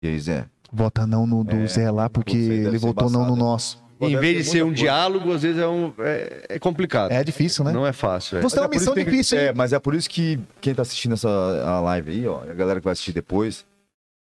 E 0.01 0.07
aí, 0.07 0.19
Zé? 0.19 0.45
Vota 0.71 1.05
não 1.05 1.27
no 1.27 1.43
do 1.43 1.55
É, 1.57 1.67
Zé 1.67 1.91
lá, 1.91 2.09
porque 2.09 2.37
ele 2.37 2.77
votou 2.77 3.09
não 3.09 3.19
no 3.21 3.25
embaçado. 3.27 3.39
nosso. 3.45 3.83
Pô, 3.99 4.07
em 4.07 4.17
vez 4.17 4.37
de 4.37 4.43
ser 4.45 4.63
um 4.63 4.67
coisa. 4.69 4.81
diálogo, 4.81 5.31
às 5.33 5.41
vezes 5.43 5.61
é, 5.61 5.67
um, 5.67 5.93
é, 5.99 6.45
é 6.49 6.59
complicado. 6.59 7.11
É 7.11 7.23
difícil, 7.23 7.63
né? 7.63 7.71
Não 7.71 7.85
é 7.85 7.93
fácil. 7.93 8.37
é. 8.37 8.41
Você 8.41 8.55
tem 8.55 8.63
uma 8.63 8.69
Mas 8.69 8.75
é 8.77 8.79
por 8.79 8.79
missão 8.79 8.93
isso 8.93 9.05
que- 9.05 9.11
difícil, 9.11 9.37
hein? 9.37 9.43
É, 9.47 9.53
mas 9.53 9.73
é 9.73 9.79
por 9.79 9.93
isso 9.93 10.09
que 10.09 10.39
quem 10.59 10.73
tá 10.73 10.81
assistindo 10.81 11.13
essa 11.13 11.29
a 11.29 11.79
live 11.81 12.09
aí, 12.11 12.27
ó, 12.27 12.43
e 12.45 12.49
a 12.49 12.53
galera 12.53 12.79
que 12.79 12.83
vai 12.85 12.93
assistir 12.93 13.11
depois, 13.11 13.63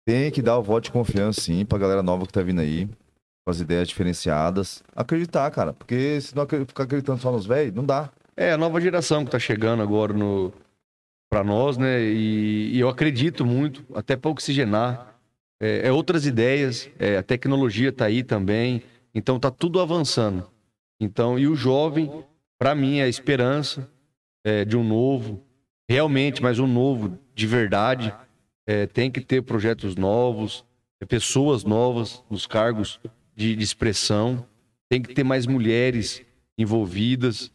tem 0.04 0.30
que 0.32 0.42
dar 0.42 0.58
o 0.58 0.62
voto 0.62 0.84
de 0.84 0.90
confiança, 0.90 1.40
sim, 1.42 1.64
pra 1.64 1.78
galera 1.78 2.02
nova 2.02 2.26
que 2.26 2.32
tá 2.32 2.42
vindo 2.42 2.60
aí, 2.60 2.86
com 3.44 3.50
as 3.50 3.60
ideias 3.60 3.86
diferenciadas. 3.86 4.82
Acreditar, 4.96 5.48
cara, 5.52 5.72
porque 5.72 6.20
se 6.20 6.34
não 6.34 6.46
ficar 6.48 6.82
acreditando 6.84 7.20
só 7.20 7.30
nos 7.30 7.46
velhos, 7.46 7.74
não 7.74 7.84
dá. 7.84 8.08
É 8.40 8.52
a 8.52 8.56
nova 8.56 8.80
geração 8.80 9.22
que 9.22 9.30
tá 9.30 9.38
chegando 9.38 9.82
agora 9.82 10.14
no 10.14 10.50
para 11.28 11.44
nós, 11.44 11.76
né? 11.76 12.00
E, 12.00 12.74
e 12.74 12.80
eu 12.80 12.88
acredito 12.88 13.44
muito, 13.44 13.84
até 13.94 14.16
para 14.16 14.30
oxigenar. 14.30 15.14
É, 15.60 15.88
é 15.88 15.92
outras 15.92 16.24
ideias, 16.24 16.88
é, 16.98 17.18
a 17.18 17.22
tecnologia 17.22 17.92
tá 17.92 18.06
aí 18.06 18.22
também. 18.22 18.82
Então 19.14 19.38
tá 19.38 19.50
tudo 19.50 19.78
avançando. 19.78 20.48
Então, 20.98 21.38
e 21.38 21.46
o 21.46 21.54
jovem, 21.54 22.10
para 22.58 22.74
mim, 22.74 23.00
é 23.00 23.02
a 23.02 23.08
esperança 23.08 23.86
é, 24.42 24.64
de 24.64 24.74
um 24.74 24.82
novo, 24.82 25.44
realmente, 25.86 26.42
mas 26.42 26.58
um 26.58 26.66
novo 26.66 27.18
de 27.34 27.46
verdade. 27.46 28.10
É, 28.66 28.86
tem 28.86 29.10
que 29.10 29.20
ter 29.20 29.42
projetos 29.42 29.96
novos, 29.96 30.64
é, 30.98 31.04
pessoas 31.04 31.62
novas 31.62 32.24
nos 32.30 32.46
cargos 32.46 32.98
de, 33.36 33.54
de 33.54 33.62
expressão. 33.62 34.46
Tem 34.88 35.02
que 35.02 35.12
ter 35.12 35.24
mais 35.24 35.46
mulheres 35.46 36.22
envolvidas. 36.56 37.52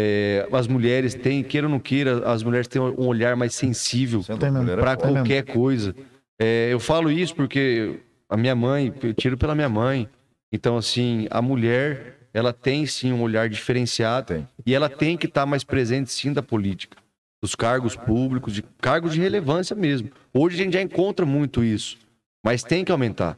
É, 0.00 0.48
as 0.52 0.68
mulheres 0.68 1.14
têm, 1.14 1.42
queira 1.42 1.66
ou 1.66 1.70
não 1.70 1.80
queira, 1.80 2.30
as 2.30 2.44
mulheres 2.44 2.68
têm 2.68 2.80
um 2.80 3.06
olhar 3.06 3.34
mais 3.34 3.54
sensível 3.54 4.24
é 4.28 4.76
para 4.76 4.96
qualquer 4.96 5.42
coisa. 5.44 5.94
É, 6.40 6.68
eu 6.70 6.78
falo 6.78 7.10
isso 7.10 7.34
porque 7.34 7.98
a 8.28 8.36
minha 8.36 8.54
mãe, 8.54 8.94
eu 9.02 9.12
tiro 9.12 9.36
pela 9.36 9.56
minha 9.56 9.68
mãe. 9.68 10.08
Então, 10.52 10.76
assim, 10.76 11.26
a 11.30 11.42
mulher, 11.42 12.28
ela 12.32 12.52
tem 12.52 12.86
sim 12.86 13.12
um 13.12 13.22
olhar 13.22 13.48
diferenciado 13.48 14.34
Tem. 14.34 14.48
e 14.64 14.72
ela 14.72 14.88
tem 14.88 15.16
que 15.16 15.26
estar 15.26 15.44
mais 15.44 15.64
presente 15.64 16.12
sim 16.12 16.32
da 16.32 16.42
política, 16.42 16.96
dos 17.42 17.56
cargos 17.56 17.96
públicos, 17.96 18.54
de 18.54 18.62
cargos 18.80 19.14
de 19.14 19.20
relevância 19.20 19.74
mesmo. 19.74 20.10
Hoje 20.32 20.60
a 20.60 20.64
gente 20.64 20.74
já 20.74 20.82
encontra 20.82 21.26
muito 21.26 21.64
isso, 21.64 21.98
mas 22.44 22.62
tem 22.62 22.84
que 22.84 22.92
aumentar. 22.92 23.36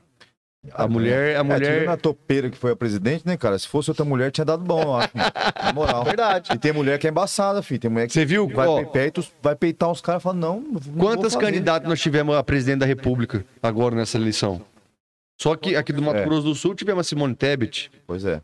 A 0.72 0.86
mulher, 0.86 1.36
a 1.36 1.40
É, 1.40 1.42
mulher 1.42 1.60
tirando 1.80 1.88
a 1.88 1.96
topeira 1.96 2.50
que 2.50 2.56
foi 2.56 2.72
a 2.72 2.76
presidente, 2.76 3.26
né, 3.26 3.34
cara? 3.36 3.58
Se 3.58 3.66
fosse 3.66 3.90
outra 3.90 4.04
mulher, 4.04 4.30
tinha 4.30 4.44
dado 4.44 4.62
bom, 4.62 4.82
eu 4.82 4.94
acho. 4.96 5.10
Na 5.64 5.72
moral. 5.72 6.04
Verdade. 6.04 6.50
E 6.52 6.58
tem 6.58 6.70
mulher 6.72 6.98
que 6.98 7.06
é 7.06 7.10
embaçada, 7.10 7.62
filho. 7.62 7.80
Tem 7.80 7.90
mulher 7.90 8.06
que 8.06 8.12
Você 8.12 8.26
viu? 8.26 8.46
vai, 8.46 8.66
Ó, 8.68 8.84
pe- 8.84 8.90
peito, 8.92 9.26
vai 9.42 9.56
peitar 9.56 9.90
os 9.90 10.02
caras 10.02 10.20
e 10.20 10.24
fala, 10.24 10.36
não, 10.36 10.60
não 10.60 10.80
Quantas 10.98 11.34
candidatas 11.34 11.88
nós 11.88 11.98
tivemos 12.00 12.36
a 12.36 12.42
presidente 12.42 12.80
da 12.80 12.86
República 12.86 13.42
agora 13.62 13.96
nessa 13.96 14.18
eleição? 14.18 14.60
Só 15.40 15.56
que 15.56 15.74
aqui 15.74 15.94
do 15.94 16.02
Mato 16.02 16.18
É. 16.18 16.24
Grosso 16.26 16.42
do 16.42 16.54
Sul 16.54 16.74
tivemos 16.74 17.06
a 17.06 17.08
Simone 17.08 17.34
Tebet, 17.34 17.90
Pois 18.06 18.26
é. 18.26 18.42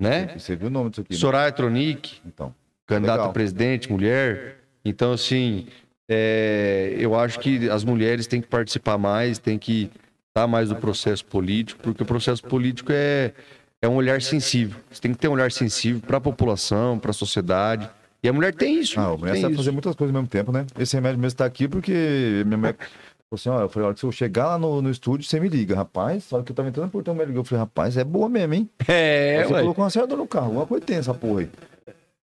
né? 0.00 0.36
Você 0.38 0.54
viu 0.54 0.68
o 0.68 0.70
nome 0.70 0.90
disso 0.90 1.00
aqui, 1.00 1.14
né? 1.14 1.18
Soraya 1.18 1.50
Tronic, 1.50 2.20
Então. 2.24 2.54
candidata 2.86 3.14
Legal. 3.18 3.30
a 3.30 3.32
presidente, 3.32 3.90
mulher. 3.90 4.58
Então, 4.84 5.12
assim, 5.12 5.66
é, 6.08 6.94
eu 6.96 7.18
acho 7.18 7.40
que 7.40 7.68
as 7.68 7.82
mulheres 7.82 8.28
têm 8.28 8.40
que 8.40 8.46
participar 8.46 8.96
mais, 8.96 9.40
têm 9.40 9.58
que 9.58 9.90
estar 10.36 10.46
mais 10.46 10.68
no 10.68 10.76
processo 10.76 11.24
político, 11.24 11.80
porque 11.82 12.02
o 12.02 12.06
processo 12.06 12.42
político 12.42 12.92
é, 12.92 13.32
é 13.80 13.88
um 13.88 13.94
olhar 13.94 14.20
sensível. 14.20 14.78
Você 14.90 15.00
tem 15.00 15.12
que 15.12 15.18
ter 15.18 15.28
um 15.28 15.32
olhar 15.32 15.50
sensível 15.50 16.00
para 16.06 16.18
a 16.18 16.20
população, 16.20 16.98
para 16.98 17.10
a 17.10 17.14
sociedade. 17.14 17.88
E 18.22 18.28
a 18.28 18.32
mulher 18.32 18.54
tem 18.54 18.80
isso. 18.80 19.00
Ah, 19.00 19.06
a 19.06 19.16
mulher 19.16 19.32
tem 19.32 19.40
sabe 19.40 19.54
isso. 19.54 19.62
fazer 19.62 19.70
muitas 19.70 19.94
coisas 19.94 20.14
ao 20.14 20.20
mesmo 20.20 20.30
tempo, 20.30 20.52
né? 20.52 20.66
Esse 20.78 20.94
remédio 20.94 21.18
mesmo 21.18 21.38
tá 21.38 21.46
aqui 21.46 21.66
porque 21.66 22.42
minha 22.44 22.58
mulher 22.58 22.76
falou 22.76 23.32
assim, 23.32 23.48
ó, 23.48 23.60
eu 23.62 23.68
falei, 23.68 23.88
olha, 23.88 23.96
se 23.96 24.04
eu 24.04 24.12
chegar 24.12 24.46
lá 24.46 24.58
no, 24.58 24.82
no 24.82 24.90
estúdio, 24.90 25.26
você 25.26 25.40
me 25.40 25.48
liga. 25.48 25.74
Rapaz, 25.74 26.24
só 26.24 26.42
que 26.42 26.52
eu 26.52 26.56
tava 26.56 26.68
entrando 26.68 26.90
por 26.90 27.02
ter 27.02 27.10
um 27.10 27.14
médico. 27.14 27.38
Eu 27.38 27.44
falei, 27.44 27.60
rapaz, 27.60 27.96
é 27.96 28.04
boa 28.04 28.28
mesmo, 28.28 28.54
hein? 28.54 28.68
É, 28.86 29.38
Aí 29.38 29.44
você 29.44 29.54
ué. 29.54 29.60
colocou 29.62 29.82
uma 29.82 29.88
acelerador 29.88 30.18
no 30.18 30.26
carro, 30.26 30.46
alguma 30.46 30.66
coisa 30.66 30.84
tem 30.84 30.96
essa 30.96 31.14
porra 31.14 31.40
aí. 31.40 31.50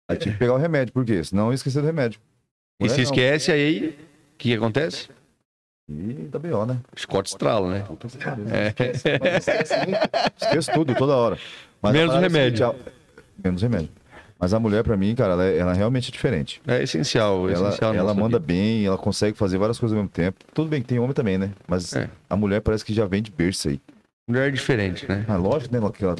Aí 0.09 0.18
tive 0.18 0.34
que 0.34 0.39
pegar 0.39 0.53
o 0.53 0.57
remédio, 0.57 0.93
por 0.93 1.05
quê? 1.05 1.24
Senão 1.24 1.47
eu 1.47 1.53
esqueci 1.53 1.80
do 1.80 1.86
remédio. 1.86 2.20
E 2.80 2.84
Mulher 2.84 2.93
se 2.95 2.97
não. 2.97 3.03
esquece, 3.03 3.51
aí 3.51 3.89
o 3.89 4.38
que 4.38 4.53
acontece? 4.53 5.07
E 6.00 6.28
da 6.32 6.39
B.O., 6.39 6.66
né? 6.66 6.78
Scott 6.98 7.30
estrala, 7.30 7.70
né? 7.70 7.80
Puta 7.88 8.08
que 8.08 8.18
pariu. 8.18 8.46
É. 8.50 8.74
Esqueço 10.42 10.72
tudo, 10.74 10.96
toda 10.96 11.14
hora. 11.16 11.38
Mas 11.82 11.94
Menos 11.94 12.10
parada 12.16 12.26
é 12.26 12.30
remédio. 12.30 12.68
seguinte, 12.68 12.86
a- 12.88 12.92
Menos 13.44 13.62
remédio. 13.62 13.89
Mas 14.39 14.54
a 14.56 14.60
mulher, 14.60 14.84
pra 14.84 14.98
mim, 14.98 15.14
cara, 15.14 15.34
ela, 15.34 15.46
é- 15.46 15.58
ela 15.58 15.74
realmente 15.74 16.10
é 16.10 16.12
diferente. 16.12 16.62
É 16.68 16.82
essencial, 16.82 17.48
é 17.50 17.54
Ela, 17.54 17.68
essencial. 17.70 17.94
ela 17.94 18.14
manda 18.14 18.39
vida. 18.39 18.39
bem, 18.39 18.86
ela 18.86 18.98
consegue 18.98 19.38
fazer 19.38 19.58
várias 19.58 19.78
coisas 19.80 19.96
ao 19.96 20.02
mesmo 20.04 20.12
tempo. 20.12 20.39
Tudo 20.54 20.68
bem 20.70 20.82
que 20.82 20.88
tem 20.88 20.98
homem 21.00 21.14
também, 21.14 21.38
né? 21.38 21.52
Mas 21.68 21.94
É. 21.94 22.10
a 22.30 22.36
mulher 22.36 22.60
parece 22.62 22.84
que 22.84 22.94
já 22.94 23.06
vem 23.06 23.22
de 23.22 23.30
berço 23.32 23.70
aí. 23.70 23.80
Mulher 24.28 24.48
é 24.48 24.52
diferente, 24.52 25.08
né? 25.08 25.26
Ah, 25.28 25.36
lógico, 25.36 25.74
né? 25.74 25.80
Ela, 25.80 25.92
ela, 26.02 26.16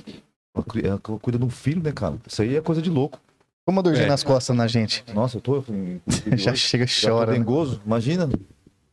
ela, 0.84 1.00
cuida 1.00 1.40
de 1.40 1.46
um 1.46 1.50
filho, 1.50 1.82
né, 1.82 1.92
cara? 1.92 2.16
Isso 2.28 2.42
aí 2.42 2.56
é 2.58 2.62
coisa 2.62 2.82
de 2.82 2.90
louco. 2.90 3.20
Como 3.66 3.78
uma 3.78 3.84
dorzinha 3.84 4.06
É. 4.08 4.10
nas 4.10 4.24
costas 4.24 4.56
na 4.56 4.68
gente. 4.68 5.04
Nossa, 5.14 5.38
eu 5.38 5.42
tô. 5.42 5.56
Eu, 5.58 5.66
Já 6.38 6.54
chega 6.56 6.84
e 6.84 6.88
já 6.88 7.10
tô 7.10 7.16
chora. 7.16 7.32
né? 7.38 7.46
Imagina. 7.86 8.30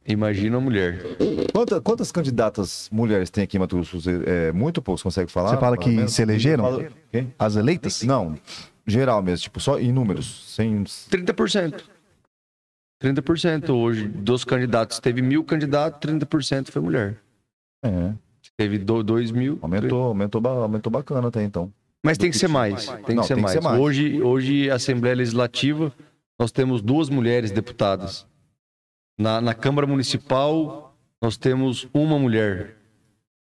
Imagina 0.08 0.56
a 0.56 0.60
mulher. 0.60 1.02
Quanta- 1.52 1.80
quantas 1.80 2.10
candidatas 2.10 2.88
mulheres 2.90 3.28
tem 3.30 3.44
aqui 3.44 3.56
em 3.56 3.60
Mato 3.60 3.76
Grosso? 3.76 3.98
É, 4.26 4.50
muito 4.52 4.80
poucos, 4.80 5.02
consegue 5.02 5.30
falar? 5.30 5.50
Você 5.50 5.56
fala 5.58 5.76
que 5.76 5.90
menos? 5.90 6.14
se 6.14 6.22
elegeram? 6.22 6.86
Quem? 7.12 7.32
As 7.38 7.56
eleitas? 7.56 8.02
Não, 8.02 8.34
geral 8.86 9.22
mesmo, 9.22 9.42
tipo, 9.44 9.60
só 9.60 9.78
em 9.78 9.92
números. 9.92 10.54
Sem... 10.54 10.82
30%. 10.82 11.82
30% 13.02 13.70
hoje 13.70 14.08
dos 14.08 14.44
candidatos. 14.44 14.98
Teve 14.98 15.20
mil 15.22 15.44
candidatos, 15.44 16.00
30% 16.10 16.70
foi 16.70 16.82
mulher. 16.82 17.16
É, 17.84 18.12
Teve 18.56 18.78
do, 18.78 19.04
dois 19.04 19.30
mil. 19.30 19.56
aumentou, 19.62 20.02
aumentou, 20.04 20.44
aumentou 20.48 20.90
bacana 20.90 21.28
até 21.28 21.44
então. 21.44 21.72
Mas 22.04 22.18
tem 22.18 22.30
que 22.30 22.36
ser 22.38 22.48
mais. 22.48 22.86
Tem 23.06 23.14
Não, 23.14 23.22
que 23.22 23.28
ser, 23.28 23.34
tem 23.34 23.36
que 23.36 23.42
mais. 23.42 23.52
ser 23.52 23.60
mais. 23.60 23.78
Hoje, 23.80 24.22
hoje, 24.22 24.70
a 24.70 24.74
Assembleia 24.76 25.14
Legislativa, 25.14 25.92
nós 26.38 26.50
temos 26.50 26.80
duas 26.80 27.08
mulheres 27.08 27.50
deputadas. 27.52 28.26
Na, 29.18 29.40
na 29.40 29.52
Câmara 29.52 29.86
Municipal, 29.86 30.96
nós 31.20 31.36
temos 31.36 31.88
uma 31.92 32.18
mulher. 32.18 32.76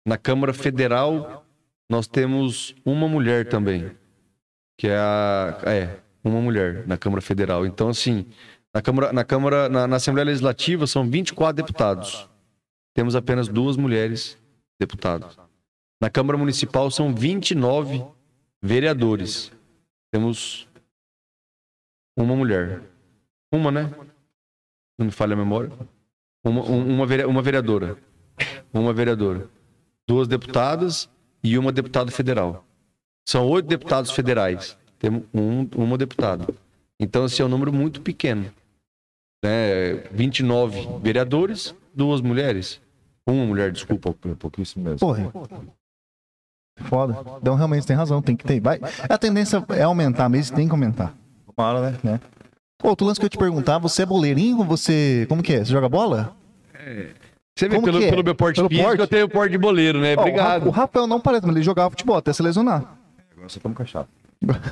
Na 0.07 0.17
Câmara 0.17 0.55
Federal, 0.55 1.45
nós 1.91 2.07
temos 2.07 2.75
uma 2.85 3.09
mulher 3.09 3.49
também. 3.49 3.91
Que 4.79 4.87
é 4.87 4.97
a. 4.97 5.59
É, 5.67 5.99
uma 6.23 6.41
mulher 6.41 6.87
na 6.87 6.97
Câmara 6.97 7.21
Federal. 7.21 7.67
Então, 7.67 7.89
assim, 7.89 8.27
na 8.73 8.83
Câmara, 8.83 9.13
na, 9.13 9.25
Câmara, 9.25 9.69
na, 9.69 9.87
na 9.87 9.97
Assembleia 9.97 10.27
Legislativa 10.27 10.87
são 10.87 11.09
24 11.09 11.57
deputados. 11.57 12.29
Temos 12.95 13.17
apenas 13.17 13.49
duas 13.49 13.77
mulheres 13.77 14.39
deputadas. 14.79 15.37
Na 16.01 16.09
Câmara 16.11 16.39
Municipal 16.39 16.91
são 16.91 17.15
29 17.15 18.05
vereadores. 18.63 19.51
Temos 20.13 20.69
uma 22.17 22.37
mulher. 22.37 22.83
Uma, 23.53 23.71
né? 23.71 23.91
Não 24.99 25.07
me 25.07 25.12
falha 25.12 25.34
a 25.34 25.36
memória. 25.36 25.70
Uma, 26.44 26.62
um- 26.62 26.94
uma, 26.94 27.26
uma 27.26 27.42
vereadora. 27.42 27.96
Uma 28.72 28.92
vereadora. 28.92 29.49
Duas 30.07 30.26
deputadas 30.28 31.09
e 31.42 31.57
uma 31.59 31.70
deputada 31.72 32.11
federal. 32.11 32.64
São 33.28 33.46
oito 33.46 33.66
deputados 33.68 34.11
federais. 34.11 34.76
Temos 34.99 35.22
um, 35.32 35.68
uma 35.76 35.96
deputada. 35.99 36.46
Então, 36.99 37.26
esse 37.26 37.40
é 37.40 37.44
um 37.44 37.49
número 37.49 37.72
muito 37.72 38.01
pequeno. 38.01 38.51
Né? 39.44 39.94
29 40.11 40.99
vereadores, 41.01 41.74
duas 41.94 42.20
mulheres. 42.20 42.80
Uma 43.26 43.44
mulher, 43.44 43.70
desculpa. 43.70 44.12
Pou- 44.12 44.34
Pouquíssimo 44.36 44.84
mesmo. 44.84 44.99
Porra. 44.99 45.30
Foda. 46.88 47.16
Então 47.40 47.55
realmente 47.57 47.86
tem 47.86 47.96
razão, 47.96 48.22
tem 48.22 48.36
que 48.36 48.44
ter. 48.44 48.61
Vai. 48.61 48.80
A 49.09 49.18
tendência 49.18 49.64
é 49.70 49.82
aumentar 49.82 50.28
mesmo, 50.28 50.57
tem 50.57 50.66
que 50.66 50.72
aumentar. 50.72 51.12
Tomara, 51.55 51.90
né? 52.03 52.20
Outro 52.83 53.07
lance 53.07 53.18
que 53.18 53.24
eu 53.24 53.26
ia 53.26 53.31
te 53.31 53.39
perguntar, 53.39 53.79
você 53.79 54.03
é 54.03 54.07
boleirinho 54.07 54.62
você. 54.64 55.26
Como 55.29 55.43
que 55.43 55.53
é? 55.55 55.59
Você 55.64 55.72
joga 55.72 55.89
bola? 55.89 56.33
Você 57.57 57.68
vê 57.68 57.74
Como 57.74 57.85
pelo, 57.87 57.99
que 57.99 58.05
é? 58.05 58.11
pelo 58.11 58.22
meu 58.22 58.35
porte 58.37 58.57
Pelo 58.57 58.68
físico, 58.68 58.87
porte? 58.87 59.01
eu 59.01 59.07
tenho 59.09 59.29
porte 59.29 59.51
de 59.51 59.59
boleiro, 59.59 60.01
né? 60.01 60.14
Ó, 60.16 60.20
Obrigado. 60.20 60.66
O 60.68 60.70
Rafael 60.70 61.07
não 61.09 61.18
parece, 61.20 61.45
mas 61.45 61.57
ele 61.57 61.64
jogava 61.64 61.91
futebol 61.91 62.16
até 62.16 62.33
se 62.33 62.41
lesionar. 62.41 62.85
Agora 63.33 63.49
só 63.49 63.57
estamos 63.59 63.76
cachaça. 63.76 64.09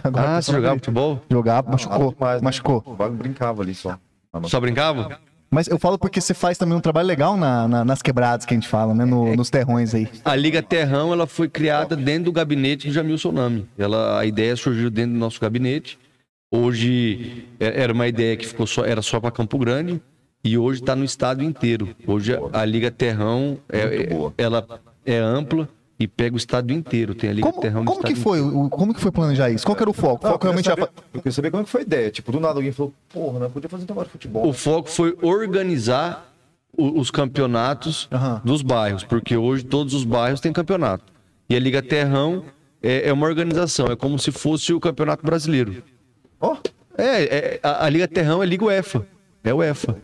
Agora 0.05 0.37
Ah, 0.37 0.41
você 0.43 0.53
jogava 0.53 0.77
futebol? 0.77 1.21
Jogava, 1.29 1.69
machucou. 1.71 2.13
Demais, 2.13 2.41
né? 2.41 2.45
machucou. 2.45 2.83
O 2.87 2.95
Vago 2.95 3.15
brincava 3.17 3.63
ali 3.63 3.75
só. 3.75 3.99
Ah. 4.33 4.41
Só 4.45 4.61
brincava? 4.61 5.19
Mas 5.51 5.67
eu 5.67 5.79
falo 5.79 5.99
porque 5.99 6.21
você 6.21 6.33
faz 6.35 6.57
também 6.57 6.77
um 6.77 6.81
trabalho 6.81 7.09
legal 7.09 7.37
na- 7.37 7.67
na- 7.67 7.85
nas 7.85 8.03
quebradas 8.03 8.47
que 8.47 8.55
a 8.55 8.57
gente 8.57 8.69
fala, 8.69 8.95
né? 8.95 9.05
No- 9.05 9.35
nos 9.35 9.51
terrões 9.51 9.93
aí. 9.95 10.09
A 10.25 10.37
Liga 10.37 10.63
Terrão, 10.63 11.13
ela 11.13 11.27
foi 11.27 11.49
criada 11.49 11.97
dentro 11.97 12.25
do 12.27 12.33
gabinete 12.33 12.87
do 12.87 12.93
Jamil 12.93 13.17
Nami. 13.33 13.67
Ela, 13.77 14.21
a 14.21 14.25
ideia 14.27 14.55
surgiu 14.55 14.91
dentro 14.91 15.13
do 15.15 15.19
nosso 15.19 15.41
gabinete. 15.41 15.99
Hoje 16.51 17.45
é- 17.59 17.83
era 17.83 17.93
uma 17.93 18.07
ideia 18.07 18.37
que 18.37 18.47
ficou 18.47 18.67
só, 18.67 18.85
era 18.85 19.03
só 19.03 19.21
para 19.21 19.31
Campo 19.33 19.59
Grande 19.59 20.01
e 20.45 20.57
hoje 20.57 20.81
está 20.81 20.95
no 20.95 21.05
estado 21.05 21.43
inteiro. 21.43 21.89
Hoje 22.07 22.35
a, 22.53 22.61
a 22.61 22.65
Liga 22.65 22.91
Terrão 22.91 23.59
é, 23.69 23.81
é- 23.81 24.09
ela 24.39 24.65
é 25.05 25.19
ampla 25.19 25.69
e 25.99 26.07
pega 26.07 26.35
o 26.35 26.39
estado 26.39 26.73
inteiro. 26.73 27.15
Tem 27.17 27.31
a 27.31 27.33
Liga 27.33 27.49
Como, 27.51 27.61
Terrão 27.61 27.81
no 27.81 27.87
como 27.87 28.03
que 28.05 28.13
estado 28.13 28.23
foi? 28.23 28.41
o- 28.41 28.71
Como 28.71 28.95
que 28.95 29.01
foi 29.01 29.11
planejar 29.11 29.51
isso? 29.51 29.67
Qual 29.67 29.75
que 29.75 29.83
era 29.83 29.91
o 29.91 29.93
foco? 29.93 30.25
O 30.25 30.29
Não, 30.29 30.29
eu, 30.29 30.33
foco 30.35 30.39
queria 30.39 30.51
realmente 30.53 30.71
era 30.71 30.81
saber, 30.83 30.93
eu 31.15 31.21
queria 31.21 31.33
saber 31.33 31.51
como 31.51 31.61
é 31.63 31.65
que 31.65 31.71
foi 31.71 31.81
a 31.81 31.85
ideia. 31.85 32.11
Tipo, 32.13 32.31
do 32.33 32.39
nada 32.41 32.55
alguém 32.59 32.71
falou, 32.73 32.93
porra, 33.09 33.39
não 33.41 33.51
podia 33.51 33.69
fazer 33.69 33.83
um 33.83 33.87
negócio 33.89 34.07
de 34.07 34.13
futebol. 34.13 34.47
O 34.49 34.53
foco 34.53 34.89
foi 34.89 35.17
organizar 35.23 36.33
o- 36.79 37.01
os 37.01 37.11
campeonatos 37.11 38.07
Aham. 38.13 38.41
dos 38.45 38.63
bairros, 38.63 39.03
porque 39.03 39.37
hoje 39.37 39.65
todos 39.65 39.95
os 39.95 40.05
bairros 40.05 40.41
têm 40.41 40.53
campeonato. 40.53 41.05
E 41.51 41.57
a 41.57 41.59
Liga 41.59 41.83
Terrão 41.83 42.45
é, 42.83 43.09
é 43.09 43.13
uma 43.13 43.27
organização, 43.27 43.87
é 43.87 43.97
como 43.97 44.17
se 44.19 44.31
fosse 44.31 44.73
o 44.73 44.79
Campeonato 44.79 45.25
Brasileiro. 45.27 45.83
Ó, 46.41 46.57
É, 46.99 47.23
é, 47.25 47.61
a, 47.63 47.85
a 47.87 47.89
Liga 47.91 48.09
Terrão 48.09 48.43
é 48.43 48.47
Liga 48.47 48.65
UEFA. 48.65 49.07
É 49.45 49.53
UEFA. 49.53 49.97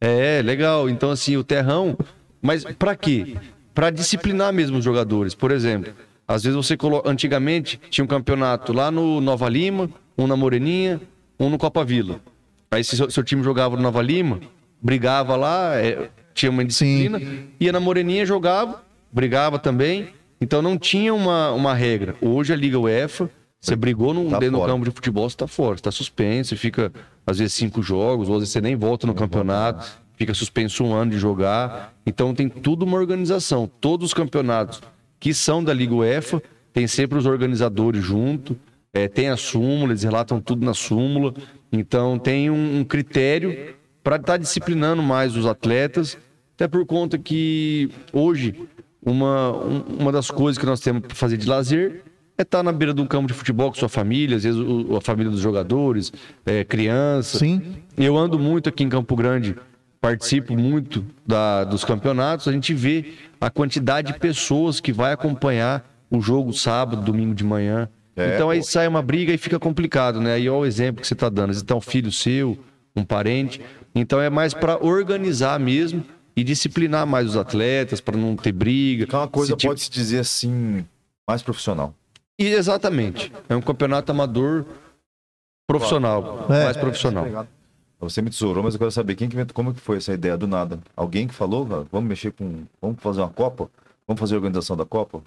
É, 0.00 0.40
legal. 0.42 0.88
Então, 0.88 1.10
assim, 1.10 1.36
o 1.36 1.44
Terrão. 1.44 1.96
Mas 2.42 2.64
pra 2.64 2.96
quê? 2.96 3.36
Pra 3.74 3.90
disciplinar 3.90 4.52
mesmo 4.52 4.78
os 4.78 4.84
jogadores. 4.84 5.34
Por 5.34 5.50
exemplo, 5.52 5.92
às 6.26 6.42
vezes 6.42 6.56
você 6.56 6.76
coloca. 6.76 7.08
Antigamente 7.08 7.80
tinha 7.90 8.04
um 8.04 8.08
campeonato 8.08 8.72
lá 8.72 8.90
no 8.90 9.20
Nova 9.20 9.48
Lima, 9.48 9.88
um 10.18 10.26
na 10.26 10.36
Moreninha, 10.36 11.00
um 11.38 11.48
no 11.48 11.58
Copa 11.58 11.84
Vila. 11.84 12.20
Aí 12.70 12.82
se 12.84 12.96
seu, 12.96 13.10
seu 13.10 13.22
time 13.22 13.42
jogava 13.42 13.76
no 13.76 13.82
Nova 13.82 14.00
Lima, 14.02 14.40
brigava 14.80 15.36
lá, 15.36 15.76
é, 15.76 16.08
tinha 16.34 16.50
uma 16.50 16.64
disciplina, 16.64 17.20
ia 17.58 17.72
na 17.72 17.80
Moreninha, 17.80 18.24
jogava, 18.24 18.82
brigava 19.12 19.58
também. 19.58 20.08
Então 20.40 20.62
não 20.62 20.78
tinha 20.78 21.12
uma, 21.12 21.52
uma 21.52 21.74
regra. 21.74 22.14
Hoje 22.20 22.52
a 22.52 22.56
Liga 22.56 22.78
UEFA, 22.78 23.28
você 23.60 23.76
brigou 23.76 24.14
num, 24.14 24.30
Tá 24.30 24.38
dentro 24.38 24.52
do 24.52 24.66
campo 24.72 24.84
de 24.84 24.90
futebol, 24.90 25.28
você 25.28 25.36
tá 25.36 25.46
fora, 25.46 25.76
você 25.76 25.82
tá 25.82 25.90
suspenso, 25.90 26.50
você 26.50 26.56
fica, 26.56 26.90
às 27.26 27.38
vezes, 27.38 27.52
cinco 27.54 27.82
jogos, 27.82 28.28
ou 28.28 28.34
às 28.36 28.40
vezes 28.40 28.52
você 28.52 28.60
nem 28.60 28.74
volta 28.74 29.06
no 29.06 29.14
campeonato, 29.14 29.86
fica 30.16 30.32
suspenso 30.32 30.82
um 30.84 30.94
ano 30.94 31.10
de 31.10 31.18
jogar. 31.18 31.94
Então 32.06 32.34
tem 32.34 32.48
tudo 32.48 32.84
uma 32.84 32.96
organização. 32.96 33.70
Todos 33.80 34.06
os 34.08 34.14
campeonatos 34.14 34.80
que 35.18 35.34
são 35.34 35.62
da 35.62 35.74
Liga 35.74 35.94
UEFA, 35.94 36.42
tem 36.72 36.86
sempre 36.86 37.18
os 37.18 37.26
organizadores 37.26 38.02
junto, 38.02 38.56
é, 38.94 39.06
tem 39.06 39.28
a 39.28 39.36
súmula, 39.36 39.92
eles 39.92 40.02
relatam 40.02 40.40
tudo 40.40 40.64
na 40.64 40.72
súmula. 40.72 41.34
Então 41.70 42.18
tem 42.18 42.48
um, 42.50 42.78
um 42.80 42.84
critério 42.84 43.74
para 44.02 44.16
estar 44.16 44.38
disciplinando 44.38 45.02
mais 45.02 45.36
os 45.36 45.44
atletas, 45.44 46.16
até 46.54 46.66
por 46.66 46.86
conta 46.86 47.18
que 47.18 47.90
hoje 48.12 48.54
uma, 49.04 49.50
um- 49.56 49.84
uma 50.00 50.12
das 50.12 50.30
coisas 50.30 50.58
que 50.58 50.64
nós 50.66 50.80
temos 50.80 51.02
para 51.02 51.14
fazer 51.14 51.36
de 51.36 51.46
lazer 51.46 52.02
é 52.40 52.42
estar 52.42 52.62
na 52.62 52.72
beira 52.72 52.92
de 52.94 53.00
um 53.00 53.06
campo 53.06 53.26
de 53.28 53.34
futebol 53.34 53.70
com 53.70 53.76
sua 53.78 53.88
família, 53.88 54.36
às 54.36 54.44
vezes 54.44 54.58
o- 54.60 54.96
a 54.96 55.00
família 55.00 55.30
dos 55.30 55.40
jogadores, 55.40 56.12
é, 56.44 56.64
criança. 56.64 57.38
Sim. 57.38 57.76
Eu 57.96 58.16
ando 58.16 58.38
muito 58.38 58.68
aqui 58.68 58.82
em 58.84 58.88
Campo 58.88 59.14
Grande, 59.16 59.54
participo 60.00 60.56
muito 60.56 61.04
da- 61.26 61.64
dos 61.64 61.84
campeonatos, 61.84 62.48
a 62.48 62.52
gente 62.52 62.72
vê 62.74 63.12
a 63.40 63.50
quantidade 63.50 64.12
de 64.12 64.18
pessoas 64.18 64.80
que 64.80 64.92
vai 64.92 65.12
acompanhar 65.12 65.84
o 66.10 66.20
jogo 66.20 66.52
sábado, 66.52 67.02
domingo 67.02 67.34
de 67.34 67.44
manhã. 67.44 67.88
É, 68.16 68.34
então 68.34 68.50
aí 68.50 68.58
pô. 68.58 68.64
sai 68.64 68.88
uma 68.88 69.00
briga 69.02 69.32
e 69.32 69.38
fica 69.38 69.58
complicado, 69.58 70.20
né? 70.20 70.34
Aí 70.34 70.48
olha 70.48 70.60
o 70.62 70.66
exemplo 70.66 71.00
que 71.00 71.06
você 71.06 71.14
está 71.14 71.28
dando. 71.28 71.48
Vezes 71.48 71.62
tá 71.62 71.74
um 71.76 71.80
filho 71.80 72.10
seu, 72.10 72.58
um 72.96 73.04
parente. 73.04 73.60
Então 73.94 74.20
é 74.20 74.28
mais 74.28 74.52
para 74.52 74.82
organizar 74.84 75.58
mesmo 75.60 76.04
e 76.36 76.42
disciplinar 76.42 77.06
mais 77.06 77.26
os 77.28 77.36
atletas, 77.36 78.00
para 78.00 78.16
não 78.16 78.34
ter 78.36 78.52
briga. 78.52 79.06
é 79.10 79.16
uma 79.16 79.28
coisa, 79.28 79.52
Esse 79.52 79.58
tipo- 79.58 79.70
pode-se 79.70 79.90
dizer 79.90 80.18
assim, 80.20 80.84
mais 81.28 81.42
profissional. 81.42 81.94
E 82.40 82.46
exatamente. 82.54 83.30
É 83.50 83.54
um 83.54 83.60
campeonato 83.60 84.10
amador 84.10 84.64
profissional, 85.68 86.46
É. 86.48 86.64
mais 86.64 86.76
profissional. 86.76 87.46
Você 88.00 88.22
me 88.22 88.30
tesourou, 88.30 88.64
mas 88.64 88.74
eu 88.74 88.78
quero 88.78 88.90
saber 88.90 89.14
quem 89.14 89.28
que 89.28 89.34
inventou, 89.36 89.54
como 89.54 89.74
que 89.74 89.80
foi 89.80 89.98
essa 89.98 90.12
ideia 90.14 90.36
do 90.36 90.46
nada? 90.46 90.78
Alguém 90.96 91.28
que 91.28 91.34
falou, 91.34 91.68
"Ah, 91.70 91.84
vamos 91.92 92.08
mexer 92.08 92.32
com, 92.32 92.62
vamos 92.80 92.96
fazer 93.00 93.20
uma 93.20 93.28
Copa? 93.28 93.68
Vamos 94.08 94.18
fazer 94.18 94.34
a 94.34 94.38
organização 94.38 94.74
da 94.74 94.86
Copa? 94.86 95.20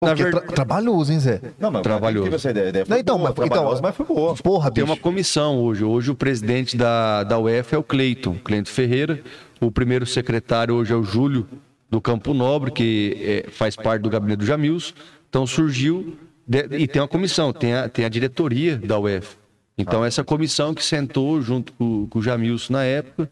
Na 0.00 0.10
Porque 0.10 0.22
verdade- 0.24 0.46
tra- 0.46 0.54
trabalhoso, 0.54 1.10
hein, 1.10 1.18
Zé? 1.18 1.40
Não, 1.58 1.70
mas 1.72 1.82
Trabalhoso. 1.82 2.32
essa 2.32 2.50
ideia? 2.50 2.66
A 2.66 2.68
ideia 2.68 2.84
foi 2.86 2.94
Não, 2.94 3.00
então, 3.00 3.16
boa, 3.16 3.30
mas- 3.30 3.32
então- 3.38 3.48
trabalhosa, 3.48 3.82
mas 3.82 3.96
foi 3.96 4.06
boa. 4.06 4.34
Porra, 4.36 4.70
Tem 4.70 4.84
bicho. 4.84 4.94
uma 4.94 5.00
comissão 5.00 5.58
hoje. 5.58 5.82
Hoje 5.82 6.10
o 6.10 6.14
presidente 6.14 6.76
da, 6.76 7.24
da 7.24 7.38
UEFA 7.38 7.76
é 7.76 7.78
o 7.78 7.82
Cleiton, 7.82 8.36
Cleiton 8.44 8.70
Ferreira. 8.70 9.20
O 9.60 9.72
primeiro 9.72 10.06
secretário 10.06 10.74
hoje 10.74 10.92
é 10.92 10.96
o 10.96 11.02
Júlio 11.02 11.48
do 11.90 12.00
Campo 12.00 12.32
Nobre, 12.34 12.70
que 12.70 13.16
é, 13.46 13.50
faz 13.50 13.74
parte 13.74 14.02
do 14.02 14.10
gabinete 14.10 14.38
do 14.40 14.46
Jamils. 14.46 14.94
Então 15.30 15.46
surgiu. 15.46 16.16
De- 16.48 16.76
e 16.78 16.86
tem 16.88 17.02
uma 17.02 17.06
comissão, 17.08 17.52
tem 17.52 17.74
a, 17.74 17.88
tem 17.88 18.04
a 18.04 18.08
diretoria 18.08 18.76
da 18.78 18.98
UEFA. 18.98 19.36
Então 19.76 20.04
essa 20.04 20.24
comissão 20.24 20.74
que 20.74 20.84
sentou 20.84 21.40
junto 21.40 21.72
com, 21.74 22.06
com 22.08 22.18
o 22.18 22.22
Jamilson 22.22 22.72
na 22.72 22.84
época 22.84 23.28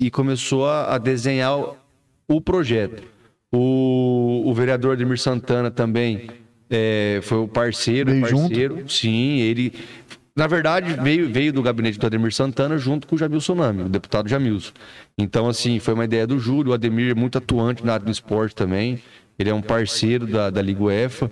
e 0.00 0.10
começou 0.10 0.66
a, 0.66 0.94
a 0.94 0.98
desenhar 0.98 1.58
o, 1.58 1.76
o 2.28 2.40
projeto. 2.40 3.02
O, 3.52 4.42
o 4.46 4.54
vereador 4.54 4.92
Ademir 4.94 5.18
Santana 5.18 5.70
também 5.70 6.28
é, 6.70 7.20
foi 7.22 7.38
o 7.38 7.46
parceiro, 7.48 8.10
Veio 8.10 8.26
junto? 8.26 8.48
parceiro. 8.48 8.84
Sim, 8.88 9.40
ele. 9.40 9.74
Na 10.34 10.46
verdade, 10.46 10.94
veio, 11.02 11.28
veio 11.30 11.52
do 11.52 11.62
gabinete 11.62 11.98
do 11.98 12.06
Ademir 12.06 12.32
Santana 12.32 12.78
junto 12.78 13.06
com 13.06 13.14
o 13.14 13.18
Jamilson 13.18 13.54
Nami, 13.54 13.82
o 13.82 13.88
deputado 13.90 14.26
Jamilson. 14.30 14.72
Então, 15.18 15.46
assim, 15.46 15.78
foi 15.78 15.92
uma 15.92 16.06
ideia 16.06 16.26
do 16.26 16.38
Júlio. 16.38 16.70
O 16.70 16.74
Ademir 16.74 17.10
é 17.10 17.14
muito 17.14 17.36
atuante 17.36 17.84
na 17.84 17.92
área 17.92 18.06
do 18.06 18.10
esporte 18.10 18.54
também. 18.56 18.98
Ele 19.38 19.50
é 19.50 19.54
um 19.54 19.60
parceiro 19.60 20.26
da, 20.26 20.48
da 20.48 20.62
Liga 20.62 20.82
UEFA. 20.84 21.30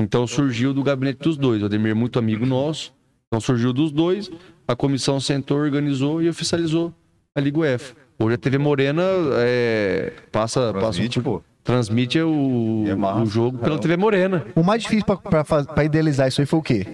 Então, 0.00 0.26
surgiu 0.26 0.72
do 0.72 0.82
gabinete 0.82 1.18
dos 1.18 1.36
dois. 1.36 1.62
O 1.62 1.66
Ademir 1.66 1.90
é 1.90 1.94
muito 1.94 2.18
amigo 2.18 2.46
nosso. 2.46 2.92
Então, 3.28 3.40
surgiu 3.40 3.72
dos 3.72 3.90
dois. 3.92 4.30
A 4.66 4.74
comissão 4.74 5.20
sentou, 5.20 5.58
organizou 5.58 6.22
e 6.22 6.28
oficializou 6.28 6.92
a 7.36 7.40
Liga 7.40 7.58
UEFA. 7.60 7.94
Hoje 8.18 8.34
a 8.34 8.38
TV 8.38 8.58
Morena 8.58 9.02
é, 9.38 10.12
passa, 10.30 10.72
Transmite, 10.72 11.20
passa 11.20 11.30
pô. 11.30 11.42
transmite 11.64 12.20
o, 12.20 12.84
É 12.86 12.94
massa. 12.94 13.22
o 13.22 13.26
jogo 13.26 13.58
pela 13.58 13.78
TV 13.78 13.96
Morena. 13.96 14.44
O 14.54 14.62
mais 14.62 14.82
difícil 14.82 15.04
pra 15.06 15.84
idealizar 15.84 16.28
isso 16.28 16.40
aí 16.40 16.46
foi 16.46 16.58
o 16.58 16.62
quê? 16.62 16.86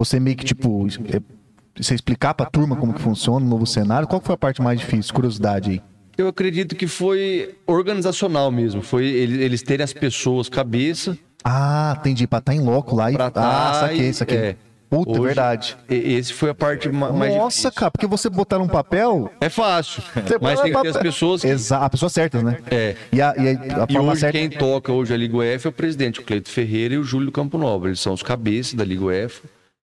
Você 0.00 0.18
meio 0.20 0.36
que, 0.36 0.44
tipo, 0.44 0.86
é, 1.08 1.20
você 1.80 1.94
explicar 1.94 2.34
pra 2.34 2.46
turma 2.46 2.76
como 2.76 2.92
que 2.92 3.00
funciona 3.00 3.44
o 3.44 3.48
novo 3.48 3.66
cenário? 3.66 4.08
Qual 4.08 4.20
foi 4.20 4.34
a 4.34 4.38
parte 4.38 4.60
mais 4.60 4.80
difícil? 4.80 5.14
Curiosidade 5.14 5.70
aí. 5.70 5.82
Eu 6.18 6.28
acredito 6.28 6.74
que 6.74 6.86
foi 6.86 7.54
organizacional 7.66 8.50
mesmo. 8.50 8.82
Foi 8.82 9.04
ele- 9.04 9.42
eles 9.42 9.62
terem 9.62 9.84
as 9.84 9.92
pessoas 9.92 10.48
cabeça 10.48 11.16
Ah, 11.48 11.94
entendi. 12.00 12.26
Pra 12.26 12.38
estar 12.40 12.54
em 12.54 12.60
loco 12.60 12.96
lá 12.96 13.10
e. 13.10 13.14
pra 13.14 13.26
ah, 13.26 13.30
tá 13.30 13.74
saquei, 13.80 14.12
saquei. 14.12 14.36
é. 14.38 14.56
Puta, 14.88 15.10
Hoje, 15.10 15.20
verdade. 15.22 15.76
Esse 15.90 16.32
foi 16.32 16.50
a 16.50 16.54
parte 16.54 16.88
ma- 16.88 17.10
mais 17.12 17.34
Nossa, 17.34 17.48
difícil. 17.56 17.72
cara, 17.72 17.90
porque 17.90 18.06
você 18.06 18.30
botar 18.30 18.58
num 18.58 18.68
papel. 18.68 19.28
É 19.40 19.48
fácil, 19.48 20.00
Você 20.14 20.38
mas 20.40 20.60
tem 20.60 20.72
que 20.72 20.80
ter 20.80 20.88
as 20.88 20.96
pessoas 20.96 21.42
que... 21.42 21.48
Exato, 21.48 21.84
a 21.84 21.90
pessoa 21.90 22.08
certa, 22.08 22.40
né? 22.40 22.58
É. 22.70 22.94
E 23.12 23.20
a, 23.20 23.34
e 23.36 23.48
a, 23.48 23.82
a 23.82 23.86
E 23.88 23.92
forma 23.92 24.12
hoje 24.12 24.20
certa. 24.20 24.38
quem 24.38 24.48
toca 24.48 24.92
hoje 24.92 25.12
a 25.12 25.16
Liga 25.16 25.36
UEFA 25.38 25.68
é 25.68 25.70
o 25.70 25.72
presidente, 25.72 26.20
o 26.20 26.22
Cleito 26.22 26.48
Ferreira 26.48 26.94
e 26.94 26.98
o 26.98 27.02
Júlio 27.02 27.32
Campo 27.32 27.58
Nobre. 27.58 27.88
Eles 27.88 28.00
são 28.00 28.12
os 28.12 28.22
cabeças 28.22 28.74
da 28.74 28.84
Liga 28.84 29.04
UEFA. 29.06 29.42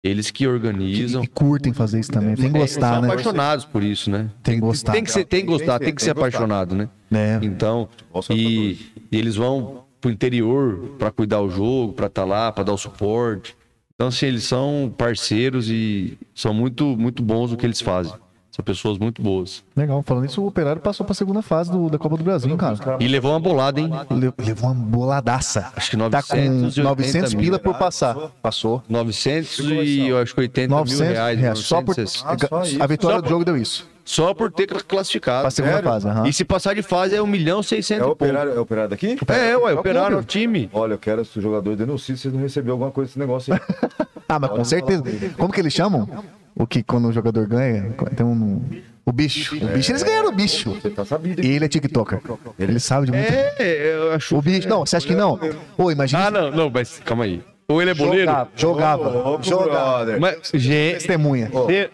Eles 0.04 0.30
que 0.30 0.46
organizam. 0.46 1.24
E 1.24 1.26
curtem 1.26 1.72
fazer 1.72 1.98
isso 1.98 2.12
também. 2.12 2.36
Tem 2.36 2.52
que 2.52 2.56
É, 2.56 2.60
gostar, 2.60 2.92
são 2.94 3.02
né? 3.02 3.08
apaixonados 3.08 3.64
por 3.64 3.82
isso, 3.82 4.08
né? 4.10 4.28
Tem 4.44 4.54
que 4.54 4.60
gostar. 4.60 4.92
Tem 4.92 5.02
que, 5.02 5.10
ser, 5.10 5.24
tem 5.24 5.40
que 5.40 5.46
gostar, 5.46 5.78
tem 5.80 5.92
que 5.92 6.02
ser 6.04 6.10
apaixonado, 6.10 6.74
né? 6.76 6.88
É. 7.12 7.40
Então, 7.42 7.88
e, 8.30 8.78
e 9.10 9.18
eles 9.18 9.34
vão 9.34 9.83
pro 10.04 10.10
interior 10.10 10.78
para 10.98 11.10
cuidar 11.10 11.40
o 11.40 11.48
jogo, 11.48 11.94
para 11.94 12.06
estar 12.08 12.24
lá, 12.26 12.52
para 12.52 12.64
dar 12.64 12.74
o 12.74 12.78
suporte. 12.78 13.56
Então, 13.94 14.08
assim, 14.08 14.26
eles 14.26 14.44
são 14.44 14.92
parceiros 14.98 15.70
e 15.70 16.18
são 16.34 16.52
muito, 16.52 16.84
muito 16.96 17.22
bons 17.22 17.52
no 17.52 17.56
que 17.56 17.64
eles 17.64 17.80
fazem. 17.80 18.12
São 18.50 18.62
pessoas 18.62 18.98
muito 18.98 19.22
boas. 19.22 19.64
Legal. 19.74 20.02
Falando 20.06 20.26
isso, 20.26 20.42
o 20.42 20.46
Operário 20.46 20.80
passou 20.82 21.06
pra 21.06 21.14
segunda 21.14 21.40
fase 21.42 21.70
do- 21.72 21.88
da 21.88 21.98
Copa 21.98 22.16
do 22.18 22.22
Brasil, 22.22 22.54
cara. 22.56 22.76
E 23.00 23.08
levou 23.08 23.30
uma 23.32 23.40
bolada, 23.40 23.80
hein? 23.80 23.90
Le- 24.10 24.32
Levou 24.46 24.70
uma 24.70 24.74
boladaça. 24.84 25.72
Acho 25.74 25.90
que 25.90 25.96
Tá 25.96 26.22
com 26.22 26.36
980 26.36 26.82
900 26.82 27.34
mil. 27.34 27.44
pila 27.44 27.58
por 27.58 27.74
passar. 27.78 28.14
Passou. 28.42 28.82
900 28.88 29.58
e 29.60 30.06
eu 30.08 30.18
acho 30.18 30.34
que 30.34 30.40
80 30.42 30.68
mil 30.68 30.78
900 30.80 31.12
reais. 31.14 31.38
reais. 31.40 31.58
Só 31.60 31.80
por 31.80 31.96
960. 31.96 32.46
Ah, 32.46 32.64
só 32.66 32.84
a 32.84 32.86
vitória 32.86 33.16
Só 33.16 33.22
do 33.22 33.28
jogo 33.28 33.44
deu 33.44 33.56
isso. 33.56 33.88
Só 34.04 34.34
por 34.34 34.52
ter 34.52 34.66
classificado. 34.84 35.42
Pra 35.42 35.50
segunda 35.50 35.74
Sério? 35.76 35.88
fase. 35.90 36.08
aham. 36.08 36.26
E 36.28 36.32
se 36.32 36.44
passar 36.44 36.74
de 36.74 36.82
fase 36.82 37.14
é 37.14 37.22
1 37.22 37.26
milhão 37.26 37.60
e 37.60 37.64
600 37.64 38.06
É 38.06 38.10
operário, 38.10 38.52
é 38.52 38.60
operário 38.60 38.90
daqui? 38.90 39.16
É, 39.28 39.56
ué, 39.56 39.72
o 39.74 39.78
operaram 39.80 40.08
clube. 40.08 40.22
o 40.22 40.26
time. 40.26 40.68
Olha, 40.72 40.92
eu 40.94 40.98
quero 40.98 41.24
se 41.24 41.38
o 41.38 41.42
jogador 41.42 41.74
denuncie 41.74 42.14
se 42.16 42.22
vocês 42.22 42.34
não 42.34 42.40
receberam 42.42 42.72
alguma 42.74 42.90
coisa 42.90 43.08
desse 43.08 43.18
negócio 43.18 43.54
aí. 43.54 43.60
Ah, 44.26 44.38
mas 44.38 44.50
com 44.50 44.64
certeza. 44.64 45.02
Como 45.38 45.52
que 45.52 45.60
eles 45.60 45.72
chamam? 45.72 46.08
O 46.56 46.66
que 46.66 46.82
quando 46.82 47.08
o 47.08 47.12
jogador 47.12 47.46
ganha? 47.46 47.94
Tem 48.16 48.24
um. 48.24 48.62
O 49.04 49.12
bicho. 49.12 49.54
O 49.54 49.68
bicho, 49.68 49.92
eles 49.92 50.02
ganharam 50.02 50.30
o 50.30 50.32
bicho. 50.32 50.70
Você 50.72 50.88
tá 50.88 51.04
sabido, 51.04 51.42
E 51.42 51.46
hein? 51.46 51.52
ele 51.56 51.64
é 51.66 51.68
TikToker. 51.68 52.20
Ele 52.58 52.80
sabe 52.80 53.04
de 53.06 53.12
muito. 53.12 53.30
É, 53.30 53.94
eu 53.96 54.12
acho. 54.14 54.34
O 54.36 54.40
bicho. 54.40 54.66
Não, 54.66 54.80
você 54.86 54.96
acha 54.96 55.06
que 55.06 55.14
não? 55.14 55.38
Ô, 55.76 55.90
imagina. 55.90 56.26
Ah, 56.26 56.30
não, 56.30 56.50
não, 56.50 56.70
mas 56.70 57.00
calma 57.04 57.24
aí. 57.24 57.42
Ou 57.68 57.82
ele 57.82 57.90
é 57.90 57.94
boleiro? 57.94 58.32
Jogava. 58.56 59.38
Jogava. 59.42 60.18
Mas, 60.18 60.50
gente. 60.54 60.94
Testemunha. 60.94 61.50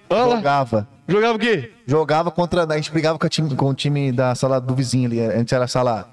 Jogava. 0.08 0.88
Jogava 1.08 1.34
o 1.34 1.38
quê? 1.40 1.72
Jogava 1.90 2.30
contra. 2.30 2.64
A 2.64 2.76
gente 2.76 2.92
brigava 2.92 3.18
com, 3.18 3.26
a 3.26 3.28
time, 3.28 3.54
com 3.56 3.66
o 3.68 3.74
time 3.74 4.12
da 4.12 4.32
sala 4.36 4.60
do 4.60 4.74
vizinho 4.76 5.06
ali. 5.08 5.20
Antes 5.20 5.52
era 5.52 5.64
a 5.64 5.68
sala 5.68 6.08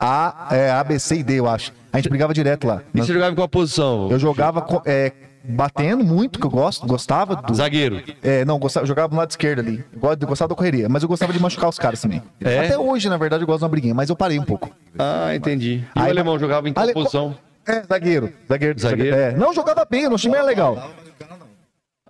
A, 0.00 0.48
é, 0.50 0.70
A, 0.70 0.84
B, 0.84 0.98
C 0.98 1.16
e 1.16 1.22
D, 1.22 1.34
eu 1.40 1.48
acho. 1.48 1.72
A 1.90 1.96
gente 1.96 2.10
brigava 2.10 2.34
direto 2.34 2.66
lá. 2.66 2.82
E 2.94 3.00
você 3.00 3.12
jogava 3.14 3.32
em 3.32 3.34
qual 3.34 3.48
posição? 3.48 4.08
Eu 4.10 4.18
jogava 4.18 4.60
co- 4.60 4.82
é, 4.84 5.12
batendo 5.42 6.04
muito, 6.04 6.38
que 6.38 6.44
eu 6.44 6.50
gosto, 6.50 6.86
gostava 6.86 7.36
do. 7.36 7.54
Zagueiro. 7.54 8.02
É, 8.22 8.44
não, 8.44 8.58
gostava, 8.58 8.84
eu 8.84 8.88
jogava 8.88 9.08
do 9.08 9.16
lado 9.16 9.30
esquerdo 9.30 9.60
ali. 9.60 9.82
Gostava 9.96 10.50
da 10.50 10.54
correria, 10.54 10.88
mas 10.90 11.02
eu 11.02 11.08
gostava 11.08 11.32
de 11.32 11.40
machucar 11.40 11.70
os 11.70 11.78
caras 11.78 12.02
também. 12.02 12.22
É? 12.40 12.66
Até 12.66 12.78
hoje, 12.78 13.08
na 13.08 13.16
verdade, 13.16 13.42
eu 13.42 13.46
gosto 13.46 13.60
de 13.60 13.64
uma 13.64 13.70
briguinha, 13.70 13.94
mas 13.94 14.10
eu 14.10 14.14
parei 14.16 14.38
um 14.38 14.44
pouco. 14.44 14.70
Ah, 14.98 15.34
entendi. 15.34 15.82
E 15.96 15.98
Aí- 15.98 16.08
o 16.08 16.10
alemão 16.10 16.38
jogava 16.38 16.68
em 16.68 16.72
qual 16.74 16.84
Ale- 16.84 16.92
posição? 16.92 17.34
É, 17.66 17.82
zagueiro. 17.82 18.30
Zagueiro. 18.46 18.78
Zagueiro? 18.78 19.16
É. 19.16 19.32
Não, 19.32 19.54
jogava 19.54 19.86
bem, 19.88 20.06
o 20.06 20.10
nosso 20.10 20.22
time 20.22 20.36
era 20.36 20.44
legal. 20.44 20.90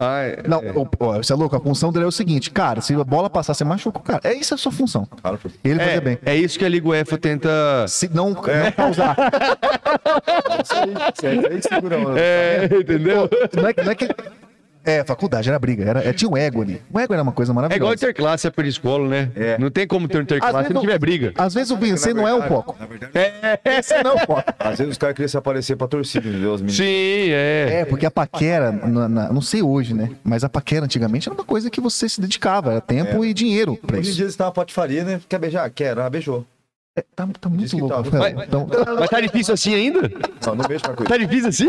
Ah, 0.01 0.20
é- 0.22 0.42
Não, 0.46 0.59
é. 0.61 0.72
você 1.18 1.32
é 1.32 1.36
louco, 1.36 1.57
a 1.57 1.61
função 1.61 1.90
dele 1.92 2.05
é 2.05 2.09
o 2.09 2.12
seguinte, 2.12 2.51
cara, 2.51 2.80
se 2.80 2.94
a 2.94 3.03
bola 3.05 3.28
passar, 3.28 3.55
você 3.55 3.64
machuca 3.64 3.99
o 3.99 4.03
cara. 4.03 4.20
É 4.24 4.32
isso 4.34 4.55
a 4.55 4.57
sua 4.57 4.70
função. 4.70 5.07
Cara, 5.22 5.38
Ele 5.64 5.78
fazia 5.80 6.01
bem. 6.01 6.18
É, 6.24 6.32
é 6.32 6.36
isso 6.36 6.59
que 6.59 6.64
a 6.64 6.68
Liga 6.68 6.88
UEFA 6.88 7.18
tenta. 7.18 7.49
Se 7.88 8.09
não, 8.14 8.28
É. 8.46 8.64
não 8.64 8.72
causar. 8.72 9.16
isso 11.14 11.26
aí, 11.26 11.46
aí 11.55 11.62
segura, 11.62 11.99
mano. 11.99 12.16
É, 12.18 12.66
entendeu? 12.72 13.28
Não 13.55 13.68
é, 13.68 13.72
que- 13.72 13.82
não 13.82 13.92
é 13.92 13.94
que. 13.94 14.09
É, 14.89 15.05
faculdade, 15.05 15.49
era 15.49 15.59
briga. 15.59 15.84
Era, 15.84 16.09
é, 16.09 16.12
tinha 16.12 16.30
um 16.30 16.36
ego 16.36 16.62
ali. 16.62 16.80
O 16.93 16.99
ego 16.99 17.12
era 17.14 17.22
uma 17.22 17.32
coisa 17.32 17.51
É 17.51 17.53
igual 17.53 17.62
maravilhosa. 17.68 17.95
interclasse, 17.95 18.47
época 18.47 18.62
de 18.62 18.68
escola, 18.70 19.09
né? 19.09 19.30
É. 19.36 19.59
Não 19.59 19.70
tem 19.70 19.86
como 19.86 20.09
ter 20.09 20.18
um 20.18 20.22
interclasse 20.22 20.68
se 20.68 20.74
não 20.74 20.80
tiver 20.80 20.99
briga. 20.99 21.32
Às 21.36 21.55
vezes 21.55 21.70
o 21.70 21.76
vencer 21.76 22.14
não 22.14 22.26
é 22.26 22.34
o 22.34 22.43
foco. 22.43 22.76
Na 22.78 22.86
verdade, 22.86 23.12
Esse 23.64 24.03
não 24.03 24.12
é 24.12 24.14
o 24.14 24.26
foco. 24.26 24.45
às 24.59 24.78
vezes 24.78 24.93
os 24.93 24.99
caras 24.99 25.14
queriam 25.14 25.28
se 25.28 25.36
aparecer 25.36 25.76
pra 25.76 25.86
torcida, 25.86 26.28
entendeu? 26.28 26.53
Os 26.53 26.61
meninos. 26.61 26.76
Sim, 26.76 26.84
é. 27.30 27.80
É, 27.80 27.84
porque 27.84 28.07
a 28.07 28.11
paquera, 28.11 28.72
na- 28.72 29.09
na- 29.09 29.32
não 29.32 29.41
sei 29.43 29.62
hoje, 29.62 29.95
né? 29.95 30.11
Mas 30.24 30.45
a 30.45 30.49
paquera 30.49 30.84
antigamente 30.84 31.28
era 31.28 31.34
uma 31.34 31.45
coisa 31.45 31.70
que 31.70 31.80
você 31.80 32.09
se 32.09 32.20
dedicava, 32.20 32.70
era 32.72 32.80
tempo 32.80 33.24
e 33.24 33.34
dinheiro 33.34 33.76
pra 33.76 33.99
Hoje 33.99 34.09
em 34.09 34.11
isso. 34.11 34.16
dia 34.16 34.24
eles 34.24 34.32
estão 34.34 34.47
na 34.47 34.53
patifaria, 34.53 35.05
né? 35.05 35.20
Quer 35.28 35.39
beijar? 35.39 35.68
Quer, 35.70 35.99
ah, 35.99 36.09
beijou. 36.11 36.45
É, 36.99 37.05
tá, 37.14 37.28
tá 37.40 37.49
muito 37.49 37.70
que 37.70 37.80
louco. 37.80 37.88
tá. 37.88 38.03
Rafael. 38.03 38.34
Mas- 38.36 38.49
Então, 38.49 38.66
Mas 38.99 39.09
tá 39.11 39.20
difícil 39.20 39.55
assim 39.55 39.74
ainda? 39.74 40.03
Não, 40.46 40.55
não 40.55 40.64
beijo 40.66 40.82
pra 40.82 40.94
coisa. 40.94 41.09
Tá 41.11 41.16
difícil 41.18 41.49
assim? 41.49 41.68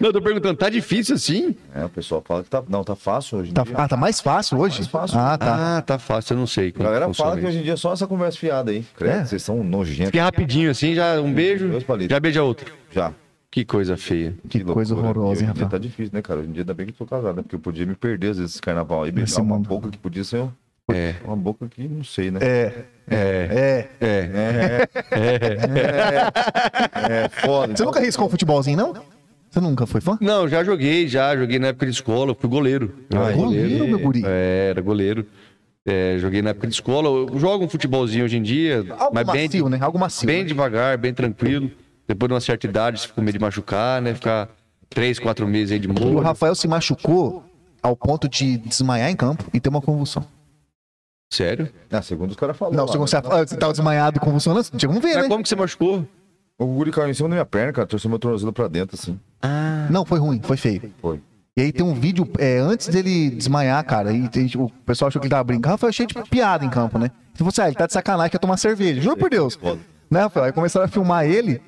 Não, 0.00 0.08
eu 0.08 0.12
tô 0.12 0.20
perguntando, 0.22 0.56
tá 0.56 0.68
difícil 0.68 1.14
assim? 1.14 1.54
É, 1.74 1.84
o 1.84 1.88
pessoal 1.88 2.22
fala 2.26 2.42
que 2.42 2.50
tá. 2.50 2.62
Não, 2.68 2.82
tá 2.84 2.94
fácil 2.96 3.38
hoje 3.38 3.52
tá- 3.52 3.62
dia. 3.62 3.74
ah, 3.76 3.88
tá 3.88 3.96
mais 3.96 4.20
fácil 4.20 4.58
hoje? 4.58 4.76
Mais 4.78 4.86
fácil. 4.88 5.18
Ah, 5.18 5.36
tá. 5.38 5.76
Ah, 5.78 5.82
tá 5.82 5.98
fácil, 5.98 6.34
eu 6.34 6.38
não 6.38 6.46
sei. 6.46 6.72
A 6.78 6.82
galera 6.82 7.12
fala 7.14 7.32
que 7.34 7.38
isso. 7.40 7.48
hoje 7.48 7.58
em 7.58 7.62
dia 7.62 7.72
é 7.74 7.76
só 7.76 7.92
essa 7.92 8.06
conversa 8.06 8.38
fiada 8.38 8.70
aí. 8.70 8.84
Credo, 8.96 9.12
É. 9.20 9.24
vocês 9.24 9.42
são 9.42 9.62
nojentos. 9.64 10.06
Fica 10.10 10.22
rapidinho 10.24 10.70
assim, 10.70 10.94
já 10.94 11.20
um 11.20 11.32
beijo, 11.32 11.70
já 12.08 12.20
beija 12.20 12.42
outro. 12.42 12.72
Já. 12.90 13.12
Que 13.50 13.64
coisa 13.64 13.96
feia. 13.96 14.34
Que 14.48 14.62
coisa 14.62 14.94
loucura. 14.94 15.18
horrorosa, 15.18 15.40
hein, 15.40 15.46
dia 15.46 15.48
Rafael? 15.64 15.68
tá 15.70 15.78
difícil, 15.78 16.10
né, 16.12 16.20
cara? 16.20 16.40
Hoje 16.40 16.48
em 16.50 16.52
dia 16.52 16.62
ainda 16.62 16.74
bem 16.74 16.86
que 16.86 16.92
eu 16.92 16.96
tô 16.96 17.06
casado, 17.06 17.36
né? 17.36 17.42
Porque 17.42 17.54
eu 17.56 17.60
podia 17.60 17.86
me 17.86 17.94
perder 17.94 18.30
às 18.32 18.36
vezes 18.38 18.52
esse 18.54 18.60
carnaval 18.62 19.04
aí, 19.04 19.12
beijar 19.12 19.40
uma 19.40 19.58
boca 19.58 19.88
que 19.90 19.96
podia 19.96 20.24
ser 20.24 20.40
um- 20.40 20.50
É, 20.92 21.16
uma 21.24 21.36
boca 21.36 21.68
que 21.68 21.88
não 21.88 22.04
sei, 22.04 22.30
né? 22.30 22.38
É, 22.40 22.84
é, 23.10 23.88
é. 24.00 24.30
é. 24.30 24.88
É 27.24 27.28
foda. 27.28 27.76
Você 27.76 27.84
nunca 27.84 28.00
riscou 28.00 28.26
um 28.26 28.30
futebolzinho, 28.30 28.76
não? 28.76 28.94
Você 29.50 29.60
nunca 29.60 29.84
foi 29.86 30.00
fã? 30.00 30.16
Não, 30.20 30.46
já 30.46 30.62
joguei, 30.62 31.08
já 31.08 31.36
joguei 31.36 31.58
na 31.58 31.68
época 31.68 31.86
de 31.86 31.92
escola, 31.92 32.34
fui 32.34 32.48
goleiro. 32.48 32.94
Ah, 33.12 33.32
goleiro, 33.32 33.88
meu 33.88 33.98
guri. 33.98 34.22
É, 34.24 34.68
era 34.70 34.80
goleiro. 34.80 35.26
É, 35.84 36.18
joguei 36.18 36.40
na 36.42 36.50
época 36.50 36.68
de 36.68 36.74
escola, 36.74 37.08
eu 37.08 37.38
jogo 37.38 37.64
um 37.64 37.68
futebolzinho 37.68 38.24
hoje 38.24 38.36
em 38.36 38.42
dia, 38.42 38.84
Algo 38.98 39.14
mas 39.14 39.26
bem, 39.26 39.44
macio, 39.44 39.68
né? 39.68 39.78
Algo 39.80 39.98
macio. 39.98 40.26
bem 40.26 40.42
né? 40.42 40.48
devagar, 40.48 40.98
bem 40.98 41.14
tranquilo. 41.14 41.70
Depois 42.06 42.28
de 42.28 42.34
uma 42.34 42.40
certa 42.40 42.66
idade, 42.66 43.00
você 43.00 43.06
fica 43.06 43.14
com 43.14 43.22
medo 43.22 43.38
de 43.38 43.40
machucar, 43.40 44.02
né? 44.02 44.14
Ficar 44.14 44.48
três, 44.88 45.18
quatro 45.18 45.46
meses 45.48 45.72
aí 45.72 45.78
de 45.78 45.88
E 45.88 45.90
o 45.90 45.94
molho. 45.94 46.18
Rafael 46.20 46.54
se 46.54 46.68
machucou 46.68 47.44
ao 47.82 47.96
ponto 47.96 48.28
de 48.28 48.58
desmaiar 48.58 49.10
em 49.10 49.16
campo 49.16 49.44
e 49.52 49.58
ter 49.58 49.68
uma 49.68 49.80
convulsão. 49.80 50.24
Sério? 51.30 51.68
Ah, 51.90 52.02
segundo 52.02 52.30
os 52.30 52.36
caras 52.36 52.56
falaram. 52.56 52.76
Não, 52.76 52.84
lá, 52.84 52.92
você, 52.92 52.98
né? 52.98 53.06
você, 53.06 53.16
ah, 53.16 53.46
você 53.46 53.56
tava 53.56 53.72
desmaiado, 53.72 54.20
convulsionando, 54.20 54.66
tinha 54.76 54.88
como 54.88 55.00
ver, 55.00 55.14
Mas 55.14 55.22
né? 55.24 55.28
como 55.28 55.42
que 55.42 55.48
você 55.48 55.56
machucou? 55.56 56.06
O 56.58 56.66
guri 56.66 56.90
caiu 56.90 57.10
em 57.10 57.14
cima 57.14 57.28
da 57.28 57.34
minha 57.34 57.44
perna, 57.44 57.72
cara. 57.72 57.86
Torceu 57.86 58.08
meu 58.08 58.18
tornozelo 58.18 58.52
pra 58.52 58.68
dentro, 58.68 58.96
assim. 58.98 59.18
Ah. 59.42 59.86
Não, 59.90 60.04
foi 60.04 60.18
ruim, 60.18 60.40
foi 60.42 60.56
feio. 60.56 60.92
Foi. 61.02 61.20
E 61.58 61.62
aí 61.62 61.72
tem 61.72 61.84
um 61.84 61.94
vídeo 61.94 62.28
é, 62.38 62.58
antes 62.58 62.88
dele 62.88 63.30
desmaiar, 63.30 63.82
cara, 63.84 64.12
e 64.12 64.28
tem, 64.28 64.46
o 64.56 64.68
pessoal 64.84 65.08
achou 65.08 65.18
que 65.20 65.26
ele 65.26 65.30
tava 65.30 65.44
brincando. 65.44 65.72
Rafael 65.72 65.92
cheio 65.92 66.06
de 66.06 66.14
piada 66.28 66.64
em 66.64 66.68
campo, 66.68 66.98
né? 66.98 67.10
Então 67.32 67.44
você, 67.44 67.62
ah, 67.62 67.66
ele 67.66 67.76
tá 67.76 67.86
de 67.86 67.94
sacanagem, 67.94 68.30
quer 68.30 68.38
tomar 68.38 68.56
cerveja. 68.58 69.00
Juro 69.00 69.16
por 69.16 69.30
Deus. 69.30 69.58
Né, 70.10 70.20
Rafael? 70.20 70.46
Aí 70.46 70.52
começaram 70.52 70.84
a 70.84 70.88
filmar 70.88 71.24
ele. 71.24 71.60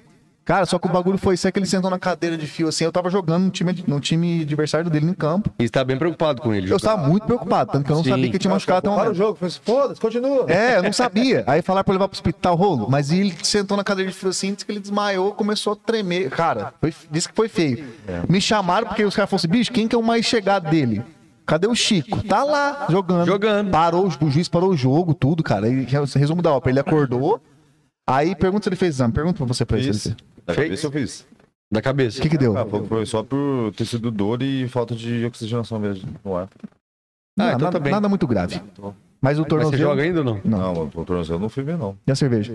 Cara, 0.48 0.64
só 0.64 0.78
que 0.78 0.86
o 0.86 0.90
bagulho 0.90 1.18
foi 1.18 1.36
ser 1.36 1.52
que 1.52 1.58
ele 1.58 1.66
sentou 1.66 1.90
na 1.90 1.98
cadeira 1.98 2.34
de 2.34 2.46
fio 2.46 2.68
assim. 2.68 2.82
Eu 2.82 2.90
tava 2.90 3.10
jogando 3.10 3.44
no 3.44 3.50
time, 3.50 3.84
no 3.86 4.00
time 4.00 4.40
adversário 4.40 4.88
dele 4.88 5.04
no 5.04 5.14
campo. 5.14 5.50
E 5.58 5.64
você 5.64 5.68
tá 5.68 5.84
bem 5.84 5.98
preocupado 5.98 6.40
com 6.40 6.54
ele. 6.54 6.72
Eu 6.72 6.78
estava 6.78 7.06
muito 7.06 7.26
preocupado, 7.26 7.70
tanto 7.70 7.84
que 7.84 7.92
eu 7.92 7.96
não 7.96 8.02
Sim. 8.02 8.08
sabia 8.08 8.24
que 8.24 8.30
ele 8.30 8.38
tinha 8.38 8.54
machucado 8.54 8.78
até 8.78 8.88
um 8.88 8.94
Para 8.94 9.10
o 9.10 9.14
jogo. 9.14 9.34
Falei 9.34 9.48
assim, 9.48 9.60
foda-se, 9.62 10.00
continua. 10.00 10.50
É, 10.50 10.78
eu 10.78 10.82
não 10.84 10.92
sabia. 10.94 11.44
Aí 11.46 11.60
falaram 11.60 11.84
pra 11.84 11.92
eu 11.92 11.96
levar 11.96 12.08
pro 12.08 12.16
hospital 12.16 12.56
rolo, 12.56 12.86
mas 12.88 13.12
ele 13.12 13.36
sentou 13.42 13.76
na 13.76 13.84
cadeira 13.84 14.10
de 14.10 14.16
fio 14.16 14.30
assim, 14.30 14.54
disse 14.54 14.64
que 14.64 14.72
ele 14.72 14.80
desmaiou, 14.80 15.32
começou 15.34 15.74
a 15.74 15.76
tremer. 15.76 16.30
Cara, 16.30 16.72
foi, 16.80 16.94
disse 17.10 17.28
que 17.28 17.34
foi 17.34 17.50
feio. 17.50 17.84
Me 18.26 18.40
chamaram 18.40 18.86
porque 18.86 19.04
os 19.04 19.14
caras 19.14 19.28
falaram 19.28 19.44
assim, 19.44 19.48
bicho, 19.48 19.70
quem 19.70 19.86
que 19.86 19.94
é 19.94 19.98
o 19.98 20.02
mais 20.02 20.24
chegado 20.24 20.70
dele? 20.70 21.04
Cadê 21.44 21.66
o 21.66 21.74
Chico? 21.74 22.22
Tá 22.26 22.42
lá, 22.42 22.86
jogando. 22.88 23.26
Jogando. 23.26 23.70
Parou, 23.70 24.08
o 24.18 24.30
juiz 24.30 24.48
parou 24.48 24.70
o 24.70 24.76
jogo, 24.76 25.12
tudo, 25.12 25.42
cara. 25.42 25.68
E, 25.68 25.86
resumo 26.16 26.40
da 26.40 26.54
ópera, 26.54 26.72
ele 26.72 26.80
acordou. 26.80 27.38
Aí 28.06 28.34
pergunta 28.34 28.62
se 28.62 28.70
ele 28.70 28.76
fez 28.76 28.94
exame. 28.94 29.12
Pergunta 29.12 29.36
pra 29.36 29.46
você 29.46 29.66
pra 29.66 29.76
ele. 29.76 29.92
Fiz. 29.92 30.16
Da 30.48 30.54
Fez? 30.54 30.66
cabeça 30.66 30.86
eu 30.86 30.90
fiz. 30.90 31.26
Da 31.70 31.82
cabeça. 31.82 32.18
O 32.18 32.22
que 32.22 32.30
que 32.30 32.38
deu? 32.38 32.56
Ah, 32.56 32.64
foi- 32.64 33.04
só 33.06 33.22
por 33.22 33.72
ter 33.76 33.84
sido 33.84 34.10
dor 34.10 34.42
e 34.42 34.66
falta 34.68 34.94
de 34.94 35.24
oxigenação 35.26 35.78
mesmo 35.78 36.08
no 36.24 36.34
ar. 36.36 36.48
Não, 37.36 37.44
Ah, 37.46 37.48
então 37.50 37.58
nada, 37.66 37.72
tá 37.72 37.78
bem. 37.78 37.92
nada 37.92 38.08
muito 38.08 38.26
grave. 38.26 38.60
Mas 39.20 39.36
o 39.38 39.42
Mas 39.42 39.44
você 39.44 39.48
tornozelo... 39.48 39.82
joga 39.82 40.02
ainda 40.02 40.20
ou 40.20 40.24
não? 40.24 40.40
Não. 40.44 40.58
Não, 40.74 40.82
o 40.94 41.04
tornozelo 41.04 41.36
eu 41.38 41.42
não 41.42 41.48
fui 41.48 41.62
ver, 41.62 41.76
não. 41.76 41.96
E 42.06 42.10
a 42.10 42.14
cerveja? 42.14 42.52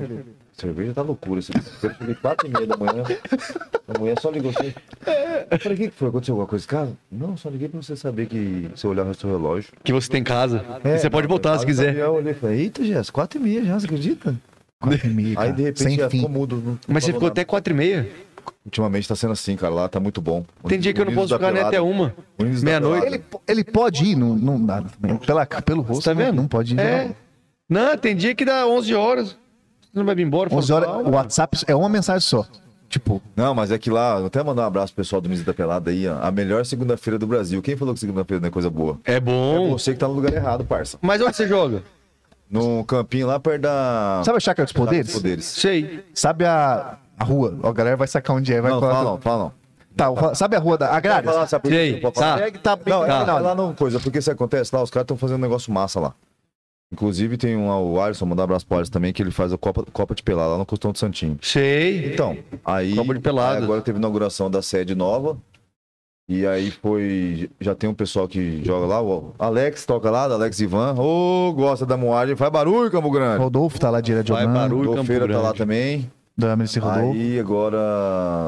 Cerveja 0.53 0.93
tá 0.93 1.01
loucura. 1.03 1.39
Esse... 1.39 1.51
Eu 1.83 1.93
cheguei 1.93 2.15
quatro 2.15 2.47
e 2.47 2.51
meia 2.51 2.65
da 2.65 2.75
manhã. 2.77 3.03
A 3.87 3.99
mulher 3.99 4.19
só 4.19 4.29
ligou 4.31 4.49
assim. 4.49 4.73
Eu 5.51 5.59
falei, 5.59 5.77
o 5.77 5.81
que 5.81 5.87
que 5.89 5.95
foi? 5.95 6.07
Aconteceu 6.09 6.33
alguma 6.33 6.47
coisa 6.47 6.65
em 6.65 6.67
casa? 6.67 6.93
Não, 7.11 7.37
só 7.37 7.49
liguei 7.49 7.67
pra 7.69 7.81
você 7.81 7.95
saber 7.95 8.25
que 8.27 8.69
você 8.75 8.87
olhar 8.87 9.05
o 9.05 9.13
seu 9.13 9.29
relógio. 9.29 9.71
Que 9.83 9.93
você 9.93 10.09
tem 10.09 10.21
em 10.21 10.23
casa. 10.23 10.65
É, 10.83 10.95
e 10.95 10.99
você 10.99 11.09
pode 11.09 11.27
voltar 11.27 11.57
se 11.59 11.65
quiser. 11.65 11.95
Eu 11.97 12.13
olhei 12.15 12.31
e 12.31 12.35
falei, 12.35 12.59
eita, 12.61 12.83
Jess, 12.83 13.09
quatro 13.11 13.39
e 13.39 13.43
meia 13.43 13.63
já, 13.63 13.79
você 13.79 13.85
acredita? 13.85 14.35
Quatro 14.89 15.07
e 15.07 15.13
meia, 15.13 15.29
Aí 15.29 15.35
cara. 15.35 15.51
de 15.53 15.61
repente 15.63 15.83
Sem 15.83 15.97
já 15.97 16.09
fim. 16.09 16.17
ficou 16.17 16.29
mudo. 16.31 16.55
não- 16.57 16.63
não 16.73 16.79
Mas 16.87 17.03
você 17.03 17.11
falou 17.11 17.19
ficou 17.19 17.21
nada. 17.29 17.31
até 17.41 17.45
quatro 17.45 17.73
e 17.73 17.75
meia. 17.77 18.09
Ultimamente 18.65 19.07
tá 19.07 19.15
sendo 19.15 19.33
assim, 19.33 19.55
cara. 19.55 19.73
Lá 19.73 19.87
tá 19.89 19.99
muito 19.99 20.21
bom. 20.21 20.45
Tem 20.67 20.79
dia 20.79 20.93
que 20.93 20.99
eu 21.01 21.05
não 21.05 21.11
Unidos 21.11 21.29
posso 21.31 21.39
da 21.41 21.47
ficar 21.47 21.51
nem 21.53 21.61
Pelada- 21.63 21.77
até 21.77 21.81
uma. 21.81 22.13
Unidos 22.39 22.61
da 22.61 22.65
Meia-noite. 22.65 23.01
Pelada. 23.05 23.15
Ele, 23.15 23.41
ele 23.47 23.63
pode 23.63 24.05
ir, 24.05 24.15
não, 24.15 24.35
não 24.35 24.65
dá. 24.65 24.81
também. 24.81 25.17
Pela, 25.17 25.45
pelo 25.45 25.81
rosto, 25.81 26.03
tá 26.05 26.13
não- 26.13 26.21
vendo? 26.25 26.35
Não 26.35 26.47
pode 26.47 26.73
ir. 26.73 26.79
É. 26.79 27.13
não. 27.69 27.85
Não, 27.89 27.97
tem 27.97 28.15
dia 28.15 28.35
que 28.35 28.43
dá 28.45 28.67
11 28.67 28.93
horas. 28.93 29.29
Você 29.29 29.99
não 29.99 30.05
vai 30.05 30.15
vir 30.15 30.23
embora? 30.25 30.53
11 30.53 30.67
Fala, 30.67 30.87
horas, 30.87 31.03
"Não, 31.05 31.11
o 31.11 31.15
WhatsApp 31.15 31.57
é 31.67 31.75
uma 31.75 31.89
mensagem 31.89 32.21
só. 32.21 32.45
Tipo, 32.89 33.21
Não, 33.35 33.55
mas 33.55 33.71
é 33.71 33.77
que 33.79 33.89
lá, 33.89 34.17
vou 34.17 34.27
até 34.27 34.43
mandar 34.43 34.63
um 34.63 34.65
abraço 34.67 34.93
pro 34.93 35.03
pessoal 35.03 35.19
do 35.19 35.25
Unidos 35.25 35.43
da 35.43 35.53
Pelada 35.53 35.89
aí, 35.89 36.07
ó. 36.07 36.19
A 36.21 36.29
melhor 36.31 36.63
segunda-feira 36.65 37.17
do 37.17 37.25
Brasil. 37.25 37.59
Quem 37.61 37.75
falou 37.75 37.93
que 37.93 37.99
segunda-feira 37.99 38.39
não 38.39 38.47
é 38.47 38.51
coisa 38.51 38.69
boa? 38.69 38.99
É 39.03 39.15
É 39.15 39.19
bom. 39.19 39.71
você 39.71 39.93
que 39.93 39.99
tá 39.99 40.07
no 40.07 40.13
lugar 40.13 40.31
errado, 40.33 40.63
parça. 40.63 40.97
Mas 41.01 41.19
onde 41.21 41.35
você 41.35 41.47
joga? 41.47 41.81
No 42.49 42.83
campinho 42.85 43.25
lá 43.27 43.39
perto 43.39 43.61
da. 43.63 44.21
sabe 44.23 44.37
a 44.37 44.39
chácara 44.39 44.65
dos 44.65 44.73
poderes? 44.73 45.13
Poderes. 45.13 45.45
Sei. 45.45 46.03
Sabe 46.13 46.45
a, 46.45 46.97
a 47.17 47.23
rua? 47.23 47.57
Ó, 47.63 47.69
a 47.69 47.73
galera 47.73 47.97
vai 47.97 48.07
sacar 48.07 48.35
onde 48.35 48.53
é. 48.53 48.61
Vai 48.61 48.71
Não, 48.71 48.79
falar- 48.79 48.93
fala 48.93 49.09
não, 49.11 49.17
fala 49.21 49.43
não. 49.45 49.63
Tá, 49.95 50.33
sabe 50.35 50.55
a 50.55 50.59
rua 50.59 50.75
da 50.77 50.89
Agrária? 50.91 51.31
Fala, 51.31 51.45
sabe? 51.47 51.69
Sei, 51.69 52.01
falar? 52.01 52.13
tá. 52.37 52.45
É 52.45 52.51
que 52.51 52.57
tá 52.59 52.75
bem 52.75 52.91
Não, 52.93 53.05
tá. 53.05 53.13
é 53.37 53.39
lá 53.39 53.53
não 53.55 53.73
coisa, 53.75 53.99
porque 53.99 54.17
isso 54.17 54.31
acontece 54.31 54.75
lá, 54.75 54.81
os 54.81 54.89
caras 54.89 55.03
estão 55.03 55.15
fazendo 55.17 55.37
um 55.37 55.41
negócio 55.41 55.71
massa 55.71 55.99
lá. 55.99 56.13
Inclusive 56.91 57.37
tem 57.37 57.55
um, 57.55 57.69
o 57.69 57.99
Alisson, 58.01 58.25
mandar 58.25 58.41
um 58.41 58.45
abraço 58.45 58.65
pro 58.67 58.77
Alisson 58.77 58.91
também, 58.91 59.11
que 59.13 59.21
ele 59.21 59.31
faz 59.31 59.51
a 59.53 59.57
Copa, 59.57 59.83
Copa 59.91 60.13
de 60.15 60.21
Pelada 60.23 60.49
lá 60.51 60.57
no 60.59 60.65
Costão 60.65 60.91
do 60.91 60.97
Santinho. 60.97 61.37
Sei. 61.41 62.11
Então, 62.13 62.37
aí 62.65 62.95
Copa 62.95 63.13
de 63.15 63.19
Pelada. 63.19 63.57
aí 63.57 63.63
agora 63.63 63.81
teve 63.81 63.97
inauguração 63.97 64.49
da 64.49 64.61
sede 64.61 64.93
nova. 64.95 65.37
E 66.27 66.47
aí 66.47 66.71
foi. 66.71 67.49
Já 67.59 67.75
tem 67.75 67.89
um 67.89 67.93
pessoal 67.93 68.27
que 68.27 68.63
joga 68.63 68.85
lá, 68.85 69.01
o 69.01 69.33
Alex 69.37 69.85
toca 69.85 70.09
lá, 70.09 70.27
da 70.27 70.35
Alex 70.35 70.59
Ivan. 70.61 70.95
Ô, 70.97 71.51
gosta 71.53 71.85
da 71.85 71.97
moagem, 71.97 72.35
faz 72.35 72.51
barulho, 72.51 72.89
Campo 72.89 73.11
Grande. 73.11 73.39
Rodolfo 73.43 73.77
tá 73.79 73.89
lá 73.89 73.99
direto 73.99 74.31
Vai 74.31 74.43
jogando. 74.43 74.55
barulho. 74.57 74.91
O 74.91 74.95
Campo 74.95 75.05
Feira 75.07 75.27
tá 75.27 75.33
lá 75.35 75.41
Grande. 75.43 75.57
também. 75.57 76.11
Da 76.35 76.55
Merici 76.55 76.79
Rodolfo. 76.79 77.11
Aí 77.11 77.39
agora 77.39 77.77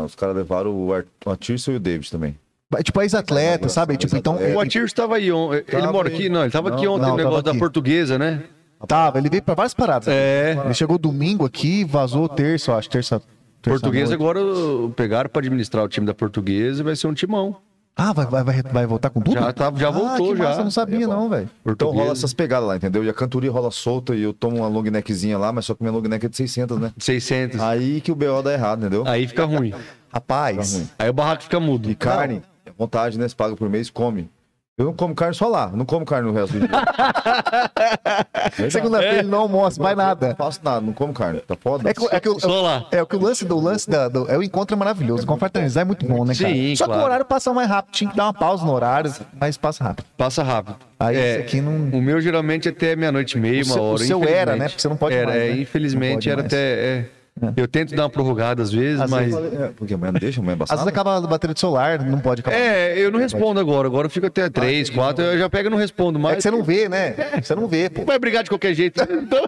os 0.06 0.16
caras 0.16 0.36
levaram 0.36 0.72
o, 0.74 0.94
Ar- 0.94 1.06
o 1.26 1.30
Atirson 1.30 1.72
e 1.72 1.76
o 1.76 1.80
David 1.80 2.10
também. 2.10 2.36
Tipo, 2.84 3.02
ex-atleta, 3.02 3.70
sabe? 3.70 3.96
Tipo, 3.96 4.16
então. 4.18 4.34
Ex-atleta. 4.34 4.58
O 4.58 4.62
Ele, 4.62 4.68
Atir 4.68 4.84
estava 4.86 5.16
aí 5.18 5.32
ontem. 5.32 5.58
Ele 5.68 5.82
Tava 5.82 5.92
mora 5.94 6.08
aqui? 6.08 6.30
Não, 6.30 6.40
ele 6.42 6.48
estava 6.48 6.70
aqui 6.74 6.88
ontem 6.88 7.02
não, 7.04 7.12
no 7.12 7.18
negócio 7.18 7.44
da 7.44 7.54
portuguesa, 7.56 8.18
né? 8.18 8.44
tava, 8.88 9.18
ele 9.18 9.30
veio 9.30 9.42
pra 9.44 9.54
várias 9.56 9.74
paradas. 9.74 10.08
É. 10.08 10.58
Ele 10.64 10.74
chegou 10.74 10.98
domingo 10.98 11.46
aqui, 11.46 11.84
vazou 11.84 12.28
terça, 12.30 12.72
eu 12.72 12.76
acho, 12.76 12.90
terça. 12.90 13.22
Portuguesa 13.70 14.14
agora 14.14 14.40
pegaram 14.96 15.30
para 15.30 15.40
administrar 15.42 15.84
o 15.84 15.88
time 15.88 16.06
da 16.06 16.14
portuguesa 16.14 16.82
e 16.82 16.84
vai 16.84 16.96
ser 16.96 17.08
um 17.08 17.14
timão. 17.14 17.58
Ah, 17.98 18.12
vai, 18.12 18.26
vai, 18.26 18.44
vai, 18.44 18.62
vai 18.62 18.86
voltar 18.86 19.10
com 19.10 19.22
tudo? 19.22 19.40
Já, 19.40 19.54
tá, 19.54 19.72
já 19.78 19.88
ah, 19.88 19.92
voltou, 19.92 20.34
que 20.34 20.38
já. 20.38 20.44
Massa, 20.44 20.60
eu 20.60 20.64
não 20.66 20.72
sabia, 20.72 21.08
não, 21.08 21.30
velho. 21.30 21.50
Então 21.66 21.92
rola 21.92 22.12
essas 22.12 22.34
pegadas 22.34 22.68
lá, 22.68 22.76
entendeu? 22.76 23.06
E 23.06 23.10
a 23.10 23.14
cantoria 23.14 23.50
rola 23.50 23.72
solta 23.72 24.14
e 24.14 24.22
eu 24.22 24.34
tomo 24.34 24.58
uma 24.58 24.68
long 24.68 24.84
neckzinha 24.84 25.38
lá, 25.38 25.54
mas 25.54 25.66
só 25.66 25.74
que 25.74 25.82
minha 25.82 25.94
long 25.94 26.02
neck 26.02 26.26
é 26.26 26.30
de 26.30 26.36
600, 26.36 26.78
né? 26.78 26.94
600. 26.98 27.62
Aí 27.62 28.02
que 28.02 28.12
o 28.12 28.16
BO 28.16 28.42
dá 28.44 28.52
errado, 28.52 28.80
entendeu? 28.80 29.08
Aí 29.08 29.26
fica 29.26 29.46
ruim. 29.46 29.74
Rapaz. 30.12 30.74
Tá 30.74 30.78
ruim. 30.78 30.90
Aí 31.00 31.10
o 31.10 31.14
barraco 31.14 31.44
fica 31.44 31.58
mudo. 31.58 31.90
E 31.90 31.96
carne, 31.96 32.42
é 32.66 32.72
vontade, 32.78 33.18
né? 33.18 33.30
Você 33.30 33.36
paga 33.36 33.56
por 33.56 33.70
mês, 33.70 33.90
come. 33.90 34.30
Eu 34.78 34.88
não 34.88 34.94
como 34.94 35.16
carne 35.16 35.34
só 35.34 35.48
lá, 35.48 35.72
não 35.74 35.86
como 35.86 36.06
carne 36.06 36.28
no 36.30 36.34
resto 36.34 36.60
do 36.60 36.68
dia. 36.68 36.70
Segunda-feira 38.70 39.20
ele 39.20 39.28
não 39.30 39.40
almoça, 39.40 39.82
vai 39.82 39.96
Não 39.96 40.04
nada. 40.04 40.36
faço 40.36 40.60
nada, 40.62 40.82
não 40.82 40.92
como 40.92 41.14
carne, 41.14 41.40
tá 41.40 41.56
foda? 41.56 41.90
É 41.90 41.94
que, 41.94 42.06
é 42.14 42.20
que 42.20 42.28
o- 42.28 42.38
Só 42.40 42.62
lá. 42.62 42.86
É 42.92 43.02
o 43.02 43.08
que 43.08 43.16
o 43.16 43.20
lance 43.22 43.46
do 43.46 43.58
lance 43.58 43.90
da, 43.90 44.10
do, 44.10 44.30
é 44.30 44.38
o 44.38 44.44
encontro 44.44 44.76
é 44.76 44.78
maravilhoso. 44.78 45.26
Confraternizar 45.26 45.84
é 45.84 45.86
muito 45.86 46.06
bom, 46.06 46.26
né, 46.26 46.36
cara? 46.36 46.54
Sim, 46.54 46.76
Só 46.76 46.84
que 46.84 46.90
claro. 46.90 47.04
o 47.04 47.06
horário 47.06 47.26
passa 47.26 47.54
mais 47.54 47.70
rápido. 47.70 47.94
Tinha 47.94 48.12
que 48.12 48.18
dar 48.18 48.26
uma 48.26 48.34
pausa 48.34 48.66
no 48.66 48.74
horário, 48.74 49.14
mas 49.40 49.56
passa 49.56 49.82
rápido. 49.82 50.06
Passa 50.18 50.44
rápido. 50.44 50.76
Aí 51.00 51.16
É, 51.16 51.32
esse 51.36 51.40
aqui 51.44 51.62
não. 51.62 51.98
O 51.98 52.02
meu 52.02 52.20
geralmente 52.20 52.68
é 52.68 52.72
até 52.72 52.98
meia-noite 52.98 53.38
e 53.38 53.42
meia, 53.42 53.64
O 53.64 53.66
uma 53.66 53.74
seu- 53.74 53.82
o 53.84 53.92
hora. 53.94 54.04
seu 54.04 54.24
era, 54.26 54.56
né? 54.58 54.68
Porque 54.68 54.82
você 54.82 54.90
não 54.90 54.98
pode 54.98 55.16
era, 55.16 55.28
mais, 55.28 55.42
é, 55.42 55.50
né? 55.54 55.58
Infelizmente 55.62 56.10
Não 56.10 56.16
pode 56.16 56.30
era 56.30 56.42
mais. 56.42 56.54
até. 56.54 57.06
É, 57.42 57.62
Eu 57.62 57.68
tento 57.68 57.94
dar 57.96 58.04
uma 58.04 58.10
prorrogada 58.10 58.64
às 58.64 58.72
vezes, 58.72 59.02
Às 59.02 59.10
mas. 59.10 59.34
vezes- 59.36 59.60
É, 59.60 59.68
porque 59.76 59.94
amanhã 59.94 60.14
não 60.14 60.20
deixa, 60.20 60.40
amanhã 60.40 60.58
é 60.60 60.64
Às 60.64 60.70
vezes 60.70 60.88
acaba 60.88 61.18
a 61.18 61.22
bateria 61.22 61.54
do 61.54 61.60
celular, 61.60 62.00
não 62.04 62.20
pode 62.20 62.42
acabar. 62.42 62.56
É, 62.56 62.98
eu 62.98 63.12
não 63.12 63.20
respondo 63.20 63.60
agora. 63.60 63.88
Agora 63.88 64.06
eu 64.08 64.10
fico 64.10 64.26
até 64.26 64.50
três, 64.50 64.90
quatro, 64.90 65.24
eu 65.24 65.38
já 65.38 65.50
pego 65.50 65.68
e 65.68 65.72
não 65.72 65.78
respondo 65.78 66.18
É 66.18 66.22
mais. 66.22 66.38
que 66.38 66.44
você 66.44 66.52
não 66.52 66.64
vê, 66.64 66.88
né? 66.88 67.14
Você 67.44 67.54
não 67.56 67.68
vê, 67.68 67.90
pô. 67.90 68.04
Vai 68.06 68.18
brigar 68.18 68.44
de 68.44 68.50
qualquer 68.50 68.74
jeito. 68.74 68.96
Então, 69.26 69.44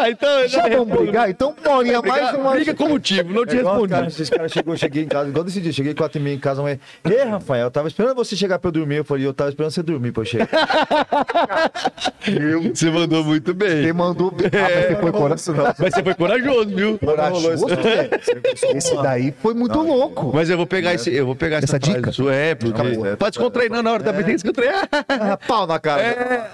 ah, 0.00 0.10
então 0.10 0.48
Já 0.48 0.68
vamos 0.68 0.98
brigar? 0.98 1.28
Então, 1.30 1.54
uma 1.64 1.76
horinha 1.76 2.00
mais 2.02 2.34
uma... 2.34 2.52
briga 2.52 2.74
com 2.74 2.88
motivo, 2.88 3.32
não 3.32 3.44
te 3.46 3.52
É 3.56 3.62
respondi. 3.62 3.88
caras, 3.92 4.12
esses 4.14 4.30
caras 4.30 4.50
chegou, 4.50 4.76
cheguei 4.76 5.04
em 5.04 5.06
casa, 5.06 5.28
igual 5.28 5.44
desse 5.44 5.60
dia, 5.60 5.72
cheguei 5.72 5.94
quatro 5.94 6.18
e 6.18 6.22
meia 6.22 6.34
em 6.34 6.38
casa, 6.38 6.62
mas, 6.62 6.78
Ei, 7.04 7.24
Rafael, 7.24 7.64
eu 7.66 7.70
tava 7.70 7.88
esperando 7.88 8.14
você 8.16 8.34
chegar 8.34 8.58
pra 8.58 8.68
eu 8.68 8.72
dormir. 8.72 8.96
Eu 8.96 9.04
falei, 9.04 9.26
eu 9.26 9.34
tava 9.34 9.50
esperando 9.50 9.70
você 9.70 9.82
dormir 9.82 10.12
pra 10.12 10.22
eu 10.22 10.26
chegar. 10.26 10.48
Você 12.72 12.90
mandou 12.90 13.24
muito 13.24 13.52
bem. 13.54 13.82
Você 13.82 13.92
mandou... 13.92 14.32
Ah, 14.38 14.48
mas 14.52 14.86
você 14.86 14.96
foi 15.00 15.12
corajoso. 15.12 15.54
Mas 15.78 15.94
você 15.94 16.02
foi 16.02 16.14
corajoso, 16.14 16.68
viu? 16.74 16.98
Velho. 17.02 18.76
Esse 18.76 18.94
daí 19.02 19.34
foi 19.42 19.54
muito 19.54 19.78
louco. 19.80 20.30
Mas 20.34 20.48
eu 20.48 20.56
vou 20.56 20.66
pegar 20.66 20.94
esse, 20.94 21.12
eu 21.14 21.26
vou 21.26 21.34
pegar 21.36 21.56
essa, 21.58 21.76
Essa 21.76 21.78
dica? 21.78 22.12
sua, 22.12 22.34
é, 22.34 22.54
porque 22.54 22.80
Acabou. 22.80 23.16
pra 23.16 23.28
descontrair 23.28 23.70
não, 23.70 23.82
na 23.82 23.92
hora 23.92 24.02
da 24.02 24.12
tem 24.12 24.24
que 24.24 24.32
descontrair. 24.32 24.72
Ah, 25.08 25.36
Pau 25.36 25.66
na 25.66 25.78
cara. 25.78 26.50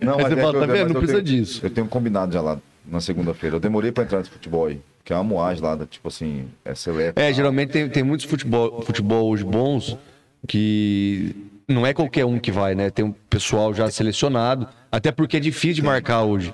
Não, 0.00 0.18
Aí 0.18 0.24
você 0.24 0.34
é 0.34 0.36
fala, 0.36 0.50
que 0.52 0.56
eu- 0.56 0.60
tá 0.60 0.66
vendo? 0.66 0.68
mas 0.68 0.88
Não 0.88 0.94
eu 0.94 0.94
precisa 1.00 1.22
tenho- 1.22 1.24
disso. 1.24 1.60
Eu 1.64 1.70
tenho 1.70 1.86
um 1.86 1.90
combinado 1.90 2.32
já 2.32 2.40
lá 2.40 2.58
na 2.86 3.00
segunda-feira. 3.00 3.56
Eu 3.56 3.60
demorei 3.60 3.90
pra 3.90 4.04
entrar 4.04 4.18
nesse 4.18 4.30
futebol 4.30 4.66
aí, 4.66 4.80
que 5.04 5.12
é 5.12 5.16
uma 5.16 5.24
moagem 5.24 5.62
lá, 5.62 5.74
da, 5.74 5.86
tipo 5.86 6.08
assim, 6.08 6.48
é 6.64 6.74
seleta. 6.74 7.20
É, 7.20 7.32
geralmente 7.32 7.70
tem, 7.70 7.88
tem 7.88 8.02
muitos 8.02 8.26
futebol, 8.26 8.82
futebol 8.82 9.28
hoje 9.30 9.42
bons 9.44 9.96
que 10.46 11.34
não 11.66 11.86
é 11.86 11.92
qualquer 11.94 12.24
um 12.26 12.38
que 12.38 12.52
vai, 12.52 12.74
né? 12.74 12.90
Tem 12.90 13.04
um 13.04 13.12
pessoal 13.12 13.72
já 13.74 13.90
selecionado, 13.90 14.68
até 14.92 15.10
porque 15.10 15.38
é 15.38 15.40
difícil 15.40 15.76
de 15.76 15.82
marcar 15.82 16.22
hoje. 16.22 16.52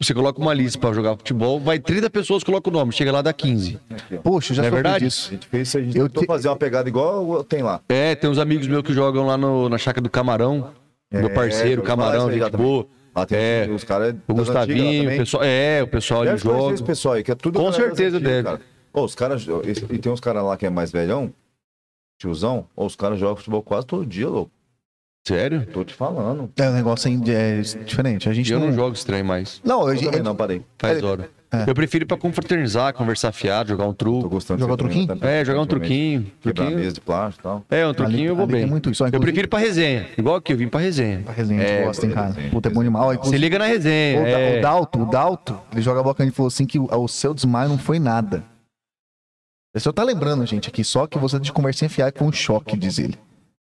Você 0.00 0.14
coloca 0.14 0.40
uma 0.40 0.54
lista 0.54 0.78
pra 0.78 0.92
jogar 0.92 1.16
futebol, 1.16 1.58
vai 1.58 1.80
30 1.80 2.08
pessoas, 2.08 2.44
coloca 2.44 2.70
o 2.70 2.72
nome, 2.72 2.92
chega 2.92 3.10
lá 3.10 3.20
dá 3.20 3.32
15. 3.32 3.80
Poxa, 4.22 4.54
já 4.54 4.62
Não 4.62 4.68
é 4.68 4.70
verdade? 4.70 5.04
A 5.06 5.08
gente 5.08 5.46
fez 5.48 5.68
isso, 5.68 5.78
a 5.78 5.82
gente 5.82 5.98
Eu 5.98 6.06
tentou 6.06 6.22
te- 6.22 6.26
fazer 6.26 6.48
uma 6.48 6.54
pegada 6.56 6.88
igual 6.88 7.42
tem 7.42 7.64
lá. 7.64 7.80
É, 7.88 8.14
tem 8.14 8.30
uns 8.30 8.38
amigos 8.38 8.68
meus 8.68 8.84
que 8.84 8.92
jogam 8.92 9.26
lá 9.26 9.36
no- 9.36 9.68
na 9.68 9.76
chácara 9.76 10.00
do 10.00 10.08
Camarão, 10.08 10.72
meu 11.10 11.26
É, 11.26 11.28
parceiro, 11.30 11.82
eu 11.82 11.84
ia 11.84 11.96
falar 11.96 12.12
Camarão, 12.12 12.30
gente 12.32 12.48
também. 12.48 12.64
boa. 12.66 12.86
Lá 13.16 13.26
tem 13.26 13.38
É, 13.38 13.68
os 13.68 13.82
caras 13.82 14.10
O 14.10 14.12
antigas 14.12 14.28
lá 14.28 14.34
Gustavinho, 14.60 15.10
o 15.12 15.16
pessoal, 15.16 15.42
é, 15.42 15.82
o 15.82 15.88
pessoal 15.88 16.24
conhecer 16.24 16.44
joga. 16.44 16.74
esse 16.74 16.82
pessoal 16.84 17.14
aí, 17.14 17.24
que 17.24 17.32
é 17.32 17.34
tudo 17.34 17.58
Com 17.58 17.72
certeza 17.72 18.16
antigas, 18.18 18.22
deve. 18.22 18.42
cara. 18.44 18.60
Ô, 18.92 19.02
os 19.02 19.14
caras, 19.16 19.46
e 19.90 19.98
tem 19.98 20.12
uns 20.12 20.20
caras 20.20 20.44
lá 20.44 20.56
que 20.56 20.64
é 20.64 20.70
mais 20.70 20.92
velhão, 20.92 21.32
tiozão, 22.20 22.66
ô, 22.76 22.86
os 22.86 22.94
caras 22.94 23.18
jogam 23.18 23.34
futebol 23.34 23.62
quase 23.62 23.84
todo 23.84 24.06
dia, 24.06 24.28
louco. 24.28 24.52
Sério? 25.28 25.66
Tô 25.72 25.84
te 25.84 25.94
falando. 25.94 26.50
É 26.56 26.68
um 26.68 26.72
negócio 26.72 27.08
é 27.10 27.60
diferente. 27.84 28.28
A 28.28 28.32
gente 28.32 28.52
Eu 28.52 28.58
não... 28.60 28.66
não 28.68 28.72
jogo 28.74 28.94
estranho 28.94 29.24
mais. 29.24 29.60
Não, 29.64 29.88
Eu 29.90 30.00
também 30.00 30.22
não, 30.22 30.34
parei. 30.34 30.62
Faz 30.78 31.02
hora. 31.02 31.28
É. 31.50 31.64
Eu 31.70 31.74
prefiro 31.74 32.04
ir 32.04 32.06
pra 32.06 32.16
confraternizar, 32.18 32.92
conversar 32.92 33.32
fiado, 33.32 33.70
jogar 33.70 33.84
um 33.84 33.94
Tô 33.94 34.04
truco. 34.04 34.28
gostando 34.28 34.60
Jogar 34.60 34.74
você 34.74 34.78
truquinho? 34.78 35.06
também? 35.06 35.30
É, 35.30 35.42
jogar 35.46 35.62
um 35.62 35.66
truquinho. 35.66 36.26
Quebrar 36.42 36.54
truquinho. 36.64 36.78
mesa 36.78 36.92
de 36.92 37.00
plástico 37.00 37.40
e 37.40 37.42
tal. 37.42 37.64
É, 37.70 37.86
um 37.86 37.94
truquinho 37.94 38.18
Ali- 38.18 38.26
eu 38.28 38.36
vou 38.36 38.46
bem. 38.46 38.66
muito 38.66 38.90
isso. 38.90 39.02
Ó, 39.02 39.06
Eu 39.06 39.08
inclusive- 39.08 39.24
prefiro 39.32 39.46
ir 39.46 39.48
pra 39.48 39.58
resenha. 39.58 40.06
Igual 40.18 40.36
aqui, 40.36 40.52
eu 40.52 40.58
vim 40.58 40.68
pra 40.68 40.78
resenha. 40.80 41.22
A 41.26 41.32
resenha, 41.32 41.62
a 41.62 41.66
gente 41.66 41.72
É, 41.78 41.84
gosta, 41.84 42.04
hein, 42.06 42.12
cara. 42.12 42.26
resenha, 42.28 42.50
Puta, 42.50 42.68
é 42.68 42.72
bom 42.72 42.82
demais. 42.84 43.04
Ó, 43.06 43.10
Se 43.12 43.16
inclusive- 43.16 43.38
liga 43.38 43.58
na 43.58 43.64
resenha. 43.64 44.20
O, 44.20 44.26
é. 44.26 44.58
o 44.58 44.62
Dalto, 44.62 45.02
o 45.02 45.06
Dalto, 45.06 45.58
ele 45.72 45.80
joga 45.80 46.00
a 46.00 46.02
boca 46.02 46.22
e 46.22 46.30
falou 46.30 46.48
assim 46.48 46.66
que 46.66 46.78
o, 46.78 46.84
o 46.86 47.08
seu 47.08 47.32
desmaio 47.32 47.70
não 47.70 47.78
foi 47.78 47.98
nada. 47.98 48.44
O 49.74 49.80
senhor 49.80 49.92
tá 49.94 50.02
lembrando, 50.02 50.44
gente, 50.44 50.68
aqui, 50.68 50.84
só 50.84 51.06
que 51.06 51.18
você 51.18 51.38
de 51.40 51.50
conversinha 51.50 51.88
fiada 51.88 52.12
com 52.12 52.26
um 52.26 52.32
choque, 52.32 52.76
diz 52.76 52.98
ele. 52.98 53.14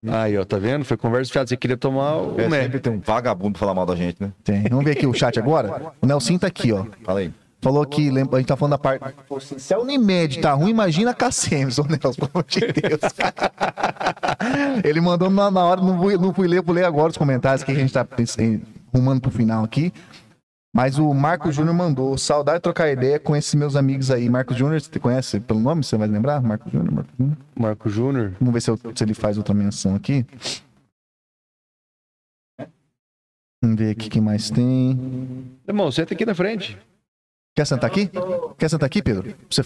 Aí, 0.09 0.39
ó, 0.39 0.45
tá 0.45 0.59
vendo? 0.59 0.85
Foi 0.85 0.97
conversa 0.97 1.31
fiada. 1.31 1.49
Você 1.49 1.57
queria 1.57 1.77
tomar 1.77 2.17
o 2.17 2.41
É, 2.41 2.49
sempre 2.49 2.81
tem 2.81 2.93
um 2.93 3.01
vagabundo 3.01 3.53
pra 3.53 3.61
falar 3.61 3.75
mal 3.75 3.85
da 3.85 3.95
gente, 3.95 4.23
né? 4.23 4.33
Tem. 4.43 4.63
Vamos 4.63 4.85
ver 4.85 4.93
aqui 4.93 5.07
o 5.07 5.13
chat 5.13 5.39
agora? 5.39 5.93
O 6.01 6.07
Nelson 6.07 6.39
tá 6.39 6.47
aqui, 6.47 6.73
ó. 6.73 6.87
Fala 7.05 7.21
aí. 7.21 7.33
Falou 7.63 7.85
que, 7.85 8.11
lembra, 8.11 8.37
a 8.37 8.39
gente 8.39 8.49
tá 8.49 8.57
falando 8.57 8.73
da 8.73 8.79
parte. 8.79 9.05
Se 9.59 9.75
a 9.75 9.79
Unimed 9.79 10.41
tá 10.41 10.55
ruim, 10.55 10.71
imagina 10.71 11.11
a 11.11 11.15
KCM, 11.15 11.71
ô 11.79 11.85
Nelson, 11.85 12.13
pelo 12.15 12.31
amor 12.33 12.45
de 12.49 12.61
Deus. 12.61 13.01
Ele 14.83 15.01
mandou 15.03 15.29
na, 15.29 15.51
na 15.51 15.63
hora, 15.63 15.83
não 15.83 15.99
fui, 15.99 16.17
não 16.17 16.33
fui 16.33 16.49
ler, 16.49 16.63
vou 16.63 16.75
ler 16.75 16.87
agora 16.87 17.11
os 17.11 17.19
comentários 17.19 17.63
que 17.63 17.71
a 17.71 17.75
gente 17.75 17.93
tá 17.93 18.03
pensando, 18.03 18.63
rumando 18.95 19.21
pro 19.21 19.31
final 19.31 19.63
aqui. 19.63 19.93
Mas 20.73 20.99
o 20.99 21.13
Marco 21.13 21.51
Júnior 21.51 21.75
mandou, 21.75 22.17
saudade 22.17 22.59
de 22.59 22.63
trocar 22.63 22.89
ideia 22.93 23.19
com 23.19 23.35
esses 23.35 23.53
meus 23.55 23.75
amigos 23.75 24.09
aí. 24.11 24.29
Marco 24.29 24.55
Júnior, 24.55 24.81
você 24.81 25.01
conhece 25.01 25.41
pelo 25.41 25.59
nome? 25.59 25.83
Você 25.83 25.97
vai 25.97 26.07
lembrar? 26.07 26.41
Marco 26.41 26.71
Júnior, 26.71 26.93
Marco 26.93 27.11
Júnior. 27.19 27.37
Marco 27.59 27.89
Júnior. 27.91 28.33
Vamos 28.39 28.55
ver 28.55 28.61
se, 28.61 28.71
eu- 28.71 28.79
se 28.95 29.03
ele 29.05 29.15
faz 29.15 29.37
outra 29.37 29.53
menção 29.53 29.97
aqui. 29.97 30.25
Vamos 33.63 33.79
ver 33.79 33.91
aqui 33.91 34.09
quem 34.09 34.23
mais 34.23 34.49
tem. 34.51 34.99
Irmão, 35.67 35.91
senta 35.91 36.15
aqui 36.15 36.25
na 36.25 36.35
frente. 36.35 36.79
Quer 37.57 37.67
sentar 37.67 37.91
aqui? 37.91 38.09
Quer 38.57 38.71
sentar 38.71 38.87
aqui, 38.87 39.03
Pedro? 39.03 39.35
Você 39.51 39.63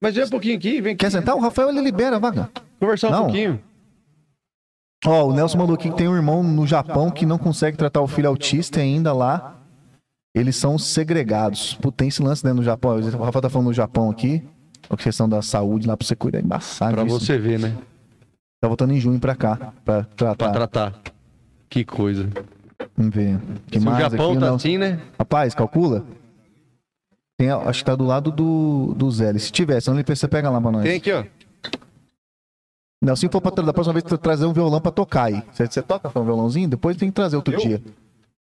Mas 0.00 0.14
vem 0.14 0.24
um 0.24 0.30
pouquinho 0.30 0.56
aqui, 0.56 0.80
vem 0.80 0.92
aqui. 0.94 1.00
quer 1.04 1.10
sentar? 1.10 1.36
O 1.36 1.40
Rafael 1.40 1.68
ele 1.68 1.80
libera 1.82 2.16
a 2.16 2.18
vaga. 2.18 2.50
Conversar 2.80 3.08
um 3.08 3.10
Não. 3.12 3.22
pouquinho. 3.24 3.60
Ó, 5.06 5.26
o 5.28 5.34
Nelson 5.34 5.58
mandou 5.58 5.74
aqui 5.76 5.90
que 5.90 5.96
tem 5.96 6.08
um 6.08 6.16
irmão 6.16 6.42
no 6.42 6.66
Japão 6.66 7.10
que 7.10 7.26
não 7.26 7.36
consegue 7.38 7.76
tratar 7.76 8.00
o 8.00 8.08
filho 8.08 8.26
autista 8.28 8.80
ainda 8.80 9.12
lá 9.12 9.60
eles 10.34 10.56
são 10.56 10.78
segregados. 10.78 11.74
Pô, 11.80 11.92
tem 11.92 12.08
esse 12.08 12.22
lance 12.22 12.44
né, 12.44 12.52
no 12.52 12.62
Japão. 12.62 12.96
O 12.98 13.22
Rafael 13.24 13.42
tá 13.42 13.48
falando 13.50 13.68
no 13.68 13.74
Japão 13.74 14.10
aqui. 14.10 14.42
A 14.90 14.96
questão 14.96 15.28
da 15.28 15.40
saúde 15.40 15.86
lá 15.86 15.96
pra 15.96 16.06
você 16.06 16.14
cuidar 16.16 16.38
é 16.38 16.42
embaçado. 16.42 16.92
Pra 16.94 17.04
isso. 17.04 17.18
você 17.20 17.38
ver, 17.38 17.58
né? 17.58 17.74
Tá 18.60 18.68
voltando 18.68 18.92
em 18.92 19.00
junho 19.00 19.18
pra 19.18 19.34
cá. 19.34 19.72
Pra 19.84 20.04
tratar. 20.04 20.36
Pra 20.36 20.52
tratar. 20.52 21.00
Que 21.68 21.84
coisa. 21.84 22.28
Vamos 22.96 23.14
ver. 23.14 23.38
Que 23.68 23.78
Se 23.80 23.86
o 23.86 23.90
mais 23.90 23.98
Japão 24.02 24.30
aqui, 24.32 24.34
tá 24.34 24.40
Nelson? 24.46 24.56
assim, 24.56 24.78
né? 24.78 25.00
Rapaz, 25.18 25.54
calcula. 25.54 26.04
Tem, 27.38 27.50
acho 27.50 27.80
que 27.80 27.84
tá 27.84 27.96
do 27.96 28.04
lado 28.04 28.30
do, 28.30 28.94
do 28.96 29.10
Zé. 29.10 29.36
Se 29.38 29.50
tiver, 29.50 29.80
senão 29.80 29.98
ele 29.98 30.04
você 30.06 30.28
pega 30.28 30.50
lá 30.50 30.60
pra 30.60 30.70
nós. 30.70 30.82
Tem 30.84 30.96
aqui, 30.96 31.12
ó. 31.12 31.24
Nelson 33.02 33.28
for 33.30 33.40
pra 33.40 33.50
da 33.50 33.72
próxima 33.72 33.92
vez 33.92 34.02
tra- 34.04 34.16
trazer 34.16 34.46
um 34.46 34.52
violão 34.52 34.80
pra 34.80 34.90
tocar 34.90 35.24
aí. 35.24 35.42
Você, 35.52 35.66
você 35.66 35.82
toca 35.82 36.08
um 36.18 36.24
violãozinho? 36.24 36.68
Depois 36.68 36.96
tem 36.96 37.08
que 37.08 37.14
trazer 37.14 37.36
outro 37.36 37.56
dia. 37.56 37.82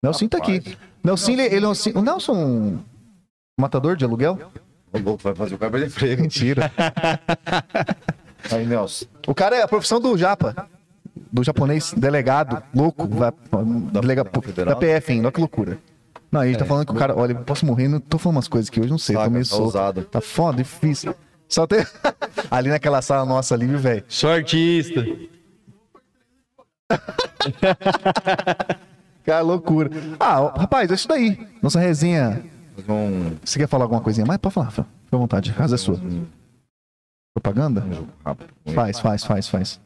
Nelson 0.03 0.27
tá 0.27 0.37
aqui. 0.39 0.77
Nelson, 1.03 1.31
ele, 1.31 1.41
ele 1.43 1.65
é 1.65 1.67
um, 1.67 2.01
Nelson, 2.01 2.33
um 2.33 2.79
matador 3.59 3.95
de 3.95 4.03
aluguel? 4.03 4.37
O 4.91 4.99
louco 4.99 5.23
vai 5.23 5.35
fazer 5.35 5.55
o 5.55 5.57
cara 5.57 5.71
perder 5.71 5.87
emprego. 5.87 6.21
Mentira. 6.21 6.71
Aí, 8.51 8.65
Nelson. 8.65 9.05
o 9.27 9.35
cara 9.35 9.55
é 9.55 9.61
a 9.61 9.67
profissão 9.67 9.99
do 9.99 10.17
japa. 10.17 10.67
Do 11.31 11.43
japonês, 11.43 11.93
delegado, 11.95 12.61
louco, 12.73 13.07
vai, 13.07 13.31
delega, 13.91 14.25
Federal? 14.41 14.73
da 14.73 14.79
PF 14.79 15.11
ainda, 15.11 15.27
olha 15.27 15.31
que 15.33 15.39
loucura. 15.39 15.77
Não, 16.31 16.41
a 16.41 16.47
gente 16.47 16.57
tá 16.57 16.65
falando 16.65 16.85
que 16.85 16.91
o 16.91 16.95
cara, 16.95 17.15
olha, 17.15 17.33
eu 17.33 17.43
posso 17.43 17.65
morrer, 17.65 17.87
não 17.87 17.99
tô 17.99 18.17
falando 18.17 18.37
umas 18.37 18.47
coisas 18.47 18.69
que 18.69 18.79
hoje 18.79 18.89
não 18.89 18.97
sei, 18.97 19.15
tô 19.15 19.21
Saca, 19.21 19.31
meio 19.31 19.43
tá 19.45 19.49
solto. 19.49 19.63
ousado. 19.63 20.03
Tá 20.05 20.21
foda, 20.21 20.57
difícil. 20.57 21.13
Só 21.47 21.67
tem. 21.67 21.85
Ali 22.49 22.69
naquela 22.69 23.01
sala 23.01 23.25
nossa 23.25 23.55
ali, 23.55 23.67
viu, 23.67 23.77
velho? 23.77 24.03
Sou 24.07 24.29
artista. 24.29 25.05
Cara, 29.25 29.41
loucura. 29.41 29.89
Ah, 30.19 30.53
rapaz, 30.57 30.89
é 30.89 30.93
isso 30.93 31.07
daí. 31.07 31.37
Nossa 31.61 31.79
resenha. 31.79 32.43
Você 33.43 33.59
quer 33.59 33.67
falar 33.67 33.85
alguma 33.85 34.01
coisinha 34.01 34.25
mais? 34.25 34.39
Pode 34.39 34.53
falar, 34.55 34.67
Rafael. 34.67 34.87
Fica 35.05 35.15
à 35.15 35.19
vontade, 35.19 35.51
a 35.51 35.53
casa 35.53 35.75
é 35.75 35.77
sua. 35.77 35.99
Propaganda? 37.33 37.83
Faz, 38.73 38.99
faz, 38.99 39.23
faz, 39.23 39.47
faz. 39.47 39.79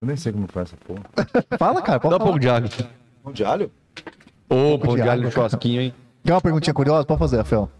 Eu 0.00 0.08
nem 0.08 0.16
sei 0.16 0.32
como 0.32 0.46
faz 0.46 0.68
essa 0.68 0.76
porra. 0.76 1.02
Fala, 1.58 1.82
cara, 1.82 1.98
pode 1.98 2.16
Dá 2.16 2.22
um 2.22 2.26
pouco 2.26 2.38
de 2.38 2.48
água. 2.48 2.68
Pão 3.22 3.32
de 3.32 3.44
alho? 3.44 3.70
Ô, 4.48 4.78
pão 4.78 4.94
de 4.94 5.02
de 5.02 5.08
alho 5.08 5.22
no 5.22 5.30
churrasquinho, 5.32 5.80
hein? 5.80 5.94
Quer 6.24 6.32
uma 6.34 6.40
perguntinha 6.40 6.74
curiosa? 6.74 7.04
Pode 7.06 7.18
fazer, 7.18 7.38
Rafael. 7.38 7.70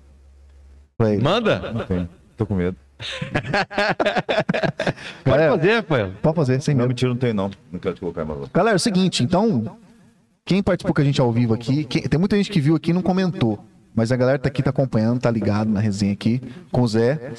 Vai. 0.99 1.19
Manda. 1.19 1.73
Não 1.73 1.85
tem. 1.87 2.09
Tô 2.37 2.47
com 2.47 2.55
medo. 2.55 2.77
Pode 5.25 5.37
Galera, 5.39 5.57
fazer, 5.57 5.75
Rafael. 5.77 6.13
Pode 6.23 6.37
fazer, 6.37 6.61
sem 6.63 6.75
Não, 6.75 6.81
medo. 6.83 6.89
mentira, 6.89 7.11
não 7.11 7.17
tem 7.19 7.33
não. 7.35 7.51
Não 7.71 7.79
quero 7.79 7.95
te 7.95 8.01
colocar 8.01 8.25
mais. 8.25 8.49
Galera, 8.53 8.75
é 8.75 8.77
o 8.77 8.81
seguinte, 8.81 9.23
então, 9.23 9.77
quem 10.47 10.63
participou 10.63 10.95
com 10.95 11.01
a 11.03 11.05
gente 11.05 11.21
ao 11.21 11.31
vivo 11.31 11.53
aqui, 11.53 11.85
quem- 11.85 12.03
tem 12.03 12.19
muita 12.19 12.37
gente 12.37 12.51
que 12.51 12.61
viu 12.61 12.75
aqui 12.77 12.91
e 12.91 12.95
não 12.95 13.03
comentou, 13.03 13.59
mas 13.95 14.11
a 14.13 14.17
galera 14.17 14.39
tá 14.39 14.49
aqui, 14.49 14.63
tá 14.63 14.71
acompanhando, 14.71 15.21
tá 15.21 15.31
ligado 15.31 15.69
na 15.69 15.81
resenha 15.81 16.13
aqui, 16.13 16.41
com 16.73 16.81
o 16.83 16.89
Zé, 16.89 17.33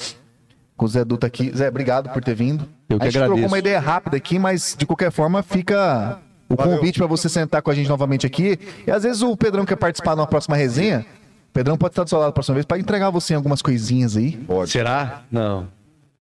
com 0.76 0.84
o 0.84 0.88
Zé 0.88 1.04
Duta 1.04 1.26
aqui. 1.26 1.50
Zé, 1.56 1.68
obrigado 1.68 2.10
por 2.12 2.22
ter 2.22 2.34
vindo. 2.34 2.68
Eu 2.88 2.98
que 2.98 3.04
a 3.04 3.06
gente 3.10 3.16
agradeço. 3.16 3.34
trocou 3.36 3.48
uma 3.48 3.58
ideia 3.58 3.80
rápida 3.80 4.16
aqui, 4.16 4.38
mas 4.38 4.76
de 4.78 4.86
qualquer 4.86 5.10
forma 5.10 5.42
fica 5.42 6.18
o 6.48 6.54
Valeu. 6.54 6.76
convite 6.78 6.98
para 6.98 7.06
você 7.06 7.28
sentar 7.28 7.62
com 7.62 7.70
a 7.70 7.74
gente 7.74 7.88
novamente 7.88 8.26
aqui. 8.26 8.58
E 8.86 8.90
às 8.90 9.02
vezes 9.02 9.22
o 9.22 9.36
Pedrão 9.36 9.64
quer 9.64 9.76
participar 9.76 10.14
numa 10.14 10.26
próxima 10.26 10.54
resenha, 10.56 11.04
o 11.50 11.52
Pedrão 11.52 11.76
pode 11.78 11.92
estar 11.92 12.04
do 12.04 12.08
seu 12.10 12.18
lado 12.18 12.28
a 12.28 12.32
próxima 12.32 12.54
vez 12.54 12.66
para 12.66 12.78
entregar 12.78 13.10
você 13.10 13.34
algumas 13.34 13.60
coisinhas 13.62 14.16
aí. 14.16 14.32
Pode. 14.32 14.70
Será? 14.70 15.22
Não. 15.32 15.66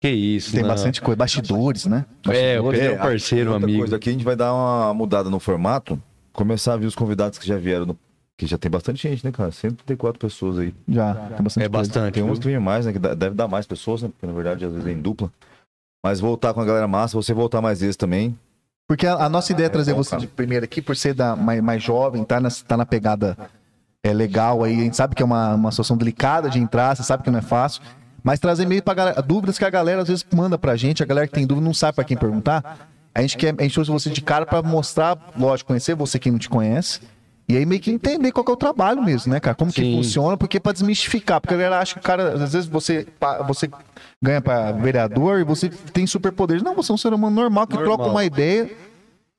Que 0.02 0.10
isso, 0.10 0.52
Tem 0.52 0.62
não. 0.64 0.68
bastante 0.70 1.02
coisa, 1.02 1.16
bastidores, 1.16 1.86
né? 1.86 2.04
É, 2.28 2.60
o 2.60 2.64
Bastidores. 2.64 2.80
Pedro 2.80 2.94
é 2.94 2.96
um 2.96 2.98
parceiro, 3.02 3.54
amigo. 3.54 3.80
coisa 3.80 3.96
aqui, 3.96 4.10
a 4.10 4.12
gente 4.12 4.26
vai 4.26 4.36
dar 4.36 4.54
uma 4.54 4.94
mudada 4.94 5.30
no 5.30 5.40
formato. 5.40 5.98
Começar 6.34 6.74
a 6.74 6.78
ver 6.78 6.86
os 6.88 6.96
convidados 6.96 7.38
que 7.40 7.48
já 7.48 7.58
vieram. 7.58 7.86
No... 7.86 7.98
Que 8.36 8.48
já 8.48 8.58
tem 8.58 8.70
bastante 8.70 9.08
gente, 9.08 9.24
né, 9.24 9.32
cara? 9.32 9.52
134 9.52 10.20
pessoas 10.20 10.58
aí. 10.58 10.74
Já, 10.88 11.14
tem 11.14 11.44
bastante 11.44 11.64
É 11.66 11.70
coisa. 11.70 11.70
bastante. 11.70 12.14
Tem 12.16 12.24
uns 12.24 12.40
que 12.40 12.46
vem 12.48 12.60
mais, 12.60 12.86
né? 12.86 12.92
Que 12.94 13.00
deve 13.00 13.36
dar 13.36 13.48
mais 13.48 13.68
pessoas, 13.68 14.02
né? 14.02 14.10
Porque 14.10 14.26
na 14.26 14.34
verdade 14.34 14.66
às 14.66 14.72
vezes 14.72 14.88
é 14.88 14.92
em 14.92 15.00
dupla. 15.00 15.32
Mas 16.04 16.20
voltar 16.20 16.54
com 16.54 16.60
a 16.60 16.66
galera 16.66 16.88
massa, 16.88 17.16
você 17.16 17.34
voltar 17.34 17.62
mais 17.62 17.80
vezes 17.80 17.96
também. 17.96 18.38
Porque 18.88 19.08
a, 19.08 19.14
a 19.16 19.30
nossa 19.30 19.52
ideia 19.54 19.68
é 19.68 19.70
trazer 19.70 19.94
bom, 19.94 20.04
você 20.04 20.10
cara. 20.12 20.22
de 20.22 20.28
primeiro 20.28 20.66
aqui, 20.66 20.82
por 20.82 20.96
ser 20.96 21.14
da, 21.14 21.36
mais, 21.36 21.62
mais 21.62 21.82
jovem, 21.82 22.24
tá 22.26 22.40
na, 22.42 22.50
tá 22.50 22.76
na 22.76 22.86
pegada 22.86 23.38
é 24.04 24.12
legal 24.12 24.64
aí. 24.64 24.74
A 24.82 24.84
gente 24.84 24.98
sabe 24.98 25.16
que 25.16 25.22
é 25.22 25.26
uma, 25.26 25.54
uma 25.56 25.72
situação 25.72 25.96
delicada 25.96 26.50
de 26.50 26.60
entrar, 26.60 26.96
você 26.96 27.04
sabe 27.04 27.24
que 27.24 27.32
não 27.32 27.40
é 27.40 27.44
fácil. 27.44 27.82
Mas 28.22 28.40
trazer 28.40 28.66
meio 28.66 28.82
pra 28.84 28.94
galera, 28.94 29.22
dúvidas 29.22 29.58
que 29.58 29.64
a 29.66 29.70
galera 29.70 30.02
às 30.02 30.08
vezes 30.08 30.26
manda 30.34 30.58
pra 30.58 30.76
gente, 30.76 31.04
a 31.04 31.06
galera 31.06 31.28
que 31.28 31.34
tem 31.34 31.46
dúvida 31.48 31.66
não 31.66 31.74
sabe 31.74 31.96
pra 31.96 32.04
quem 32.04 32.18
perguntar. 32.18 32.90
A 33.16 33.22
gente 33.22 33.38
quer, 33.38 33.54
a 33.58 33.62
gente 33.62 33.74
trouxe 33.74 33.92
você 33.92 34.10
de 34.10 34.22
cara 34.22 34.46
pra 34.46 34.62
mostrar, 34.62 35.18
lógico, 35.38 35.68
conhecer 35.68 35.96
você 35.96 36.18
quem 36.18 36.32
não 36.32 36.40
te 36.40 36.50
conhece. 36.50 37.00
E 37.48 37.58
aí 37.58 37.66
meio 37.66 37.82
que 37.82 37.92
entender 37.92 38.32
qual 38.32 38.44
que 38.44 38.52
é 38.52 38.54
o 38.54 38.58
trabalho 38.58 39.04
mesmo, 39.04 39.32
né, 39.32 39.40
cara? 39.40 39.54
Como 39.56 39.72
que 39.72 39.82
Sim. 39.82 39.98
funciona, 39.98 40.38
porque 40.38 40.60
pra 40.60 40.72
desmistificar, 40.72 41.42
porque 41.42 41.54
a 41.54 41.58
galera 41.58 41.82
acha 41.82 41.94
que 41.96 42.00
o 42.00 42.04
cara, 42.04 42.34
às 42.34 42.54
vezes 42.54 42.66
você, 42.68 43.06
você 43.46 43.70
ganha 44.22 44.42
pra 44.42 44.72
vereador 44.72 45.40
e 45.40 45.44
você 45.44 45.70
tem 45.70 46.08
superpoderes. 46.08 46.64
Não, 46.64 46.74
você 46.74 46.92
é 46.92 46.96
um 46.96 46.98
ser 46.98 47.14
humano 47.14 47.36
normal 47.36 47.68
que 47.68 47.76
Normal. 47.76 47.98
troca 47.98 48.10
uma 48.10 48.24
ideia, 48.24 48.72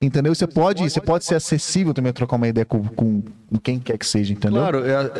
entendeu? 0.02 0.34
Você 0.34 0.46
pode, 0.46 0.88
você 0.88 1.00
pode 1.00 1.24
ser 1.24 1.34
acessível 1.34 1.94
também 1.94 2.10
a 2.10 2.12
trocar 2.12 2.36
uma 2.36 2.46
ideia 2.46 2.66
com, 2.66 2.84
com, 2.84 3.22
quem 3.62 3.80
quer 3.80 3.96
que 3.96 4.06
seja, 4.06 4.34
entendeu? 4.34 4.60
Claro, 4.60 4.84
é- 4.84 5.10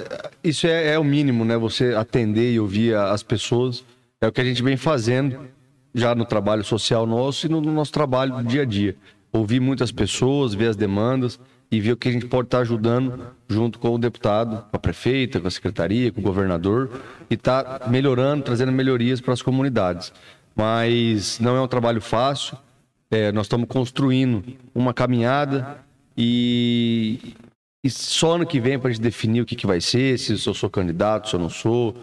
isso 0.45 0.67
é, 0.67 0.93
é 0.93 0.99
o 0.99 1.05
mínimo, 1.05 1.45
né? 1.45 1.57
Você 1.57 1.95
atender 1.95 2.53
e 2.53 2.61
ouvir 2.61 2.95
as 2.95 3.23
pessoas. 3.23 3.83
É 4.21 4.27
o 4.27 4.33
que 4.33 4.41
a 4.41 4.45
gente 4.45 4.63
vem 4.63 4.77
fazendo 4.77 5.49
já 5.95 6.15
no 6.15 6.25
trabalho 6.25 6.65
social 6.65 7.07
nosso 7.07 7.47
e 7.47 7.49
no, 7.49 7.61
no 7.61 7.73
nosso 7.73 7.93
trabalho 7.93 8.37
do 8.37 8.45
dia 8.45 8.63
a 8.63 8.65
dia. 8.65 8.97
Ouvir 9.33 9.61
muitas 9.61 9.93
pessoas, 9.93 10.55
ver 10.55 10.69
as 10.69 10.77
demandas 10.77 11.39
e 11.71 11.81
ver 11.81 11.93
o 11.93 11.97
que 11.97 12.09
a 12.09 12.13
gente 12.13 12.27
pode 12.27 12.47
estar 12.47 12.59
ajudando 12.61 13.27
junto 13.49 13.79
com 13.79 13.95
o 13.95 13.99
deputado, 13.99 14.65
com 14.71 14.77
a 14.77 14.79
prefeita, 14.79 15.41
com 15.41 15.47
a 15.47 15.51
secretaria, 15.51 16.13
com 16.13 16.21
o 16.21 16.25
governador 16.25 16.91
e 17.31 17.37
tá 17.37 17.83
melhorando, 17.89 18.45
trazendo 18.45 18.73
melhorias 18.73 19.21
para 19.21 19.33
as 19.33 19.43
comunidades. 19.43 20.13
Mas 20.55 21.39
não 21.41 21.57
é 21.57 21.61
um 21.61 21.69
trabalho 21.69 22.01
fácil. 22.01 22.57
É, 23.11 23.33
nós 23.33 23.47
estamos 23.47 23.69
construindo 23.69 24.45
uma 24.75 24.93
caminhada 24.93 25.79
e, 26.17 27.35
e 27.83 27.91
só 27.91 28.37
ano 28.37 28.47
que 28.47 28.61
vem 28.61 28.79
para 28.79 28.89
a 28.89 28.93
gente 28.93 29.03
definir 29.03 29.41
o 29.41 29.47
que, 29.47 29.57
que 29.57 29.67
vai 29.67 29.81
ser, 29.81 30.19
se 30.19 30.33
eu 30.33 30.55
sou 30.55 30.71
candidato, 30.71 31.29
se 31.29 31.37
eu 31.37 31.41
não 31.41 31.51
sou, 31.51 31.97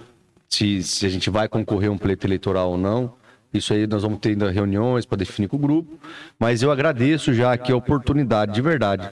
se, 0.49 0.83
se 0.83 1.05
a 1.05 1.09
gente 1.09 1.29
vai 1.29 1.47
concorrer 1.47 1.89
a 1.89 1.93
um 1.93 1.97
pleito 1.97 2.25
eleitoral 2.27 2.71
ou 2.71 2.77
não. 2.77 3.13
Isso 3.53 3.73
aí 3.73 3.85
nós 3.85 4.03
vamos 4.03 4.19
ter 4.19 4.29
ainda 4.29 4.49
reuniões 4.49 5.05
para 5.05 5.17
definir 5.17 5.47
com 5.47 5.57
o 5.57 5.59
grupo. 5.59 5.99
Mas 6.39 6.61
eu 6.63 6.71
agradeço 6.71 7.33
já 7.33 7.51
aqui 7.51 7.71
a 7.71 7.75
oportunidade, 7.75 8.53
de 8.53 8.61
verdade. 8.61 9.09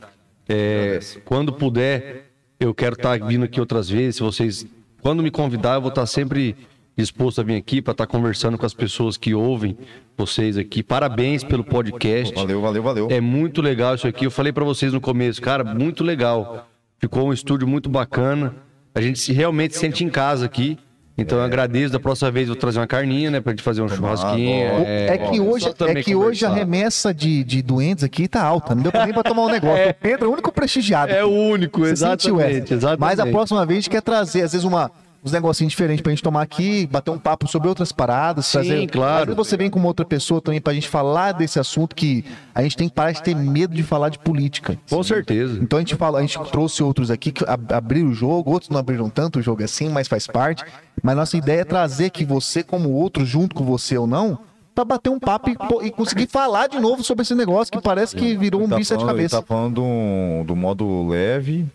É, 0.47 0.99
quando 1.25 1.51
puder, 1.51 2.31
eu 2.59 2.73
quero 2.73 2.95
estar 2.95 3.19
vindo 3.19 3.45
aqui 3.45 3.59
outras 3.59 3.89
vezes. 3.89 4.15
Se 4.15 4.23
vocês, 4.23 4.65
quando 5.01 5.21
me 5.21 5.29
convidar, 5.29 5.75
eu 5.75 5.81
vou 5.81 5.89
estar 5.89 6.05
sempre 6.05 6.55
disposto 6.97 7.39
a 7.39 7.43
vir 7.43 7.55
aqui 7.55 7.81
para 7.81 7.91
estar 7.91 8.07
conversando 8.07 8.57
com 8.57 8.65
as 8.65 8.73
pessoas 8.73 9.15
que 9.15 9.33
ouvem 9.33 9.77
vocês 10.17 10.57
aqui. 10.57 10.83
Parabéns 10.83 11.43
pelo 11.43 11.63
podcast. 11.63 12.33
Valeu, 12.35 12.61
valeu, 12.61 12.83
valeu. 12.83 13.07
É 13.09 13.21
muito 13.21 13.61
legal 13.61 13.95
isso 13.95 14.07
aqui. 14.07 14.25
Eu 14.25 14.31
falei 14.31 14.51
pra 14.51 14.65
vocês 14.65 14.91
no 14.91 14.99
começo, 14.99 15.41
cara, 15.41 15.63
muito 15.63 16.03
legal. 16.03 16.67
Ficou 16.99 17.29
um 17.29 17.33
estúdio 17.33 17.67
muito 17.67 17.89
bacana. 17.89 18.55
A 18.93 19.01
gente 19.01 19.19
se 19.19 19.31
realmente 19.31 19.77
sente 19.77 20.03
em 20.03 20.09
casa 20.09 20.45
aqui. 20.45 20.77
Então 21.21 21.37
eu 21.37 21.43
agradeço. 21.43 21.93
Da 21.93 21.99
próxima 21.99 22.31
vez 22.31 22.47
eu 22.47 22.53
vou 22.53 22.59
trazer 22.59 22.79
uma 22.79 22.87
carninha, 22.87 23.31
né, 23.31 23.41
pra 23.41 23.51
gente 23.51 23.63
fazer 23.63 23.81
um 23.81 23.87
churrasquinho. 23.87 24.83
É, 24.85 25.17
que 25.17 25.39
hoje, 25.39 25.67
é 25.67 26.03
que 26.03 26.15
hoje 26.15 26.45
a 26.45 26.49
remessa 26.49 27.13
de, 27.13 27.43
de 27.43 27.61
doentes 27.61 28.03
aqui 28.03 28.27
tá 28.27 28.41
alta. 28.41 28.73
Não 28.75 28.83
deu 28.83 28.91
pra 28.91 29.05
nem 29.05 29.13
pra 29.13 29.23
tomar 29.23 29.43
um 29.43 29.49
negócio. 29.49 29.79
O 29.89 29.93
Pedro 29.93 30.25
é 30.25 30.29
o 30.29 30.33
único 30.33 30.51
prestigiado. 30.51 31.11
É 31.11 31.23
o 31.23 31.29
único, 31.29 31.85
exatamente, 31.85 32.73
exatamente. 32.73 32.99
Mas 32.99 33.19
a 33.19 33.25
próxima 33.25 33.65
vez 33.65 33.77
a 33.77 33.81
gente 33.81 33.89
quer 33.89 34.01
trazer, 34.01 34.43
às 34.43 34.51
vezes, 34.51 34.63
uma, 34.65 34.91
uns 35.23 35.31
negocinhos 35.31 35.71
diferentes 35.71 36.01
pra 36.01 36.11
gente 36.11 36.23
tomar 36.23 36.41
aqui, 36.41 36.87
bater 36.87 37.11
um 37.11 37.17
papo 37.19 37.47
sobre 37.47 37.67
outras 37.67 37.91
paradas. 37.91 38.45
Sim, 38.45 38.51
trazer... 38.53 38.87
claro. 38.87 39.19
Às 39.19 39.25
vezes 39.25 39.37
você 39.37 39.57
vem 39.57 39.69
com 39.69 39.77
uma 39.79 39.87
outra 39.87 40.05
pessoa 40.05 40.41
também 40.41 40.61
pra 40.61 40.73
gente 40.73 40.87
falar 40.87 41.33
desse 41.33 41.59
assunto 41.59 41.95
que 41.95 42.23
a 42.55 42.61
gente 42.63 42.77
tem 42.77 42.87
que 42.87 42.95
parar 42.95 43.11
de 43.11 43.21
ter 43.21 43.35
medo 43.35 43.73
de 43.75 43.83
falar 43.83 44.09
de 44.09 44.19
política. 44.19 44.77
Com 44.89 45.03
certeza. 45.03 45.59
Então 45.61 45.77
a 45.77 45.81
gente 45.81 45.95
fala, 45.95 46.19
a 46.19 46.21
gente 46.21 46.39
trouxe 46.51 46.81
outros 46.81 47.11
aqui 47.11 47.31
que 47.31 47.43
ab- 47.47 47.71
abriram 47.73 48.09
o 48.09 48.13
jogo, 48.13 48.51
outros 48.51 48.69
não 48.69 48.77
abriram 48.79 49.09
tanto 49.09 49.39
o 49.39 49.41
jogo 49.41 49.63
assim, 49.63 49.89
mas 49.89 50.07
faz 50.07 50.25
parte. 50.27 50.63
Mas 51.03 51.15
nossa 51.15 51.35
ideia 51.37 51.61
é 51.61 51.65
trazer 51.65 52.09
que 52.09 52.23
você, 52.25 52.63
como 52.63 52.89
outro, 52.91 53.25
junto 53.25 53.55
com 53.55 53.63
você 53.65 53.97
ou 53.97 54.07
não, 54.07 54.39
pra 54.73 54.85
bater 54.85 55.09
um 55.09 55.19
papo 55.19 55.49
e, 55.49 55.87
e 55.87 55.91
conseguir 55.91 56.27
falar 56.27 56.67
de 56.67 56.79
novo 56.79 57.03
sobre 57.03 57.23
esse 57.23 57.35
negócio 57.35 57.71
que 57.71 57.81
parece 57.81 58.15
que 58.15 58.37
virou 58.37 58.61
um 58.63 58.69
tá 58.69 58.77
bicho 58.77 58.93
de 58.93 58.99
falando- 59.01 59.09
ele 59.19 59.27
cabeça. 59.29 59.41
tá 59.41 59.45
falando 59.45 59.75
do, 59.81 60.43
do 60.45 60.55
modo 60.55 61.07
leve 61.09 61.65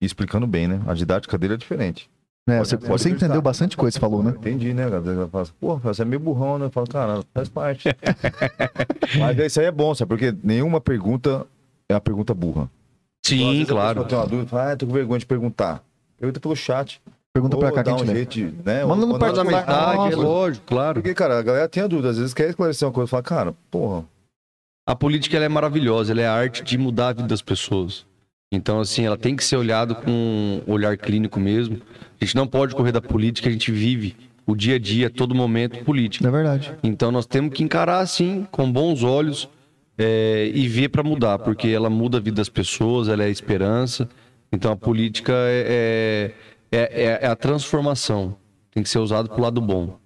e 0.00 0.06
explicando 0.06 0.46
bem, 0.46 0.68
né? 0.68 0.80
A 0.86 0.94
didática 0.94 1.36
dele 1.36 1.54
é 1.54 1.56
diferente. 1.56 2.08
É, 2.46 2.58
você 2.58 2.76
você 2.76 3.08
entendeu 3.08 3.40
bastante 3.40 3.74
coisa, 3.76 3.94
você 3.94 4.00
falou, 4.00 4.22
né? 4.22 4.30
Entendi, 4.36 4.74
né? 4.74 4.88
galera? 4.90 5.28
Pô, 5.58 5.76
você 5.78 6.02
é 6.02 6.04
meio 6.04 6.20
burrão, 6.20 6.58
né? 6.58 6.66
Eu 6.66 6.70
falo, 6.70 6.86
cara, 6.86 7.22
faz 7.32 7.48
parte. 7.48 7.88
Mas 9.18 9.38
isso 9.38 9.60
aí 9.60 9.66
é 9.66 9.70
bom, 9.72 9.94
sabe? 9.94 10.10
Porque 10.10 10.34
nenhuma 10.42 10.78
pergunta 10.80 11.46
é 11.88 11.94
uma 11.94 12.00
pergunta 12.00 12.34
burra. 12.34 12.68
Então, 13.26 13.38
Sim, 13.38 13.62
a 13.62 13.66
claro. 13.66 14.04
pessoa 14.04 14.08
tem 14.08 14.18
uma 14.18 14.26
dúvida, 14.26 14.48
fala, 14.48 14.72
ah, 14.72 14.76
tô 14.76 14.86
com 14.86 14.92
vergonha 14.92 15.18
de 15.18 15.26
perguntar. 15.26 15.82
Pergunta 16.18 16.38
pelo 16.40 16.54
chat. 16.54 17.00
Pergunta 17.32 17.56
pra 17.56 17.72
cá 17.72 17.82
que 17.82 17.90
dá 17.90 17.94
a 17.94 17.98
gente 17.98 18.10
um 18.10 18.14
jeito, 18.14 18.30
de, 18.30 18.44
né? 18.64 18.84
Manda 18.84 19.06
no 19.06 19.16
ela- 19.16 19.44
mensagem, 19.44 20.12
é 20.12 20.16
lógico, 20.16 20.66
claro. 20.66 20.94
Porque, 21.00 21.14
cara, 21.14 21.38
a 21.38 21.42
galera 21.42 21.68
tem 21.68 21.82
a 21.82 21.86
dúvida. 21.86 22.10
Às 22.10 22.18
vezes 22.18 22.34
quer 22.34 22.50
esclarecer 22.50 22.86
uma 22.86 22.92
coisa 22.94 23.08
e 23.08 23.10
fala, 23.10 23.22
cara, 23.22 23.54
porra, 23.70 24.04
A 24.86 24.94
política 24.94 25.34
ela 25.36 25.46
é 25.46 25.48
maravilhosa, 25.48 26.12
ela 26.12 26.20
é 26.20 26.26
a 26.26 26.34
arte 26.34 26.62
de 26.62 26.76
mudar 26.76 27.08
a 27.08 27.12
vida 27.14 27.26
das 27.26 27.40
pessoas. 27.40 28.06
Então, 28.52 28.80
assim, 28.80 29.04
ela 29.04 29.16
tem 29.16 29.34
que 29.34 29.42
ser 29.44 29.56
olhada 29.56 29.94
com 29.94 30.10
um 30.66 30.72
olhar 30.72 30.96
clínico 30.96 31.40
mesmo. 31.40 31.80
A 32.20 32.24
gente 32.24 32.36
não 32.36 32.46
pode 32.46 32.74
correr 32.74 32.92
da 32.92 33.00
política, 33.02 33.48
a 33.48 33.52
gente 33.52 33.72
vive 33.72 34.16
o 34.46 34.54
dia 34.54 34.76
a 34.76 34.78
dia, 34.78 35.10
todo 35.10 35.34
momento, 35.34 35.82
política. 35.84 36.28
É 36.28 36.30
verdade. 36.30 36.72
Então, 36.82 37.10
nós 37.10 37.26
temos 37.26 37.52
que 37.54 37.62
encarar 37.64 37.98
assim, 38.00 38.46
com 38.50 38.70
bons 38.70 39.02
olhos, 39.02 39.48
é, 39.96 40.50
e 40.54 40.68
ver 40.68 40.88
para 40.88 41.02
mudar, 41.02 41.38
porque 41.38 41.68
ela 41.68 41.88
muda 41.88 42.18
a 42.18 42.20
vida 42.20 42.36
das 42.36 42.48
pessoas, 42.48 43.08
ela 43.08 43.22
é 43.22 43.26
a 43.26 43.30
esperança. 43.30 44.08
Então, 44.52 44.72
a 44.72 44.76
política 44.76 45.32
é, 45.32 46.32
é, 46.70 46.78
é- 46.78 47.18
é 47.22 47.26
a 47.26 47.36
transformação, 47.36 48.36
tem 48.70 48.82
que 48.82 48.88
ser 48.88 48.98
usado 48.98 49.28
para 49.28 49.38
o 49.38 49.42
lado 49.42 49.60
bom. 49.60 49.98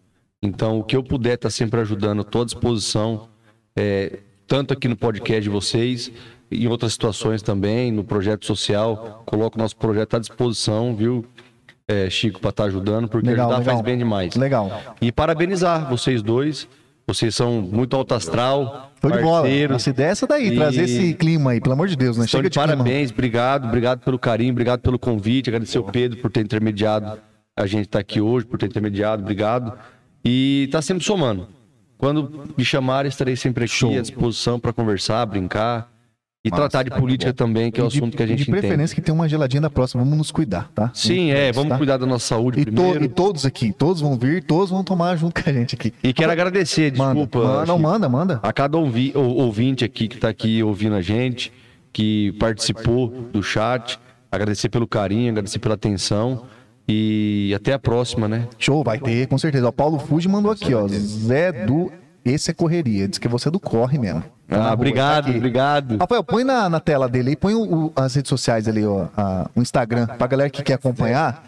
Então, 0.42 0.78
o 0.78 0.84
que 0.84 0.96
eu 0.96 1.02
puder 1.02 1.34
estar 1.34 1.50
sempre 1.50 1.80
ajudando, 1.80 2.22
estou 2.22 2.42
à 2.42 2.44
disposição, 2.44 3.28
é, 3.76 4.20
tanto 4.46 4.72
aqui 4.72 4.86
no 4.88 4.96
podcast 4.96 5.42
de 5.42 5.48
vocês, 5.48 6.12
em 6.50 6.66
outras 6.66 6.92
situações 6.92 7.42
também, 7.42 7.90
no 7.92 8.04
projeto 8.04 8.44
social. 8.46 9.22
Coloco 9.26 9.58
o 9.58 9.62
nosso 9.62 9.76
projeto 9.76 10.16
à 10.16 10.18
disposição, 10.18 10.94
viu, 10.96 11.24
é, 11.86 12.08
Chico, 12.10 12.40
para 12.40 12.50
estar 12.50 12.64
ajudando, 12.64 13.08
porque 13.08 13.28
Legal, 13.28 13.46
ajudar 13.46 13.58
legal. 13.60 13.74
faz 13.74 13.84
bem 13.84 13.98
demais. 13.98 14.34
Legal. 14.36 14.96
E 15.00 15.10
parabenizar 15.12 15.88
vocês 15.88 16.22
dois. 16.22 16.68
Vocês 17.06 17.34
são 17.34 17.62
muito 17.62 17.96
alto 17.96 18.12
astral, 18.14 18.92
Show 19.00 19.10
de 19.10 19.22
bola. 19.22 19.40
parceiros. 19.40 19.72
Nossa 19.72 19.88
ideia 19.88 20.08
é 20.08 20.10
essa 20.10 20.26
daí, 20.26 20.48
E- 20.48 20.56
trazer 20.56 20.82
esse 20.82 21.14
clima 21.14 21.52
aí, 21.52 21.60
pelo 21.60 21.72
amor 21.72 21.88
de 21.88 21.96
Deus, 21.96 22.18
né? 22.18 22.26
Estão 22.26 22.38
Chega 22.38 22.50
de 22.50 22.52
de 22.52 22.58
clima. 22.58 22.76
parabéns, 22.84 23.10
obrigado, 23.10 23.64
obrigado 23.66 24.00
pelo 24.00 24.18
carinho, 24.18 24.52
obrigado 24.52 24.80
pelo 24.80 24.98
convite, 24.98 25.48
agradecer 25.48 25.78
o 25.78 25.84
Pedro 25.84 26.18
por 26.18 26.30
ter 26.30 26.42
intermediado 26.42 27.18
a 27.56 27.66
gente 27.66 27.86
estar 27.86 27.98
aqui 27.98 28.20
hoje, 28.20 28.44
por 28.44 28.58
ter 28.58 28.66
intermediado, 28.66 29.22
obrigado. 29.22 29.72
E 30.22 30.68
tá 30.70 30.82
sempre 30.82 31.02
somando. 31.02 31.48
Quando 31.96 32.44
me 32.58 32.62
chamarem, 32.62 33.08
estarei 33.08 33.36
sempre 33.36 33.64
aqui 33.64 33.72
Show. 33.72 33.96
à 33.96 34.02
disposição 34.02 34.60
para 34.60 34.74
conversar, 34.74 35.24
brincar 35.24 35.90
e 36.48 36.50
tratar 36.50 36.82
de 36.82 36.90
tá 36.90 36.96
política 36.98 37.30
bom. 37.32 37.36
também, 37.36 37.70
que 37.70 37.80
é 37.80 37.84
o 37.84 37.88
de, 37.88 37.98
assunto 37.98 38.16
que 38.16 38.22
a 38.22 38.26
gente 38.26 38.44
de 38.44 38.50
preferência 38.50 38.74
entende. 38.82 38.94
que 38.96 39.00
tenha 39.00 39.14
uma 39.14 39.28
geladinha 39.28 39.60
da 39.60 39.70
próxima, 39.70 40.02
vamos 40.02 40.18
nos 40.18 40.30
cuidar, 40.30 40.70
tá? 40.74 40.90
Sim, 40.94 41.30
é, 41.30 41.52
vamos 41.52 41.70
Tá? 41.70 41.76
cuidar 41.78 41.96
da 41.96 42.06
nossa 42.06 42.26
saúde 42.26 42.60
E, 42.60 42.64
to- 42.64 42.72
primeiro. 42.72 43.04
e 43.04 43.08
todos 43.08 43.46
aqui, 43.46 43.72
todos 43.72 44.00
vão 44.00 44.16
vir, 44.16 44.42
todos 44.42 44.70
vão 44.70 44.82
tomar 44.82 45.16
junto 45.16 45.42
com 45.42 45.48
a 45.48 45.52
gente 45.52 45.74
aqui. 45.74 45.92
E 46.02 46.12
quero 46.12 46.32
agradecer, 46.32 46.92
Manda, 46.96 47.14
desculpa. 47.24 47.38
manda, 47.48 47.66
não, 47.66 47.78
manda, 47.78 48.08
manda. 48.08 48.40
a 48.42 48.52
cada 48.52 48.76
ouvi- 48.76 49.12
ou- 49.14 49.36
ouvinte 49.36 49.84
aqui 49.84 50.08
que 50.08 50.16
está 50.16 50.28
aqui 50.28 50.62
ouvindo 50.62 50.94
a 50.96 51.02
gente, 51.02 51.52
que 51.92 52.32
participou 52.38 53.08
do 53.32 53.42
chat, 53.42 53.98
agradecer 54.30 54.68
pelo 54.68 54.86
carinho, 54.86 55.30
agradecer 55.30 55.58
pela 55.58 55.74
atenção 55.74 56.44
e 56.88 57.52
até 57.54 57.72
a 57.72 57.78
próxima, 57.78 58.26
né? 58.28 58.46
Show, 58.58 58.82
vai 58.82 58.98
ter, 58.98 59.26
com 59.26 59.36
certeza. 59.36 59.68
O 59.68 59.72
Paulo 59.72 59.98
Fuji 59.98 60.28
mandou 60.28 60.50
aqui, 60.50 60.72
ó. 60.74 60.86
Zé 60.88 61.52
do. 61.66 61.90
Esse 62.30 62.50
é 62.50 62.54
correria. 62.54 63.08
Diz 63.08 63.18
que 63.18 63.28
você 63.28 63.48
é 63.48 63.50
do 63.50 63.60
corre 63.60 63.98
mesmo. 63.98 64.22
Tá 64.48 64.56
Ah, 64.56 64.62
rua, 64.64 64.72
obrigado, 64.74 65.30
tá 65.30 65.36
obrigado. 65.36 65.96
Rafael, 65.98 66.24
põe 66.24 66.44
na, 66.44 66.68
na 66.68 66.80
tela 66.80 67.08
dele 67.08 67.30
aí, 67.30 67.36
põe 67.36 67.54
o- 67.54 67.86
o- 67.86 67.92
as 67.96 68.14
redes 68.14 68.28
sociais 68.28 68.66
ali, 68.68 68.84
ó. 68.84 69.06
a- 69.16 69.48
o 69.54 69.60
Instagram, 69.60 70.06
pra 70.06 70.26
galera 70.26 70.50
que 70.50 70.62
quer 70.62 70.74
acompanhar. 70.74 71.42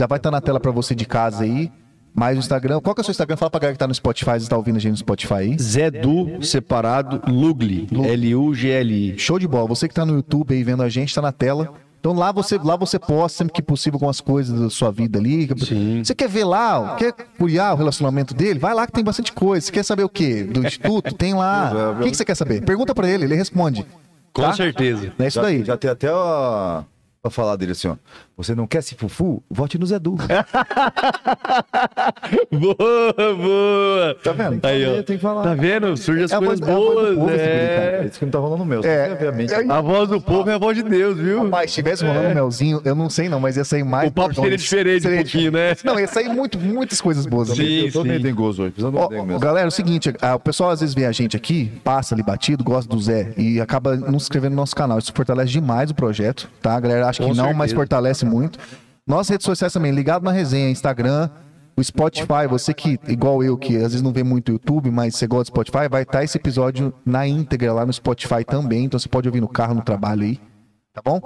Já 0.00 0.06
vai 0.06 0.18
estar 0.18 0.30
na 0.30 0.40
tela 0.40 0.60
pra 0.60 0.70
você 0.70 0.94
de 0.94 1.06
casa 1.06 1.44
aí. 1.44 1.70
Mais 2.14 2.36
o 2.36 2.40
Instagram. 2.40 2.80
Qual 2.80 2.94
que 2.94 3.00
é 3.00 3.02
o 3.02 3.04
seu 3.04 3.12
Instagram? 3.12 3.36
Fala 3.36 3.50
pra 3.50 3.60
galera 3.60 3.74
que 3.74 3.78
tá 3.78 3.86
no 3.86 3.94
Spotify, 3.94 4.40
você 4.40 4.48
tá 4.48 4.56
ouvindo 4.56 4.76
a 4.76 4.78
gente 4.78 4.92
no 4.92 4.96
Spotify 4.96 5.34
aí. 5.34 5.58
Zé 5.58 5.90
Du 5.90 6.42
separado 6.42 7.20
Lugli, 7.30 7.86
L-U-G-L-I. 7.92 9.18
Show 9.18 9.38
de 9.38 9.46
bola. 9.46 9.66
Você 9.68 9.86
que 9.88 9.94
tá 9.94 10.04
no 10.06 10.14
YouTube 10.14 10.54
aí 10.54 10.62
vendo 10.62 10.82
a 10.82 10.88
gente, 10.88 11.14
tá 11.14 11.20
na 11.20 11.32
tela. 11.32 11.74
Então 11.98 12.12
lá 12.14 12.30
você, 12.30 12.56
lá 12.62 12.76
você 12.76 12.98
posta 12.98 13.38
sempre 13.38 13.52
que 13.54 13.62
possível 13.62 13.96
algumas 13.96 14.20
coisas 14.20 14.58
da 14.60 14.70
sua 14.70 14.92
vida 14.92 15.18
ali. 15.18 15.48
Sim. 15.64 16.02
Você 16.04 16.14
quer 16.14 16.28
ver 16.28 16.44
lá, 16.44 16.94
quer 16.96 17.12
curiar 17.38 17.74
o 17.74 17.76
relacionamento 17.76 18.32
dele? 18.32 18.58
Vai 18.60 18.74
lá 18.74 18.86
que 18.86 18.92
tem 18.92 19.02
bastante 19.02 19.32
coisa. 19.32 19.66
Você 19.66 19.72
quer 19.72 19.82
saber 19.84 20.04
o 20.04 20.08
quê? 20.08 20.44
Do 20.44 20.64
instituto? 20.64 21.14
Tem 21.14 21.34
lá. 21.34 21.72
O 21.98 22.02
que, 22.02 22.10
que 22.10 22.16
você 22.16 22.24
quer 22.24 22.34
saber? 22.36 22.62
Pergunta 22.64 22.94
pra 22.94 23.08
ele, 23.08 23.24
ele 23.24 23.34
responde. 23.34 23.84
Com 24.32 24.42
Tá? 24.42 24.52
certeza. 24.52 25.12
É 25.18 25.26
isso 25.26 25.36
já, 25.36 25.42
daí. 25.42 25.64
já 25.64 25.76
tem 25.76 25.90
até 25.90 26.08
a... 26.08 26.84
pra 27.30 27.30
falar 27.30 27.56
dele 27.56 27.72
assim, 27.72 27.88
ó. 27.88 27.96
Você 28.36 28.54
não 28.54 28.66
quer 28.66 28.82
se 28.82 28.94
fufu? 28.94 29.42
Vote 29.50 29.78
no 29.78 29.86
Zé 29.86 29.98
Du. 29.98 30.16
Boa, 32.50 33.34
boa. 33.34 34.16
Tá 34.22 34.32
vendo? 34.32 34.64
Aí, 34.64 34.86
ó. 34.86 35.02
Tem 35.02 35.16
que 35.16 35.22
falar. 35.22 35.42
Tá 35.42 35.54
vendo? 35.54 35.96
Surge 35.96 36.24
as 36.24 36.32
É 36.32 36.36
a 36.36 36.38
coisas 36.38 36.60
voz- 36.60 36.68
é 36.68 36.72
a 36.72 36.76
voz 36.76 36.86
do 36.86 36.96
boas. 36.96 37.08
povo 37.14 37.20
guri, 37.26 37.38
É. 37.40 37.96
cara. 37.98 38.08
que 38.10 38.24
não 38.24 38.32
tá 38.32 38.38
rolando 38.38 38.62
o 38.62 38.66
meu. 38.66 38.84
É. 38.84 39.12
Obviamente. 39.12 39.54
É. 39.54 39.70
A 39.70 39.80
voz 39.80 40.08
do 40.08 40.20
povo 40.20 40.50
é 40.50 40.54
a 40.54 40.58
voz 40.58 40.76
de 40.76 40.82
Deus, 40.82 41.18
viu? 41.18 41.44
Mas 41.48 41.70
se 41.70 41.76
tivesse 41.76 42.04
rolando 42.04 42.34
melzinho, 42.34 42.80
eu 42.84 42.94
não 42.94 43.08
sei 43.08 43.28
não, 43.28 43.40
mas 43.40 43.56
ia 43.56 43.64
sair 43.64 43.84
mais. 43.84 44.08
O 44.08 44.12
papo 44.12 44.34
seria 44.34 44.56
diferente 44.56 44.98
um 45.00 45.02
Seria 45.10 45.18
pouquinho, 45.22 45.52
né? 45.52 45.74
Não, 45.84 45.98
ia 45.98 46.06
sair 46.08 46.28
muito, 46.28 46.58
muitas 46.58 47.00
coisas 47.00 47.26
boas. 47.26 47.48
Sim, 47.48 47.86
eu 47.86 47.92
tô 47.92 48.04
meio 48.04 48.16
sim. 48.18 48.22
dengoso 48.22 48.62
hoje, 48.62 48.72
precisando 48.72 48.96
um 48.98 49.00
ó, 49.00 49.08
mesmo. 49.24 49.38
galera, 49.38 49.66
é 49.66 49.68
o 49.68 49.70
seguinte, 49.72 50.12
ah, 50.20 50.34
o 50.34 50.40
pessoal 50.40 50.70
às 50.70 50.80
vezes 50.80 50.94
vê 50.94 51.04
a 51.06 51.12
gente 51.12 51.36
aqui, 51.36 51.70
passa 51.84 52.14
ali 52.14 52.22
batido, 52.22 52.62
gosta 52.64 52.88
do 52.94 53.00
Zé 53.00 53.32
e 53.36 53.60
acaba 53.60 53.96
não 53.96 54.18
se 54.18 54.24
inscrevendo 54.26 54.50
no 54.50 54.56
nosso 54.56 54.74
canal. 54.74 54.98
Isso 54.98 55.12
fortalece 55.14 55.52
demais 55.52 55.90
o 55.90 55.94
projeto, 55.94 56.48
tá? 56.60 56.74
A 56.76 56.80
galera 56.80 57.08
acha 57.16 57.22
Com 57.22 57.30
que 57.30 57.36
não, 57.36 57.44
certeza. 57.44 57.58
mas 57.58 57.72
fortalece 57.72 58.24
muito. 58.24 58.58
Nossas 59.06 59.30
redes 59.30 59.44
sociais 59.44 59.72
também, 59.72 59.92
ligado 59.92 60.24
na 60.24 60.32
resenha, 60.32 60.68
Instagram, 60.68 61.30
o 61.76 61.84
Spotify, 61.84 62.46
você 62.48 62.72
que, 62.72 62.98
igual 63.06 63.42
eu, 63.44 63.56
que 63.56 63.76
às 63.76 63.82
vezes 63.82 64.02
não 64.02 64.12
vê 64.12 64.24
muito 64.24 64.48
o 64.48 64.52
YouTube, 64.52 64.90
mas 64.90 65.14
você 65.14 65.26
gosta 65.26 65.44
do 65.44 65.54
Spotify, 65.54 65.88
vai 65.88 66.02
estar 66.02 66.24
esse 66.24 66.36
episódio 66.38 66.92
na 67.04 67.26
íntegra 67.26 67.72
lá 67.72 67.84
no 67.84 67.92
Spotify 67.92 68.44
também, 68.44 68.84
então 68.84 68.98
você 68.98 69.08
pode 69.08 69.28
ouvir 69.28 69.40
no 69.40 69.48
carro, 69.48 69.74
no 69.74 69.82
trabalho 69.82 70.22
aí, 70.22 70.40
tá 70.92 71.02
bom? 71.04 71.20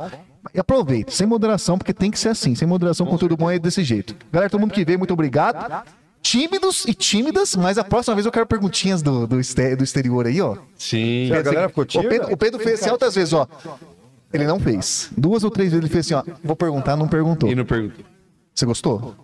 E 0.54 0.58
aproveita, 0.58 1.12
sem 1.12 1.26
moderação, 1.26 1.78
porque 1.78 1.94
tem 1.94 2.10
que 2.10 2.18
ser 2.18 2.30
assim, 2.30 2.54
sem 2.54 2.66
moderação, 2.66 3.06
conteúdo 3.06 3.36
bom 3.36 3.50
é 3.50 3.58
desse 3.58 3.84
jeito. 3.84 4.16
Galera, 4.32 4.50
todo 4.50 4.60
mundo 4.60 4.72
que 4.72 4.84
veio, 4.84 4.98
muito 4.98 5.14
obrigado. 5.14 5.84
Tímidos 6.22 6.84
e 6.84 6.92
tímidas, 6.92 7.56
mas 7.56 7.78
a 7.78 7.84
próxima 7.84 8.14
vez 8.14 8.26
eu 8.26 8.32
quero 8.32 8.46
perguntinhas 8.46 9.00
do, 9.00 9.26
do, 9.26 9.40
exterior 9.40 10.26
aí, 10.26 10.40
ó. 10.40 10.56
Sim. 10.76 11.32
A 11.32 11.40
galera 11.40 11.68
ficou 11.68 11.82
O 11.82 11.86
tímida? 11.86 12.10
Pedro, 12.10 12.32
o 12.32 12.36
Pedro 12.36 12.60
fez 12.60 12.80
assim 12.80 12.90
altas 12.90 13.14
vezes, 13.14 13.32
ó. 13.32 13.46
Ele 14.32 14.46
não 14.46 14.60
fez. 14.60 15.10
Duas 15.16 15.42
ou 15.44 15.50
três 15.50 15.70
vezes 15.72 15.84
ele 15.84 15.92
fez 15.92 16.06
assim, 16.06 16.14
ó. 16.14 16.36
Vou 16.42 16.56
perguntar, 16.56 16.96
não 16.96 17.08
perguntou. 17.08 17.50
E 17.50 17.54
não 17.54 17.64
perguntou. 17.64 18.04
Você 18.54 18.64
gostou? 18.64 19.14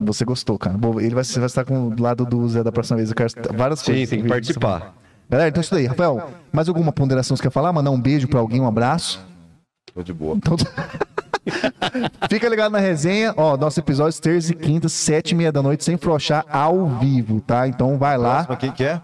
Você 0.00 0.24
gostou, 0.24 0.58
cara. 0.58 0.76
Bom, 0.76 1.00
ele 1.00 1.14
vai, 1.14 1.24
você 1.24 1.38
vai 1.38 1.46
estar 1.46 1.64
com 1.64 1.88
o 1.88 2.00
lado 2.00 2.24
do 2.24 2.48
Zé 2.48 2.62
da 2.62 2.70
próxima 2.72 2.96
vez. 2.96 3.10
Eu 3.10 3.16
quero 3.16 3.30
várias 3.56 3.80
Sim, 3.80 3.92
coisas. 3.92 4.10
tem 4.10 4.22
que 4.22 4.28
participar. 4.28 4.94
Galera, 5.28 5.48
então 5.48 5.60
é 5.60 5.62
isso 5.62 5.74
daí. 5.74 5.86
Rafael, 5.86 6.30
mais 6.52 6.68
alguma 6.68 6.92
ponderação 6.92 7.34
que 7.34 7.42
você 7.42 7.48
quer 7.48 7.52
falar? 7.52 7.72
Mandar 7.72 7.90
um 7.90 8.00
beijo 8.00 8.28
pra 8.28 8.40
alguém, 8.40 8.60
um 8.60 8.66
abraço? 8.66 9.20
Tô 9.94 10.02
de 10.02 10.12
boa. 10.12 10.36
Então... 10.36 10.56
Fica 12.30 12.48
ligado 12.48 12.72
na 12.72 12.78
resenha. 12.78 13.34
Ó, 13.36 13.56
nosso 13.56 13.80
episódio 13.80 14.20
terça 14.20 14.52
e 14.52 14.54
quinta, 14.54 14.88
sete 14.88 15.32
e 15.32 15.34
meia 15.34 15.50
da 15.50 15.62
noite, 15.62 15.84
sem 15.84 15.96
frouxar, 15.96 16.44
ao 16.48 16.86
vivo, 16.86 17.40
tá? 17.40 17.66
Então 17.66 17.98
vai 17.98 18.16
lá. 18.16 18.44
Próximo 18.44 18.54
aqui 18.54 18.72
que 18.72 18.84
é? 18.84 19.00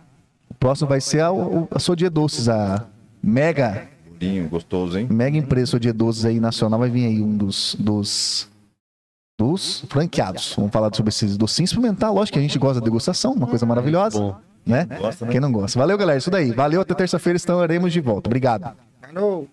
O 0.49 0.55
próximo 0.55 0.89
vai 0.89 1.01
ser 1.01 1.21
a, 1.21 1.31
a 1.71 1.79
Sou 1.79 1.97
Dia 1.97 2.11
Doces, 2.11 2.49
a 2.49 2.87
mega, 3.23 3.89
Gostoso, 4.49 4.99
hein? 4.99 5.07
mega 5.11 5.37
empresa 5.37 5.73
Sou 5.73 5.81
Dia 5.81 5.93
Doces 5.93 6.25
aí 6.25 6.41
nacional. 6.41 6.81
Vai 6.81 6.91
vir 6.91 7.07
aí 7.07 7.21
um 7.21 7.37
dos, 7.37 7.77
dos, 7.79 8.49
dos 9.39 9.85
franqueados. 9.89 10.55
Vamos 10.57 10.73
falar 10.73 10.95
sobre 10.95 11.11
esses 11.11 11.37
docinhos. 11.37 11.71
Experimentar, 11.71 12.13
lógico 12.13 12.35
que 12.35 12.39
a 12.39 12.43
gente 12.43 12.59
gosta 12.59 12.81
da 12.81 12.85
degustação, 12.85 13.33
uma 13.33 13.47
coisa 13.47 13.67
maravilhosa. 13.67 14.19
Bom. 14.19 14.37
Né? 14.67 14.87
Gosta, 14.99 15.27
né? 15.27 15.33
Quem 15.33 15.41
não 15.41 15.53
gosta? 15.53 15.79
Valeu, 15.79 15.99
galera. 15.99 16.19
Isso 16.19 16.31
daí. 16.31 16.53
Valeu, 16.53 16.81
até 16.81 16.95
terça-feira 16.95 17.37
estaremos 17.37 17.93
de 17.93 18.01
volta. 18.01 18.29
Obrigado. 18.29 18.75
Falou. 19.01 19.49